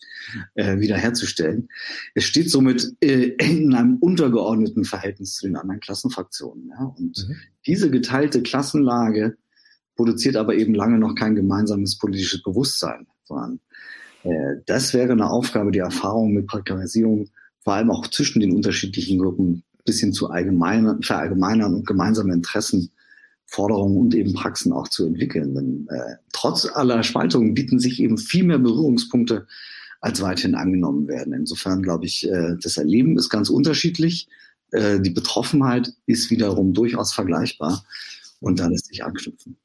äh, 0.56 0.80
wiederherzustellen. 0.80 1.70
Es 2.16 2.24
steht 2.24 2.50
somit 2.50 2.94
äh, 3.02 3.36
in 3.40 3.74
einem 3.74 3.98
untergeordneten 3.98 4.86
Verhältnis 4.86 5.36
zu 5.36 5.48
den 5.48 5.58
anderen 5.58 5.82
Klassenfraktionen. 5.82 6.70
Ja? 6.70 6.86
Und 6.98 7.18
mhm. 7.18 7.36
diese 7.66 7.92
geteilte 7.92 8.42
Klassenlage 8.42 9.38
produziert 9.96 10.36
aber 10.36 10.56
eben 10.56 10.74
lange 10.74 11.00
noch 11.00 11.16
kein 11.16 11.36
gemeinsames 11.36 11.98
politisches 11.98 12.44
Bewusstsein, 12.44 13.08
sondern 13.26 13.60
äh, 14.24 14.62
das 14.66 14.94
wäre 14.94 15.12
eine 15.12 15.30
Aufgabe, 15.30 15.72
die 15.72 15.80
Erfahrung 15.80 16.34
mit 16.34 16.48
Prekarisierung 16.48 17.30
vor 17.64 17.74
allem 17.74 17.92
auch 17.92 18.08
zwischen 18.08 18.40
den 18.40 18.54
unterschiedlichen 18.54 19.20
Gruppen 19.20 19.64
bisschen 19.84 20.14
zu 20.14 20.30
allgemein, 20.30 21.02
verallgemeinern 21.02 21.74
und 21.74 21.88
gemeinsame 21.88 22.34
Interessen 22.34 22.92
Forderungen 23.48 23.98
und 23.98 24.14
eben 24.14 24.34
Praxen 24.34 24.74
auch 24.74 24.90
zu 24.90 25.06
entwickeln. 25.06 25.56
Denn 25.56 25.88
äh, 25.90 26.16
trotz 26.34 26.66
aller 26.66 27.02
Spaltungen 27.04 27.54
bieten 27.54 27.80
sich 27.80 28.00
eben 28.02 28.18
viel 28.18 28.44
mehr 28.44 28.60
Berührungspunkte, 28.60 29.48
als 30.02 30.22
weiterhin 30.22 30.56
angenommen 30.56 31.08
werden. 31.08 31.34
Insofern 31.34 31.82
glaube 31.82 32.06
ich, 32.06 32.30
äh, 32.30 32.56
das 32.62 32.78
Erleben 32.78 33.18
ist 33.18 33.30
ganz 33.30 33.50
unterschiedlich. 33.50 34.28
Äh, 34.72 35.00
die 35.00 35.10
Betroffenheit 35.10 35.94
ist 36.06 36.30
wiederum 36.30 36.74
durchaus 36.74 37.14
vergleichbar 37.14 37.84
und 38.40 38.60
da 38.60 38.68
lässt 38.68 38.88
sich 38.88 39.04
anknüpfen. 39.04 39.58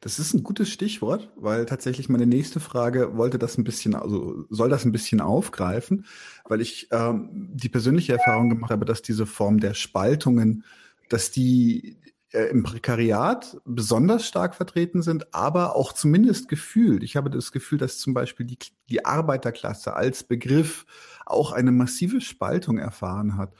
Das 0.00 0.18
ist 0.18 0.32
ein 0.32 0.44
gutes 0.44 0.70
Stichwort, 0.70 1.28
weil 1.36 1.66
tatsächlich 1.66 2.08
meine 2.08 2.26
nächste 2.26 2.60
Frage 2.60 3.16
wollte 3.16 3.38
das 3.38 3.58
ein 3.58 3.64
bisschen, 3.64 3.94
also 3.94 4.44
soll 4.48 4.68
das 4.70 4.84
ein 4.84 4.92
bisschen 4.92 5.20
aufgreifen, 5.20 6.06
weil 6.44 6.60
ich 6.60 6.88
ähm, 6.92 7.50
die 7.52 7.68
persönliche 7.68 8.12
Erfahrung 8.12 8.48
gemacht 8.48 8.70
habe, 8.70 8.84
dass 8.84 9.02
diese 9.02 9.26
Form 9.26 9.58
der 9.58 9.74
Spaltungen, 9.74 10.64
dass 11.08 11.30
die 11.32 11.96
im 12.32 12.62
Prekariat 12.62 13.56
besonders 13.64 14.26
stark 14.26 14.54
vertreten 14.54 15.02
sind, 15.02 15.32
aber 15.34 15.74
auch 15.76 15.92
zumindest 15.92 16.48
gefühlt. 16.48 17.02
Ich 17.02 17.16
habe 17.16 17.30
das 17.30 17.52
Gefühl, 17.52 17.78
dass 17.78 17.98
zum 17.98 18.12
Beispiel 18.12 18.44
die, 18.44 18.58
die 18.90 19.04
Arbeiterklasse 19.04 19.94
als 19.94 20.24
Begriff 20.24 20.84
auch 21.24 21.52
eine 21.52 21.72
massive 21.72 22.20
Spaltung 22.20 22.78
erfahren 22.78 23.36
hat. 23.36 23.54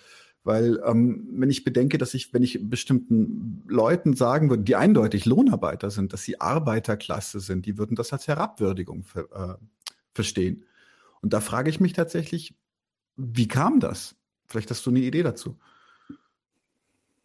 Weil 0.44 0.80
ähm, 0.84 1.28
wenn 1.32 1.50
ich 1.50 1.64
bedenke, 1.64 1.98
dass 1.98 2.14
ich, 2.14 2.32
wenn 2.32 2.42
ich 2.42 2.58
bestimmten 2.70 3.64
Leuten 3.68 4.14
sagen 4.14 4.50
würde, 4.50 4.62
die 4.62 4.76
eindeutig 4.76 5.26
Lohnarbeiter 5.26 5.90
sind, 5.90 6.12
dass 6.12 6.22
sie 6.22 6.40
Arbeiterklasse 6.40 7.40
sind, 7.40 7.66
die 7.66 7.76
würden 7.76 7.96
das 7.96 8.12
als 8.12 8.28
Herabwürdigung 8.28 9.04
ver, 9.04 9.28
äh, 9.32 9.64
verstehen. 10.14 10.64
Und 11.20 11.32
da 11.32 11.40
frage 11.40 11.70
ich 11.70 11.80
mich 11.80 11.92
tatsächlich, 11.92 12.54
wie 13.16 13.48
kam 13.48 13.80
das? 13.80 14.14
Vielleicht 14.46 14.70
hast 14.70 14.86
du 14.86 14.90
eine 14.90 15.00
Idee 15.00 15.22
dazu. 15.22 15.58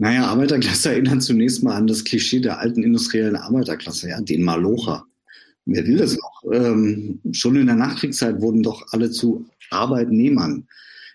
Naja, 0.04 0.26
Arbeiterklasse 0.26 0.90
erinnert 0.92 1.24
zunächst 1.24 1.64
mal 1.64 1.76
an 1.76 1.88
das 1.88 2.04
Klischee 2.04 2.42
der 2.42 2.60
alten 2.60 2.84
industriellen 2.84 3.38
Arbeiterklasse, 3.38 4.10
ja, 4.10 4.20
den 4.20 4.44
Malocher. 4.44 5.06
Wer 5.66 5.88
will 5.88 5.96
das 5.96 6.18
noch? 6.18 6.44
Ähm, 6.52 7.22
schon 7.32 7.56
in 7.56 7.68
der 7.68 7.78
Nachkriegszeit 7.78 8.42
wurden 8.42 8.64
doch 8.64 8.86
alle 8.92 9.12
zu 9.12 9.46
Arbeitnehmern. 9.70 10.68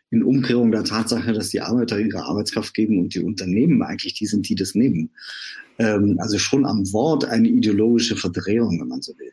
In 0.09 0.23
Umkehrung 0.23 0.73
der 0.73 0.85
Tatsache, 0.85 1.35
dass 1.35 1.51
die 1.51 1.61
Arbeiter 1.61 2.01
ihre 2.01 2.25
Arbeitskraft 2.25 2.73
geben 2.73 2.99
und 2.99 3.15
die 3.15 3.21
Unternehmen 3.21 3.83
eigentlich 3.83 4.15
die 4.15 4.25
sind, 4.25 4.49
die 4.49 4.55
das 4.55 4.75
nehmen. 4.75 5.11
Ähm, 5.79 6.17
also 6.19 6.39
schon 6.39 6.65
am 6.65 6.91
Wort 6.91 7.27
eine 7.27 7.47
ideologische 7.47 8.17
Verdrehung, 8.17 8.81
wenn 8.81 8.89
man 8.89 9.03
so 9.03 9.13
will. 9.19 9.33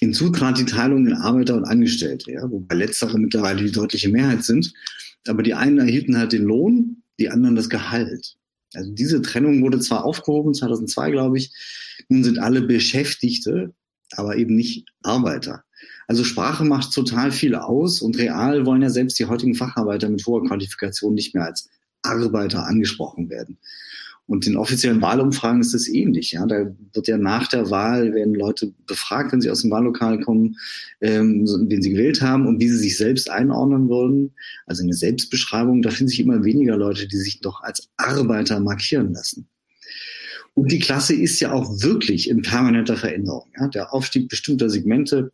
Hinzu 0.00 0.30
trat 0.30 0.58
die 0.58 0.64
Teilung 0.64 1.06
in 1.06 1.14
Arbeiter 1.14 1.54
und 1.54 1.66
Angestellte, 1.66 2.32
ja, 2.32 2.50
wobei 2.50 2.74
letztere 2.74 3.16
mittlerweile 3.16 3.62
die 3.62 3.70
deutliche 3.70 4.08
Mehrheit 4.08 4.42
sind. 4.42 4.74
Aber 5.28 5.44
die 5.44 5.54
einen 5.54 5.78
erhielten 5.78 6.18
halt 6.18 6.32
den 6.32 6.42
Lohn, 6.42 7.04
die 7.20 7.30
anderen 7.30 7.54
das 7.54 7.70
Gehalt. 7.70 8.36
Also 8.76 8.90
diese 8.92 9.22
Trennung 9.22 9.62
wurde 9.62 9.80
zwar 9.80 10.04
aufgehoben, 10.04 10.54
2002 10.54 11.10
glaube 11.10 11.38
ich, 11.38 11.52
nun 12.08 12.24
sind 12.24 12.38
alle 12.38 12.62
Beschäftigte, 12.62 13.72
aber 14.12 14.36
eben 14.36 14.54
nicht 14.54 14.86
Arbeiter. 15.02 15.64
Also 16.06 16.22
Sprache 16.22 16.64
macht 16.64 16.92
total 16.92 17.32
viel 17.32 17.54
aus 17.54 18.00
und 18.00 18.16
real 18.18 18.64
wollen 18.64 18.82
ja 18.82 18.90
selbst 18.90 19.18
die 19.18 19.26
heutigen 19.26 19.54
Facharbeiter 19.54 20.08
mit 20.08 20.24
hoher 20.26 20.44
Qualifikation 20.46 21.14
nicht 21.14 21.34
mehr 21.34 21.44
als 21.44 21.68
Arbeiter 22.02 22.64
angesprochen 22.64 23.28
werden. 23.28 23.58
Und 24.26 24.46
in 24.46 24.56
offiziellen 24.56 25.00
Wahlumfragen 25.00 25.60
ist 25.60 25.72
es 25.72 25.88
ähnlich. 25.88 26.32
Ja, 26.32 26.46
da 26.46 26.66
wird 26.92 27.06
ja 27.06 27.16
nach 27.16 27.46
der 27.46 27.70
Wahl 27.70 28.12
werden 28.12 28.34
Leute 28.34 28.72
befragt, 28.86 29.32
wenn 29.32 29.40
sie 29.40 29.50
aus 29.50 29.62
dem 29.62 29.70
Wahllokal 29.70 30.20
kommen, 30.20 30.56
ähm, 31.00 31.46
wen 31.68 31.80
sie 31.80 31.90
gewählt 31.90 32.20
haben 32.20 32.46
und 32.46 32.60
wie 32.60 32.68
sie 32.68 32.78
sich 32.78 32.96
selbst 32.96 33.30
einordnen 33.30 33.88
würden. 33.88 34.32
Also 34.66 34.82
eine 34.82 34.94
Selbstbeschreibung. 34.94 35.80
Da 35.80 35.90
finden 35.90 36.08
sich 36.08 36.20
immer 36.20 36.42
weniger 36.44 36.76
Leute, 36.76 37.06
die 37.06 37.16
sich 37.16 37.40
doch 37.40 37.62
als 37.62 37.88
Arbeiter 37.96 38.58
markieren 38.58 39.12
lassen. 39.12 39.46
Und 40.54 40.72
die 40.72 40.80
Klasse 40.80 41.14
ist 41.14 41.38
ja 41.38 41.52
auch 41.52 41.82
wirklich 41.82 42.28
in 42.28 42.42
permanenter 42.42 42.96
Veränderung. 42.96 43.48
Ja? 43.60 43.68
Der 43.68 43.92
Aufstieg 43.92 44.28
bestimmter 44.28 44.70
Segmente, 44.70 45.30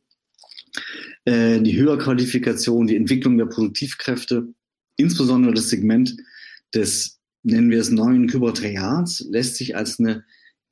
äh, 1.24 1.60
die 1.60 1.76
Höherqualifikation, 1.78 2.88
die 2.88 2.96
Entwicklung 2.96 3.38
der 3.38 3.46
Produktivkräfte, 3.46 4.48
insbesondere 4.96 5.54
das 5.54 5.70
Segment 5.70 6.16
des 6.74 7.21
nennen 7.42 7.70
wir 7.70 7.80
es 7.80 7.90
neuen 7.90 8.26
Kybertriats, 8.26 9.26
lässt 9.28 9.56
sich 9.56 9.76
als 9.76 9.98
eine 9.98 10.24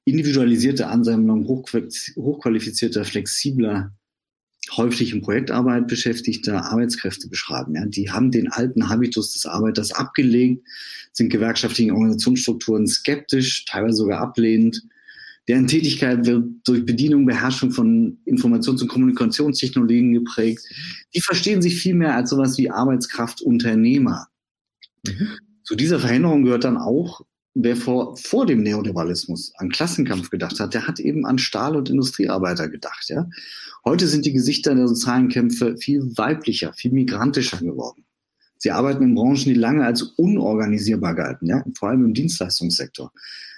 individualisierte 0.04 0.86
Ansammlung 0.88 1.46
hochqualifizierter, 1.46 3.04
flexibler, 3.04 3.92
häufig 4.76 5.12
in 5.12 5.22
Projektarbeit 5.22 5.88
beschäftigter 5.88 6.64
Arbeitskräfte 6.64 7.28
beschreiben. 7.28 7.74
Ja, 7.74 7.86
die 7.86 8.10
haben 8.10 8.30
den 8.30 8.50
alten 8.50 8.88
Habitus 8.88 9.32
des 9.32 9.46
Arbeiters 9.46 9.92
abgelegt, 9.92 10.66
sind 11.12 11.30
gewerkschaftlichen 11.30 11.92
Organisationsstrukturen 11.92 12.86
skeptisch, 12.86 13.64
teilweise 13.64 13.96
sogar 13.98 14.20
ablehnend, 14.20 14.82
Deren 15.50 15.66
Tätigkeit 15.66 16.26
wird 16.26 16.44
durch 16.64 16.84
Bedienung, 16.86 17.26
Beherrschung 17.26 17.72
von 17.72 18.18
Informations- 18.24 18.82
und 18.82 18.86
Kommunikationstechnologien 18.86 20.12
geprägt. 20.12 20.62
Die 21.12 21.20
verstehen 21.20 21.60
sich 21.60 21.74
viel 21.74 21.94
mehr 21.96 22.14
als 22.14 22.30
sowas 22.30 22.56
wie 22.56 22.70
Arbeitskraftunternehmer. 22.70 24.28
Mhm. 25.04 25.28
Zu 25.70 25.76
dieser 25.76 26.00
Veränderung 26.00 26.42
gehört 26.42 26.64
dann 26.64 26.76
auch, 26.76 27.20
wer 27.54 27.76
vor, 27.76 28.16
vor 28.16 28.44
dem 28.44 28.64
Neoliberalismus 28.64 29.52
an 29.54 29.68
Klassenkampf 29.68 30.28
gedacht 30.28 30.58
hat, 30.58 30.74
der 30.74 30.88
hat 30.88 30.98
eben 30.98 31.24
an 31.24 31.38
Stahl- 31.38 31.76
und 31.76 31.88
Industriearbeiter 31.88 32.68
gedacht. 32.68 33.08
Ja? 33.08 33.28
Heute 33.84 34.08
sind 34.08 34.26
die 34.26 34.32
Gesichter 34.32 34.74
der 34.74 34.88
sozialen 34.88 35.28
Kämpfe 35.28 35.76
viel 35.76 36.02
weiblicher, 36.16 36.72
viel 36.72 36.90
migrantischer 36.90 37.58
geworden. 37.58 38.04
Sie 38.58 38.72
arbeiten 38.72 39.04
in 39.04 39.14
Branchen, 39.14 39.44
die 39.44 39.54
lange 39.54 39.84
als 39.84 40.02
unorganisierbar 40.02 41.14
galten, 41.14 41.46
ja? 41.46 41.64
vor 41.78 41.90
allem 41.90 42.04
im 42.04 42.14
Dienstleistungssektor. 42.14 43.12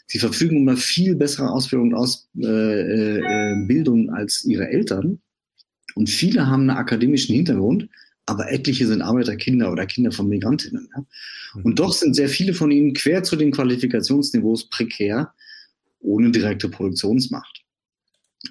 Sie 0.06 0.18
verfügen 0.18 0.60
über 0.60 0.76
viel 0.76 1.16
bessere 1.16 1.50
Ausbildung 1.50 1.92
und 1.92 1.94
Ausbildung 1.94 4.08
äh, 4.08 4.12
äh, 4.12 4.18
als 4.18 4.44
ihre 4.44 4.68
Eltern. 4.68 5.22
Und 5.94 6.10
viele 6.10 6.46
haben 6.46 6.68
einen 6.68 6.76
akademischen 6.76 7.34
Hintergrund, 7.34 7.88
aber 8.26 8.50
etliche 8.52 8.86
sind 8.86 9.02
Arbeiterkinder 9.02 9.70
oder 9.72 9.86
Kinder 9.86 10.12
von 10.12 10.28
Migrantinnen. 10.28 10.88
Ja? 10.94 11.04
Mhm. 11.54 11.64
Und 11.64 11.78
doch 11.78 11.92
sind 11.92 12.14
sehr 12.14 12.28
viele 12.28 12.54
von 12.54 12.70
ihnen 12.70 12.94
quer 12.94 13.22
zu 13.22 13.36
den 13.36 13.52
Qualifikationsniveaus 13.52 14.68
prekär, 14.68 15.32
ohne 16.00 16.30
direkte 16.30 16.68
Produktionsmacht. 16.68 17.62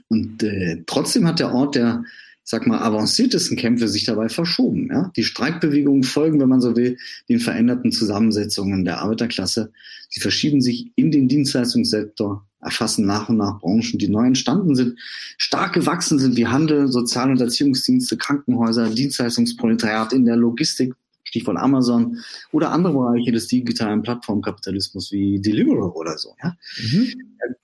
Und 0.08 0.44
äh, 0.44 0.84
trotzdem 0.86 1.28
hat 1.28 1.40
der 1.40 1.54
Ort 1.54 1.76
der 1.76 2.04
sag 2.44 2.68
mal, 2.68 2.80
avanciertesten 2.80 3.56
Kämpfe 3.56 3.88
sich 3.88 4.06
dabei 4.06 4.30
verschoben. 4.30 4.90
Ja? 4.92 5.12
Die 5.16 5.24
Streikbewegungen 5.24 6.04
folgen, 6.04 6.40
wenn 6.40 6.50
man 6.50 6.62
so 6.62 6.76
will, 6.76 6.98
den 7.30 7.40
veränderten 7.40 7.92
Zusammensetzungen 7.92 8.84
der 8.84 9.00
Arbeiterklasse. 9.00 9.72
Sie 10.10 10.20
verschieben 10.20 10.62
sich 10.62 10.92
in 10.96 11.12
den 11.12 11.28
Dienstleistungssektor, 11.28 12.46
erfassen 12.62 13.06
nach 13.06 13.30
und 13.30 13.38
nach 13.38 13.60
Branchen, 13.60 13.98
die 13.98 14.08
neu 14.08 14.26
entstanden 14.26 14.76
sind, 14.76 15.00
stark 15.38 15.74
gewachsen 15.74 16.20
sind 16.20 16.38
wie 16.38 16.48
Handel, 16.48 16.88
Sozial- 16.92 17.32
und 17.32 17.42
Erziehungsdienste, 17.42 18.18
Krankenhäuser, 18.18 18.90
Dienstleistungsproletariat 18.90 20.14
in 20.14 20.26
der 20.26 20.36
Logistik, 20.36 20.94
Stichwort 21.24 21.58
Amazon 21.58 22.18
oder 22.52 22.72
andere 22.72 22.94
Bereiche 22.94 23.32
des 23.32 23.48
digitalen 23.48 24.02
Plattformkapitalismus 24.02 25.12
wie 25.12 25.40
Deliveroo 25.40 25.92
oder 25.94 26.18
so. 26.18 26.36
Ja? 26.44 26.56
Mhm. 26.92 27.14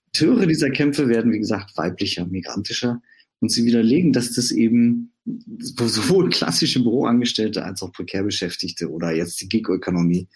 Akteure 0.08 0.46
dieser 0.46 0.70
Kämpfe 0.70 1.08
werden, 1.08 1.32
wie 1.32 1.38
gesagt, 1.38 1.76
weiblicher, 1.76 2.26
migrantischer 2.26 3.00
und 3.40 3.52
sie 3.52 3.64
widerlegen, 3.64 4.12
dass 4.12 4.32
das 4.32 4.50
eben 4.50 5.12
sowohl 5.60 6.30
klassische 6.30 6.82
Büroangestellte 6.82 7.64
als 7.64 7.82
auch 7.82 7.92
Prekärbeschäftigte 7.92 8.90
oder 8.90 9.12
jetzt 9.14 9.40
die 9.40 9.48
Gig-Ökonomie 9.48 10.26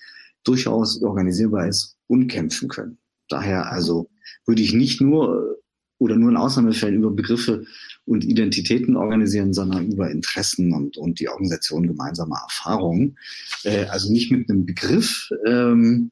durchaus 0.45 1.03
organisierbar 1.03 1.69
ist 1.69 1.97
und 2.07 2.29
kämpfen 2.29 2.69
können. 2.69 2.99
Daher 3.29 3.73
also 3.73 4.11
würde 4.47 4.63
ich 4.63 4.73
nicht 4.73 5.01
nur 5.01 5.59
oder 5.99 6.17
nur 6.17 6.31
in 6.31 6.37
Ausnahmefällen 6.37 6.97
über 6.97 7.13
Begriffe 7.13 7.65
und 8.05 8.25
Identitäten 8.25 8.97
organisieren, 8.97 9.53
sondern 9.53 9.93
über 9.93 10.11
Interessen 10.11 10.75
und, 10.75 10.97
und 10.97 11.21
die 11.21 11.29
Organisation 11.29 11.87
gemeinsamer 11.87 12.41
Erfahrungen. 12.43 13.17
Äh, 13.63 13.85
also 13.85 14.13
nicht 14.13 14.33
mit 14.33 14.51
einem 14.51 14.67
Begriff, 14.67 15.31
ähm, 15.47 16.11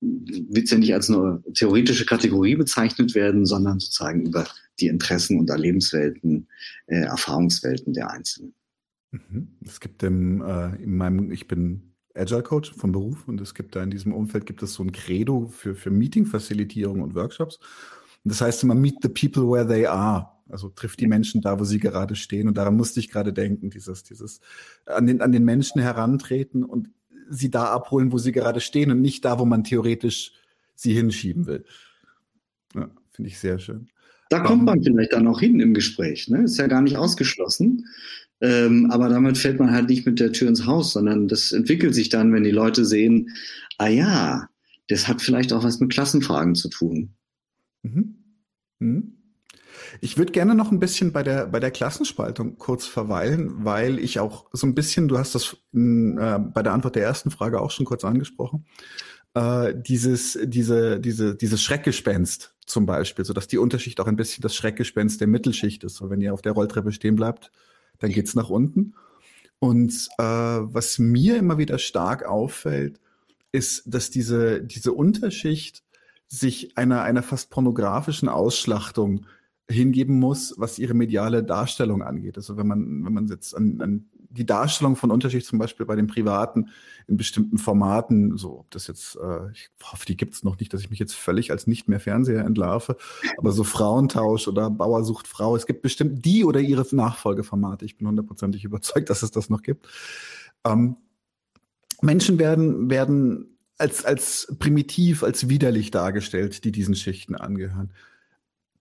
wird 0.00 0.70
ja 0.70 0.78
nicht 0.78 0.94
als 0.94 1.10
eine 1.10 1.42
theoretische 1.54 2.06
Kategorie 2.06 2.54
bezeichnet 2.54 3.14
werden, 3.14 3.44
sondern 3.44 3.80
sozusagen 3.80 4.26
über 4.26 4.46
die 4.78 4.86
Interessen 4.86 5.38
und 5.40 5.50
Erlebenswelten, 5.50 6.46
äh, 6.86 7.00
Erfahrungswelten 7.00 7.92
der 7.92 8.10
Einzelnen. 8.10 8.54
Mhm. 9.10 9.48
Es 9.64 9.80
gibt 9.80 10.02
im, 10.02 10.42
äh, 10.42 10.76
in 10.76 10.96
meinem, 10.96 11.32
ich 11.32 11.48
bin 11.48 11.93
Agile 12.14 12.42
Coach 12.42 12.72
vom 12.74 12.92
Beruf 12.92 13.26
und 13.26 13.40
es 13.40 13.54
gibt 13.54 13.74
da 13.74 13.82
in 13.82 13.90
diesem 13.90 14.12
Umfeld 14.12 14.46
gibt 14.46 14.62
es 14.62 14.74
so 14.74 14.82
ein 14.82 14.92
Credo 14.92 15.48
für, 15.48 15.74
für 15.74 15.90
Meeting-Facilitierung 15.90 17.02
und 17.02 17.14
Workshops. 17.14 17.58
Und 18.24 18.32
das 18.32 18.40
heißt 18.40 18.62
immer 18.62 18.74
meet 18.74 18.96
the 19.02 19.08
people 19.08 19.50
where 19.50 19.66
they 19.66 19.86
are. 19.86 20.28
Also 20.48 20.68
trifft 20.68 21.00
die 21.00 21.06
Menschen 21.06 21.40
da, 21.40 21.58
wo 21.58 21.64
sie 21.64 21.78
gerade 21.78 22.14
stehen. 22.16 22.48
Und 22.48 22.56
daran 22.56 22.76
musste 22.76 23.00
ich 23.00 23.10
gerade 23.10 23.32
denken, 23.32 23.70
dieses, 23.70 24.04
dieses 24.04 24.40
an 24.86 25.06
den, 25.06 25.20
an 25.20 25.32
den 25.32 25.44
Menschen 25.44 25.80
herantreten 25.80 26.64
und 26.64 26.90
sie 27.30 27.50
da 27.50 27.66
abholen, 27.66 28.12
wo 28.12 28.18
sie 28.18 28.32
gerade 28.32 28.60
stehen 28.60 28.90
und 28.90 29.00
nicht 29.00 29.24
da, 29.24 29.38
wo 29.38 29.44
man 29.44 29.64
theoretisch 29.64 30.32
sie 30.74 30.92
hinschieben 30.92 31.46
will. 31.46 31.64
Ja, 32.74 32.90
finde 33.10 33.30
ich 33.30 33.38
sehr 33.38 33.58
schön. 33.58 33.88
Da 34.30 34.40
kommt 34.40 34.64
man 34.64 34.82
vielleicht 34.82 35.12
dann 35.12 35.26
auch 35.26 35.40
hin 35.40 35.60
im 35.60 35.74
Gespräch. 35.74 36.28
Ne? 36.28 36.44
Ist 36.44 36.58
ja 36.58 36.66
gar 36.66 36.82
nicht 36.82 36.96
ausgeschlossen. 36.96 37.86
Ähm, 38.44 38.90
aber 38.90 39.08
damit 39.08 39.38
fällt 39.38 39.58
man 39.58 39.70
halt 39.70 39.88
nicht 39.88 40.04
mit 40.04 40.20
der 40.20 40.30
Tür 40.30 40.48
ins 40.48 40.66
Haus, 40.66 40.92
sondern 40.92 41.28
das 41.28 41.50
entwickelt 41.52 41.94
sich 41.94 42.10
dann, 42.10 42.30
wenn 42.34 42.44
die 42.44 42.50
Leute 42.50 42.84
sehen, 42.84 43.30
ah 43.78 43.88
ja, 43.88 44.50
das 44.88 45.08
hat 45.08 45.22
vielleicht 45.22 45.54
auch 45.54 45.64
was 45.64 45.80
mit 45.80 45.90
Klassenfragen 45.90 46.54
zu 46.54 46.68
tun. 46.68 47.14
Mhm. 47.82 48.16
Mhm. 48.80 49.14
Ich 50.02 50.18
würde 50.18 50.32
gerne 50.32 50.54
noch 50.54 50.70
ein 50.70 50.78
bisschen 50.78 51.10
bei 51.10 51.22
der, 51.22 51.46
bei 51.46 51.58
der 51.58 51.70
Klassenspaltung 51.70 52.58
kurz 52.58 52.84
verweilen, 52.84 53.64
weil 53.64 53.98
ich 53.98 54.18
auch 54.20 54.44
so 54.52 54.66
ein 54.66 54.74
bisschen, 54.74 55.08
du 55.08 55.16
hast 55.16 55.34
das 55.34 55.56
in, 55.72 56.18
äh, 56.18 56.38
bei 56.38 56.62
der 56.62 56.74
Antwort 56.74 56.96
der 56.96 57.04
ersten 57.04 57.30
Frage 57.30 57.62
auch 57.62 57.70
schon 57.70 57.86
kurz 57.86 58.04
angesprochen, 58.04 58.66
äh, 59.32 59.72
dieses, 59.74 60.38
diese, 60.44 61.00
diese, 61.00 61.34
dieses 61.34 61.62
Schreckgespenst 61.62 62.54
zum 62.66 62.84
Beispiel, 62.84 63.24
so 63.24 63.32
dass 63.32 63.48
die 63.48 63.58
Unterschicht 63.58 64.00
auch 64.00 64.06
ein 64.06 64.16
bisschen 64.16 64.42
das 64.42 64.54
Schreckgespenst 64.54 65.18
der 65.18 65.28
Mittelschicht 65.28 65.82
ist. 65.82 65.96
So 65.96 66.10
wenn 66.10 66.20
ihr 66.20 66.34
auf 66.34 66.42
der 66.42 66.52
Rolltreppe 66.52 66.92
stehen 66.92 67.16
bleibt, 67.16 67.50
dann 67.98 68.10
geht's 68.10 68.34
nach 68.34 68.50
unten. 68.50 68.94
Und 69.58 70.08
äh, 70.18 70.22
was 70.24 70.98
mir 70.98 71.36
immer 71.36 71.58
wieder 71.58 71.78
stark 71.78 72.24
auffällt, 72.24 73.00
ist, 73.52 73.84
dass 73.86 74.10
diese, 74.10 74.62
diese 74.62 74.92
Unterschicht 74.92 75.82
sich 76.26 76.76
einer, 76.76 77.02
einer 77.02 77.22
fast 77.22 77.50
pornografischen 77.50 78.28
Ausschlachtung 78.28 79.26
hingeben 79.68 80.18
muss, 80.18 80.54
was 80.58 80.78
ihre 80.78 80.94
mediale 80.94 81.42
Darstellung 81.42 82.02
angeht. 82.02 82.36
Also 82.36 82.56
wenn 82.56 82.66
man, 82.66 83.04
wenn 83.04 83.12
man 83.12 83.28
jetzt 83.28 83.54
an, 83.56 83.80
an 83.80 84.06
die 84.34 84.46
Darstellung 84.46 84.96
von 84.96 85.10
Unterschicht 85.10 85.46
zum 85.46 85.58
Beispiel 85.58 85.86
bei 85.86 85.96
den 85.96 86.06
Privaten 86.06 86.70
in 87.06 87.16
bestimmten 87.16 87.58
Formaten, 87.58 88.36
so 88.36 88.60
ob 88.60 88.70
das 88.70 88.86
jetzt, 88.86 89.16
äh, 89.16 89.50
ich 89.52 89.70
hoffe, 89.82 90.06
die 90.06 90.16
gibt 90.16 90.34
es 90.34 90.42
noch 90.42 90.58
nicht, 90.58 90.72
dass 90.72 90.80
ich 90.80 90.90
mich 90.90 90.98
jetzt 90.98 91.14
völlig 91.14 91.50
als 91.50 91.66
nicht 91.66 91.88
mehr 91.88 92.00
Fernseher 92.00 92.44
entlarve, 92.44 92.96
aber 93.36 93.52
so 93.52 93.64
Frauentausch 93.64 94.48
oder 94.48 94.70
Bauer 94.70 95.04
sucht 95.04 95.28
Frau, 95.28 95.56
es 95.56 95.66
gibt 95.66 95.82
bestimmt 95.82 96.24
die 96.24 96.44
oder 96.44 96.60
ihre 96.60 96.84
Nachfolgeformate. 96.94 97.84
Ich 97.84 97.96
bin 97.96 98.08
hundertprozentig 98.08 98.64
überzeugt, 98.64 99.10
dass 99.10 99.22
es 99.22 99.30
das 99.30 99.50
noch 99.50 99.62
gibt. 99.62 99.86
Ähm, 100.64 100.96
Menschen 102.02 102.38
werden, 102.38 102.90
werden 102.90 103.56
als, 103.78 104.04
als 104.04 104.54
primitiv, 104.58 105.22
als 105.22 105.48
widerlich 105.48 105.90
dargestellt, 105.90 106.64
die 106.64 106.72
diesen 106.72 106.94
Schichten 106.94 107.34
angehören. 107.34 107.92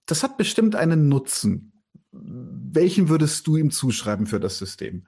Das 0.05 0.23
hat 0.23 0.37
bestimmt 0.37 0.75
einen 0.75 1.07
Nutzen. 1.07 1.71
Welchen 2.11 3.09
würdest 3.09 3.47
du 3.47 3.57
ihm 3.57 3.71
zuschreiben 3.71 4.27
für 4.27 4.39
das 4.39 4.57
System? 4.57 5.07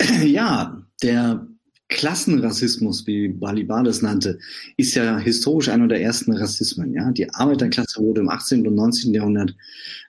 Ja, 0.24 0.82
der 1.02 1.46
Klassenrassismus, 1.88 3.06
wie 3.06 3.28
Balibar 3.28 3.82
das 3.82 4.00
nannte, 4.00 4.38
ist 4.76 4.94
ja 4.94 5.18
historisch 5.18 5.68
einer 5.68 5.88
der 5.88 6.00
ersten 6.00 6.32
Rassismen. 6.32 6.94
Ja? 6.94 7.10
Die 7.10 7.28
Arbeiterklasse 7.34 8.00
wurde 8.00 8.20
im 8.20 8.28
18. 8.28 8.66
und 8.66 8.76
19. 8.76 9.12
Jahrhundert 9.12 9.54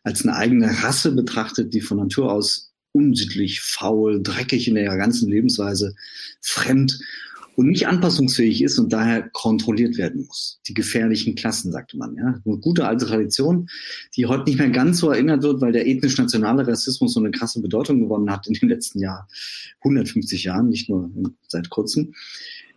als 0.03 0.21
eine 0.23 0.35
eigene 0.35 0.83
Rasse 0.83 1.11
betrachtet, 1.11 1.73
die 1.73 1.81
von 1.81 1.97
Natur 1.97 2.31
aus 2.31 2.71
unsittlich, 2.93 3.61
faul, 3.61 4.21
dreckig 4.21 4.67
in 4.67 4.77
ihrer 4.77 4.97
ganzen 4.97 5.29
Lebensweise, 5.29 5.95
fremd 6.41 6.99
und 7.55 7.67
nicht 7.67 7.87
anpassungsfähig 7.87 8.63
ist 8.63 8.79
und 8.79 8.93
daher 8.93 9.29
kontrolliert 9.29 9.97
werden 9.97 10.25
muss. 10.25 10.59
Die 10.67 10.73
gefährlichen 10.73 11.35
Klassen, 11.35 11.71
sagte 11.71 11.97
man. 11.97 12.15
Ja? 12.15 12.41
Eine 12.45 12.57
gute 12.57 12.87
alte 12.87 13.05
Tradition, 13.05 13.67
die 14.15 14.25
heute 14.25 14.45
nicht 14.45 14.57
mehr 14.57 14.69
ganz 14.69 14.99
so 14.99 15.09
erinnert 15.11 15.43
wird, 15.43 15.61
weil 15.61 15.71
der 15.71 15.87
ethnisch-nationale 15.87 16.67
Rassismus 16.67 17.13
so 17.13 17.19
eine 17.19 17.31
krasse 17.31 17.61
Bedeutung 17.61 17.99
gewonnen 17.99 18.31
hat 18.31 18.47
in 18.47 18.53
den 18.53 18.69
letzten 18.69 18.99
Jahr, 18.99 19.27
150 19.79 20.43
Jahren, 20.45 20.69
nicht 20.69 20.89
nur 20.89 21.11
seit 21.47 21.69
kurzem. 21.69 22.13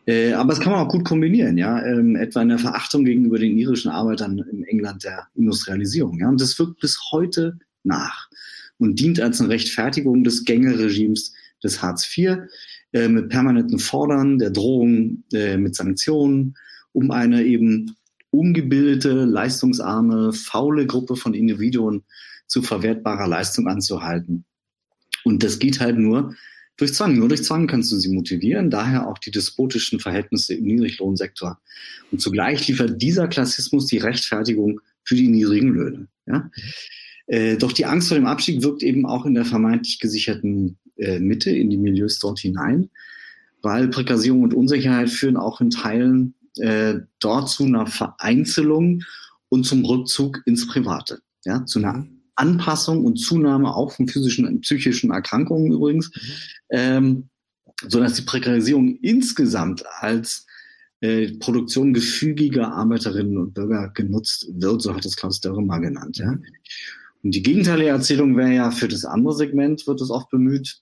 Äh, 0.07 0.33
aber 0.33 0.51
das 0.51 0.61
kann 0.61 0.73
man 0.73 0.85
auch 0.85 0.91
gut 0.91 1.05
kombinieren, 1.05 1.57
ja, 1.57 1.83
ähm, 1.85 2.15
etwa 2.17 2.43
in 2.43 2.51
der 2.51 2.59
Verachtung 2.59 3.05
gegenüber 3.05 3.39
den 3.39 3.57
irischen 3.57 3.91
Arbeitern 3.91 4.45
im 4.51 4.65
England 4.65 5.05
der 5.05 5.29
Industrialisierung. 5.35 6.19
Ja, 6.19 6.29
und 6.29 6.41
das 6.41 6.59
wirkt 6.59 6.81
bis 6.81 7.01
heute 7.11 7.59
nach 7.85 8.29
und 8.79 9.01
dient 9.01 9.21
als 9.21 9.41
eine 9.41 9.51
Rechtfertigung 9.51 10.25
des 10.25 10.45
Gängeregimes 10.45 11.33
des 11.63 11.81
Hartz 11.81 12.07
IV, 12.17 12.39
äh, 12.95 13.09
mit 13.09 13.29
permanenten 13.29 13.81
Fordern, 13.81 14.39
der 14.39 14.51
Drohung 14.51 15.25
äh, 15.33 15.57
mit 15.57 15.75
Sanktionen, 15.75 16.57
um 16.93 17.11
eine 17.11 17.43
eben 17.43 17.97
ungebildete, 18.31 19.25
leistungsarme, 19.25 20.33
faule 20.33 20.87
Gruppe 20.87 21.17
von 21.17 21.35
Individuen 21.35 22.05
zu 22.47 22.63
verwertbarer 22.63 23.27
Leistung 23.27 23.67
anzuhalten. 23.67 24.45
Und 25.25 25.43
das 25.43 25.59
geht 25.59 25.81
halt 25.81 25.99
nur 25.99 26.37
durch 26.77 26.95
Zwang. 26.95 27.19
Nur 27.19 27.29
durch 27.29 27.43
Zwang 27.43 27.67
kannst 27.67 27.91
du 27.91 27.97
sie 27.97 28.11
motivieren, 28.11 28.71
daher 28.71 29.09
auch 29.09 29.19
die 29.19 29.33
despotischen 29.33 29.99
Verhältnisse 29.99 30.55
im 30.55 30.65
Niedriglohnsektor. 30.65 31.61
Und 32.13 32.21
zugleich 32.21 32.69
liefert 32.69 33.03
dieser 33.03 33.27
Klassismus 33.27 33.87
die 33.87 33.99
Rechtfertigung 33.99 34.81
für 35.03 35.17
die 35.17 35.29
niedrigen 35.29 35.71
Löhne. 35.71 36.09
Ja? 36.27 36.49
Äh, 37.27 37.57
doch 37.57 37.73
die 37.73 37.87
Angst 37.87 38.09
vor 38.09 38.17
dem 38.17 38.27
Abstieg 38.27 38.63
wirkt 38.63 38.85
eben 38.85 39.05
auch 39.05 39.27
in 39.27 39.35
der 39.35 39.45
vermeintlich 39.45 39.99
gesicherten 39.99 40.79
äh, 40.97 41.19
Mitte, 41.19 41.51
in 41.51 41.71
die 41.71 41.77
Milieus 41.77 42.19
dort 42.19 42.39
hinein, 42.39 42.91
weil 43.63 43.89
Prekarisierung 43.89 44.43
und 44.43 44.55
Unsicherheit 44.55 45.11
führen 45.11 45.37
auch 45.37 45.61
in 45.61 45.71
Teilen 45.71 46.35
äh, 46.59 47.01
dort 47.19 47.49
zu 47.49 47.65
einer 47.65 47.87
Vereinzelung 47.87 49.03
und 49.49 49.65
zum 49.65 49.85
Rückzug 49.85 50.43
ins 50.47 50.67
Private. 50.67 51.21
Ja, 51.45 51.65
zu 51.67 51.79
einer 51.79 51.95
mhm. 51.95 52.21
Anpassung 52.37 53.05
und 53.05 53.17
Zunahme 53.17 53.75
auch 53.75 53.93
von 53.93 54.09
physischen 54.09 54.47
und 54.47 54.63
psychischen 54.63 55.11
Erkrankungen 55.11 55.73
übrigens, 55.73 56.11
mhm. 56.11 56.21
ähm, 56.71 57.29
so 57.89 58.01
dass 58.01 58.15
die 58.15 58.23
Prekarisierung 58.23 58.97
insgesamt 59.03 59.85
als 60.01 60.47
äh, 61.01 61.33
Produktion 61.39 61.93
gefügiger 61.93 62.73
Arbeiterinnen 62.73 63.37
und 63.37 63.55
Bürger 63.55 63.91
genutzt 63.91 64.49
wird, 64.55 64.81
so 64.81 64.95
hat 64.95 65.05
es 65.05 65.17
Klaus 65.17 65.41
Dörre 65.41 65.63
mal 65.63 65.81
genannt. 65.81 66.19
Ja. 66.19 66.39
Und 67.23 67.35
die 67.35 67.43
gegenteilige 67.43 67.91
Erzählung 67.91 68.37
wäre 68.37 68.55
ja 68.55 68.71
für 68.71 68.89
das 68.89 69.05
andere 69.05 69.35
Segment, 69.35 69.87
wird 69.87 70.01
es 70.01 70.11
oft 70.11 70.31
bemüht, 70.31 70.81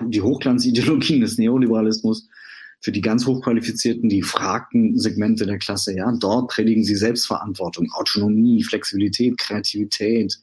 die 0.00 0.22
Hochglanzideologien 0.22 1.20
des 1.20 1.38
Neoliberalismus 1.38 2.28
für 2.80 2.92
die 2.92 3.00
ganz 3.00 3.26
hochqualifizierten, 3.26 4.08
die 4.10 4.22
fragten 4.22 4.98
Segmente 4.98 5.46
der 5.46 5.58
Klasse, 5.58 5.96
ja, 5.96 6.12
dort 6.12 6.50
predigen 6.50 6.84
sie 6.84 6.96
Selbstverantwortung, 6.96 7.90
Autonomie, 7.92 8.62
Flexibilität, 8.62 9.38
Kreativität, 9.38 10.38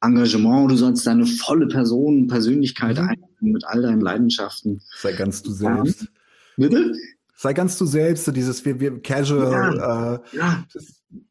Engagement, 0.00 0.70
du 0.70 0.76
sollst 0.76 1.06
deine 1.06 1.26
volle 1.26 1.66
Person, 1.66 2.26
Persönlichkeit 2.26 2.98
mhm. 2.98 3.08
einbringen 3.08 3.52
mit 3.52 3.64
all 3.66 3.82
deinen 3.82 4.00
Leidenschaften. 4.00 4.80
Sei 4.98 5.12
ganz 5.12 5.42
du 5.42 5.52
selbst. 5.52 6.02
Ähm, 6.02 6.08
bitte? 6.56 6.92
Sei 7.36 7.52
ganz 7.52 7.76
du 7.78 7.86
selbst, 7.86 8.34
dieses 8.34 8.64
wir, 8.64 8.80
wir 8.80 9.02
casual. 9.02 9.76
Ja. 9.76 10.14
Äh, 10.14 10.18
ja. 10.36 10.64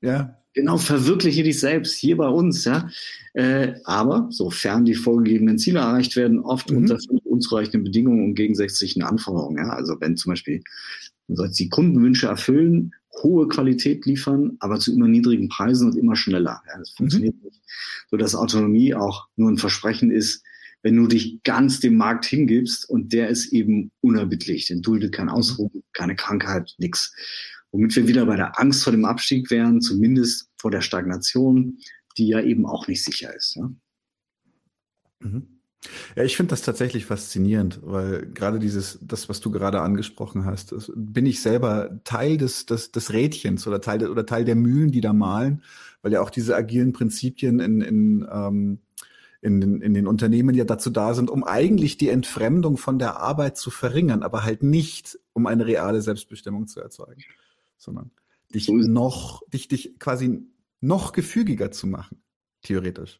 ja. 0.02 0.38
Genau, 0.53 0.77
verwirkliche 0.77 1.41
dich 1.41 1.60
selbst 1.60 1.95
hier 1.95 2.18
bei 2.18 2.27
uns, 2.27 2.65
ja. 2.65 2.88
Äh, 3.34 3.73
aber 3.85 4.27
sofern 4.30 4.85
die 4.85 4.94
vorgegebenen 4.94 5.57
Ziele 5.57 5.80
erreicht 5.80 6.15
werden, 6.15 6.40
oft 6.40 6.69
mhm. 6.69 6.77
unter 6.77 6.99
unzureichenden 7.34 7.84
Bedingungen 7.84 8.26
und 8.26 8.35
gegensätzlichen 8.35 9.03
Anforderungen. 9.03 9.57
Ja. 9.57 9.73
Also 9.73 9.99
wenn 9.99 10.18
zum 10.18 10.31
Beispiel 10.31 10.64
sollst 11.27 11.60
die 11.60 11.69
Kundenwünsche 11.69 12.27
erfüllen, 12.27 12.93
hohe 13.22 13.47
Qualität 13.47 14.05
liefern, 14.05 14.57
aber 14.60 14.80
zu 14.80 14.93
immer 14.93 15.07
niedrigen 15.07 15.49
Preisen 15.49 15.91
und 15.91 15.97
immer 15.97 16.15
schneller. 16.15 16.61
Ja, 16.68 16.80
das 16.80 16.91
funktioniert 16.91 17.35
mhm. 17.35 17.45
nicht. 17.45 17.61
So 18.10 18.18
dass 18.18 18.35
Autonomie 18.35 18.93
auch 18.93 19.27
nur 19.35 19.51
ein 19.51 19.57
Versprechen 19.57 20.11
ist, 20.11 20.43
wenn 20.81 20.97
du 20.97 21.07
dich 21.07 21.41
ganz 21.43 21.80
dem 21.80 21.95
Markt 21.95 22.26
hingibst 22.26 22.89
und 22.89 23.14
der 23.14 23.30
ist 23.30 23.53
eben 23.53 23.91
unerbittlich, 24.01 24.68
den 24.68 24.81
duldet 24.81 25.14
kein 25.14 25.27
mhm. 25.27 25.34
Ausruhen, 25.34 25.84
keine 25.93 26.15
Krankheit, 26.15 26.73
nix. 26.77 27.15
Womit 27.72 27.95
wir 27.95 28.07
wieder 28.07 28.26
bei 28.26 28.35
der 28.35 28.60
Angst 28.60 28.84
vor 28.84 28.91
dem 28.91 29.05
Abstieg 29.05 29.49
wären, 29.49 29.81
zumindest 29.81 30.49
vor 30.57 30.72
der 30.72 30.81
Stagnation, 30.81 31.80
die 32.18 32.27
ja 32.27 32.41
eben 32.41 32.65
auch 32.65 32.88
nicht 32.88 33.03
sicher 33.03 33.34
ist. 33.35 33.55
Ja, 33.55 33.72
mhm. 35.19 35.61
Ja 36.15 36.23
ich 36.23 36.38
finde 36.38 36.51
das 36.51 36.61
tatsächlich 36.61 37.05
faszinierend, 37.05 37.80
weil 37.84 38.27
gerade 38.34 38.60
dieses, 38.60 38.99
das, 39.01 39.30
was 39.30 39.39
du 39.39 39.51
gerade 39.51 39.81
angesprochen 39.81 40.45
hast, 40.45 40.72
das, 40.72 40.91
bin 40.95 41.26
ich 41.26 41.41
selber 41.41 41.99
Teil 42.03 42.38
des, 42.38 42.65
des, 42.65 42.91
des 42.91 43.14
Rädchens 43.14 43.68
oder 43.68 43.81
Teil, 43.81 44.10
oder 44.10 44.26
Teil 44.26 44.45
der 44.45 44.55
Mühlen, 44.55 44.91
die 44.91 45.01
da 45.01 45.14
malen, 45.14 45.64
weil 46.01 46.14
ja 46.14 46.22
auch 46.22 46.30
diese 46.30 46.55
agilen 46.55 46.93
Prinzipien 46.93 47.60
in, 47.60 47.81
in 47.81 48.27
ähm, 48.31 48.80
in 49.43 49.60
den, 49.60 49.81
in 49.81 49.93
den 49.93 50.07
Unternehmen 50.07 50.55
ja 50.55 50.64
dazu 50.64 50.89
da 50.89 51.14
sind, 51.14 51.30
um 51.30 51.43
eigentlich 51.43 51.97
die 51.97 52.07
Entfremdung 52.07 52.77
von 52.77 52.97
der 52.97 53.19
Arbeit 53.19 53.57
zu 53.57 53.72
verringern, 53.72 54.23
aber 54.23 54.45
halt 54.45 54.64
nicht, 54.64 55.19
um 55.34 55.47
eine 55.47 55.65
reale 55.65 56.01
Selbstbestimmung 56.01 56.68
zu 56.68 56.80
erzeugen, 56.80 57.22
sondern 57.77 58.11
dich 58.53 58.69
noch, 58.69 59.41
dich, 59.49 59.68
dich 59.68 59.99
quasi 59.99 60.47
noch 60.80 61.11
gefügiger 61.11 61.72
zu 61.72 61.88
machen, 61.88 62.22
theoretisch. 62.61 63.19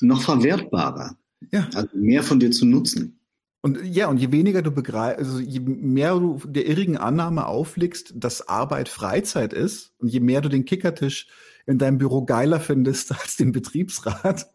Noch 0.00 0.22
verwertbarer. 0.22 1.18
Ja. 1.50 1.68
Also 1.74 1.96
mehr 1.96 2.22
von 2.22 2.40
dir 2.40 2.50
zu 2.50 2.66
nutzen. 2.66 3.20
Und 3.64 3.82
ja, 3.82 4.08
und 4.08 4.18
je 4.18 4.30
weniger 4.30 4.60
du 4.60 4.70
begreifst, 4.70 5.18
also 5.18 5.38
je 5.38 5.60
mehr 5.60 6.14
du 6.18 6.38
der 6.44 6.66
irrigen 6.66 6.98
Annahme 6.98 7.46
auflegst, 7.46 8.12
dass 8.14 8.46
Arbeit 8.46 8.90
Freizeit 8.90 9.54
ist, 9.54 9.94
und 9.98 10.08
je 10.08 10.20
mehr 10.20 10.42
du 10.42 10.50
den 10.50 10.66
Kickertisch 10.66 11.28
in 11.66 11.78
deinem 11.78 11.96
Büro 11.96 12.26
geiler 12.26 12.60
findest 12.60 13.12
als 13.18 13.36
den 13.36 13.52
Betriebsrat, 13.52 14.50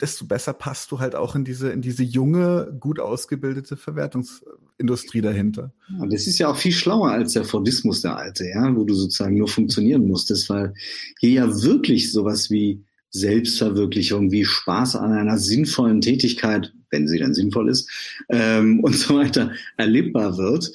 desto 0.00 0.24
besser 0.24 0.52
passt 0.52 0.92
du 0.92 1.00
halt 1.00 1.14
auch 1.14 1.34
in 1.34 1.44
diese, 1.44 1.70
in 1.70 1.82
diese 1.82 2.04
junge, 2.04 2.74
gut 2.78 3.00
ausgebildete 3.00 3.76
Verwertungsindustrie 3.76 5.20
dahinter. 5.20 5.72
Ja, 5.98 6.06
das 6.06 6.26
ist 6.26 6.38
ja 6.38 6.48
auch 6.48 6.56
viel 6.56 6.72
schlauer 6.72 7.10
als 7.10 7.32
der 7.32 7.44
Fordismus, 7.44 8.02
der 8.02 8.16
alte, 8.16 8.46
ja, 8.48 8.74
wo 8.74 8.84
du 8.84 8.94
sozusagen 8.94 9.36
nur 9.36 9.48
funktionieren 9.48 10.06
musstest, 10.06 10.48
weil 10.48 10.74
hier 11.18 11.30
ja 11.30 11.62
wirklich 11.62 12.12
sowas 12.12 12.50
wie 12.50 12.84
Selbstverwirklichung, 13.10 14.30
wie 14.30 14.44
Spaß 14.44 14.96
an 14.96 15.12
einer 15.12 15.38
sinnvollen 15.38 16.00
Tätigkeit, 16.00 16.72
wenn 16.90 17.08
sie 17.08 17.18
dann 17.18 17.34
sinnvoll 17.34 17.68
ist, 17.68 17.90
ähm, 18.28 18.80
und 18.84 18.94
so 18.94 19.16
weiter 19.16 19.52
erlebbar 19.76 20.38
wird, 20.38 20.72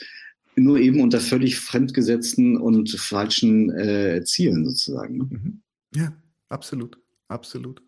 nur 0.55 0.79
eben 0.79 1.01
unter 1.01 1.19
völlig 1.19 1.57
fremdgesetzten 1.59 2.57
und 2.57 2.89
falschen 2.91 3.71
äh, 3.71 4.23
Zielen 4.23 4.65
sozusagen. 4.65 5.17
Ne? 5.17 5.27
Mhm. 5.29 5.61
Ja, 5.95 6.13
absolut, 6.49 6.97
absolut. 7.27 7.81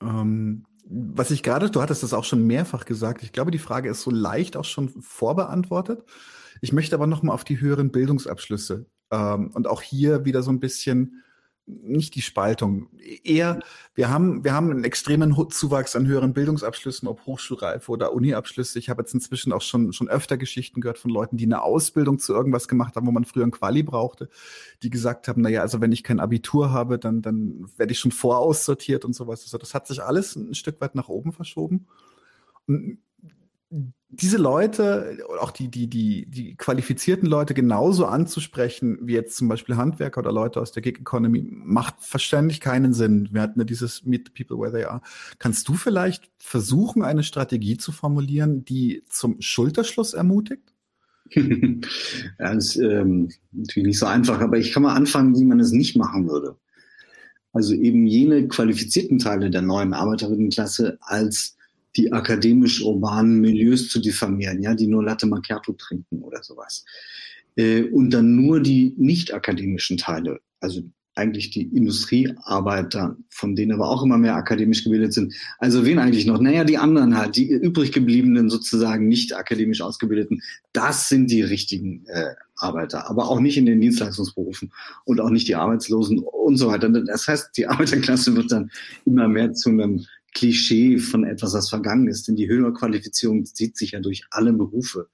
Ähm, 0.00 0.64
was 0.86 1.30
ich 1.30 1.42
gerade, 1.42 1.70
du 1.70 1.80
hattest 1.80 2.02
das 2.02 2.14
auch 2.14 2.24
schon 2.24 2.46
mehrfach 2.46 2.84
gesagt, 2.84 3.22
ich 3.22 3.32
glaube, 3.32 3.50
die 3.50 3.58
Frage 3.58 3.88
ist 3.88 4.02
so 4.02 4.10
leicht 4.10 4.56
auch 4.56 4.64
schon 4.64 4.88
vorbeantwortet. 5.00 6.04
Ich 6.60 6.72
möchte 6.72 6.94
aber 6.94 7.06
nochmal 7.06 7.34
auf 7.34 7.44
die 7.44 7.60
höheren 7.60 7.90
Bildungsabschlüsse 7.90 8.86
ähm, 9.10 9.50
und 9.54 9.66
auch 9.66 9.82
hier 9.82 10.24
wieder 10.24 10.42
so 10.42 10.50
ein 10.50 10.60
bisschen 10.60 11.23
nicht 11.66 12.14
die 12.14 12.22
Spaltung. 12.22 12.88
Eher, 13.22 13.60
wir 13.94 14.10
haben, 14.10 14.44
wir 14.44 14.52
haben 14.52 14.70
einen 14.70 14.84
extremen 14.84 15.34
Zuwachs 15.50 15.96
an 15.96 16.06
höheren 16.06 16.34
Bildungsabschlüssen, 16.34 17.08
ob 17.08 17.24
Hochschulreife 17.24 17.90
oder 17.90 18.12
Uniabschlüsse. 18.12 18.78
Ich 18.78 18.90
habe 18.90 19.02
jetzt 19.02 19.14
inzwischen 19.14 19.52
auch 19.52 19.62
schon, 19.62 19.92
schon 19.92 20.08
öfter 20.08 20.36
Geschichten 20.36 20.80
gehört 20.80 20.98
von 20.98 21.10
Leuten, 21.10 21.36
die 21.38 21.44
eine 21.44 21.62
Ausbildung 21.62 22.18
zu 22.18 22.34
irgendwas 22.34 22.68
gemacht 22.68 22.96
haben, 22.96 23.06
wo 23.06 23.12
man 23.12 23.24
früher 23.24 23.44
ein 23.44 23.50
Quali 23.50 23.82
brauchte, 23.82 24.28
die 24.82 24.90
gesagt 24.90 25.26
haben, 25.28 25.40
na 25.40 25.48
ja, 25.48 25.62
also 25.62 25.80
wenn 25.80 25.92
ich 25.92 26.02
kein 26.02 26.20
Abitur 26.20 26.70
habe, 26.70 26.98
dann, 26.98 27.22
dann 27.22 27.66
werde 27.76 27.92
ich 27.92 27.98
schon 27.98 28.12
voraussortiert 28.12 29.04
und 29.04 29.14
sowas. 29.14 29.42
Also 29.42 29.56
das 29.56 29.72
hat 29.72 29.86
sich 29.86 30.02
alles 30.02 30.36
ein 30.36 30.54
Stück 30.54 30.80
weit 30.80 30.94
nach 30.94 31.08
oben 31.08 31.32
verschoben. 31.32 31.86
Und 32.66 32.98
diese 34.16 34.36
Leute, 34.36 35.18
auch 35.40 35.50
die, 35.50 35.70
die, 35.70 35.88
die, 35.88 36.26
die 36.26 36.56
qualifizierten 36.56 37.28
Leute 37.28 37.54
genauso 37.54 38.06
anzusprechen, 38.06 38.98
wie 39.02 39.14
jetzt 39.14 39.36
zum 39.36 39.48
Beispiel 39.48 39.76
Handwerker 39.76 40.20
oder 40.20 40.32
Leute 40.32 40.60
aus 40.60 40.72
der 40.72 40.82
Gig 40.82 40.98
Economy, 41.00 41.42
macht 41.42 41.96
verständlich 42.00 42.60
keinen 42.60 42.92
Sinn. 42.92 43.28
Wir 43.32 43.42
hatten 43.42 43.60
ja 43.60 43.64
dieses 43.64 44.04
Meet 44.04 44.28
the 44.28 44.44
People 44.44 44.62
Where 44.62 44.72
They 44.72 44.84
Are. 44.84 45.00
Kannst 45.38 45.68
du 45.68 45.74
vielleicht 45.74 46.30
versuchen, 46.38 47.02
eine 47.02 47.22
Strategie 47.22 47.76
zu 47.76 47.92
formulieren, 47.92 48.64
die 48.64 49.02
zum 49.08 49.40
Schulterschluss 49.40 50.14
ermutigt? 50.14 50.72
ja, 51.34 51.42
das 52.38 52.76
ist 52.76 52.76
ähm, 52.76 53.30
natürlich 53.52 53.88
nicht 53.88 53.98
so 53.98 54.06
einfach, 54.06 54.40
aber 54.40 54.58
ich 54.58 54.72
kann 54.72 54.82
mal 54.82 54.94
anfangen, 54.94 55.36
wie 55.38 55.44
man 55.44 55.60
es 55.60 55.72
nicht 55.72 55.96
machen 55.96 56.28
würde. 56.28 56.56
Also 57.52 57.74
eben 57.74 58.06
jene 58.06 58.48
qualifizierten 58.48 59.18
Teile 59.18 59.48
der 59.48 59.62
neuen 59.62 59.94
Arbeiterinnenklasse 59.94 60.98
als 61.00 61.56
die 61.96 62.12
akademisch-urbanen 62.12 63.40
Milieus 63.40 63.88
zu 63.88 64.00
diffamieren, 64.00 64.62
ja, 64.62 64.74
die 64.74 64.86
nur 64.86 65.04
Latte 65.04 65.26
Macchiato 65.26 65.72
trinken 65.74 66.22
oder 66.22 66.42
sowas. 66.42 66.84
Äh, 67.56 67.82
und 67.84 68.10
dann 68.10 68.34
nur 68.36 68.60
die 68.60 68.94
nicht 68.96 69.32
akademischen 69.32 69.96
Teile, 69.96 70.40
also 70.60 70.82
eigentlich 71.16 71.50
die 71.50 71.62
Industriearbeiter, 71.62 73.16
von 73.30 73.54
denen 73.54 73.72
aber 73.72 73.88
auch 73.88 74.02
immer 74.02 74.18
mehr 74.18 74.34
akademisch 74.34 74.82
gebildet 74.82 75.12
sind. 75.12 75.34
Also 75.58 75.84
wen 75.84 75.98
eigentlich 75.98 76.26
noch? 76.26 76.40
Naja, 76.40 76.64
die 76.64 76.78
anderen 76.78 77.16
halt, 77.16 77.36
die 77.36 77.48
übrig 77.48 77.92
gebliebenen 77.92 78.50
sozusagen 78.50 79.06
nicht 79.06 79.36
akademisch 79.36 79.80
ausgebildeten, 79.80 80.42
das 80.72 81.08
sind 81.08 81.30
die 81.30 81.42
richtigen 81.42 82.04
äh, 82.06 82.34
Arbeiter, 82.56 83.08
aber 83.08 83.28
auch 83.28 83.40
nicht 83.40 83.56
in 83.56 83.66
den 83.66 83.80
Dienstleistungsberufen 83.80 84.72
und 85.04 85.20
auch 85.20 85.30
nicht 85.30 85.46
die 85.46 85.54
Arbeitslosen 85.54 86.18
und 86.18 86.56
so 86.56 86.68
weiter. 86.68 86.88
Das 86.88 87.28
heißt, 87.28 87.56
die 87.56 87.66
Arbeiterklasse 87.68 88.34
wird 88.34 88.50
dann 88.50 88.70
immer 89.04 89.28
mehr 89.28 89.52
zu 89.52 89.70
einem 89.70 90.04
Klischee 90.34 90.98
von 90.98 91.24
etwas, 91.24 91.54
was 91.54 91.70
vergangen 91.70 92.08
ist. 92.08 92.28
Denn 92.28 92.36
die 92.36 92.48
höhere 92.48 92.72
Qualifizierung 92.72 93.44
zieht 93.44 93.76
sich 93.76 93.92
ja 93.92 94.00
durch 94.00 94.24
alle 94.30 94.52
Berufe. 94.52 95.08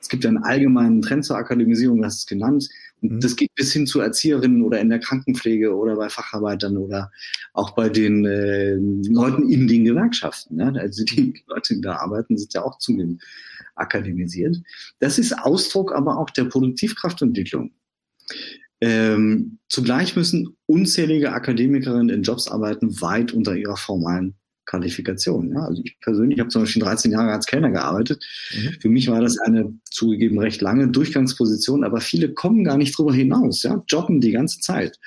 Es 0.00 0.08
gibt 0.08 0.24
einen 0.24 0.38
allgemeinen 0.38 1.02
Trend 1.02 1.24
zur 1.24 1.36
Akademisierung, 1.36 2.00
das 2.00 2.18
ist 2.18 2.28
genannt. 2.28 2.68
Und 3.02 3.12
mhm. 3.12 3.20
das 3.20 3.36
geht 3.36 3.54
bis 3.54 3.72
hin 3.72 3.86
zu 3.86 4.00
Erzieherinnen 4.00 4.62
oder 4.62 4.80
in 4.80 4.88
der 4.88 5.00
Krankenpflege 5.00 5.74
oder 5.74 5.96
bei 5.96 6.08
Facharbeitern 6.08 6.76
oder 6.78 7.10
auch 7.52 7.72
bei 7.72 7.88
den 7.88 8.24
äh, 8.24 8.76
Leuten 8.76 9.50
in 9.50 9.68
den 9.68 9.84
Gewerkschaften. 9.84 10.56
Ne? 10.56 10.72
Also 10.80 11.04
die 11.04 11.42
Leute, 11.46 11.74
die 11.74 11.80
da 11.82 11.96
arbeiten, 11.96 12.38
sind 12.38 12.54
ja 12.54 12.62
auch 12.62 12.78
zunehmend 12.78 13.22
akademisiert. 13.74 14.56
Das 15.00 15.18
ist 15.18 15.32
Ausdruck 15.38 15.92
aber 15.94 16.18
auch 16.18 16.30
der 16.30 16.44
Produktivkraftentwicklung. 16.44 17.72
Ähm, 18.82 19.58
zugleich 19.68 20.16
müssen 20.16 20.56
unzählige 20.66 21.32
Akademikerinnen 21.32 22.08
in 22.08 22.22
Jobs 22.22 22.48
arbeiten, 22.48 23.00
weit 23.02 23.32
unter 23.32 23.54
ihrer 23.54 23.76
formalen 23.76 24.34
Qualifikation. 24.70 25.52
Ja, 25.52 25.64
also 25.64 25.82
ich 25.84 25.98
persönlich 26.00 26.38
habe 26.38 26.48
zum 26.48 26.62
Beispiel 26.62 26.82
13 26.82 27.10
Jahre 27.10 27.32
als 27.32 27.46
Kellner 27.46 27.70
gearbeitet. 27.70 28.24
Mhm. 28.54 28.80
Für 28.80 28.88
mich 28.88 29.08
war 29.08 29.20
das 29.20 29.36
eine 29.38 29.74
zugegeben 29.90 30.38
recht 30.38 30.60
lange 30.60 30.88
Durchgangsposition, 30.88 31.82
aber 31.82 32.00
viele 32.00 32.32
kommen 32.32 32.62
gar 32.62 32.78
nicht 32.78 32.96
drüber 32.96 33.12
hinaus, 33.12 33.64
ja, 33.64 33.82
jobben 33.88 34.20
die 34.20 34.30
ganze 34.30 34.60
Zeit 34.60 34.98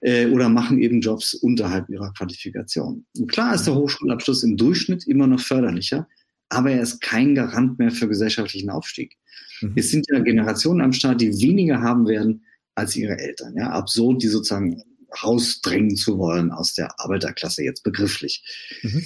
äh, 0.00 0.26
oder 0.26 0.48
machen 0.48 0.78
eben 0.78 1.02
Jobs 1.02 1.34
unterhalb 1.34 1.90
ihrer 1.90 2.12
Qualifikation. 2.14 3.04
Und 3.18 3.30
klar 3.30 3.54
ist 3.54 3.64
der 3.66 3.74
mhm. 3.74 3.78
Hochschulabschluss 3.80 4.42
im 4.42 4.56
Durchschnitt 4.56 5.06
immer 5.06 5.26
noch 5.26 5.40
förderlicher, 5.40 6.08
aber 6.48 6.70
er 6.70 6.80
ist 6.80 7.02
kein 7.02 7.34
Garant 7.34 7.78
mehr 7.78 7.90
für 7.90 8.08
gesellschaftlichen 8.08 8.70
Aufstieg. 8.70 9.16
Mhm. 9.60 9.74
Es 9.76 9.90
sind 9.90 10.06
ja 10.10 10.20
Generationen 10.20 10.80
am 10.80 10.94
Start, 10.94 11.20
die 11.20 11.38
weniger 11.42 11.82
haben 11.82 12.08
werden, 12.08 12.44
als 12.74 12.96
ihre 12.96 13.18
Eltern. 13.18 13.54
Ja, 13.56 13.70
absurd, 13.70 14.22
die 14.22 14.28
sozusagen 14.28 14.82
rausdrängen 15.22 15.96
zu 15.96 16.18
wollen 16.18 16.50
aus 16.50 16.74
der 16.74 17.00
Arbeiterklasse 17.00 17.64
jetzt 17.64 17.82
begrifflich. 17.82 18.42
Mhm. 18.82 19.02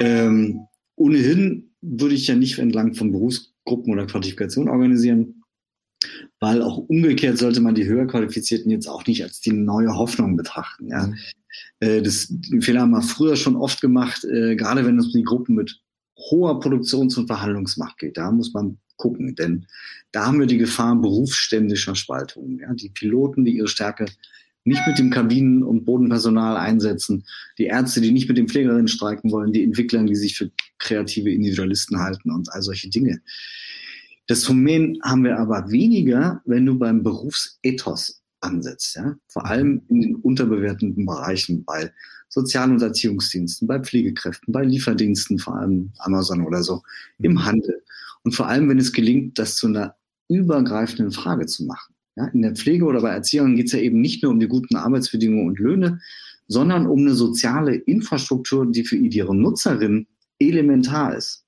Ähm, 0.00 0.60
ohnehin 0.96 1.70
würde 1.80 2.14
ich 2.14 2.26
ja 2.26 2.34
nicht 2.34 2.58
entlang 2.58 2.94
von 2.94 3.12
Berufsgruppen 3.12 3.92
oder 3.92 4.06
Qualifikationen 4.06 4.70
organisieren, 4.70 5.42
weil 6.40 6.62
auch 6.62 6.78
umgekehrt 6.78 7.38
sollte 7.38 7.60
man 7.60 7.74
die 7.74 7.86
höher 7.86 8.06
qualifizierten 8.06 8.70
jetzt 8.70 8.88
auch 8.88 9.06
nicht 9.06 9.22
als 9.22 9.40
die 9.40 9.52
neue 9.52 9.94
Hoffnung 9.94 10.36
betrachten. 10.36 10.88
Ja. 10.88 11.06
Mhm. 11.06 11.16
Äh, 11.80 12.02
das, 12.02 12.28
den 12.28 12.62
Fehler 12.62 12.82
haben 12.82 12.90
wir 12.90 13.02
früher 13.02 13.36
schon 13.36 13.56
oft 13.56 13.80
gemacht, 13.80 14.24
äh, 14.24 14.56
gerade 14.56 14.84
wenn 14.84 14.98
es 14.98 15.06
um 15.06 15.12
die 15.12 15.24
Gruppen 15.24 15.54
mit 15.54 15.80
hoher 16.30 16.60
Produktions- 16.60 17.16
und 17.16 17.26
Verhandlungsmacht 17.26 17.98
geht. 17.98 18.16
Da 18.16 18.30
muss 18.30 18.52
man 18.52 18.78
gucken, 18.96 19.34
denn 19.36 19.66
da 20.10 20.26
haben 20.26 20.40
wir 20.40 20.46
die 20.46 20.58
Gefahr 20.58 20.96
berufsständischer 20.96 21.94
Spaltungen. 21.94 22.58
Ja. 22.58 22.72
Die 22.74 22.90
Piloten, 22.90 23.44
die 23.44 23.56
ihre 23.56 23.68
Stärke 23.68 24.06
nicht 24.68 24.86
mit 24.86 24.98
dem 24.98 25.10
Kabinen- 25.10 25.62
und 25.62 25.84
Bodenpersonal 25.84 26.56
einsetzen, 26.56 27.24
die 27.58 27.64
Ärzte, 27.64 28.00
die 28.00 28.12
nicht 28.12 28.28
mit 28.28 28.38
den 28.38 28.48
Pflegerinnen 28.48 28.88
streiken 28.88 29.32
wollen, 29.32 29.52
die 29.52 29.64
Entwickler, 29.64 30.04
die 30.04 30.14
sich 30.14 30.36
für 30.36 30.50
kreative 30.78 31.30
Individualisten 31.30 31.98
halten 31.98 32.30
und 32.30 32.52
all 32.52 32.62
solche 32.62 32.88
Dinge. 32.88 33.20
Das 34.26 34.44
Phänomen 34.44 34.98
haben 35.02 35.24
wir 35.24 35.38
aber 35.38 35.70
weniger, 35.70 36.42
wenn 36.44 36.66
du 36.66 36.78
beim 36.78 37.02
Berufsethos 37.02 38.22
ansetzt. 38.40 38.96
Ja? 38.96 39.16
Vor 39.28 39.46
allem 39.46 39.82
in 39.88 40.00
den 40.00 40.16
unterbewerteten 40.16 41.06
Bereichen 41.06 41.64
bei 41.64 41.90
Sozial- 42.28 42.70
und 42.70 42.82
Erziehungsdiensten, 42.82 43.66
bei 43.66 43.80
Pflegekräften, 43.80 44.52
bei 44.52 44.64
Lieferdiensten, 44.64 45.38
vor 45.38 45.56
allem 45.56 45.92
Amazon 45.98 46.44
oder 46.44 46.62
so, 46.62 46.82
im 47.18 47.44
Handel. 47.44 47.82
Und 48.22 48.34
vor 48.34 48.46
allem, 48.46 48.68
wenn 48.68 48.78
es 48.78 48.92
gelingt, 48.92 49.38
das 49.38 49.56
zu 49.56 49.66
einer 49.66 49.96
übergreifenden 50.28 51.10
Frage 51.10 51.46
zu 51.46 51.64
machen. 51.64 51.94
Ja, 52.18 52.26
in 52.26 52.42
der 52.42 52.56
Pflege 52.56 52.84
oder 52.84 53.00
bei 53.00 53.10
Erziehern 53.10 53.54
geht 53.54 53.66
es 53.66 53.72
ja 53.72 53.78
eben 53.78 54.00
nicht 54.00 54.24
nur 54.24 54.32
um 54.32 54.40
die 54.40 54.48
guten 54.48 54.74
Arbeitsbedingungen 54.74 55.46
und 55.46 55.60
Löhne, 55.60 56.00
sondern 56.48 56.88
um 56.88 56.98
eine 56.98 57.14
soziale 57.14 57.76
Infrastruktur, 57.76 58.66
die 58.66 58.82
für 58.82 58.96
ihre 58.96 59.36
Nutzerinnen 59.36 60.08
elementar 60.40 61.16
ist. 61.16 61.44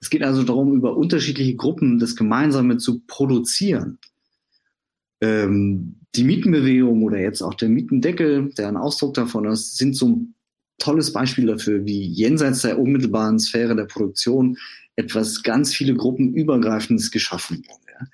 Es 0.00 0.08
geht 0.08 0.22
also 0.22 0.42
darum, 0.42 0.74
über 0.74 0.96
unterschiedliche 0.96 1.54
Gruppen 1.54 1.98
das 1.98 2.16
Gemeinsame 2.16 2.78
zu 2.78 3.00
produzieren. 3.00 3.98
Ähm, 5.20 5.96
die 6.14 6.24
Mietenbewegung 6.24 7.02
oder 7.02 7.20
jetzt 7.20 7.42
auch 7.42 7.52
der 7.52 7.68
Mietendeckel, 7.68 8.54
der 8.56 8.68
ein 8.68 8.78
Ausdruck 8.78 9.12
davon 9.12 9.44
ist, 9.44 9.76
sind 9.76 9.94
so 9.94 10.08
ein 10.08 10.34
tolles 10.78 11.12
Beispiel 11.12 11.44
dafür, 11.44 11.84
wie 11.84 12.06
jenseits 12.06 12.62
der 12.62 12.78
unmittelbaren 12.78 13.38
Sphäre 13.38 13.76
der 13.76 13.84
Produktion 13.84 14.56
etwas 14.96 15.42
ganz 15.42 15.74
viele 15.74 15.94
Gruppen 15.94 16.32
übergreifendes 16.32 17.10
geschaffen 17.10 17.62
wurde. 17.68 18.08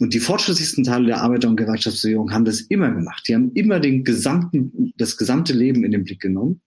Und 0.00 0.14
die 0.14 0.20
fortschrittlichsten 0.20 0.82
Teile 0.82 1.06
der 1.08 1.20
Arbeiter- 1.20 1.48
und 1.48 1.56
Gewerkschaftsbewegung 1.56 2.32
haben 2.32 2.46
das 2.46 2.62
immer 2.62 2.90
gemacht. 2.90 3.22
Die 3.28 3.34
haben 3.34 3.52
immer 3.52 3.80
den 3.80 4.02
gesamten, 4.02 4.94
das 4.96 5.18
gesamte 5.18 5.52
Leben 5.52 5.84
in 5.84 5.90
den 5.92 6.04
Blick 6.04 6.20
genommen. 6.20 6.62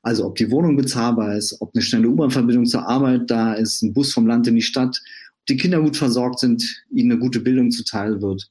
Also 0.00 0.24
ob 0.24 0.36
die 0.36 0.50
Wohnung 0.50 0.76
bezahlbar 0.76 1.36
ist, 1.36 1.60
ob 1.60 1.74
eine 1.74 1.82
schnelle 1.82 2.08
U-Bahn-Verbindung 2.08 2.64
zur 2.64 2.88
Arbeit 2.88 3.30
da 3.30 3.52
ist, 3.52 3.82
ein 3.82 3.92
Bus 3.92 4.14
vom 4.14 4.26
Land 4.26 4.46
in 4.46 4.54
die 4.54 4.62
Stadt, 4.62 5.02
ob 5.40 5.46
die 5.46 5.58
Kinder 5.58 5.82
gut 5.82 5.98
versorgt 5.98 6.38
sind, 6.38 6.82
ihnen 6.90 7.12
eine 7.12 7.20
gute 7.20 7.40
Bildung 7.40 7.70
zuteil 7.70 8.22
wird, 8.22 8.50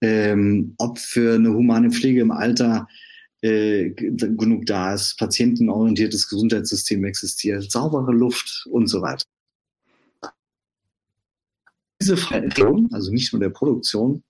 ähm, 0.00 0.74
ob 0.78 0.98
für 0.98 1.34
eine 1.34 1.52
humane 1.52 1.90
Pflege 1.90 2.22
im 2.22 2.30
Alter 2.30 2.88
äh, 3.42 3.90
genug 3.90 4.64
da 4.64 4.94
ist, 4.94 5.18
patientenorientiertes 5.18 6.26
Gesundheitssystem 6.26 7.04
existiert, 7.04 7.70
saubere 7.70 8.12
Luft 8.12 8.66
und 8.70 8.86
so 8.86 9.02
weiter 9.02 9.26
diese 12.02 12.16
Veränderung, 12.16 12.88
also 12.92 13.12
nicht 13.12 13.32
nur 13.32 13.38
der 13.38 13.50
Produktion 13.50 14.24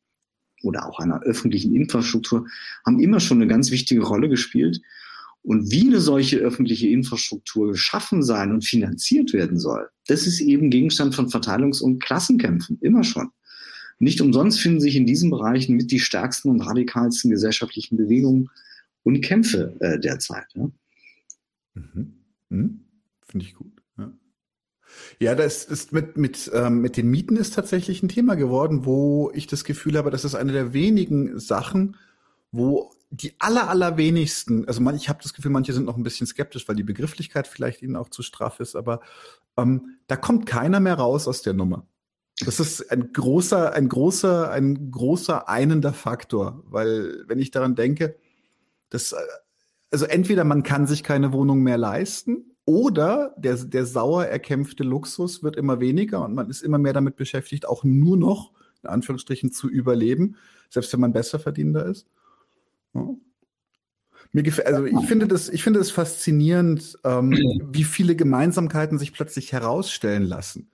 oder 0.63 0.87
auch 0.87 0.99
einer 0.99 1.23
öffentlichen 1.23 1.75
Infrastruktur, 1.75 2.47
haben 2.85 3.01
immer 3.01 3.19
schon 3.19 3.39
eine 3.39 3.47
ganz 3.47 3.71
wichtige 3.71 4.03
Rolle 4.03 4.29
gespielt. 4.29 4.83
Und 5.45 5.73
wie 5.73 5.87
eine 5.87 6.01
solche 6.01 6.37
öffentliche 6.37 6.89
Infrastruktur 6.89 7.73
geschaffen 7.73 8.23
sein 8.23 8.53
und 8.53 8.65
finanziert 8.65 9.33
werden 9.33 9.59
soll, 9.59 9.89
das 10.07 10.27
ist 10.27 10.41
eben 10.41 10.71
Gegenstand 10.71 11.15
von 11.15 11.31
Verteilungs- 11.31 11.81
und 11.81 12.01
Klassenkämpfen, 12.01 12.79
immer 12.81 13.05
schon. 13.05 13.31
Nicht 13.99 14.21
umsonst 14.21 14.61
finden 14.61 14.81
sich 14.81 14.95
in 14.95 15.07
diesen 15.07 15.31
Bereichen 15.31 15.77
mit 15.77 15.91
die 15.91 15.99
stärksten 15.99 16.51
und 16.51 16.61
radikalsten 16.61 17.31
gesellschaftlichen 17.31 17.97
Bewegungen 17.97 18.51
und 19.03 19.23
Kämpfe 19.23 19.75
äh, 19.81 19.99
derzeit. 19.99 20.47
Ja? 20.55 20.71
Mhm. 21.75 22.13
Mhm. 22.51 22.81
Finde 23.27 23.47
ich 23.47 23.55
gut. 23.55 23.72
Ja, 25.19 25.35
das 25.35 25.65
ist 25.65 25.93
mit, 25.93 26.17
mit, 26.17 26.51
ähm, 26.55 26.81
mit 26.81 26.97
den 26.97 27.09
Mieten 27.09 27.37
ist 27.37 27.55
tatsächlich 27.55 28.03
ein 28.03 28.09
Thema 28.09 28.35
geworden, 28.35 28.85
wo 28.85 29.31
ich 29.35 29.47
das 29.47 29.65
Gefühl 29.65 29.97
habe, 29.97 30.11
das 30.11 30.25
ist 30.25 30.35
eine 30.35 30.53
der 30.53 30.73
wenigen 30.73 31.39
Sachen, 31.39 31.97
wo 32.51 32.93
die 33.11 33.35
aller, 33.39 33.69
allerwenigsten, 33.69 34.67
also 34.67 34.81
man, 34.81 34.97
ich 34.97 35.09
habe 35.09 35.23
das 35.23 35.35
Gefühl, 35.35 35.51
manche 35.51 35.75
sind 35.75 35.85
noch 35.85 35.97
ein 35.97 36.03
bisschen 36.03 36.27
skeptisch, 36.27 36.67
weil 36.67 36.77
die 36.77 36.83
Begrifflichkeit 36.83 37.47
vielleicht 37.47 37.83
ihnen 37.83 37.97
auch 37.97 38.09
zu 38.09 38.23
straff 38.23 38.59
ist, 38.59 38.75
aber 38.75 39.01
ähm, 39.57 39.99
da 40.07 40.17
kommt 40.17 40.47
keiner 40.47 40.81
mehr 40.81 40.95
raus 40.95 41.29
aus 41.29 41.43
der 41.43 41.53
Nummer. 41.53 41.87
Das 42.45 42.59
ist 42.59 42.91
ein 42.91 43.13
großer, 43.13 43.75
ein 43.75 43.89
großer, 43.89 44.51
ein 44.51 44.91
großer 44.91 45.49
einender 45.49 45.93
Faktor, 45.93 46.63
weil 46.67 47.25
wenn 47.29 47.39
ich 47.39 47.51
daran 47.51 47.75
denke, 47.75 48.17
dass, 48.89 49.13
äh, 49.13 49.17
also 49.91 50.07
entweder 50.07 50.45
man 50.45 50.63
kann 50.63 50.87
sich 50.87 51.03
keine 51.03 51.33
Wohnung 51.33 51.63
mehr 51.63 51.79
leisten 51.79 52.52
oder 52.65 53.35
der, 53.37 53.57
der 53.57 53.87
sauer 53.87 54.27
erkämpfte 54.27 54.85
Luxus 54.85 55.43
wird 55.43 55.57
immer 55.57 55.81
weniger 55.81 56.25
und 56.25 56.35
man 56.35 56.49
ist 56.49 56.63
immer 56.63 56.79
mehr 56.79 56.93
damit 56.93 57.17
beschäftigt, 57.17 57.67
auch 57.67 57.85
nur 57.85 58.17
noch, 58.17 58.53
in 58.83 58.89
Anführungsstrichen, 58.89 59.53
zu 59.53 59.69
überleben, 59.69 60.37
selbst 60.71 60.93
wenn 60.93 61.01
man 61.01 61.13
besser 61.13 61.39
verdienender 61.39 61.87
ist. 61.87 62.07
Ja. 62.95 63.09
Mir 64.35 64.43
gefällt, 64.43 64.69
also 64.69 64.85
ich 64.85 65.07
finde 65.07 65.29
das, 65.29 65.49
ich 65.49 65.63
finde 65.63 65.79
das 65.81 65.91
faszinierend, 65.91 66.99
ähm, 67.05 67.33
wie 67.73 67.85
viele 67.85 68.17
Gemeinsamkeiten 68.17 68.99
sich 68.99 69.13
plötzlich 69.13 69.53
herausstellen 69.53 70.23
lassen. 70.23 70.71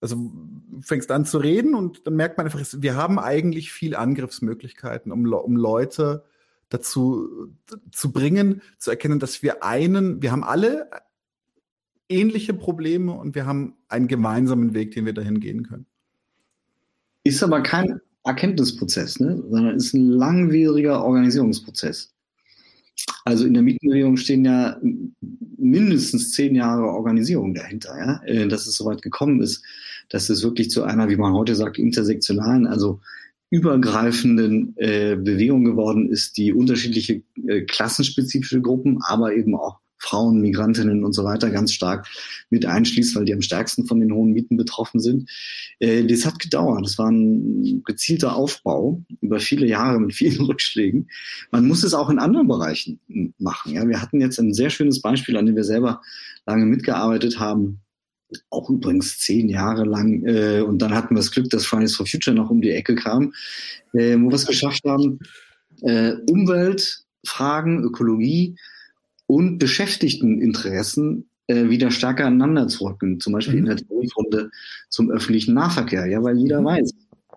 Also 0.00 0.16
du 0.16 0.80
fängst 0.82 1.10
an 1.10 1.24
zu 1.24 1.38
reden 1.38 1.74
und 1.74 2.06
dann 2.06 2.16
merkt 2.16 2.36
man 2.36 2.46
einfach, 2.46 2.62
wir 2.78 2.96
haben 2.96 3.18
eigentlich 3.18 3.72
viel 3.72 3.94
Angriffsmöglichkeiten, 3.94 5.12
um, 5.12 5.32
um 5.32 5.56
Leute 5.56 6.24
dazu 6.68 7.54
zu 7.92 8.12
bringen, 8.12 8.60
zu 8.78 8.90
erkennen, 8.90 9.20
dass 9.20 9.42
wir 9.42 9.62
einen, 9.62 10.20
wir 10.20 10.32
haben 10.32 10.44
alle 10.44 10.90
ähnliche 12.08 12.54
Probleme 12.54 13.12
und 13.12 13.34
wir 13.34 13.46
haben 13.46 13.74
einen 13.88 14.08
gemeinsamen 14.08 14.74
Weg, 14.74 14.92
den 14.92 15.06
wir 15.06 15.12
dahin 15.12 15.40
gehen 15.40 15.64
können. 15.64 15.86
Ist 17.24 17.42
aber 17.42 17.62
kein 17.62 18.00
Erkenntnisprozess, 18.24 19.20
ne? 19.20 19.42
sondern 19.48 19.76
ist 19.76 19.94
ein 19.94 20.08
langwieriger 20.10 21.04
Organisierungsprozess. 21.04 22.12
Also 23.24 23.46
in 23.46 23.54
der 23.54 23.62
Mietenbewegung 23.62 24.16
stehen 24.16 24.44
ja 24.44 24.80
mindestens 25.58 26.32
zehn 26.32 26.54
Jahre 26.54 26.84
Organisierung 26.84 27.54
dahinter, 27.54 27.96
ja? 27.98 28.22
Äh, 28.24 28.48
dass 28.48 28.66
es 28.66 28.76
soweit 28.76 29.02
gekommen 29.02 29.42
ist, 29.42 29.62
dass 30.08 30.30
es 30.30 30.42
wirklich 30.42 30.70
zu 30.70 30.84
einer, 30.84 31.08
wie 31.08 31.16
man 31.16 31.34
heute 31.34 31.54
sagt, 31.54 31.78
intersektionalen, 31.78 32.66
also 32.66 33.00
übergreifenden 33.50 34.74
äh, 34.76 35.16
Bewegung 35.16 35.64
geworden 35.64 36.08
ist, 36.08 36.36
die 36.36 36.52
unterschiedliche 36.52 37.22
äh, 37.46 37.62
klassenspezifische 37.62 38.60
Gruppen, 38.60 38.98
aber 39.02 39.34
eben 39.34 39.54
auch 39.54 39.80
Frauen, 39.98 40.40
Migrantinnen 40.40 41.04
und 41.04 41.12
so 41.12 41.22
weiter 41.24 41.50
ganz 41.50 41.72
stark 41.72 42.08
mit 42.50 42.66
einschließt, 42.66 43.16
weil 43.16 43.24
die 43.24 43.34
am 43.34 43.42
stärksten 43.42 43.86
von 43.86 43.98
den 44.00 44.12
hohen 44.12 44.32
Mieten 44.32 44.56
betroffen 44.56 45.00
sind. 45.00 45.28
Äh, 45.78 46.04
das 46.04 46.26
hat 46.26 46.38
gedauert. 46.38 46.84
Das 46.84 46.98
war 46.98 47.10
ein 47.10 47.82
gezielter 47.84 48.36
Aufbau 48.36 49.02
über 49.20 49.40
viele 49.40 49.66
Jahre 49.66 49.98
mit 49.98 50.14
vielen 50.14 50.40
Rückschlägen. 50.46 51.08
Man 51.50 51.66
muss 51.66 51.82
es 51.82 51.94
auch 51.94 52.10
in 52.10 52.18
anderen 52.18 52.48
Bereichen 52.48 53.00
machen. 53.38 53.72
Ja, 53.72 53.88
wir 53.88 54.02
hatten 54.02 54.20
jetzt 54.20 54.38
ein 54.38 54.52
sehr 54.54 54.70
schönes 54.70 55.00
Beispiel, 55.00 55.36
an 55.36 55.46
dem 55.46 55.56
wir 55.56 55.64
selber 55.64 56.00
lange 56.46 56.66
mitgearbeitet 56.66 57.40
haben. 57.40 57.80
Auch 58.50 58.68
übrigens 58.70 59.18
zehn 59.18 59.48
Jahre 59.48 59.84
lang. 59.84 60.24
Äh, 60.26 60.60
und 60.60 60.82
dann 60.82 60.94
hatten 60.94 61.14
wir 61.14 61.20
das 61.20 61.30
Glück, 61.30 61.48
dass 61.50 61.66
Fridays 61.66 61.94
for 61.96 62.06
Future 62.06 62.36
noch 62.36 62.50
um 62.50 62.60
die 62.60 62.70
Ecke 62.70 62.96
kam, 62.96 63.32
äh, 63.92 64.16
wo 64.18 64.28
wir 64.28 64.34
es 64.34 64.46
geschafft 64.46 64.84
haben, 64.84 65.20
Umweltfragen, 65.78 67.84
Ökologie, 67.84 68.56
und 69.26 69.58
Beschäftigteninteressen 69.58 71.28
äh, 71.48 71.68
wieder 71.68 71.90
stärker 71.90 72.26
aneinander 72.26 72.68
zu 72.68 72.86
rücken, 72.86 73.20
zum 73.20 73.32
Beispiel 73.32 73.54
mhm. 73.54 73.60
in 73.60 73.76
der 73.76 73.76
Tarifrunde 73.76 74.50
zum 74.88 75.10
öffentlichen 75.10 75.54
Nahverkehr, 75.54 76.06
ja, 76.06 76.22
weil 76.22 76.36
jeder 76.38 76.60
mhm. 76.60 76.66
weiß, 76.66 76.90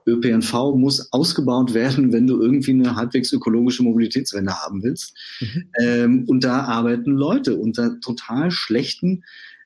ÖPNV 0.07 0.75
muss 0.75 1.11
ausgebaut 1.11 1.73
werden, 1.73 2.11
wenn 2.11 2.27
du 2.27 2.41
irgendwie 2.41 2.71
eine 2.71 2.95
halbwegs 2.95 3.31
ökologische 3.31 3.83
Mobilitätswende 3.83 4.53
haben 4.53 4.83
willst. 4.83 5.15
Mhm. 5.39 5.63
Ähm, 5.79 6.25
und 6.27 6.43
da 6.43 6.61
arbeiten 6.61 7.11
Leute 7.11 7.55
unter 7.57 7.99
total 7.99 8.49
schlechten 8.49 9.23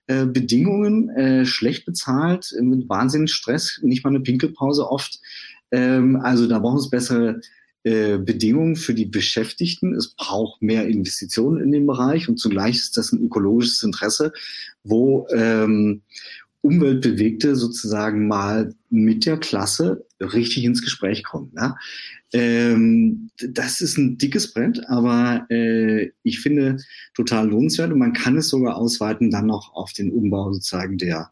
äh, 0.08 0.26
Bedingungen, 0.26 1.10
äh, 1.10 1.46
schlecht 1.46 1.86
bezahlt, 1.86 2.54
mit 2.60 2.90
wahnsinnig 2.90 3.32
Stress, 3.32 3.80
nicht 3.84 4.04
mal 4.04 4.10
eine 4.10 4.20
Pinkelpause 4.20 4.90
oft. 4.90 5.20
Ähm, 5.72 6.18
also 6.18 6.48
da 6.48 6.60
brauchen 6.60 6.80
es 6.80 6.90
bessere 6.90 7.40
äh, 7.84 8.18
Bedingungen 8.18 8.76
für 8.76 8.94
die 8.94 9.06
Beschäftigten. 9.06 9.94
Es 9.94 10.16
braucht 10.16 10.62
mehr 10.62 10.88
Investitionen 10.88 11.62
in 11.62 11.72
den 11.72 11.86
Bereich 11.86 12.30
und 12.30 12.38
zugleich 12.38 12.76
ist 12.76 12.98
das 12.98 13.12
ein 13.12 13.22
ökologisches 13.22 13.84
Interesse, 13.84 14.32
wo 14.84 15.28
ähm, 15.32 16.02
Umweltbewegte 16.62 17.58
sozusagen 17.58 18.28
mal 18.28 18.74
mit 18.90 19.26
der 19.26 19.38
Klasse 19.38 20.06
richtig 20.22 20.64
ins 20.64 20.82
Gespräch 20.82 21.24
kommen. 21.24 21.52
Ja? 21.58 21.76
Ähm, 22.32 23.30
das 23.38 23.82
ist 23.82 23.98
ein 23.98 24.18
dickes 24.18 24.54
Brett, 24.54 24.82
aber 24.88 25.46
äh, 25.50 26.12
ich 26.24 26.40
finde 26.40 26.78
total 27.14 27.50
lohnenswert 27.50 27.92
und 27.92 28.00
man 28.00 28.14
kann 28.14 28.38
es 28.38 28.48
sogar 28.48 28.78
ausweiten 28.78 29.30
dann 29.30 29.48
noch 29.48 29.74
auf 29.74 29.92
den 29.92 30.12
Umbau 30.12 30.54
sozusagen 30.54 30.98
der 30.98 31.32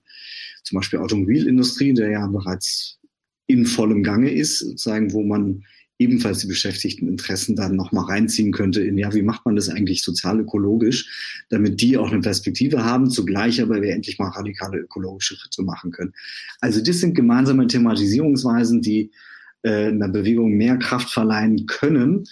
zum 0.64 0.78
Beispiel 0.78 1.00
Automobilindustrie, 1.00 1.94
der 1.94 2.12
ja 2.12 2.28
bereits 2.28 3.00
in 3.48 3.66
vollem 3.66 4.04
Gange 4.04 4.32
ist, 4.32 4.60
sozusagen, 4.60 5.12
wo 5.14 5.24
man 5.24 5.64
ebenfalls 6.02 6.40
die 6.40 6.48
beschäftigten 6.48 7.08
Interessen 7.08 7.56
dann 7.56 7.76
nochmal 7.76 8.06
reinziehen 8.06 8.52
könnte 8.52 8.82
in, 8.82 8.98
ja, 8.98 9.14
wie 9.14 9.22
macht 9.22 9.46
man 9.46 9.56
das 9.56 9.70
eigentlich 9.70 10.04
sozial-ökologisch, 10.04 11.46
damit 11.50 11.80
die 11.80 11.98
auch 11.98 12.12
eine 12.12 12.22
Perspektive 12.22 12.84
haben, 12.84 13.10
zugleich 13.10 13.62
aber 13.62 13.82
wir 13.82 13.94
endlich 13.94 14.18
mal 14.18 14.30
radikale 14.30 14.80
ökologische 14.80 15.36
Schritte 15.36 15.64
machen 15.64 15.92
können. 15.92 16.14
Also 16.60 16.82
das 16.82 17.00
sind 17.00 17.14
gemeinsame 17.14 17.68
Thematisierungsweisen, 17.68 18.82
die 18.82 19.12
äh, 19.62 19.88
einer 19.88 20.10
Bewegung 20.10 20.54
mehr 20.54 20.78
Kraft 20.78 21.10
verleihen 21.10 21.68
können, 21.68 22.26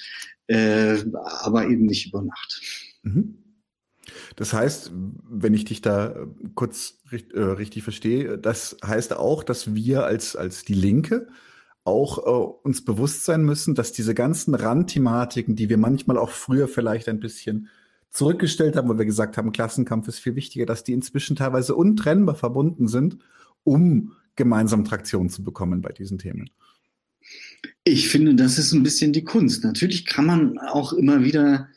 äh, 0.47 0.97
aber 1.43 1.67
eben 1.67 1.85
nicht 1.85 2.07
über 2.07 2.23
Nacht. 2.23 2.61
Mhm. 3.03 3.35
Das 4.35 4.53
heißt, 4.53 4.91
wenn 5.29 5.53
ich 5.53 5.65
dich 5.65 5.81
da 5.81 6.27
kurz 6.55 6.99
äh, 7.11 7.39
richtig 7.39 7.83
verstehe, 7.83 8.37
das 8.37 8.77
heißt 8.83 9.13
auch, 9.13 9.43
dass 9.43 9.75
wir 9.75 10.05
als, 10.05 10.35
als 10.35 10.65
die 10.65 10.73
Linke 10.73 11.27
auch 11.83 12.17
äh, 12.19 12.67
uns 12.67 12.83
bewusst 12.83 13.25
sein 13.25 13.43
müssen, 13.43 13.75
dass 13.75 13.91
diese 13.91 14.13
ganzen 14.13 14.53
Randthematiken, 14.53 15.55
die 15.55 15.69
wir 15.69 15.77
manchmal 15.77 16.17
auch 16.17 16.31
früher 16.31 16.67
vielleicht 16.67 17.09
ein 17.09 17.19
bisschen 17.19 17.69
zurückgestellt 18.11 18.75
haben, 18.75 18.89
wo 18.89 18.97
wir 18.97 19.05
gesagt 19.05 19.37
haben, 19.37 19.51
Klassenkampf 19.51 20.07
ist 20.07 20.19
viel 20.19 20.35
wichtiger, 20.35 20.65
dass 20.65 20.83
die 20.83 20.93
inzwischen 20.93 21.35
teilweise 21.35 21.75
untrennbar 21.75 22.35
verbunden 22.35 22.87
sind, 22.87 23.17
um 23.63 24.13
gemeinsam 24.35 24.85
Traktion 24.85 25.29
zu 25.29 25.43
bekommen 25.43 25.81
bei 25.81 25.91
diesen 25.91 26.17
Themen. 26.17 26.49
Ich 27.83 28.09
finde, 28.09 28.35
das 28.35 28.57
ist 28.57 28.71
ein 28.71 28.83
bisschen 28.83 29.13
die 29.13 29.23
Kunst. 29.23 29.63
Natürlich 29.63 30.05
kann 30.05 30.25
man 30.25 30.57
auch 30.57 30.93
immer 30.93 31.23
wieder 31.23 31.69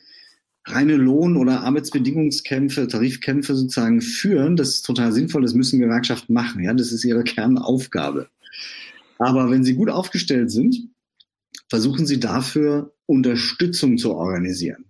reine 0.65 0.95
Lohn- 0.95 1.37
oder 1.37 1.61
Arbeitsbedingungskämpfe, 1.61 2.87
Tarifkämpfe 2.87 3.55
sozusagen 3.55 4.01
führen. 4.01 4.55
Das 4.55 4.69
ist 4.69 4.83
total 4.83 5.11
sinnvoll. 5.11 5.41
Das 5.41 5.53
müssen 5.53 5.79
Gewerkschaften 5.79 6.33
machen. 6.33 6.63
Ja, 6.63 6.73
das 6.73 6.91
ist 6.91 7.03
ihre 7.03 7.23
Kernaufgabe. 7.23 8.29
Aber 9.23 9.49
wenn 9.49 9.63
sie 9.63 9.75
gut 9.75 9.89
aufgestellt 9.89 10.51
sind, 10.51 10.89
versuchen 11.69 12.05
sie 12.05 12.19
dafür 12.19 12.93
Unterstützung 13.05 13.97
zu 13.97 14.13
organisieren. 14.13 14.85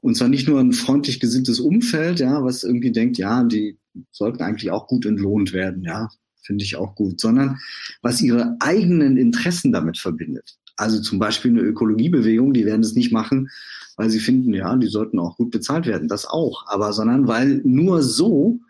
Und 0.00 0.16
zwar 0.16 0.28
nicht 0.28 0.46
nur 0.46 0.60
ein 0.60 0.72
freundlich 0.72 1.18
gesinntes 1.18 1.58
Umfeld, 1.58 2.20
ja, 2.20 2.44
was 2.44 2.62
irgendwie 2.62 2.92
denkt, 2.92 3.18
ja, 3.18 3.42
die 3.42 3.78
sollten 4.12 4.42
eigentlich 4.42 4.70
auch 4.70 4.86
gut 4.86 5.04
entlohnt 5.04 5.52
werden, 5.52 5.82
ja, 5.82 6.10
finde 6.42 6.64
ich 6.64 6.76
auch 6.76 6.94
gut, 6.94 7.20
sondern 7.20 7.58
was 8.02 8.22
ihre 8.22 8.56
eigenen 8.60 9.16
Interessen 9.16 9.72
damit 9.72 9.98
verbindet. 9.98 10.58
Also 10.76 11.00
zum 11.00 11.18
Beispiel 11.18 11.50
eine 11.50 11.62
Ökologiebewegung, 11.62 12.52
die 12.52 12.66
werden 12.66 12.82
es 12.82 12.94
nicht 12.94 13.10
machen, 13.10 13.48
weil 13.96 14.10
sie 14.10 14.20
finden, 14.20 14.54
ja, 14.54 14.76
die 14.76 14.86
sollten 14.86 15.18
auch 15.18 15.36
gut 15.36 15.50
bezahlt 15.50 15.86
werden, 15.86 16.06
das 16.06 16.24
auch, 16.24 16.66
aber 16.68 16.92
sondern 16.92 17.26
weil 17.26 17.62
nur 17.64 18.02
so 18.02 18.60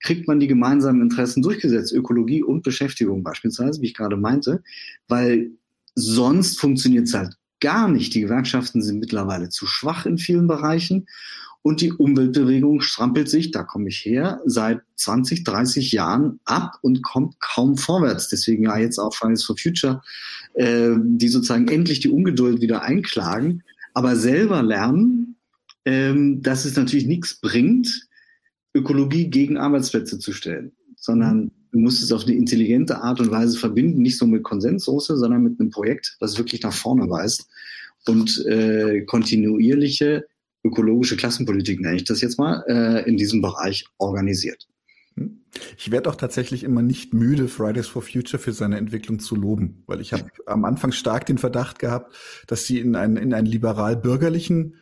kriegt 0.00 0.28
man 0.28 0.40
die 0.40 0.46
gemeinsamen 0.46 1.02
Interessen 1.02 1.42
durchgesetzt, 1.42 1.92
Ökologie 1.92 2.42
und 2.42 2.62
Beschäftigung 2.62 3.22
beispielsweise, 3.22 3.80
wie 3.80 3.86
ich 3.86 3.94
gerade 3.94 4.16
meinte, 4.16 4.62
weil 5.08 5.50
sonst 5.94 6.60
funktioniert 6.60 7.06
es 7.06 7.14
halt 7.14 7.34
gar 7.60 7.88
nicht. 7.88 8.14
Die 8.14 8.20
Gewerkschaften 8.20 8.82
sind 8.82 9.00
mittlerweile 9.00 9.48
zu 9.48 9.66
schwach 9.66 10.06
in 10.06 10.18
vielen 10.18 10.46
Bereichen 10.46 11.06
und 11.62 11.80
die 11.80 11.92
Umweltbewegung 11.92 12.80
strampelt 12.80 13.28
sich, 13.28 13.50
da 13.50 13.64
komme 13.64 13.88
ich 13.88 14.04
her, 14.04 14.40
seit 14.46 14.80
20, 14.96 15.44
30 15.44 15.92
Jahren 15.92 16.40
ab 16.44 16.78
und 16.82 17.02
kommt 17.02 17.40
kaum 17.40 17.76
vorwärts. 17.76 18.28
Deswegen 18.28 18.64
ja 18.64 18.78
jetzt 18.78 18.98
auch 18.98 19.14
Fridays 19.14 19.44
for 19.44 19.56
Future, 19.58 20.00
äh, 20.54 20.92
die 20.98 21.28
sozusagen 21.28 21.68
endlich 21.68 22.00
die 22.00 22.10
Ungeduld 22.10 22.62
wieder 22.62 22.82
einklagen, 22.82 23.64
aber 23.92 24.16
selber 24.16 24.62
lernen, 24.62 25.36
ähm, 25.84 26.42
dass 26.42 26.64
es 26.64 26.76
natürlich 26.76 27.06
nichts 27.06 27.40
bringt, 27.40 28.07
Ökologie 28.78 29.28
gegen 29.28 29.56
Arbeitsplätze 29.56 30.18
zu 30.18 30.32
stellen, 30.32 30.72
sondern 30.96 31.50
du 31.72 31.78
musst 31.78 32.02
es 32.02 32.12
auf 32.12 32.24
eine 32.24 32.34
intelligente 32.34 33.02
Art 33.02 33.20
und 33.20 33.30
Weise 33.30 33.58
verbinden, 33.58 34.02
nicht 34.02 34.18
so 34.18 34.26
mit 34.26 34.42
Konsenssoße, 34.42 35.16
sondern 35.16 35.42
mit 35.42 35.60
einem 35.60 35.70
Projekt, 35.70 36.16
das 36.20 36.38
wirklich 36.38 36.62
nach 36.62 36.72
vorne 36.72 37.08
weist 37.10 37.48
und 38.06 38.44
äh, 38.46 39.02
kontinuierliche 39.02 40.26
ökologische 40.64 41.16
Klassenpolitik, 41.16 41.80
nenne 41.80 41.96
ich 41.96 42.04
das 42.04 42.20
jetzt 42.20 42.38
mal, 42.38 42.64
äh, 42.66 43.08
in 43.08 43.16
diesem 43.16 43.40
Bereich 43.40 43.86
organisiert. 43.98 44.66
Ich 45.76 45.90
werde 45.90 46.10
auch 46.10 46.14
tatsächlich 46.14 46.62
immer 46.62 46.82
nicht 46.82 47.14
müde, 47.14 47.48
Fridays 47.48 47.88
for 47.88 48.02
Future 48.02 48.40
für 48.40 48.52
seine 48.52 48.76
Entwicklung 48.76 49.18
zu 49.18 49.34
loben, 49.34 49.82
weil 49.86 50.00
ich 50.00 50.12
habe 50.12 50.24
am 50.46 50.64
Anfang 50.64 50.92
stark 50.92 51.26
den 51.26 51.38
Verdacht 51.38 51.78
gehabt, 51.78 52.14
dass 52.46 52.66
sie 52.66 52.78
in 52.78 52.94
einen, 52.94 53.16
in 53.16 53.34
einen 53.34 53.46
liberal-bürgerlichen 53.46 54.74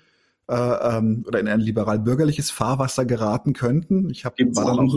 äh, 0.48 0.54
ähm, 0.54 1.24
oder 1.26 1.40
in 1.40 1.48
ein 1.48 1.60
liberal-bürgerliches 1.60 2.50
Fahrwasser 2.50 3.04
geraten 3.04 3.52
könnten. 3.52 4.10
Ich 4.10 4.24
habe 4.24 4.36
war 4.54 4.64
dann 4.64 4.78
auch, 4.78 4.96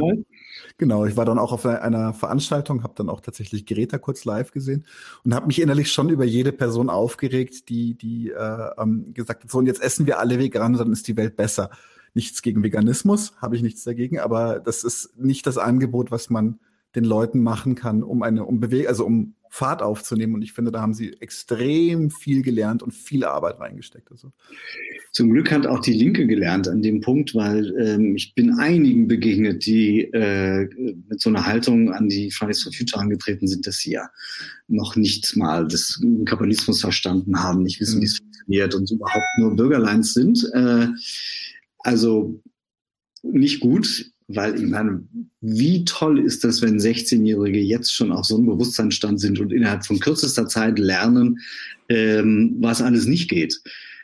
genau, 0.78 1.06
ich 1.06 1.18
war 1.18 1.26
dann 1.26 1.40
auch 1.40 1.52
auf 1.52 1.66
einer 1.66 2.14
Veranstaltung, 2.14 2.84
habe 2.84 2.94
dann 2.96 3.10
auch 3.10 3.22
tatsächlich 3.22 3.66
Greta 3.66 3.98
kurz 3.98 4.26
live 4.26 4.52
gesehen 4.52 4.86
und 5.24 5.34
habe 5.34 5.48
mich 5.48 5.62
innerlich 5.62 5.92
schon 5.92 6.10
über 6.10 6.26
jede 6.26 6.52
Person 6.52 6.90
aufgeregt, 6.90 7.70
die 7.70 7.96
die 7.96 8.30
äh, 8.30 8.70
ähm, 8.78 9.14
gesagt 9.14 9.44
hat, 9.44 9.52
so 9.52 9.58
und 9.58 9.66
jetzt 9.66 9.82
essen 9.82 10.06
wir 10.06 10.20
alle 10.20 10.38
vegan, 10.38 10.74
dann 10.74 10.92
ist 10.92 11.08
die 11.08 11.18
Welt 11.18 11.36
besser. 11.36 11.72
Nichts 12.14 12.42
gegen 12.42 12.64
Veganismus, 12.64 13.34
habe 13.40 13.56
ich 13.56 13.62
nichts 13.62 13.84
dagegen, 13.84 14.20
aber 14.20 14.60
das 14.60 14.84
ist 14.84 15.18
nicht 15.18 15.46
das 15.46 15.58
Angebot, 15.58 16.10
was 16.12 16.30
man 16.30 16.60
den 16.96 17.04
Leuten 17.04 17.42
machen 17.42 17.76
kann, 17.76 18.04
um 18.04 18.24
eine 18.24 18.46
um 18.46 18.60
Bewe 18.60 18.88
also 18.88 19.06
um 19.06 19.36
Fahrt 19.50 19.82
aufzunehmen. 19.82 20.36
Und 20.36 20.44
ich 20.44 20.54
finde, 20.54 20.72
da 20.72 20.82
haben 20.82 20.94
sie 20.94 21.14
extrem 21.20 22.12
viel 22.12 22.44
gelernt 22.44 22.84
und 22.84 22.92
viel 22.92 23.26
Arbeit 23.26 23.60
reingesteckt. 23.60 24.10
Also. 24.12 24.32
Zum 25.12 25.32
Glück 25.32 25.52
hat 25.52 25.66
auch 25.66 25.80
die 25.80 25.94
Linke 25.94 26.28
gelernt 26.28 26.68
an 26.68 26.84
dem 26.84 27.02
Punkt, 27.02 27.34
weil 27.34 27.76
ähm, 27.80 28.16
ich 28.16 28.36
bin 28.36 28.54
einigen 28.60 29.08
begegnet, 29.08 29.66
die 29.66 30.02
äh, 30.04 30.70
mit 31.10 31.20
so 31.20 31.30
einer 31.30 31.46
Haltung 31.46 31.92
an 31.92 32.10
die 32.10 32.30
Fridays 32.30 32.62
for 32.62 32.72
Future 32.72 33.02
angetreten 33.02 33.48
sind, 33.48 33.66
dass 33.66 33.78
sie 33.78 33.94
ja 33.94 34.10
noch 34.68 34.96
nicht 34.96 35.36
mal 35.36 35.68
das 35.68 36.00
Kapitalismus 36.26 36.82
verstanden 36.82 37.40
haben, 37.42 37.64
nicht 37.64 37.80
wissen, 37.80 37.98
mhm. 37.98 38.02
wie 38.02 38.06
es 38.06 38.18
funktioniert 38.18 38.76
und 38.76 38.92
überhaupt 38.92 39.38
nur 39.40 39.56
Bürgerleins 39.56 40.14
sind. 40.14 40.48
Äh, 40.54 40.88
also 41.80 42.40
nicht 43.24 43.60
gut 43.62 44.12
weil 44.30 44.56
ich 44.56 44.70
meine, 44.70 45.04
wie 45.42 45.84
toll 45.86 46.20
ist 46.20 46.44
das, 46.44 46.62
wenn 46.62 46.78
16-Jährige 46.78 47.60
jetzt 47.60 47.94
schon 47.94 48.12
auf 48.12 48.26
so 48.26 48.38
einem 48.38 48.46
Bewusstseinsstand 48.46 49.20
sind 49.20 49.40
und 49.40 49.52
innerhalb 49.52 49.86
von 49.86 50.00
kürzester 50.00 50.48
Zeit 50.48 50.78
lernen, 50.78 51.40
ähm, 51.90 52.56
was 52.60 52.82
alles 52.82 53.08
nicht 53.08 53.30
geht. 53.30 53.60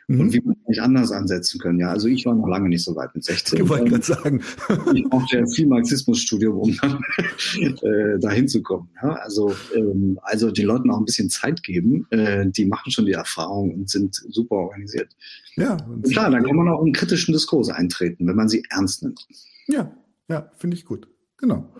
Mhm. 0.08 0.20
Und 0.20 0.32
wie 0.32 0.40
man 0.40 0.56
nicht 0.68 0.80
anders 0.80 1.10
ansetzen 1.10 1.60
können. 1.60 1.80
Ja, 1.80 1.90
also 1.90 2.06
ich 2.08 2.24
war 2.26 2.34
noch 2.34 2.46
lange 2.46 2.68
nicht 2.68 2.84
so 2.84 2.94
weit 2.94 3.14
mit 3.14 3.24
16. 3.24 3.58
Ich 3.62 3.68
wollte 3.68 3.90
gerade 3.90 4.04
sagen. 4.04 4.40
ich 4.94 5.04
brauchte 5.04 5.38
ja 5.38 5.46
viel 5.46 5.66
Marxismusstudium, 5.66 6.56
um 6.56 6.76
dann 6.80 7.00
äh, 7.60 8.18
dahin 8.18 8.48
zu 8.48 8.62
kommen. 8.62 8.88
Ja, 9.02 9.14
also, 9.14 9.54
ähm, 9.74 10.18
also 10.22 10.50
den 10.50 10.66
Leuten 10.66 10.90
auch 10.90 10.98
ein 10.98 11.04
bisschen 11.04 11.30
Zeit 11.30 11.62
geben. 11.62 12.06
Äh, 12.10 12.46
die 12.48 12.66
machen 12.66 12.90
schon 12.90 13.06
die 13.06 13.12
Erfahrung 13.12 13.74
und 13.74 13.90
sind 13.90 14.14
super 14.28 14.56
organisiert. 14.56 15.08
Ja. 15.56 15.76
Und 15.88 16.04
klar, 16.10 16.30
dann 16.30 16.44
kann 16.44 16.56
man 16.56 16.68
auch 16.68 16.84
in 16.84 16.92
kritischen 16.92 17.32
Diskurs 17.32 17.68
eintreten, 17.68 18.26
wenn 18.26 18.36
man 18.36 18.48
sie 18.48 18.64
ernst 18.70 19.02
nimmt. 19.02 19.26
Ja, 19.66 19.92
ja, 20.28 20.50
finde 20.56 20.76
ich 20.76 20.84
gut. 20.84 21.08
Genau. 21.36 21.72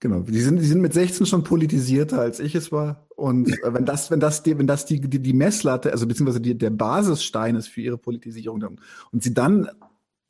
Genau. 0.00 0.20
Die 0.20 0.40
sind, 0.40 0.58
die 0.58 0.64
sind 0.64 0.80
mit 0.80 0.94
16 0.94 1.26
schon 1.26 1.44
politisierter, 1.44 2.20
als 2.20 2.40
ich 2.40 2.54
es 2.54 2.72
war. 2.72 3.06
Und 3.16 3.50
äh, 3.62 3.74
wenn 3.74 3.84
das, 3.84 4.10
wenn 4.10 4.18
das, 4.18 4.42
die, 4.42 4.58
wenn 4.58 4.66
das 4.66 4.86
die, 4.86 4.98
die, 4.98 5.20
die 5.20 5.34
Messlatte, 5.34 5.92
also 5.92 6.06
beziehungsweise 6.06 6.40
die, 6.40 6.56
der 6.56 6.70
Basisstein 6.70 7.54
ist 7.54 7.68
für 7.68 7.82
ihre 7.82 7.98
Politisierung 7.98 8.60
dann, 8.60 8.80
und 9.12 9.22
sie 9.22 9.34
dann, 9.34 9.68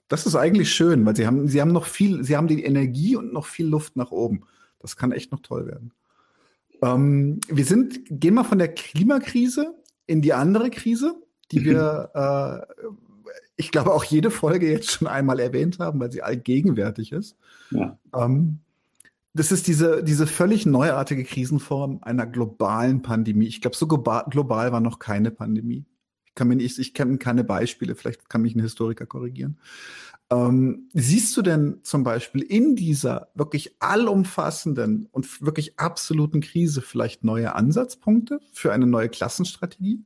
das 0.08 0.26
ist 0.26 0.34
eigentlich 0.34 0.74
schön, 0.74 1.06
weil 1.06 1.14
sie 1.14 1.24
haben, 1.24 1.46
sie 1.46 1.60
haben 1.60 1.70
noch 1.70 1.86
viel, 1.86 2.24
sie 2.24 2.36
haben 2.36 2.48
die 2.48 2.64
Energie 2.64 3.14
und 3.14 3.32
noch 3.32 3.46
viel 3.46 3.66
Luft 3.66 3.94
nach 3.94 4.10
oben. 4.10 4.42
Das 4.80 4.96
kann 4.96 5.12
echt 5.12 5.30
noch 5.30 5.40
toll 5.40 5.66
werden. 5.66 5.92
Ähm, 6.82 7.40
wir 7.48 7.64
sind, 7.64 8.00
gehen 8.08 8.34
mal 8.34 8.44
von 8.44 8.58
der 8.58 8.74
Klimakrise 8.74 9.74
in 10.06 10.20
die 10.20 10.32
andere 10.32 10.70
Krise, 10.70 11.14
die 11.52 11.64
wir 11.64 12.10
äh, 12.12 12.76
ich 13.56 13.70
glaube, 13.70 13.92
auch 13.92 14.04
jede 14.04 14.30
Folge 14.30 14.70
jetzt 14.70 14.90
schon 14.90 15.08
einmal 15.08 15.40
erwähnt 15.40 15.78
haben, 15.78 16.00
weil 16.00 16.12
sie 16.12 16.22
allgegenwärtig 16.22 17.12
ist. 17.12 17.36
Ja. 17.70 17.98
Ähm, 18.14 18.60
das 19.32 19.52
ist 19.52 19.68
diese, 19.68 20.02
diese 20.02 20.26
völlig 20.26 20.66
neuartige 20.66 21.24
Krisenform 21.24 22.00
einer 22.02 22.26
globalen 22.26 23.02
Pandemie. 23.02 23.46
Ich 23.46 23.60
glaube, 23.60 23.76
so 23.76 23.86
global, 23.86 24.24
global 24.28 24.72
war 24.72 24.80
noch 24.80 24.98
keine 24.98 25.30
Pandemie. 25.30 25.84
Ich 26.24 26.34
kann 26.34 26.48
mir 26.48 26.56
nicht, 26.56 26.78
ich 26.78 26.94
kenne 26.94 27.18
keine 27.18 27.44
Beispiele, 27.44 27.94
vielleicht 27.94 28.28
kann 28.28 28.42
mich 28.42 28.54
ein 28.56 28.60
Historiker 28.60 29.06
korrigieren. 29.06 29.58
Ähm, 30.30 30.88
siehst 30.92 31.36
du 31.36 31.42
denn 31.42 31.80
zum 31.82 32.04
Beispiel 32.04 32.42
in 32.42 32.76
dieser 32.76 33.28
wirklich 33.34 33.76
allumfassenden 33.80 35.06
und 35.10 35.42
wirklich 35.42 35.78
absoluten 35.78 36.40
Krise 36.40 36.82
vielleicht 36.82 37.24
neue 37.24 37.54
Ansatzpunkte 37.54 38.40
für 38.52 38.72
eine 38.72 38.86
neue 38.86 39.08
Klassenstrategie? 39.08 40.04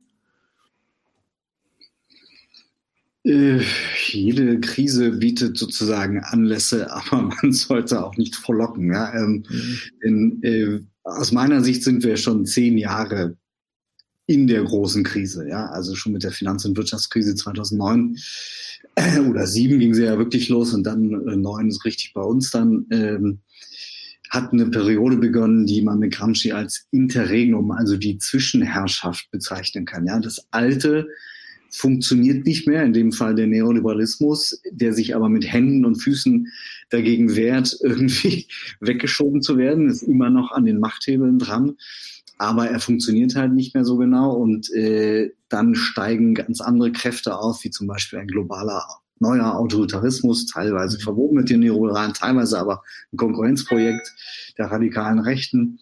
Äh, 3.25 3.59
jede 4.07 4.59
Krise 4.59 5.11
bietet 5.11 5.57
sozusagen 5.57 6.19
Anlässe, 6.19 6.91
aber 6.93 7.23
man 7.23 7.51
sollte 7.51 8.03
auch 8.03 8.15
nicht 8.17 8.35
verlocken. 8.35 8.93
Ja? 8.93 9.13
Ähm, 9.13 9.43
mhm. 9.49 9.79
Denn 10.03 10.43
äh, 10.43 10.79
aus 11.03 11.31
meiner 11.31 11.63
Sicht 11.63 11.83
sind 11.83 12.03
wir 12.03 12.17
schon 12.17 12.45
zehn 12.45 12.77
Jahre 12.77 13.37
in 14.27 14.47
der 14.47 14.63
großen 14.63 15.03
Krise. 15.03 15.47
Ja? 15.47 15.67
Also 15.67 15.95
schon 15.95 16.13
mit 16.13 16.23
der 16.23 16.31
Finanz- 16.31 16.65
und 16.65 16.77
Wirtschaftskrise 16.77 17.35
2009 17.35 18.15
äh, 18.95 19.19
oder 19.19 19.47
sieben 19.47 19.79
ging 19.79 19.95
sie 19.95 20.03
ja 20.03 20.17
wirklich 20.19 20.49
los 20.49 20.73
und 20.73 20.83
dann 20.83 21.27
äh, 21.27 21.35
neun 21.35 21.67
ist 21.67 21.83
richtig 21.83 22.13
bei 22.13 22.21
uns 22.21 22.51
dann. 22.51 22.85
Ähm, 22.91 23.39
hat 24.31 24.51
eine 24.51 24.65
Periode 24.67 25.17
begonnen, 25.17 25.65
die 25.65 25.81
man 25.81 25.99
mit 25.99 26.13
Gramsci 26.13 26.51
als 26.51 26.87
Interregnum, 26.91 27.71
also 27.71 27.95
die 27.95 28.17
Zwischenherrschaft 28.17 29.29
bezeichnen 29.31 29.85
kann. 29.85 30.07
Ja, 30.07 30.19
das 30.19 30.47
alte 30.51 31.07
funktioniert 31.75 32.45
nicht 32.45 32.67
mehr, 32.67 32.83
in 32.83 32.93
dem 32.93 33.11
Fall 33.11 33.35
der 33.35 33.47
Neoliberalismus, 33.47 34.61
der 34.71 34.93
sich 34.93 35.15
aber 35.15 35.29
mit 35.29 35.51
Händen 35.51 35.85
und 35.85 35.95
Füßen 35.95 36.47
dagegen 36.89 37.35
wehrt, 37.35 37.77
irgendwie 37.83 38.47
weggeschoben 38.79 39.41
zu 39.41 39.57
werden, 39.57 39.89
ist 39.89 40.03
immer 40.03 40.29
noch 40.29 40.51
an 40.51 40.65
den 40.65 40.79
Machthebeln 40.79 41.37
dran, 41.37 41.75
aber 42.37 42.69
er 42.69 42.79
funktioniert 42.79 43.35
halt 43.35 43.53
nicht 43.53 43.73
mehr 43.73 43.85
so 43.85 43.97
genau 43.97 44.33
und 44.33 44.71
äh, 44.73 45.31
dann 45.49 45.75
steigen 45.75 46.33
ganz 46.33 46.61
andere 46.61 46.91
Kräfte 46.91 47.37
auf, 47.37 47.63
wie 47.63 47.69
zum 47.69 47.87
Beispiel 47.87 48.19
ein 48.19 48.27
globaler 48.27 48.85
neuer 49.19 49.55
Autoritarismus, 49.55 50.45
teilweise 50.45 50.99
verwoben 50.99 51.37
mit 51.37 51.49
den 51.49 51.61
Neoliberalen, 51.61 52.13
teilweise 52.13 52.59
aber 52.59 52.83
ein 53.13 53.17
Konkurrenzprojekt 53.17 54.13
der 54.57 54.67
radikalen 54.67 55.19
Rechten. 55.19 55.79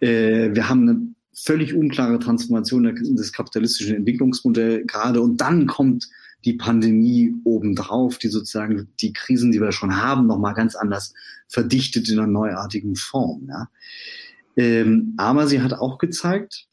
Äh, 0.00 0.54
wir 0.54 0.68
haben 0.68 0.88
eine 0.88 1.14
völlig 1.34 1.74
unklare 1.74 2.18
Transformation 2.18 2.84
des 3.16 3.32
kapitalistischen 3.32 3.96
Entwicklungsmodells 3.96 4.86
gerade 4.86 5.20
und 5.20 5.40
dann 5.40 5.66
kommt 5.66 6.08
die 6.44 6.54
Pandemie 6.54 7.34
obendrauf, 7.44 8.18
die 8.18 8.28
sozusagen 8.28 8.88
die 9.00 9.12
Krisen, 9.12 9.50
die 9.50 9.60
wir 9.60 9.72
schon 9.72 9.96
haben, 9.96 10.26
nochmal 10.26 10.54
ganz 10.54 10.74
anders 10.74 11.14
verdichtet 11.48 12.08
in 12.08 12.18
einer 12.18 12.28
neuartigen 12.28 12.96
Form. 12.96 13.46
Ja. 13.48 13.70
Ähm, 14.56 15.14
aber 15.16 15.46
sie 15.46 15.62
hat 15.62 15.72
auch 15.72 15.98
gezeigt, 15.98 16.68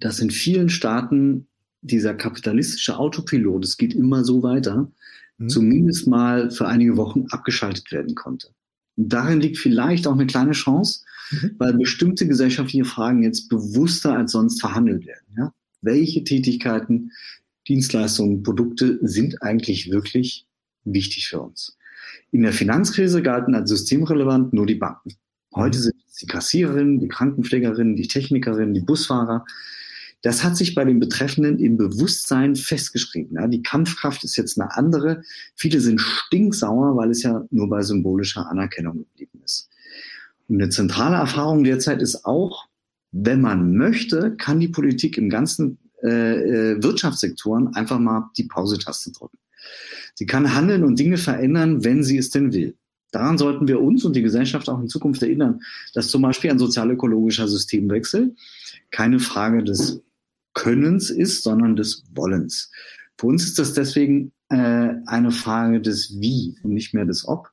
dass 0.00 0.20
in 0.20 0.30
vielen 0.30 0.68
Staaten 0.68 1.48
dieser 1.80 2.14
kapitalistische 2.14 2.98
Autopilot, 2.98 3.64
es 3.64 3.76
geht 3.76 3.94
immer 3.94 4.24
so 4.24 4.42
weiter, 4.42 4.90
mhm. 5.38 5.48
zumindest 5.48 6.06
mal 6.06 6.50
für 6.50 6.66
einige 6.66 6.96
Wochen 6.96 7.26
abgeschaltet 7.30 7.90
werden 7.92 8.14
konnte. 8.14 8.48
Und 8.96 9.12
darin 9.12 9.40
liegt 9.40 9.58
vielleicht 9.58 10.06
auch 10.06 10.14
eine 10.14 10.26
kleine 10.26 10.52
Chance, 10.52 11.04
mhm. 11.30 11.52
weil 11.58 11.74
bestimmte 11.74 12.26
gesellschaftliche 12.26 12.84
Fragen 12.84 13.22
jetzt 13.22 13.48
bewusster 13.48 14.16
als 14.16 14.32
sonst 14.32 14.60
verhandelt 14.60 15.06
werden. 15.06 15.26
Ja? 15.36 15.52
Welche 15.82 16.24
Tätigkeiten, 16.24 17.12
Dienstleistungen, 17.68 18.42
Produkte 18.42 18.98
sind 19.02 19.42
eigentlich 19.42 19.90
wirklich 19.90 20.46
wichtig 20.84 21.28
für 21.28 21.40
uns? 21.40 21.76
In 22.32 22.42
der 22.42 22.52
Finanzkrise 22.52 23.22
galten 23.22 23.54
als 23.54 23.70
systemrelevant 23.70 24.52
nur 24.52 24.66
die 24.66 24.74
Banken. 24.74 25.14
Heute 25.54 25.78
mhm. 25.78 25.82
sind 25.82 25.94
es 26.08 26.14
die 26.16 26.26
Kassiererinnen, 26.26 26.98
die 26.98 27.08
Krankenpflegerinnen, 27.08 27.96
die 27.96 28.08
Technikerinnen, 28.08 28.74
die 28.74 28.80
Busfahrer. 28.80 29.44
Das 30.22 30.42
hat 30.42 30.56
sich 30.56 30.74
bei 30.74 30.84
den 30.84 30.98
Betreffenden 30.98 31.58
im 31.58 31.76
Bewusstsein 31.76 32.56
festgeschrieben. 32.56 33.36
Ja, 33.36 33.46
die 33.46 33.62
Kampfkraft 33.62 34.24
ist 34.24 34.36
jetzt 34.36 34.58
eine 34.58 34.74
andere. 34.74 35.22
Viele 35.54 35.80
sind 35.80 36.00
stinksauer, 36.00 36.96
weil 36.96 37.10
es 37.10 37.22
ja 37.22 37.44
nur 37.50 37.68
bei 37.68 37.82
symbolischer 37.82 38.48
Anerkennung 38.50 38.98
geblieben 38.98 39.40
ist. 39.44 39.68
Und 40.48 40.56
eine 40.56 40.70
zentrale 40.70 41.16
Erfahrung 41.16 41.64
derzeit 41.64 42.02
ist 42.02 42.24
auch, 42.24 42.66
wenn 43.12 43.40
man 43.40 43.76
möchte, 43.76 44.36
kann 44.36 44.60
die 44.60 44.68
Politik 44.68 45.16
im 45.16 45.30
ganzen 45.30 45.78
äh, 46.02 46.72
äh, 46.72 46.82
Wirtschaftssektoren 46.82 47.74
einfach 47.74 47.98
mal 47.98 48.30
die 48.36 48.44
Pause-Taste 48.44 49.12
drücken. 49.12 49.38
Sie 50.14 50.26
kann 50.26 50.54
handeln 50.54 50.84
und 50.84 50.98
Dinge 50.98 51.18
verändern, 51.18 51.84
wenn 51.84 52.02
sie 52.02 52.18
es 52.18 52.30
denn 52.30 52.52
will. 52.52 52.76
Daran 53.12 53.38
sollten 53.38 53.68
wir 53.68 53.80
uns 53.80 54.04
und 54.04 54.14
die 54.14 54.22
Gesellschaft 54.22 54.68
auch 54.68 54.80
in 54.80 54.88
Zukunft 54.88 55.22
erinnern, 55.22 55.60
dass 55.94 56.08
zum 56.08 56.22
Beispiel 56.22 56.50
ein 56.50 56.58
sozialökologischer 56.58 57.48
Systemwechsel 57.48 58.34
keine 58.90 59.20
Frage 59.20 59.64
des 59.64 60.02
Könnens 60.56 61.10
ist, 61.10 61.44
sondern 61.44 61.76
des 61.76 62.04
Wollens. 62.14 62.70
Für 63.18 63.26
uns 63.26 63.44
ist 63.44 63.58
das 63.58 63.74
deswegen 63.74 64.32
äh, 64.48 64.94
eine 65.06 65.30
Frage 65.30 65.82
des 65.82 66.18
Wie 66.18 66.56
und 66.62 66.72
nicht 66.72 66.94
mehr 66.94 67.04
des 67.04 67.28
Ob. 67.28 67.50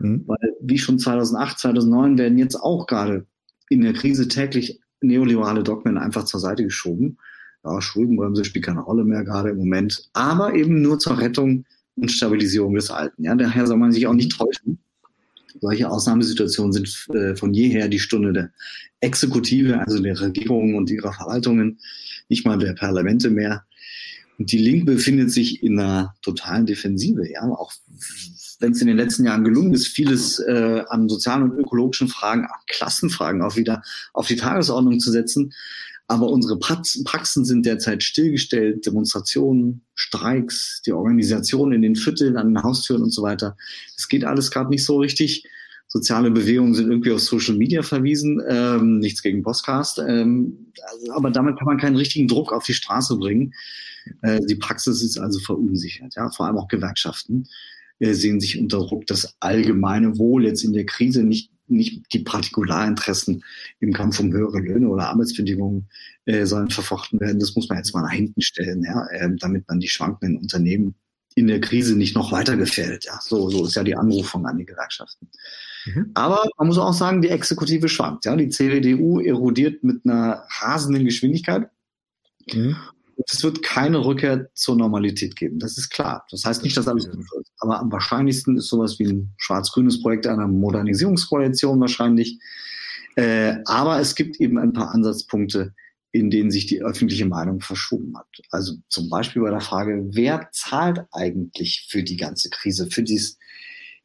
Mhm. 0.00 0.24
Weil 0.26 0.56
wie 0.60 0.78
schon 0.78 0.98
2008, 0.98 1.60
2009 1.60 2.18
werden 2.18 2.38
jetzt 2.38 2.56
auch 2.56 2.88
gerade 2.88 3.26
in 3.68 3.82
der 3.82 3.92
Krise 3.92 4.26
täglich 4.26 4.80
neoliberale 5.00 5.62
Dogmen 5.62 5.96
einfach 5.96 6.24
zur 6.24 6.40
Seite 6.40 6.64
geschoben. 6.64 7.18
Ja, 7.64 7.80
Schuldenbremse 7.80 8.44
spielt 8.44 8.64
keine 8.64 8.80
Rolle 8.80 9.04
mehr 9.04 9.22
gerade 9.22 9.50
im 9.50 9.58
Moment, 9.58 10.10
aber 10.12 10.54
eben 10.54 10.82
nur 10.82 10.98
zur 10.98 11.20
Rettung 11.20 11.66
und 11.94 12.10
Stabilisierung 12.10 12.74
des 12.74 12.90
Alten. 12.90 13.22
Ja, 13.22 13.36
daher 13.36 13.66
soll 13.66 13.76
man 13.76 13.92
sich 13.92 14.08
auch 14.08 14.14
nicht 14.14 14.32
täuschen. 14.36 14.80
Solche 15.60 15.90
Ausnahmesituationen 15.90 16.72
sind 16.72 17.06
äh, 17.14 17.36
von 17.36 17.52
jeher 17.52 17.88
die 17.88 17.98
Stunde 17.98 18.32
der 18.32 18.50
Exekutive, 19.00 19.78
also 19.80 20.00
der 20.00 20.20
Regierungen 20.20 20.74
und 20.74 20.90
ihrer 20.90 21.12
Verwaltungen, 21.12 21.78
nicht 22.28 22.46
mal 22.46 22.58
der 22.58 22.74
Parlamente 22.74 23.30
mehr. 23.30 23.64
Und 24.38 24.52
die 24.52 24.58
Linke 24.58 24.86
befindet 24.86 25.30
sich 25.30 25.62
in 25.62 25.78
einer 25.78 26.14
totalen 26.22 26.66
Defensive, 26.66 27.30
ja, 27.30 27.42
auch 27.42 27.72
wenn 28.60 28.72
es 28.72 28.80
in 28.80 28.86
den 28.86 28.96
letzten 28.96 29.24
Jahren 29.24 29.44
gelungen 29.44 29.72
ist, 29.72 29.88
vieles 29.88 30.38
äh, 30.38 30.84
an 30.88 31.08
sozialen 31.08 31.50
und 31.50 31.58
ökologischen 31.58 32.08
Fragen, 32.08 32.44
an 32.44 32.60
Klassenfragen 32.68 33.42
auch 33.42 33.56
wieder 33.56 33.82
auf 34.12 34.28
die 34.28 34.36
Tagesordnung 34.36 35.00
zu 35.00 35.10
setzen. 35.10 35.52
Aber 36.10 36.28
unsere 36.28 36.58
Praxen 36.58 37.44
sind 37.44 37.64
derzeit 37.64 38.02
stillgestellt, 38.02 38.84
Demonstrationen, 38.84 39.82
Streiks, 39.94 40.82
die 40.84 40.90
Organisation 40.90 41.72
in 41.72 41.82
den 41.82 41.94
Vierteln, 41.94 42.36
an 42.36 42.48
den 42.48 42.62
Haustüren 42.64 43.04
und 43.04 43.12
so 43.12 43.22
weiter. 43.22 43.56
Es 43.96 44.08
geht 44.08 44.24
alles 44.24 44.50
gerade 44.50 44.70
nicht 44.70 44.84
so 44.84 44.98
richtig. 44.98 45.44
Soziale 45.86 46.32
Bewegungen 46.32 46.74
sind 46.74 46.90
irgendwie 46.90 47.12
auf 47.12 47.20
Social 47.20 47.54
Media 47.54 47.82
verwiesen, 47.82 48.42
ähm, 48.48 48.98
nichts 48.98 49.22
gegen 49.22 49.44
Podcast. 49.44 50.00
Ähm, 50.04 50.72
also, 50.82 51.12
aber 51.12 51.30
damit 51.30 51.56
kann 51.56 51.66
man 51.66 51.78
keinen 51.78 51.94
richtigen 51.94 52.26
Druck 52.26 52.52
auf 52.52 52.64
die 52.64 52.74
Straße 52.74 53.16
bringen. 53.16 53.54
Äh, 54.22 54.40
die 54.46 54.56
Praxis 54.56 55.02
ist 55.02 55.16
also 55.16 55.38
verunsichert, 55.38 56.16
ja, 56.16 56.28
vor 56.30 56.46
allem 56.46 56.58
auch 56.58 56.66
Gewerkschaften 56.66 57.46
äh, 58.00 58.14
sehen 58.14 58.40
sich 58.40 58.58
unter 58.58 58.78
Druck, 58.78 59.06
das 59.06 59.36
allgemeine 59.38 60.18
Wohl 60.18 60.44
jetzt 60.44 60.64
in 60.64 60.72
der 60.72 60.86
Krise 60.86 61.22
nicht 61.22 61.52
nicht 61.70 62.12
die 62.12 62.20
Partikularinteressen 62.20 63.44
im 63.80 63.92
Kampf 63.92 64.20
um 64.20 64.32
höhere 64.32 64.58
Löhne 64.58 64.88
oder 64.88 65.08
Arbeitsbedingungen 65.08 65.88
äh, 66.26 66.44
sollen 66.46 66.70
verfochten 66.70 67.20
werden. 67.20 67.40
Das 67.40 67.54
muss 67.54 67.68
man 67.68 67.78
jetzt 67.78 67.94
mal 67.94 68.02
nach 68.02 68.12
hinten 68.12 68.40
stellen, 68.40 68.82
ja, 68.84 69.06
äh, 69.08 69.30
damit 69.38 69.68
man 69.68 69.80
die 69.80 69.88
schwankenden 69.88 70.38
Unternehmen 70.38 70.94
in 71.34 71.46
der 71.46 71.60
Krise 71.60 71.96
nicht 71.96 72.16
noch 72.16 72.32
weiter 72.32 72.56
gefällt. 72.56 73.04
Ja, 73.04 73.18
so, 73.22 73.50
so 73.50 73.64
ist 73.64 73.76
ja 73.76 73.84
die 73.84 73.96
Anrufung 73.96 74.46
an 74.46 74.58
die 74.58 74.66
Gewerkschaften. 74.66 75.28
Mhm. 75.86 76.10
Aber 76.14 76.44
man 76.58 76.66
muss 76.66 76.78
auch 76.78 76.92
sagen, 76.92 77.22
die 77.22 77.28
Exekutive 77.28 77.88
schwankt. 77.88 78.24
Ja, 78.24 78.34
die 78.36 78.48
CDU 78.48 79.20
erodiert 79.20 79.84
mit 79.84 80.04
einer 80.04 80.44
rasenden 80.60 81.04
Geschwindigkeit. 81.04 81.70
Mhm 82.52 82.76
es 83.28 83.42
wird 83.42 83.62
keine 83.62 84.04
Rückkehr 84.04 84.50
zur 84.54 84.76
Normalität 84.76 85.36
geben. 85.36 85.58
Das 85.58 85.76
ist 85.78 85.90
klar. 85.90 86.26
Das 86.30 86.44
heißt 86.44 86.62
nicht, 86.62 86.76
dass 86.76 86.88
alles 86.88 87.10
gut 87.10 87.26
wird. 87.32 87.48
Aber 87.58 87.80
am 87.80 87.90
wahrscheinlichsten 87.92 88.56
ist 88.56 88.68
sowas 88.68 88.98
wie 88.98 89.06
ein 89.06 89.34
schwarz-grünes 89.36 90.00
Projekt 90.02 90.26
einer 90.26 90.46
Modernisierungskoalition 90.46 91.80
wahrscheinlich. 91.80 92.38
Äh, 93.16 93.56
aber 93.64 94.00
es 94.00 94.14
gibt 94.14 94.40
eben 94.40 94.58
ein 94.58 94.72
paar 94.72 94.94
Ansatzpunkte, 94.94 95.74
in 96.12 96.30
denen 96.30 96.50
sich 96.50 96.66
die 96.66 96.82
öffentliche 96.82 97.26
Meinung 97.26 97.60
verschoben 97.60 98.16
hat. 98.16 98.28
Also 98.50 98.74
zum 98.88 99.08
Beispiel 99.08 99.42
bei 99.42 99.50
der 99.50 99.60
Frage, 99.60 100.08
wer 100.12 100.48
zahlt 100.52 101.00
eigentlich 101.12 101.86
für 101.88 102.02
die 102.02 102.16
ganze 102.16 102.50
Krise, 102.50 102.88
für 102.90 103.02
dieses 103.02 103.38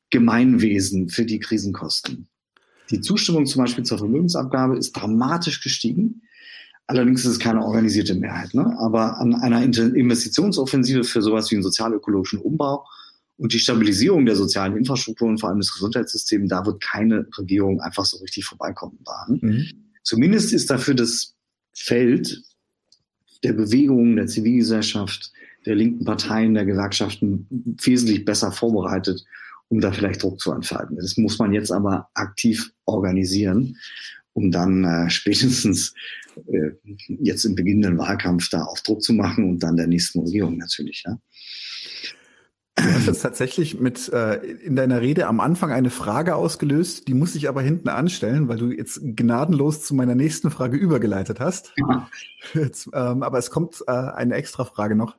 Gemeinwesen, 0.09 1.09
für 1.09 1.25
die 1.25 1.39
Krisenkosten? 1.39 2.27
Die 2.91 3.01
Zustimmung 3.01 3.47
zum 3.47 3.63
Beispiel 3.63 3.83
zur 3.83 3.97
Vermögensabgabe 3.97 4.77
ist 4.77 4.93
dramatisch 4.93 5.61
gestiegen. 5.61 6.21
Allerdings 6.87 7.25
ist 7.25 7.31
es 7.31 7.39
keine 7.39 7.63
organisierte 7.63 8.13
Mehrheit. 8.13 8.53
Ne? 8.53 8.75
Aber 8.79 9.17
an 9.19 9.33
einer 9.35 9.63
Investitionsoffensive 9.63 11.03
für 11.03 11.21
sowas 11.21 11.49
wie 11.49 11.55
einen 11.55 11.63
sozialökologischen 11.63 12.39
Umbau 12.39 12.85
und 13.37 13.53
die 13.53 13.59
Stabilisierung 13.59 14.25
der 14.25 14.35
sozialen 14.35 14.77
Infrastruktur 14.77 15.27
und 15.27 15.39
vor 15.39 15.49
allem 15.49 15.59
des 15.59 15.73
Gesundheitssystems, 15.73 16.49
da 16.49 16.65
wird 16.65 16.81
keine 16.81 17.27
Regierung 17.37 17.81
einfach 17.81 18.05
so 18.05 18.17
richtig 18.17 18.45
vorbeikommen. 18.45 18.99
Mhm. 19.27 19.65
Zumindest 20.03 20.53
ist 20.53 20.69
dafür 20.69 20.93
das 20.93 21.33
Feld 21.73 22.43
der 23.43 23.53
Bewegungen, 23.53 24.15
der 24.15 24.27
Zivilgesellschaft, 24.27 25.31
der 25.65 25.75
linken 25.75 26.05
Parteien, 26.05 26.53
der 26.53 26.65
Gewerkschaften 26.65 27.47
wesentlich 27.83 28.23
besser 28.23 28.51
vorbereitet, 28.51 29.25
um 29.69 29.81
da 29.81 29.91
vielleicht 29.91 30.21
Druck 30.21 30.39
zu 30.39 30.51
entfalten. 30.51 30.97
Das 30.97 31.17
muss 31.17 31.39
man 31.39 31.51
jetzt 31.51 31.71
aber 31.71 32.09
aktiv 32.13 32.71
organisieren 32.85 33.75
um 34.35 34.51
dann 34.51 34.83
äh, 34.83 35.09
spätestens 35.09 35.93
äh, 36.47 36.71
jetzt 37.07 37.45
im 37.45 37.55
beginnenden 37.55 37.97
Wahlkampf 37.97 38.49
da 38.49 38.63
auf 38.63 38.81
Druck 38.81 39.01
zu 39.01 39.13
machen 39.13 39.49
und 39.49 39.59
dann 39.63 39.77
der 39.77 39.87
nächsten 39.87 40.19
Regierung 40.19 40.57
natürlich. 40.57 41.03
Ja. 41.05 41.17
Du 42.77 42.83
hast 42.83 43.07
jetzt 43.07 43.21
tatsächlich 43.21 43.79
mit 43.79 44.11
äh, 44.11 44.35
in 44.35 44.75
deiner 44.75 44.99
Rede 44.99 45.27
am 45.27 45.39
Anfang 45.39 45.71
eine 45.71 45.89
Frage 45.89 46.35
ausgelöst, 46.35 47.07
die 47.07 47.13
muss 47.13 47.33
ich 47.35 47.47
aber 47.47 47.61
hinten 47.61 47.87
anstellen, 47.87 48.49
weil 48.49 48.57
du 48.57 48.69
jetzt 48.69 48.99
gnadenlos 49.01 49.81
zu 49.81 49.95
meiner 49.95 50.13
nächsten 50.13 50.51
Frage 50.51 50.75
übergeleitet 50.75 51.39
hast. 51.39 51.73
Ja. 51.77 52.09
Jetzt, 52.53 52.89
ähm, 52.93 53.23
aber 53.23 53.37
es 53.37 53.49
kommt 53.49 53.81
äh, 53.87 53.91
eine 53.91 54.35
extra 54.35 54.65
Frage 54.65 54.95
noch. 54.95 55.15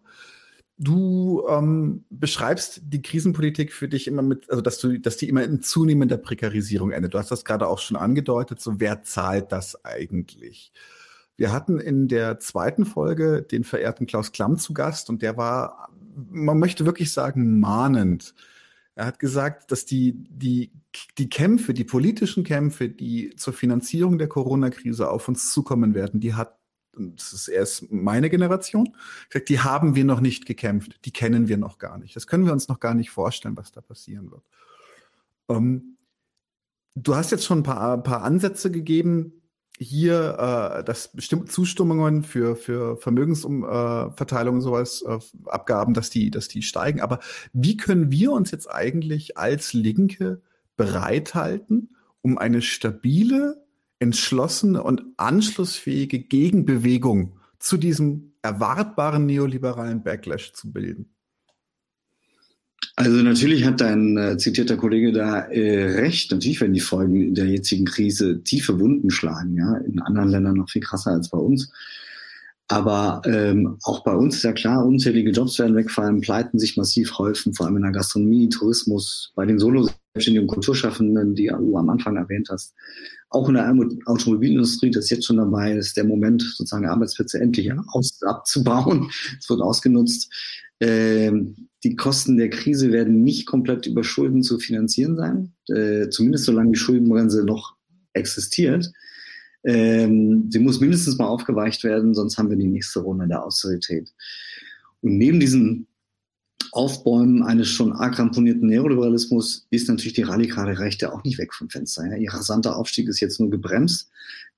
Du 0.79 1.43
ähm, 1.49 2.05
beschreibst 2.11 2.83
die 2.85 3.01
Krisenpolitik 3.01 3.73
für 3.73 3.89
dich 3.89 4.07
immer 4.07 4.21
mit, 4.21 4.51
also 4.51 4.61
dass 4.61 4.79
du, 4.79 4.99
dass 4.99 5.17
die 5.17 5.29
immer 5.29 5.43
in 5.43 5.63
zunehmender 5.63 6.19
Prekarisierung 6.19 6.91
endet. 6.91 7.15
Du 7.15 7.19
hast 7.19 7.31
das 7.31 7.47
gerade 7.47 7.67
auch 7.67 7.79
schon 7.79 7.97
angedeutet. 7.97 8.61
So, 8.61 8.79
wer 8.79 9.03
zahlt 9.03 9.53
das 9.53 9.85
eigentlich? 9.85 10.73
Wir 11.37 11.53
hatten 11.53 11.79
in 11.79 12.09
der 12.09 12.41
zweiten 12.41 12.85
Folge 12.85 13.43
den 13.43 13.65
verehrten 13.65 14.07
Klaus 14.07 14.33
Klamm 14.33 14.59
zu 14.59 14.75
Gast 14.75 15.09
und 15.09 15.23
der 15.23 15.37
war, 15.37 15.91
man 16.31 16.59
möchte 16.59 16.85
wirklich 16.85 17.13
sagen, 17.13 17.59
mahnend. 17.59 18.35
Er 18.95 19.07
hat 19.07 19.19
gesagt, 19.19 19.71
dass 19.73 19.85
die, 19.85 20.15
die, 20.29 20.73
die 21.19 21.29
Kämpfe, 21.29 21.75
die 21.75 21.85
politischen 21.85 22.45
Kämpfe, 22.45 22.89
die 22.89 23.35
zur 23.37 23.53
Finanzierung 23.53 24.17
der 24.17 24.29
Corona-Krise 24.29 25.11
auf 25.11 25.29
uns 25.29 25.53
zukommen 25.53 25.95
werden, 25.95 26.21
die 26.21 26.35
hat 26.35 26.59
das 26.99 27.33
ist 27.33 27.49
erst 27.49 27.93
meine 27.93 28.31
Generation, 28.31 28.97
gesagt, 29.29 29.49
die 29.49 29.61
haben 29.61 29.95
wir 29.95 30.05
noch 30.05 30.21
nicht 30.21 30.47
gekämpft, 30.47 30.99
die 31.05 31.13
kennen 31.13 31.49
wir 31.49 31.57
noch 31.57 31.79
gar 31.79 31.99
nicht. 31.99 32.17
Das 32.17 32.27
können 32.27 32.47
wir 32.47 32.53
uns 32.53 32.69
noch 32.69 32.81
gar 32.81 32.95
nicht 32.95 33.11
vorstellen, 33.11 33.57
was 33.57 33.73
da 33.73 33.81
passieren 33.81 34.31
wird. 34.31 34.43
Ähm, 35.49 35.97
du 36.95 37.15
hast 37.15 37.31
jetzt 37.31 37.45
schon 37.45 37.61
ein 37.61 37.65
paar, 37.65 38.03
paar 38.03 38.23
Ansätze 38.23 38.71
gegeben, 38.71 39.33
hier, 39.79 40.79
äh, 40.79 40.85
dass 40.85 41.13
bestimmte 41.13 41.53
Zustimmungen 41.53 42.23
für, 42.23 42.57
für 42.57 42.97
Vermögensverteilung 42.97 44.59
äh, 44.59 44.61
sowas, 44.61 45.03
äh, 45.03 45.19
Abgaben, 45.47 45.93
dass 45.93 46.09
die, 46.11 46.31
dass 46.31 46.49
die 46.49 46.63
steigen. 46.63 47.01
Aber 47.01 47.21
wie 47.53 47.77
können 47.77 48.11
wir 48.11 48.33
uns 48.33 48.51
jetzt 48.51 48.71
eigentlich 48.71 49.37
als 49.37 49.75
Linke 49.75 50.41
bereithalten, 50.77 51.95
um 52.23 52.39
eine 52.39 52.63
stabile 52.63 53.66
entschlossene 53.99 54.83
und 54.83 55.03
anschlussfähige 55.17 56.19
Gegenbewegung 56.19 57.39
zu 57.59 57.77
diesem 57.77 58.35
erwartbaren 58.43 59.27
neoliberalen 59.27 60.03
Backlash 60.03 60.53
zu 60.53 60.73
bilden? 60.73 61.17
Also 62.95 63.23
natürlich 63.23 63.65
hat 63.65 63.81
dein 63.83 64.17
äh, 64.17 64.39
zitierter 64.39 64.77
Kollege 64.77 65.13
da 65.13 65.41
äh, 65.41 66.01
recht. 66.01 66.31
Natürlich 66.33 66.61
werden 66.61 66.73
die 66.73 66.81
Folgen 66.81 67.35
der 67.35 67.47
jetzigen 67.47 67.85
Krise 67.85 68.43
tiefe 68.43 68.81
Wunden 68.81 69.11
schlagen, 69.11 69.55
ja, 69.55 69.77
in 69.77 70.01
anderen 70.01 70.31
Ländern 70.31 70.57
noch 70.57 70.71
viel 70.71 70.83
krasser 70.83 71.11
als 71.13 71.29
bei 71.29 71.39
uns. 71.39 71.71
Aber 72.69 73.23
ähm, 73.25 73.79
auch 73.85 74.03
bei 74.03 74.15
uns 74.15 74.37
ist 74.37 74.43
ja 74.43 74.53
klar, 74.53 74.85
unzählige 74.85 75.31
Jobs 75.31 75.59
werden 75.59 75.77
wegfallen, 75.77 76.21
Pleiten 76.21 76.59
sich 76.59 76.77
massiv 76.77 77.17
häufen, 77.19 77.55
vor 77.55 77.67
allem 77.67 77.77
in 77.77 77.83
der 77.83 77.93
Gastronomie, 77.93 78.49
Tourismus, 78.49 79.33
bei 79.37 79.47
den 79.47 79.61
Solo-Selbstständigen 79.61 80.49
Kulturschaffenden, 80.49 81.37
die 81.37 81.47
du 81.47 81.77
am 81.77 81.89
Anfang 81.91 82.17
erwähnt 82.17 82.49
hast. 82.51 82.75
Auch 83.31 83.49
in 83.49 83.55
der 83.55 83.73
Automobilindustrie, 84.07 84.91
das 84.91 85.05
ist 85.05 85.11
jetzt 85.11 85.27
schon 85.27 85.37
dabei, 85.37 85.75
ist 85.75 85.97
der 85.97 86.05
Moment, 86.05 86.43
sozusagen 86.43 86.87
Arbeitsplätze 86.87 87.41
endlich 87.41 87.73
aus, 87.89 88.21
abzubauen. 88.23 89.11
Es 89.39 89.49
wird 89.49 89.61
ausgenutzt. 89.61 90.33
Ähm, 90.81 91.69
die 91.85 91.95
Kosten 91.95 92.37
der 92.37 92.51
Krise 92.51 92.91
werden 92.91 93.23
nicht 93.23 93.47
komplett 93.47 93.87
über 93.87 94.03
Schulden 94.03 94.43
zu 94.43 94.59
finanzieren 94.59 95.17
sein, 95.17 95.53
äh, 95.69 96.09
zumindest 96.09 96.45
solange 96.45 96.73
die 96.73 96.79
Schuldenbremse 96.79 97.45
noch 97.45 97.77
existiert. 98.13 98.91
Ähm, 99.67 100.47
sie 100.49 100.61
muss 100.61 100.81
mindestens 100.81 101.19
mal 101.19 101.27
aufgeweicht 101.27 101.83
werden, 101.83 102.15
sonst 102.15 102.39
haben 102.39 102.51
wir 102.51 102.57
die 102.57 102.69
nächste 102.69 103.01
Runde 103.01 103.27
der 103.27 103.45
Austerität. 103.45 104.13
Und 105.03 105.19
neben 105.19 105.41
diesem 105.41 105.87
Aufbäumen 106.71 107.43
eines 107.43 107.69
schon 107.69 107.93
arg 107.93 108.19
ramponierten 108.19 108.69
Neoliberalismus 108.69 109.67
ist 109.71 109.89
natürlich 109.89 110.15
die 110.15 110.23
radikale 110.23 110.79
Rechte 110.79 111.13
auch 111.13 111.25
nicht 111.25 111.39
weg 111.39 111.53
vom 111.53 111.69
Fenster. 111.69 112.07
Ja. 112.07 112.17
Ihr 112.17 112.33
rasanter 112.33 112.77
Aufstieg 112.77 113.09
ist 113.09 113.21
jetzt 113.21 113.41
nur 113.41 113.51
gebremst. 113.51 114.09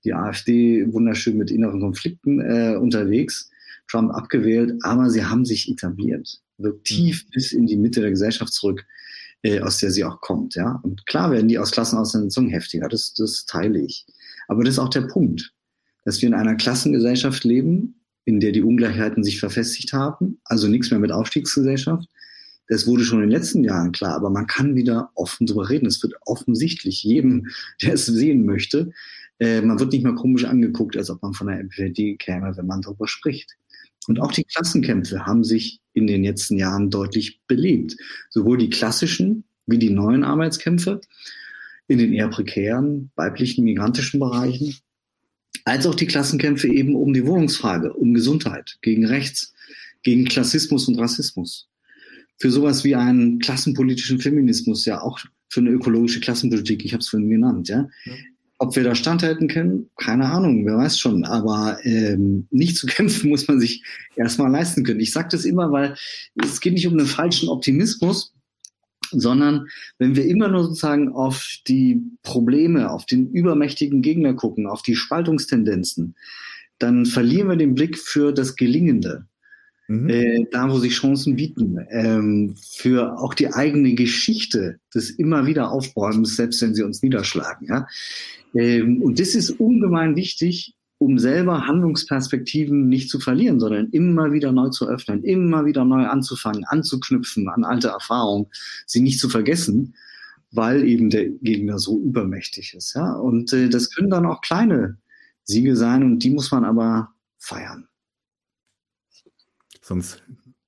Die 0.05 0.13
AfD 0.13 0.93
wunderschön 0.93 1.39
mit 1.39 1.51
inneren 1.51 1.81
Konflikten 1.81 2.41
äh, 2.41 2.77
unterwegs. 2.77 3.51
Trump 3.91 4.13
abgewählt, 4.13 4.75
aber 4.83 5.09
sie 5.09 5.25
haben 5.25 5.47
sich 5.47 5.71
etabliert, 5.71 6.43
wirkt 6.59 6.85
tief 6.85 7.25
mhm. 7.25 7.31
bis 7.33 7.53
in 7.53 7.67
die 7.67 7.77
Mitte 7.77 8.03
der 8.03 8.11
Gesellschaft 8.11 8.53
zurück, 8.53 8.85
äh, 9.43 9.61
aus 9.61 9.79
der 9.79 9.91
sie 9.91 10.05
auch 10.05 10.21
kommt. 10.21 10.55
Ja, 10.55 10.79
und 10.83 11.07
klar 11.07 11.31
werden 11.31 11.49
die 11.49 11.59
aus 11.59 11.71
Klassenausgrenzung 11.71 12.49
heftiger. 12.49 12.89
Das, 12.89 13.15
das 13.15 13.47
teile 13.47 13.81
ich. 13.81 14.07
Aber 14.49 14.65
das 14.65 14.75
ist 14.75 14.79
auch 14.79 14.89
der 14.89 15.03
Punkt, 15.03 15.53
dass 16.05 16.21
wir 16.21 16.29
in 16.29 16.35
einer 16.35 16.57
Klassengesellschaft 16.57 17.45
leben, 17.45 18.01
in 18.25 18.41
der 18.41 18.53
die 18.53 18.63
Ungleichheiten 18.63 19.23
sich 19.23 19.39
verfestigt 19.39 19.93
haben, 19.93 20.41
also 20.45 20.69
nichts 20.69 20.91
mehr 20.91 21.01
mit 21.01 21.13
Aufstiegsgesellschaft. 21.13 22.09
Das 22.67 22.87
wurde 22.87 23.05
schon 23.05 23.23
in 23.23 23.31
den 23.31 23.39
letzten 23.39 23.65
Jahren 23.65 23.93
klar, 23.93 24.15
aber 24.15 24.29
man 24.29 24.47
kann 24.47 24.75
wieder 24.75 25.11
offen 25.15 25.47
drüber 25.47 25.71
reden. 25.71 25.87
Es 25.87 26.03
wird 26.03 26.15
offensichtlich 26.27 27.03
jedem, 27.03 27.47
der 27.81 27.95
es 27.95 28.05
sehen 28.05 28.45
möchte, 28.45 28.91
äh, 29.39 29.61
man 29.61 29.79
wird 29.79 29.93
nicht 29.93 30.05
mal 30.05 30.15
komisch 30.15 30.45
angeguckt, 30.45 30.97
als 30.97 31.11
ob 31.11 31.23
man 31.23 31.33
von 31.33 31.47
der 31.47 31.61
MPD 31.61 32.17
käme, 32.17 32.57
wenn 32.57 32.67
man 32.67 32.83
darüber 32.83 33.07
spricht. 33.07 33.57
Und 34.07 34.21
auch 34.21 34.33
die 34.33 34.45
Klassenkämpfe 34.45 35.27
haben 35.27 35.45
sich 35.45 35.81
in 35.93 36.07
den 36.07 36.25
letzten 36.25 36.57
Jahren 36.57 36.91
deutlich 36.91 37.41
belebt. 37.47 37.97
Sowohl 38.31 38.59
die 38.59 38.71
klassischen 38.71 39.45
wie 39.67 39.79
die 39.79 39.91
neuen 39.91 40.25
Arbeitskämpfe 40.25 41.01
in 41.89 41.99
den 41.99 42.13
eher 42.13 42.29
prekären, 42.29 43.11
weiblichen, 43.17 43.65
migrantischen 43.65 44.21
Bereichen, 44.21 44.77
als 45.65 45.87
auch 45.87 45.95
die 45.95 46.07
Klassenkämpfe 46.07 46.69
eben 46.69 46.95
um 46.95 47.13
die 47.13 47.27
Wohnungsfrage, 47.27 47.93
um 47.93 48.15
Gesundheit, 48.15 48.77
gegen 48.83 49.07
Rechts, 49.07 49.55
gegen 50.03 50.27
Klassismus 50.27 50.87
und 50.87 50.99
Rassismus. 50.99 51.69
Für 52.39 52.51
sowas 52.51 52.85
wie 52.85 52.95
einen 52.95 53.39
klassenpolitischen 53.41 54.21
Feminismus, 54.21 54.85
ja 54.85 55.01
auch 55.01 55.19
für 55.49 55.61
eine 55.61 55.71
ökologische 55.71 56.21
Klassenpolitik, 56.21 56.85
ich 56.85 56.93
habe 56.93 57.01
es 57.01 57.09
vorhin 57.09 57.31
genannt, 57.31 57.69
ja. 57.69 57.89
ja. 58.05 58.13
Ob 58.61 58.75
wir 58.75 58.83
da 58.83 58.97
standhalten 58.97 59.47
können, 59.47 59.89
keine 59.97 60.27
Ahnung, 60.27 60.67
wer 60.67 60.77
weiß 60.77 60.99
schon. 60.99 61.25
Aber 61.25 61.79
ähm, 61.85 62.49
nicht 62.51 62.77
zu 62.77 62.87
kämpfen 62.89 63.31
muss 63.31 63.47
man 63.47 63.61
sich 63.61 63.85
erstmal 64.17 64.51
leisten 64.51 64.83
können. 64.83 65.01
Ich 65.01 65.13
sage 65.13 65.29
das 65.31 65.45
immer, 65.45 65.71
weil 65.71 65.95
es 66.43 66.61
geht 66.61 66.73
nicht 66.73 66.87
um 66.87 66.95
einen 66.95 67.07
falschen 67.07 67.49
Optimismus, 67.49 68.35
sondern 69.11 69.69
wenn 69.99 70.17
wir 70.17 70.27
immer 70.27 70.49
nur 70.49 70.65
sozusagen 70.65 71.13
auf 71.13 71.47
die 71.67 72.03
Probleme, 72.23 72.91
auf 72.91 73.07
den 73.07 73.31
übermächtigen 73.31 74.03
Gegner 74.03 74.35
gucken, 74.35 74.67
auf 74.67 74.83
die 74.83 74.97
Spaltungstendenzen, 74.97 76.15
dann 76.79 77.07
verlieren 77.07 77.49
wir 77.49 77.57
den 77.57 77.75
Blick 77.75 77.99
für 77.99 78.33
das 78.33 78.57
Gelingende. 78.57 79.27
Mhm. 79.89 80.09
Äh, 80.11 80.47
da, 80.51 80.71
wo 80.71 80.79
sich 80.79 80.93
Chancen 80.93 81.37
bieten, 81.37 81.79
ähm, 81.91 82.55
für 82.77 83.19
auch 83.19 83.33
die 83.33 83.53
eigene 83.53 83.95
Geschichte 83.95 84.79
des 84.95 85.11
immer 85.11 85.47
wieder 85.47 85.73
Aufbäumens, 85.73 86.37
selbst 86.37 86.61
wenn 86.61 86.75
sie 86.75 86.83
uns 86.83 87.03
niederschlagen. 87.03 87.67
Ja? 87.69 87.87
Ähm, 88.55 89.03
und 89.03 89.19
das 89.19 89.35
ist 89.35 89.51
ungemein 89.51 90.15
wichtig, 90.15 90.75
um 90.99 91.19
selber 91.19 91.67
Handlungsperspektiven 91.67 92.89
nicht 92.89 93.09
zu 93.09 93.21
verlieren, 93.21 93.61
sondern 93.61 93.89
immer 93.91 94.33
wieder 94.33 94.53
neu 94.53 94.69
zu 94.69 94.89
öffnen, 94.89 95.23
immer 95.23 95.65
wieder 95.65 95.85
neu 95.85 96.07
anzufangen, 96.07 96.65
anzuknüpfen 96.65 97.49
an 97.49 97.65
alte 97.65 97.89
Erfahrungen, 97.89 98.49
sie 98.85 99.01
nicht 99.01 99.21
zu 99.21 99.29
vergessen, 99.29 99.95
weil 100.51 100.85
eben 100.85 101.11
der 101.11 101.29
Gegner 101.29 101.79
so 101.79 102.01
übermächtig 102.01 102.75
ist. 102.75 102.95
Ja? 102.95 103.13
Und 103.13 103.53
äh, 103.53 103.69
das 103.69 103.95
können 103.95 104.11
dann 104.11 104.27
auch 104.27 104.41
kleine 104.41 104.99
Siege 105.45 105.77
sein 105.77 106.03
und 106.03 106.19
die 106.21 106.31
muss 106.31 106.51
man 106.51 106.65
aber 106.65 107.13
feiern. 107.39 107.89
Sonst 109.81 110.23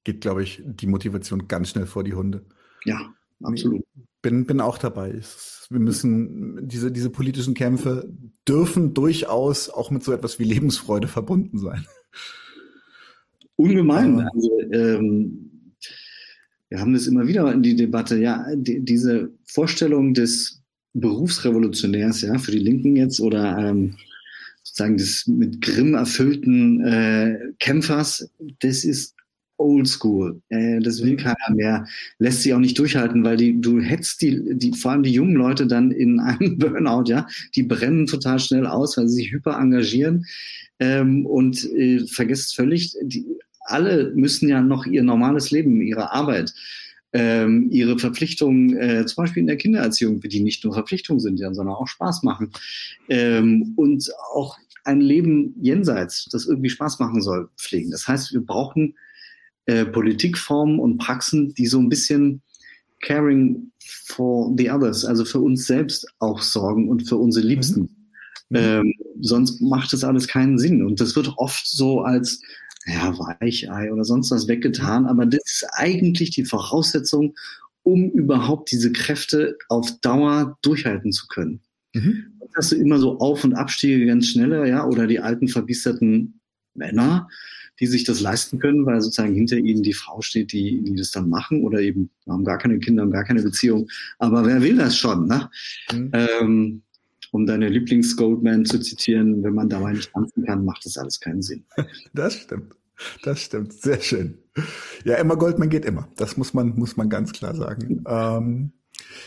geht, 0.04 0.20
glaube 0.20 0.42
ich, 0.42 0.62
die 0.64 0.86
Motivation 0.86 1.48
ganz 1.48 1.70
schnell 1.70 1.86
vor 1.86 2.04
die 2.04 2.14
Hunde. 2.14 2.44
Ja, 2.84 3.12
absolut. 3.42 3.84
Bin, 4.22 4.44
bin 4.44 4.60
auch 4.60 4.78
dabei. 4.78 5.20
Wir 5.70 5.80
müssen, 5.80 6.68
diese, 6.68 6.90
diese 6.90 7.10
politischen 7.10 7.54
Kämpfe 7.54 8.12
dürfen 8.46 8.92
durchaus 8.92 9.70
auch 9.70 9.90
mit 9.90 10.02
so 10.02 10.12
etwas 10.12 10.38
wie 10.38 10.44
Lebensfreude 10.44 11.08
verbunden 11.08 11.58
sein. 11.58 11.86
Ungemein. 13.56 14.20
Also, 14.20 14.60
ähm, 14.72 15.50
wir 16.68 16.80
haben 16.80 16.92
das 16.92 17.06
immer 17.06 17.26
wieder 17.26 17.52
in 17.52 17.62
die 17.62 17.76
Debatte, 17.76 18.16
ja, 18.18 18.46
die, 18.54 18.80
diese 18.80 19.30
Vorstellung 19.44 20.14
des 20.14 20.62
Berufsrevolutionärs, 20.94 22.22
ja, 22.22 22.38
für 22.38 22.52
die 22.52 22.58
Linken 22.58 22.96
jetzt 22.96 23.20
oder 23.20 23.58
ähm, 23.58 23.96
sozusagen 24.62 24.96
des 24.96 25.26
mit 25.26 25.60
Grimm 25.60 25.94
erfüllten 25.94 26.84
äh, 26.84 27.38
Kämpfers, 27.58 28.30
das 28.60 28.84
ist 28.84 29.14
oldschool. 29.60 30.40
Äh, 30.48 30.80
das 30.80 31.02
will 31.02 31.12
mhm. 31.12 31.16
keiner 31.18 31.54
mehr. 31.54 31.86
Lässt 32.18 32.42
sich 32.42 32.54
auch 32.54 32.58
nicht 32.58 32.78
durchhalten, 32.78 33.22
weil 33.22 33.36
die, 33.36 33.60
du 33.60 33.80
hetzt 33.80 34.22
die, 34.22 34.40
die, 34.56 34.72
vor 34.72 34.92
allem 34.92 35.02
die 35.02 35.12
jungen 35.12 35.34
Leute 35.34 35.66
dann 35.66 35.90
in 35.90 36.18
einem 36.18 36.58
Burnout, 36.58 37.04
ja. 37.06 37.26
Die 37.54 37.62
brennen 37.62 38.06
total 38.06 38.38
schnell 38.38 38.66
aus, 38.66 38.96
weil 38.96 39.08
sie 39.08 39.16
sich 39.16 39.32
hyper 39.32 39.58
engagieren. 39.58 40.24
Ähm, 40.78 41.26
und 41.26 41.64
äh, 41.72 42.06
vergesst 42.06 42.56
völlig, 42.56 42.96
die, 43.02 43.26
alle 43.60 44.12
müssen 44.14 44.48
ja 44.48 44.62
noch 44.62 44.86
ihr 44.86 45.02
normales 45.02 45.50
Leben, 45.50 45.80
ihre 45.82 46.12
Arbeit, 46.12 46.52
ähm, 47.12 47.68
ihre 47.70 47.98
Verpflichtungen, 47.98 48.76
äh, 48.76 49.04
zum 49.06 49.22
Beispiel 49.22 49.42
in 49.42 49.46
der 49.46 49.56
Kindererziehung, 49.56 50.20
die 50.20 50.40
nicht 50.40 50.64
nur 50.64 50.72
Verpflichtungen 50.72 51.20
sind, 51.20 51.38
sondern 51.38 51.74
auch 51.74 51.86
Spaß 51.86 52.22
machen. 52.22 52.50
Ähm, 53.08 53.74
und 53.76 54.10
auch 54.32 54.56
ein 54.84 55.00
Leben 55.00 55.54
jenseits, 55.60 56.26
das 56.32 56.46
irgendwie 56.46 56.70
Spaß 56.70 56.98
machen 56.98 57.20
soll, 57.20 57.50
pflegen. 57.56 57.90
Das 57.90 58.08
heißt, 58.08 58.32
wir 58.32 58.40
brauchen 58.40 58.94
äh, 59.70 59.84
Politikformen 59.84 60.80
und 60.80 60.98
Praxen, 60.98 61.54
die 61.54 61.66
so 61.66 61.78
ein 61.78 61.88
bisschen 61.88 62.42
caring 63.02 63.70
for 64.06 64.52
the 64.58 64.68
others, 64.68 65.04
also 65.04 65.24
für 65.24 65.38
uns 65.38 65.64
selbst 65.66 66.06
auch 66.18 66.42
sorgen 66.42 66.88
und 66.88 67.08
für 67.08 67.16
unsere 67.16 67.46
Liebsten. 67.46 67.82
Mhm. 68.48 68.56
Ähm, 68.56 68.94
sonst 69.20 69.60
macht 69.60 69.92
das 69.92 70.02
alles 70.02 70.26
keinen 70.26 70.58
Sinn. 70.58 70.84
Und 70.84 71.00
das 71.00 71.14
wird 71.14 71.32
oft 71.36 71.68
so 71.68 72.00
als 72.00 72.40
ja, 72.84 73.16
Weichei 73.16 73.92
oder 73.92 74.04
sonst 74.04 74.32
was 74.32 74.48
weggetan. 74.48 75.06
Aber 75.06 75.24
das 75.24 75.42
ist 75.44 75.66
eigentlich 75.74 76.30
die 76.30 76.44
Voraussetzung, 76.44 77.34
um 77.84 78.10
überhaupt 78.10 78.72
diese 78.72 78.90
Kräfte 78.90 79.56
auf 79.68 80.00
Dauer 80.00 80.58
durchhalten 80.62 81.12
zu 81.12 81.28
können. 81.28 81.60
Mhm. 81.94 82.40
Hast 82.56 82.72
du 82.72 82.76
immer 82.76 82.98
so 82.98 83.20
Auf- 83.20 83.44
und 83.44 83.54
Abstiege 83.54 84.04
ganz 84.06 84.26
schnelle, 84.26 84.68
ja, 84.68 84.84
oder 84.84 85.06
die 85.06 85.20
alten 85.20 85.46
verbiesterten 85.46 86.40
Männer, 86.74 87.28
die 87.80 87.86
sich 87.86 88.04
das 88.04 88.20
leisten 88.20 88.58
können, 88.58 88.86
weil 88.86 89.00
sozusagen 89.00 89.34
hinter 89.34 89.56
ihnen 89.56 89.82
die 89.82 89.94
Frau 89.94 90.20
steht, 90.20 90.52
die, 90.52 90.82
die 90.82 90.94
das 90.94 91.10
dann 91.10 91.28
machen 91.28 91.64
oder 91.64 91.80
eben 91.80 92.10
haben 92.28 92.44
gar 92.44 92.58
keine 92.58 92.78
Kinder, 92.78 93.02
haben 93.02 93.10
gar 93.10 93.24
keine 93.24 93.42
Beziehung. 93.42 93.88
Aber 94.18 94.44
wer 94.46 94.62
will 94.62 94.76
das 94.76 94.96
schon, 94.96 95.26
ne? 95.26 95.50
Mhm. 95.92 96.10
Ähm, 96.12 96.82
um 97.32 97.46
deine 97.46 97.68
Lieblings-Goldman 97.68 98.64
zu 98.64 98.80
zitieren, 98.80 99.42
wenn 99.42 99.54
man 99.54 99.68
dabei 99.68 99.92
nicht 99.92 100.12
tanzen 100.12 100.44
kann, 100.44 100.64
macht 100.64 100.84
das 100.84 100.98
alles 100.98 101.20
keinen 101.20 101.42
Sinn. 101.42 101.64
Das 102.12 102.34
stimmt. 102.34 102.74
Das 103.22 103.40
stimmt. 103.40 103.72
Sehr 103.72 104.00
schön. 104.00 104.38
Ja, 105.04 105.14
Emma 105.14 105.34
Goldman 105.34 105.70
geht 105.70 105.86
immer. 105.86 106.08
Das 106.16 106.36
muss 106.36 106.52
man, 106.52 106.76
muss 106.76 106.96
man 106.98 107.08
ganz 107.08 107.32
klar 107.32 107.54
sagen. 107.54 108.04
Ähm, 108.06 108.72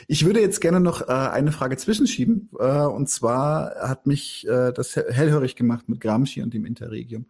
ich 0.07 0.25
würde 0.25 0.41
jetzt 0.41 0.61
gerne 0.61 0.79
noch 0.79 1.01
äh, 1.01 1.11
eine 1.11 1.51
Frage 1.51 1.77
zwischenschieben. 1.77 2.49
Äh, 2.59 2.85
und 2.85 3.09
zwar 3.09 3.75
hat 3.81 4.05
mich 4.05 4.47
äh, 4.47 4.71
das 4.73 4.95
hellhörig 4.95 5.55
gemacht 5.55 5.89
mit 5.89 6.01
Gramsci 6.01 6.43
und 6.43 6.53
dem 6.53 6.65
Interregium. 6.65 7.25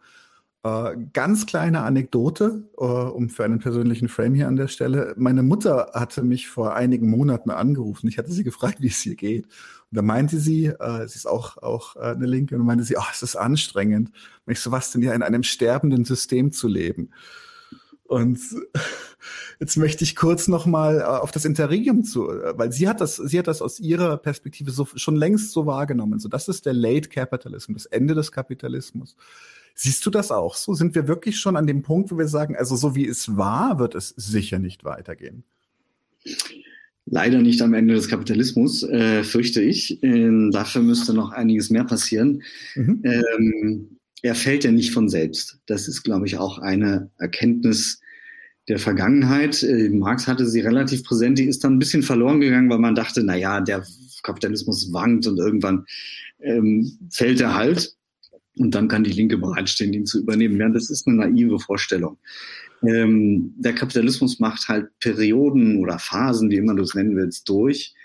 Äh, 0.66 0.96
ganz 1.12 1.46
kleine 1.46 1.82
Anekdote, 1.82 2.64
äh, 2.78 2.84
um 2.84 3.30
für 3.30 3.44
einen 3.44 3.60
persönlichen 3.60 4.08
Frame 4.08 4.34
hier 4.34 4.48
an 4.48 4.56
der 4.56 4.70
Stelle. 4.70 5.14
Meine 5.18 5.44
Mutter 5.44 5.92
hatte 5.94 6.24
mich 6.24 6.48
vor 6.48 6.74
einigen 6.74 7.10
Monaten 7.10 7.52
angerufen. 7.52 8.08
Ich 8.08 8.18
hatte 8.18 8.32
sie 8.32 8.46
gefragt, 8.46 8.78
wie 8.80 8.88
es 8.88 9.06
ihr 9.06 9.16
geht. 9.16 9.44
Und 9.44 9.98
da 9.98 10.02
meinte 10.02 10.40
sie, 10.40 10.68
äh, 10.68 11.08
sie 11.08 11.18
ist 11.18 11.28
auch, 11.28 11.58
auch 11.58 11.98
äh, 11.98 12.14
eine 12.14 12.28
Linke, 12.28 12.56
und 12.56 12.66
meinte 12.66 12.86
sie, 12.86 12.96
oh, 12.98 13.04
es 13.12 13.22
ist 13.22 13.36
anstrengend. 13.36 14.12
Und 14.46 14.54
ich 14.54 14.62
so, 14.62 14.72
was 14.72 14.92
denn 14.92 15.02
ja 15.02 15.14
in 15.14 15.22
einem 15.22 15.44
sterbenden 15.44 16.06
System 16.06 16.54
zu 16.54 16.70
leben? 16.70 17.10
Und 18.06 18.40
jetzt 19.60 19.76
möchte 19.76 20.06
ich 20.06 20.16
kurz 20.16 20.48
noch 20.48 20.66
mal 20.66 21.02
äh, 21.02 21.04
auf 21.04 21.32
das 21.32 21.44
Interregium 21.44 22.06
zu, 22.06 22.22
weil 22.22 22.72
sie 22.72 22.88
hat 22.88 23.02
das, 23.02 23.18
sie 23.18 23.38
hat 23.38 23.48
das 23.48 23.62
aus 23.62 23.82
ihrer 23.82 24.16
Perspektive 24.16 24.72
so, 24.72 24.88
schon 24.96 25.18
längst 25.18 25.52
so 25.52 25.66
wahrgenommen. 25.66 26.20
So, 26.20 26.30
das 26.30 26.48
ist 26.48 26.66
der 26.66 26.74
Late 26.74 27.10
Capitalism, 27.10 27.74
das 27.74 27.86
Ende 27.86 28.16
des 28.16 28.32
Kapitalismus. 28.32 29.18
Siehst 29.76 30.06
du 30.06 30.10
das 30.10 30.32
auch 30.32 30.56
so? 30.56 30.74
Sind 30.74 30.96
wir 30.96 31.08
wirklich 31.08 31.40
schon 31.40 31.56
an 31.56 31.68
dem 31.68 31.82
Punkt, 31.82 32.12
wo 32.12 32.18
wir 32.18 32.28
sagen, 32.28 32.56
also 32.56 32.76
so 32.76 32.96
wie 32.96 33.08
es 33.08 33.36
war, 33.38 33.80
wird 33.80 33.96
es 33.96 34.10
sicher 34.10 34.60
nicht 34.60 34.84
weitergehen? 34.84 35.44
Leider 37.06 37.42
nicht 37.42 37.62
am 37.62 37.74
Ende 37.74 37.96
des 37.96 38.08
Kapitalismus, 38.08 38.84
äh, 38.84 39.24
fürchte 39.24 39.62
ich. 39.62 40.02
Ähm, 40.04 40.52
dafür 40.52 40.82
müsste 40.82 41.14
noch 41.14 41.32
einiges 41.32 41.70
mehr 41.70 41.84
passieren. 41.84 42.44
Mhm. 42.76 43.02
Ähm, 43.04 44.00
er 44.22 44.36
fällt 44.36 44.64
ja 44.64 44.72
nicht 44.72 44.94
von 44.94 45.10
selbst. 45.10 45.60
Das 45.66 45.88
ist, 45.88 46.04
glaube 46.04 46.28
ich, 46.28 46.38
auch 46.38 46.60
eine 46.60 47.10
Erkenntnis 47.18 48.00
der 48.70 48.80
Vergangenheit. 48.80 49.64
Äh, 49.64 49.90
Marx 49.90 50.28
hatte 50.28 50.48
sie 50.48 50.62
relativ 50.62 51.04
präsent. 51.04 51.40
Die 51.40 51.46
ist 51.46 51.64
dann 51.64 51.76
ein 51.76 51.80
bisschen 51.80 52.04
verloren 52.04 52.40
gegangen, 52.40 52.70
weil 52.70 52.80
man 52.80 52.96
dachte, 52.96 53.22
na 53.24 53.36
ja, 53.36 53.60
der 53.60 53.86
Kapitalismus 54.24 54.94
wankt 54.94 55.28
und 55.28 55.38
irgendwann 55.38 55.86
ähm, 56.40 56.98
fällt 57.12 57.42
er 57.42 57.54
halt. 57.54 57.96
Und 58.58 58.76
dann 58.76 58.88
kann 58.88 59.04
die 59.04 59.12
Linke 59.12 59.38
bereitstehen, 59.38 59.94
ihn 59.94 60.06
zu 60.06 60.20
übernehmen. 60.20 60.60
Ja, 60.60 60.70
das 60.70 60.90
ist 60.90 61.08
eine 61.08 61.18
naive 61.18 61.60
Vorstellung. 61.60 62.18
Ähm, 62.84 63.54
der 63.58 63.74
Kapitalismus 63.74 64.40
macht 64.40 64.68
halt 64.68 64.88
Perioden 65.00 65.78
oder 65.78 66.00
Phasen, 66.00 66.52
wie 66.52 66.58
immer 66.58 66.76
du 66.76 66.84
es 66.84 66.94
nennen 66.94 67.16
willst, 67.16 67.48
durch, 67.50 67.96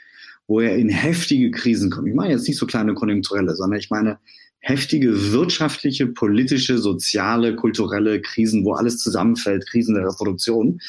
wo 0.47 0.61
er 0.61 0.77
in 0.77 0.89
heftige 0.89 1.51
Krisen 1.51 1.91
kommt. 1.91 2.09
Ich 2.09 2.15
meine 2.15 2.33
jetzt 2.33 2.47
nicht 2.47 2.59
so 2.59 2.67
kleine 2.67 2.95
konjunkturelle, 2.95 3.55
sondern 3.55 3.79
ich 3.79 3.91
meine 3.91 4.19
heftige 4.61 5.33
wirtschaftliche, 5.33 6.07
politische, 6.07 6.79
soziale, 6.79 7.57
kulturelle 7.57 8.21
Krisen, 8.21 8.65
wo 8.65 8.73
alles 8.73 8.99
zusammenfällt, 8.99 9.67
Krisen 9.69 9.95
der 9.95 10.07
Reproduktion, 10.07 10.81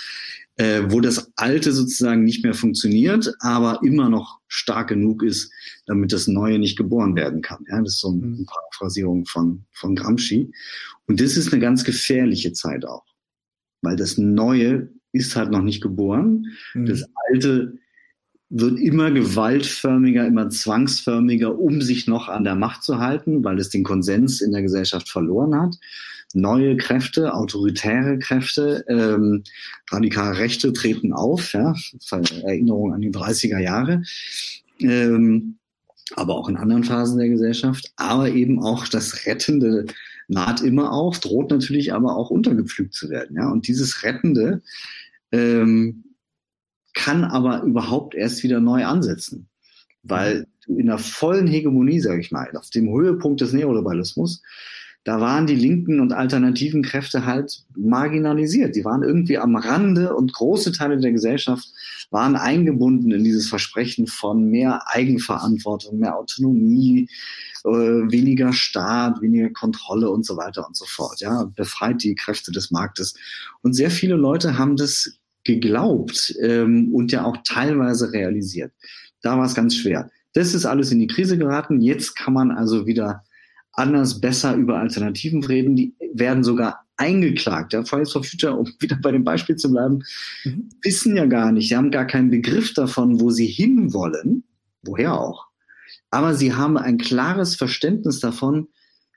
äh, 0.59 0.91
wo 0.91 0.99
das 0.99 1.31
Alte 1.37 1.71
sozusagen 1.71 2.25
nicht 2.25 2.43
mehr 2.43 2.53
funktioniert, 2.53 3.33
aber 3.39 3.79
immer 3.81 4.09
noch 4.09 4.39
stark 4.49 4.89
genug 4.89 5.23
ist, 5.23 5.53
damit 5.85 6.11
das 6.11 6.27
Neue 6.27 6.59
nicht 6.59 6.77
geboren 6.77 7.15
werden 7.15 7.41
kann. 7.41 7.63
Ja, 7.69 7.81
das 7.81 7.93
ist 7.93 8.01
so 8.01 8.09
eine 8.09 8.25
mhm. 8.25 8.45
Paraphrasierung 8.45 9.25
von, 9.25 9.63
von 9.71 9.95
Gramsci. 9.95 10.51
Und 11.07 11.21
das 11.21 11.37
ist 11.37 11.53
eine 11.53 11.61
ganz 11.61 11.85
gefährliche 11.85 12.51
Zeit 12.51 12.83
auch, 12.83 13.05
weil 13.81 13.95
das 13.95 14.17
Neue 14.17 14.89
ist 15.13 15.37
halt 15.37 15.49
noch 15.49 15.61
nicht 15.61 15.81
geboren. 15.81 16.47
Mhm. 16.73 16.87
Das 16.87 17.05
Alte 17.29 17.77
wird 18.49 18.79
immer 18.79 19.11
gewaltförmiger, 19.11 20.27
immer 20.27 20.49
zwangsförmiger, 20.49 21.57
um 21.57 21.81
sich 21.81 22.05
noch 22.05 22.27
an 22.27 22.43
der 22.43 22.55
Macht 22.55 22.83
zu 22.83 22.99
halten, 22.99 23.45
weil 23.45 23.59
es 23.59 23.69
den 23.69 23.85
Konsens 23.85 24.41
in 24.41 24.51
der 24.51 24.63
Gesellschaft 24.63 25.07
verloren 25.07 25.55
hat 25.55 25.77
neue 26.33 26.77
Kräfte, 26.77 27.33
autoritäre 27.33 28.19
Kräfte, 28.19 28.85
ähm, 28.87 29.43
radikale 29.89 30.37
Rechte 30.37 30.73
treten 30.73 31.13
auf, 31.13 31.53
ja, 31.53 31.73
Erinnerung 32.43 32.93
an 32.93 33.01
die 33.01 33.11
30er 33.11 33.59
Jahre, 33.59 34.03
ähm, 34.79 35.57
aber 36.15 36.35
auch 36.35 36.49
in 36.49 36.57
anderen 36.57 36.83
Phasen 36.83 37.19
der 37.19 37.29
Gesellschaft, 37.29 37.91
aber 37.95 38.29
eben 38.29 38.61
auch 38.61 38.87
das 38.87 39.25
Rettende 39.25 39.85
naht 40.27 40.61
immer 40.61 40.91
auf, 40.91 41.19
droht 41.19 41.49
natürlich 41.49 41.93
aber 41.93 42.15
auch 42.15 42.29
untergepflügt 42.29 42.93
zu 42.93 43.09
werden, 43.09 43.35
ja, 43.35 43.49
und 43.49 43.67
dieses 43.67 44.03
Rettende 44.03 44.61
ähm, 45.31 46.03
kann 46.93 47.23
aber 47.23 47.63
überhaupt 47.63 48.13
erst 48.13 48.43
wieder 48.43 48.59
neu 48.59 48.85
ansetzen, 48.85 49.47
weil 50.03 50.47
in 50.67 50.87
der 50.87 50.97
vollen 50.99 51.47
Hegemonie, 51.47 51.99
sage 51.99 52.21
ich 52.21 52.31
mal, 52.31 52.55
auf 52.55 52.69
dem 52.69 52.89
Höhepunkt 52.91 53.41
des 53.41 53.53
Neoliberalismus, 53.53 54.43
da 55.05 55.21
waren 55.21 55.47
die 55.47 55.55
linken 55.55 56.01
und 56.01 56.11
alternativen 56.11 56.83
Kräfte 56.83 57.25
halt 57.25 57.63
marginalisiert. 57.75 58.75
Die 58.75 58.83
waren 58.83 59.01
irgendwie 59.01 59.37
am 59.37 59.55
Rande 59.55 60.13
und 60.13 60.33
große 60.33 60.71
Teile 60.73 60.99
der 60.99 61.13
Gesellschaft 61.13 61.67
waren 62.11 62.35
eingebunden 62.35 63.11
in 63.11 63.23
dieses 63.23 63.47
Versprechen 63.47 64.07
von 64.07 64.49
mehr 64.49 64.81
Eigenverantwortung, 64.87 65.99
mehr 65.99 66.17
Autonomie, 66.17 67.07
äh, 67.63 67.69
weniger 67.69 68.51
Staat, 68.51 69.21
weniger 69.21 69.49
Kontrolle 69.51 70.09
und 70.09 70.25
so 70.25 70.35
weiter 70.35 70.67
und 70.67 70.75
so 70.75 70.85
fort. 70.85 71.21
Ja, 71.21 71.45
befreit 71.55 72.03
die 72.03 72.15
Kräfte 72.15 72.51
des 72.51 72.71
Marktes. 72.71 73.13
Und 73.61 73.73
sehr 73.73 73.91
viele 73.91 74.15
Leute 74.15 74.57
haben 74.57 74.75
das 74.75 75.19
geglaubt 75.43 76.35
ähm, 76.41 76.93
und 76.93 77.11
ja 77.11 77.23
auch 77.23 77.37
teilweise 77.45 78.11
realisiert. 78.11 78.73
Da 79.21 79.37
war 79.37 79.45
es 79.45 79.55
ganz 79.55 79.75
schwer. 79.75 80.09
Das 80.33 80.53
ist 80.53 80.65
alles 80.65 80.91
in 80.91 80.99
die 80.99 81.07
Krise 81.07 81.37
geraten. 81.37 81.81
Jetzt 81.81 82.15
kann 82.15 82.33
man 82.33 82.51
also 82.51 82.85
wieder 82.85 83.23
anders, 83.73 84.19
besser 84.19 84.55
über 84.55 84.79
Alternativen 84.79 85.43
reden. 85.43 85.75
Die 85.75 85.93
werden 86.13 86.43
sogar 86.43 86.85
eingeklagt. 86.97 87.73
Ja, 87.73 87.83
Fridays 87.83 88.11
for 88.11 88.23
Future, 88.23 88.55
um 88.55 88.67
wieder 88.79 88.97
bei 89.01 89.11
dem 89.11 89.23
Beispiel 89.23 89.55
zu 89.55 89.71
bleiben, 89.71 90.03
mhm. 90.43 90.69
wissen 90.83 91.15
ja 91.15 91.25
gar 91.25 91.51
nicht, 91.51 91.69
sie 91.69 91.75
haben 91.75 91.91
gar 91.91 92.05
keinen 92.05 92.29
Begriff 92.29 92.73
davon, 92.73 93.19
wo 93.19 93.29
sie 93.29 93.47
hinwollen, 93.47 94.43
woher 94.83 95.19
auch. 95.19 95.47
Aber 96.11 96.35
sie 96.35 96.53
haben 96.53 96.77
ein 96.77 96.97
klares 96.97 97.55
Verständnis 97.55 98.19
davon, 98.19 98.67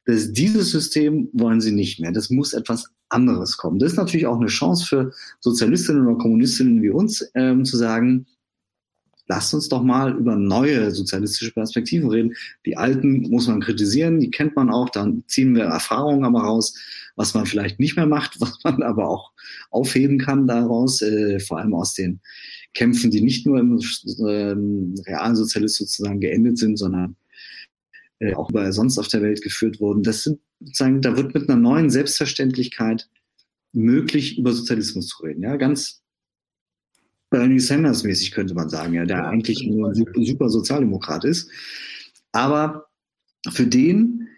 dass 0.05 0.33
dieses 0.33 0.70
System 0.70 1.29
wollen 1.33 1.61
sie 1.61 1.73
nicht 1.73 2.01
mehr. 2.01 2.12
Das 2.12 2.31
muss 2.31 2.53
etwas 2.53 2.91
anderes 3.09 3.57
kommen. 3.57 3.79
Das 3.79 3.93
ist 3.93 3.99
natürlich 3.99 4.27
auch 4.27 4.39
eine 4.39 4.49
Chance 4.49 4.87
für 4.87 5.12
Sozialistinnen 5.41 6.07
oder 6.07 6.19
Kommunistinnen 6.19 6.83
wie 6.83 6.91
uns, 6.91 7.24
ähm, 7.35 7.65
zu 7.65 7.77
sagen, 7.77 8.27
lasst 9.27 9.55
uns 9.55 9.69
doch 9.69 9.82
mal 9.82 10.16
über 10.16 10.36
neue 10.36 10.90
sozialistische 10.90 11.53
Perspektiven 11.53 12.11
reden. 12.11 12.35
Die 12.66 12.77
alten 12.77 13.23
muss 13.31 13.49
man 13.49 13.61
kritisieren, 13.61 14.20
die 14.20 14.31
kennt 14.31 14.57
man 14.57 14.70
auch, 14.70 14.90
dann 14.90 15.24
ziehen 15.27 15.55
wir 15.55 15.65
Erfahrungen 15.65 16.24
aber 16.24 16.43
raus, 16.43 16.74
was 17.16 17.35
man 17.35 17.47
vielleicht 17.47 17.78
nicht 17.81 17.97
mehr 17.97 18.07
macht, 18.07 18.36
was 18.40 18.59
man 18.65 18.82
aber 18.82 19.09
auch 19.09 19.32
aufheben 19.70 20.19
kann 20.19 20.47
daraus, 20.47 21.03
äh, 21.03 21.40
vor 21.40 21.59
allem 21.59 21.74
aus 21.74 21.94
den 21.94 22.20
Kämpfen, 22.74 23.11
die 23.11 23.20
nicht 23.20 23.47
nur 23.47 23.59
im 23.59 23.81
ähm, 24.27 24.94
realen 25.07 25.36
Sozialismus 25.36 25.93
sozusagen 25.93 26.20
geendet 26.20 26.59
sind, 26.59 26.78
sondern 26.78 27.16
äh, 28.19 28.35
auch 28.35 28.51
überall 28.51 28.73
sonst 28.73 28.99
auf 28.99 29.09
der 29.09 29.23
Welt 29.23 29.43
geführt 29.43 29.81
wurden. 29.81 30.03
Das 30.03 30.24
sind 30.24 30.40
sozusagen, 30.61 31.03
da 31.03 31.16
wird 31.16 31.35
mit 31.35 31.49
einer 31.49 31.59
neuen 31.59 31.90
Selbstverständlichkeit 31.90 33.09
möglich, 33.73 34.39
über 34.39 34.53
Sozialismus 34.53 35.09
zu 35.09 35.23
reden. 35.23 35.43
Ja, 35.43 35.57
ganz 35.57 36.02
Bernie 37.32 37.60
Sanders 37.60 38.04
mäßig 38.04 38.30
könnte 38.30 38.54
man 38.54 38.68
sagen, 38.68 38.92
ja, 38.92 39.04
der 39.06 39.16
ja, 39.16 39.28
eigentlich 39.28 39.66
nur 39.66 39.88
ein 39.88 40.24
super 40.24 40.50
Sozialdemokrat 40.50 41.24
ist. 41.24 41.50
Aber 42.30 42.86
für 43.50 43.66
den, 43.66 44.28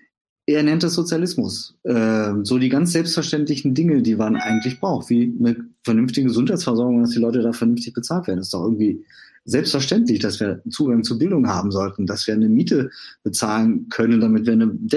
er 0.47 0.63
nennt 0.63 0.85
das 0.85 0.95
Sozialismus. 0.95 1.77
Äh, 1.83 2.35
so 2.45 2.59
die 2.59 2.69
ganz 2.69 2.93
selbstverständlichen 2.93 3.75
Dinge, 3.75 4.01
die 4.01 4.15
man 4.15 4.37
eigentlich 4.37 4.79
braucht, 4.79 5.11
wie 5.11 5.35
eine 5.39 5.57
vernünftige 5.83 6.29
Gesundheitsversorgung, 6.29 7.01
dass 7.03 7.11
die 7.11 7.19
Leute 7.19 7.43
da 7.43 7.53
vernünftig 7.53 7.95
bezahlt 7.95 8.29
werden. 8.29 8.39
Das 8.39 8.47
ist 8.47 8.55
doch 8.55 8.63
irgendwie 8.63 9.05
selbstverständlich, 9.45 10.21
dass 10.21 10.39
wir 10.39 10.63
Zugang 10.71 11.03
zu 11.03 11.19
Bildung 11.19 11.49
haben 11.49 11.73
sollten, 11.73 12.07
dass 12.07 12.27
wir 12.29 12.35
eine 12.35 12.49
Miete 12.49 12.91
bezahlen 13.25 13.89
können, 13.89 14.21
damit 14.21 14.47
wir 14.47 14.53
ein 14.53 14.89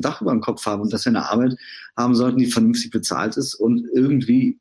Dach 0.00 0.20
über 0.20 0.30
dem 0.30 0.42
Kopf 0.42 0.64
haben 0.66 0.82
und 0.82 0.92
dass 0.92 1.06
wir 1.06 1.10
eine 1.10 1.28
Arbeit 1.30 1.56
haben 1.96 2.14
sollten, 2.14 2.38
die 2.38 2.46
vernünftig 2.46 2.90
bezahlt 2.90 3.36
ist 3.38 3.54
und 3.54 3.88
irgendwie 3.94 4.58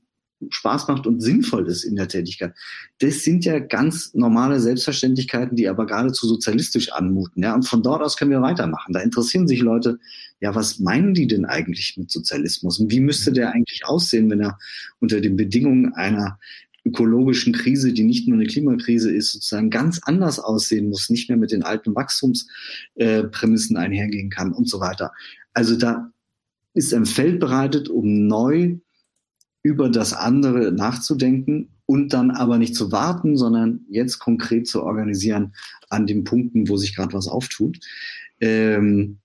Spaß 0.49 0.87
macht 0.87 1.07
und 1.07 1.21
sinnvoll 1.21 1.67
ist 1.67 1.83
in 1.83 1.95
der 1.95 2.07
Tätigkeit. 2.07 2.53
Das 2.99 3.23
sind 3.23 3.45
ja 3.45 3.59
ganz 3.59 4.13
normale 4.13 4.59
Selbstverständlichkeiten, 4.59 5.55
die 5.55 5.67
aber 5.67 5.85
geradezu 5.85 6.27
sozialistisch 6.27 6.91
anmuten. 6.91 7.41
Ja, 7.41 7.55
und 7.55 7.63
von 7.63 7.81
dort 7.81 8.01
aus 8.01 8.17
können 8.17 8.31
wir 8.31 8.41
weitermachen. 8.41 8.93
Da 8.93 8.99
interessieren 8.99 9.47
sich 9.47 9.61
Leute, 9.61 9.97
ja, 10.41 10.53
was 10.53 10.79
meinen 10.79 11.13
die 11.13 11.27
denn 11.27 11.45
eigentlich 11.45 11.95
mit 11.97 12.11
Sozialismus? 12.11 12.79
Und 12.79 12.91
wie 12.91 12.99
müsste 12.99 13.31
der 13.31 13.51
eigentlich 13.51 13.85
aussehen, 13.85 14.29
wenn 14.29 14.41
er 14.41 14.59
unter 14.99 15.21
den 15.21 15.35
Bedingungen 15.37 15.93
einer 15.93 16.37
ökologischen 16.85 17.53
Krise, 17.53 17.93
die 17.93 18.03
nicht 18.03 18.27
nur 18.27 18.37
eine 18.37 18.47
Klimakrise 18.47 19.11
ist, 19.11 19.31
sozusagen 19.31 19.69
ganz 19.71 19.99
anders 20.03 20.39
aussehen 20.39 20.89
muss, 20.89 21.09
nicht 21.09 21.29
mehr 21.29 21.37
mit 21.37 21.51
den 21.51 21.63
alten 21.63 21.95
Wachstumsprämissen 21.95 23.75
einhergehen 23.75 24.29
kann 24.29 24.53
und 24.53 24.69
so 24.69 24.79
weiter. 24.79 25.11
Also 25.53 25.75
da 25.77 26.11
ist 26.75 26.93
ein 26.93 27.05
Feld 27.05 27.39
bereitet, 27.39 27.89
um 27.89 28.27
neu 28.27 28.77
über 29.65 29.89
das 29.89 30.13
andere 30.13 30.71
nachzudenken 30.71 31.69
und 31.87 32.13
dann 32.13 32.29
aber 32.29 32.59
nicht 32.59 32.75
zu 32.75 32.91
warten, 32.91 33.35
sondern 33.35 33.79
jetzt 33.89 34.19
konkret 34.19 34.67
zu 34.67 34.83
organisieren 34.83 35.55
an 35.89 36.05
den 36.05 36.23
Punkten, 36.23 36.69
wo 36.69 36.77
sich 36.77 36.95
gerade 36.95 37.13
was 37.13 37.27
auftut. 37.27 37.79
Ähm, 38.39 39.17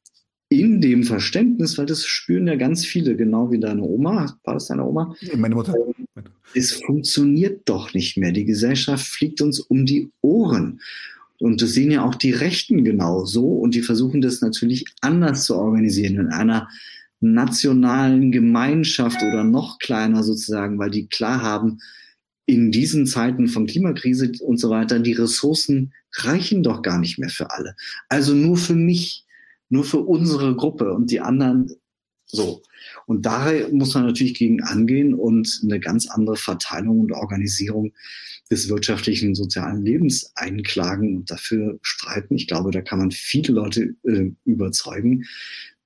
in 0.49 0.81
dem 0.81 1.05
Verständnis, 1.05 1.77
weil 1.77 1.85
das 1.85 2.07
spüren 2.07 2.47
ja 2.47 2.57
ganz 2.57 2.87
viele, 2.87 3.17
genau 3.17 3.53
wie 3.53 3.61
deine 3.61 3.83
Oma, 3.83 4.35
war 4.45 4.55
das 4.55 4.69
deine 4.69 4.87
Oma? 4.87 5.15
Meine 5.37 5.55
Mutter. 5.55 5.75
Ähm, 5.77 6.25
es 6.55 6.73
funktioniert 6.73 7.61
doch 7.67 7.93
nicht 7.93 8.17
mehr. 8.17 8.33
Die 8.33 8.47
Gesellschaft 8.47 9.07
fliegt 9.07 9.43
uns 9.43 9.61
um 9.61 9.85
die 9.85 10.11
Ohren. 10.23 10.81
Und 11.39 11.61
das 11.61 11.73
sehen 11.73 11.91
ja 11.91 12.03
auch 12.03 12.15
die 12.15 12.33
Rechten 12.33 12.83
genau 12.83 13.27
so 13.27 13.47
und 13.47 13.75
die 13.75 13.83
versuchen 13.83 14.23
das 14.23 14.41
natürlich 14.41 14.87
anders 15.03 15.45
zu 15.45 15.57
organisieren 15.57 16.17
in 16.17 16.29
einer 16.29 16.67
nationalen 17.21 18.33
Gemeinschaft 18.33 19.23
oder 19.23 19.45
noch 19.45 19.79
kleiner 19.79 20.23
sozusagen, 20.23 20.79
weil 20.79 20.91
die 20.91 21.07
klar 21.07 21.43
haben, 21.43 21.79
in 22.47 22.73
diesen 22.73 23.07
Zeiten 23.07 23.47
von 23.47 23.67
Klimakrise 23.67 24.33
und 24.41 24.59
so 24.59 24.71
weiter, 24.71 24.99
die 24.99 25.13
Ressourcen 25.13 25.93
reichen 26.17 26.63
doch 26.63 26.83
gar 26.83 26.99
nicht 26.99 27.19
mehr 27.19 27.29
für 27.29 27.51
alle. 27.53 27.77
Also 28.09 28.35
nur 28.35 28.57
für 28.57 28.75
mich, 28.75 29.25
nur 29.69 29.85
für 29.85 30.01
unsere 30.01 30.57
Gruppe 30.57 30.93
und 30.93 31.11
die 31.11 31.21
anderen 31.21 31.71
so. 32.27 32.63
Und 33.07 33.27
da 33.27 33.51
muss 33.71 33.95
man 33.95 34.07
natürlich 34.07 34.35
gegen 34.35 34.63
angehen 34.63 35.15
und 35.15 35.61
eine 35.65 35.81
ganz 35.81 36.09
andere 36.09 36.37
Verteilung 36.37 37.01
und 37.01 37.13
Organisierung 37.13 37.93
des 38.51 38.69
wirtschaftlichen 38.69 39.29
und 39.29 39.35
sozialen 39.35 39.85
Lebens 39.85 40.33
einklagen 40.35 41.19
und 41.19 41.31
dafür 41.31 41.79
streiten. 41.83 42.35
Ich 42.35 42.47
glaube, 42.47 42.71
da 42.71 42.81
kann 42.83 42.99
man 42.99 43.11
viele 43.11 43.53
Leute 43.53 43.95
äh, 44.05 44.31
überzeugen, 44.45 45.25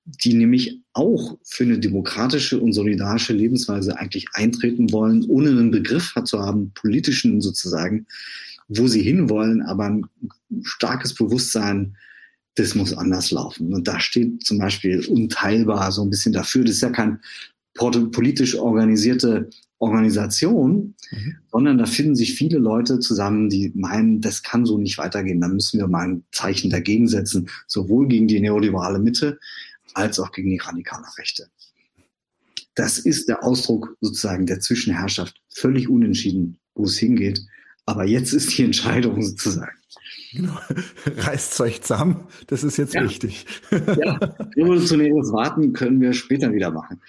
die 0.05 0.35
nämlich 0.35 0.81
auch 0.93 1.37
für 1.43 1.63
eine 1.63 1.79
demokratische 1.79 2.59
und 2.59 2.73
solidarische 2.73 3.33
Lebensweise 3.33 3.97
eigentlich 3.97 4.27
eintreten 4.33 4.91
wollen, 4.91 5.25
ohne 5.25 5.49
einen 5.49 5.71
Begriff 5.71 6.13
zu 6.25 6.39
haben, 6.39 6.71
politischen 6.75 7.41
sozusagen, 7.41 8.05
wo 8.67 8.87
sie 8.87 9.01
hinwollen, 9.01 9.61
aber 9.63 9.85
ein 9.85 10.05
starkes 10.61 11.15
Bewusstsein, 11.15 11.97
das 12.55 12.75
muss 12.75 12.93
anders 12.93 13.31
laufen. 13.31 13.73
Und 13.73 13.87
da 13.87 13.99
steht 13.99 14.43
zum 14.45 14.59
Beispiel 14.59 15.05
unteilbar 15.07 15.91
so 15.91 16.03
ein 16.03 16.09
bisschen 16.09 16.33
dafür. 16.33 16.63
Das 16.63 16.75
ist 16.75 16.81
ja 16.81 16.91
kein 16.91 17.19
politisch 17.73 18.55
organisierte 18.55 19.49
Organisation, 19.79 20.95
mhm. 21.11 21.35
sondern 21.51 21.77
da 21.77 21.85
finden 21.85 22.15
sich 22.15 22.35
viele 22.35 22.57
Leute 22.57 22.99
zusammen, 22.99 23.49
die 23.49 23.73
meinen, 23.75 24.21
das 24.21 24.41
kann 24.41 24.65
so 24.65 24.77
nicht 24.77 24.97
weitergehen. 24.97 25.41
Da 25.41 25.49
müssen 25.49 25.79
wir 25.79 25.87
mal 25.87 26.07
ein 26.07 26.23
Zeichen 26.31 26.69
dagegen 26.69 27.07
setzen, 27.07 27.49
sowohl 27.67 28.07
gegen 28.07 28.27
die 28.27 28.39
neoliberale 28.39 28.99
Mitte 28.99 29.37
als 29.93 30.19
auch 30.19 30.31
gegen 30.31 30.49
die 30.49 30.57
radikale 30.57 31.05
Rechte. 31.17 31.49
Das 32.75 32.97
ist 32.99 33.29
der 33.29 33.43
Ausdruck 33.43 33.95
sozusagen 34.01 34.45
der 34.45 34.59
Zwischenherrschaft. 34.59 35.41
Völlig 35.49 35.89
unentschieden, 35.89 36.57
wo 36.73 36.83
es 36.83 36.97
hingeht. 36.97 37.41
Aber 37.85 38.05
jetzt 38.05 38.33
ist 38.33 38.57
die 38.57 38.63
Entscheidung 38.63 39.21
sozusagen. 39.21 39.77
Genau. 40.33 40.57
Reißt 41.05 41.59
euch 41.61 41.81
zusammen. 41.81 42.27
Das 42.47 42.63
ist 42.63 42.77
jetzt 42.77 42.93
ja. 42.93 43.03
wichtig. 43.03 43.45
Ja, 43.71 44.15
revolutionäres 44.57 45.31
Warten 45.31 45.71
können 45.71 46.01
wir 46.01 46.13
später 46.13 46.51
wieder 46.51 46.71
machen. 46.71 47.01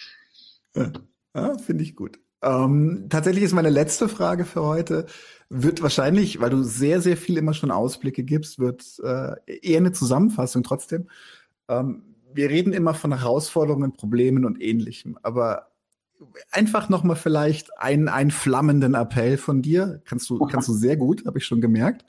Ja, 1.34 1.58
Finde 1.58 1.82
ich 1.82 1.96
gut. 1.96 2.20
Ähm, 2.42 3.06
tatsächlich 3.08 3.44
ist 3.44 3.52
meine 3.52 3.70
letzte 3.70 4.08
Frage 4.08 4.44
für 4.44 4.62
heute, 4.62 5.06
wird 5.48 5.82
wahrscheinlich, 5.82 6.40
weil 6.40 6.50
du 6.50 6.62
sehr, 6.62 7.00
sehr 7.00 7.16
viel 7.16 7.36
immer 7.36 7.54
schon 7.54 7.70
Ausblicke 7.70 8.22
gibst, 8.22 8.58
wird 8.58 8.84
äh, 9.02 9.34
eher 9.46 9.78
eine 9.78 9.92
Zusammenfassung 9.92 10.62
trotzdem. 10.62 11.08
Ähm, 11.68 12.02
wir 12.36 12.50
reden 12.50 12.72
immer 12.72 12.94
von 12.94 13.12
Herausforderungen, 13.12 13.92
Problemen 13.92 14.44
und 14.44 14.62
ähnlichem, 14.62 15.18
aber 15.22 15.72
einfach 16.50 16.88
noch 16.88 17.04
mal 17.04 17.16
vielleicht 17.16 17.78
einen, 17.78 18.08
einen 18.08 18.30
flammenden 18.30 18.94
Appell 18.94 19.36
von 19.36 19.62
dir. 19.62 20.02
Kannst 20.04 20.30
du, 20.30 20.38
kannst 20.38 20.68
du 20.68 20.72
sehr 20.72 20.96
gut, 20.96 21.26
habe 21.26 21.38
ich 21.38 21.46
schon 21.46 21.60
gemerkt. 21.60 22.04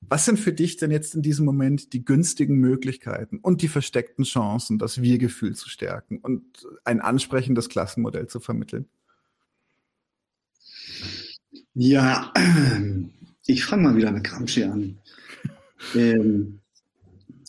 Was 0.00 0.24
sind 0.24 0.38
für 0.38 0.52
dich 0.52 0.76
denn 0.76 0.90
jetzt 0.90 1.14
in 1.14 1.22
diesem 1.22 1.44
Moment 1.44 1.92
die 1.92 2.04
günstigen 2.04 2.56
Möglichkeiten 2.56 3.38
und 3.38 3.62
die 3.62 3.68
versteckten 3.68 4.24
Chancen, 4.24 4.78
das 4.78 5.02
Wir-Gefühl 5.02 5.54
zu 5.54 5.68
stärken 5.68 6.18
und 6.18 6.66
ein 6.84 7.00
ansprechendes 7.00 7.68
Klassenmodell 7.68 8.26
zu 8.26 8.40
vermitteln? 8.40 8.86
Ja, 11.74 12.32
ich 13.46 13.64
fange 13.64 13.82
mal 13.84 13.96
wieder 13.96 14.12
mit 14.12 14.24
Gramsci 14.24 14.64
an. 14.64 14.98
ähm, 15.94 16.60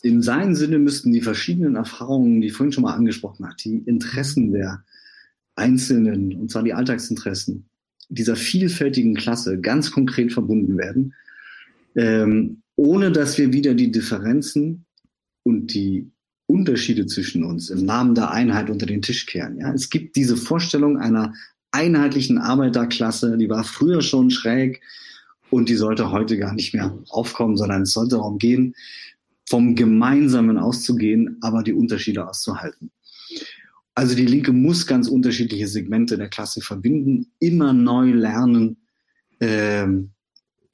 in 0.02 0.22
seinem 0.22 0.54
Sinne 0.54 0.78
müssten 0.78 1.12
die 1.12 1.20
verschiedenen 1.20 1.76
Erfahrungen, 1.76 2.40
die 2.40 2.48
ich 2.48 2.52
vorhin 2.54 2.72
schon 2.72 2.82
mal 2.82 2.94
angesprochen 2.94 3.46
hat, 3.46 3.62
die 3.64 3.76
Interessen 3.76 4.52
der 4.52 4.82
Einzelnen, 5.56 6.34
und 6.34 6.50
zwar 6.50 6.62
die 6.62 6.74
Alltagsinteressen 6.74 7.66
dieser 8.08 8.36
vielfältigen 8.36 9.14
Klasse 9.14 9.60
ganz 9.60 9.92
konkret 9.92 10.32
verbunden 10.32 10.76
werden, 10.76 11.14
ähm, 11.94 12.62
ohne 12.76 13.12
dass 13.12 13.38
wir 13.38 13.52
wieder 13.52 13.74
die 13.74 13.92
Differenzen 13.92 14.84
und 15.44 15.72
die 15.74 16.10
Unterschiede 16.46 17.06
zwischen 17.06 17.44
uns 17.44 17.70
im 17.70 17.84
Namen 17.84 18.14
der 18.14 18.32
Einheit 18.32 18.70
unter 18.70 18.86
den 18.86 19.02
Tisch 19.02 19.26
kehren. 19.26 19.58
Ja? 19.58 19.72
Es 19.72 19.90
gibt 19.90 20.16
diese 20.16 20.36
Vorstellung 20.36 20.98
einer 20.98 21.34
einheitlichen 21.70 22.38
Arbeiterklasse, 22.38 23.38
die 23.38 23.48
war 23.48 23.62
früher 23.62 24.02
schon 24.02 24.30
schräg 24.30 24.80
und 25.50 25.68
die 25.68 25.76
sollte 25.76 26.10
heute 26.10 26.36
gar 26.36 26.54
nicht 26.54 26.74
mehr 26.74 26.98
aufkommen, 27.10 27.56
sondern 27.56 27.82
es 27.82 27.92
sollte 27.92 28.16
darum 28.16 28.38
gehen, 28.38 28.74
vom 29.50 29.74
Gemeinsamen 29.74 30.58
auszugehen, 30.58 31.36
aber 31.40 31.64
die 31.64 31.72
Unterschiede 31.72 32.26
auszuhalten. 32.26 32.92
Also 33.96 34.14
die 34.14 34.26
Linke 34.26 34.52
muss 34.52 34.86
ganz 34.86 35.08
unterschiedliche 35.08 35.66
Segmente 35.66 36.16
der 36.16 36.28
Klasse 36.28 36.60
verbinden, 36.60 37.32
immer 37.40 37.72
neu 37.72 38.12
lernen, 38.12 38.76
ähm, 39.40 40.12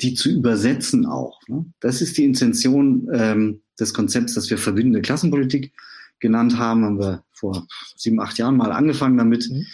die 0.03 0.13
zu 0.13 0.29
übersetzen 0.29 1.07
auch. 1.07 1.41
Ne? 1.49 1.65
Das 1.81 2.03
ist 2.03 2.19
die 2.19 2.25
Intention 2.25 3.09
ähm, 3.15 3.63
des 3.81 3.95
Konzepts, 3.95 4.35
das 4.35 4.51
wir 4.51 4.59
verbindende 4.59 5.01
Klassenpolitik 5.01 5.73
genannt 6.21 6.59
haben, 6.59 6.85
haben 6.85 6.99
wir 6.99 7.25
vor 7.33 7.67
sieben, 7.97 8.21
acht 8.21 8.37
Jahren 8.37 8.59
mal 8.59 8.73
angefangen 8.73 9.17
damit, 9.17 9.49
mhm. 9.51 9.65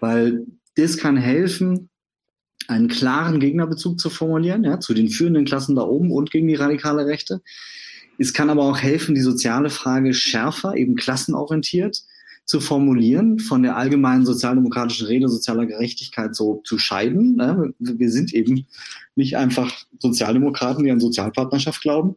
weil 0.00 0.46
das 0.76 0.96
kann 0.96 1.18
helfen, 1.18 1.90
einen 2.68 2.88
klaren 2.88 3.38
Gegnerbezug 3.38 4.00
zu 4.00 4.08
formulieren, 4.08 4.64
ja, 4.64 4.80
zu 4.80 4.94
den 4.94 5.10
führenden 5.10 5.44
Klassen 5.44 5.76
da 5.76 5.82
oben 5.82 6.10
und 6.10 6.30
gegen 6.30 6.48
die 6.48 6.54
radikale 6.54 7.04
Rechte. 7.04 7.42
Es 8.18 8.32
kann 8.32 8.50
aber 8.50 8.64
auch 8.64 8.78
helfen, 8.78 9.14
die 9.14 9.20
soziale 9.20 9.70
Frage 9.70 10.14
schärfer, 10.14 10.74
eben 10.76 10.96
klassenorientiert 10.96 12.02
zu 12.44 12.60
formulieren, 12.60 13.40
von 13.40 13.62
der 13.62 13.76
allgemeinen 13.76 14.24
sozialdemokratischen 14.24 15.08
Rede 15.08 15.28
sozialer 15.28 15.66
Gerechtigkeit 15.66 16.36
so 16.36 16.62
zu 16.64 16.78
scheiden. 16.78 17.34
Ne? 17.36 17.74
Wir 17.78 18.10
sind 18.10 18.32
eben 18.32 18.66
nicht 19.16 19.36
einfach 19.36 19.72
Sozialdemokraten, 19.98 20.84
die 20.84 20.92
an 20.92 21.00
Sozialpartnerschaft 21.00 21.82
glauben. 21.82 22.16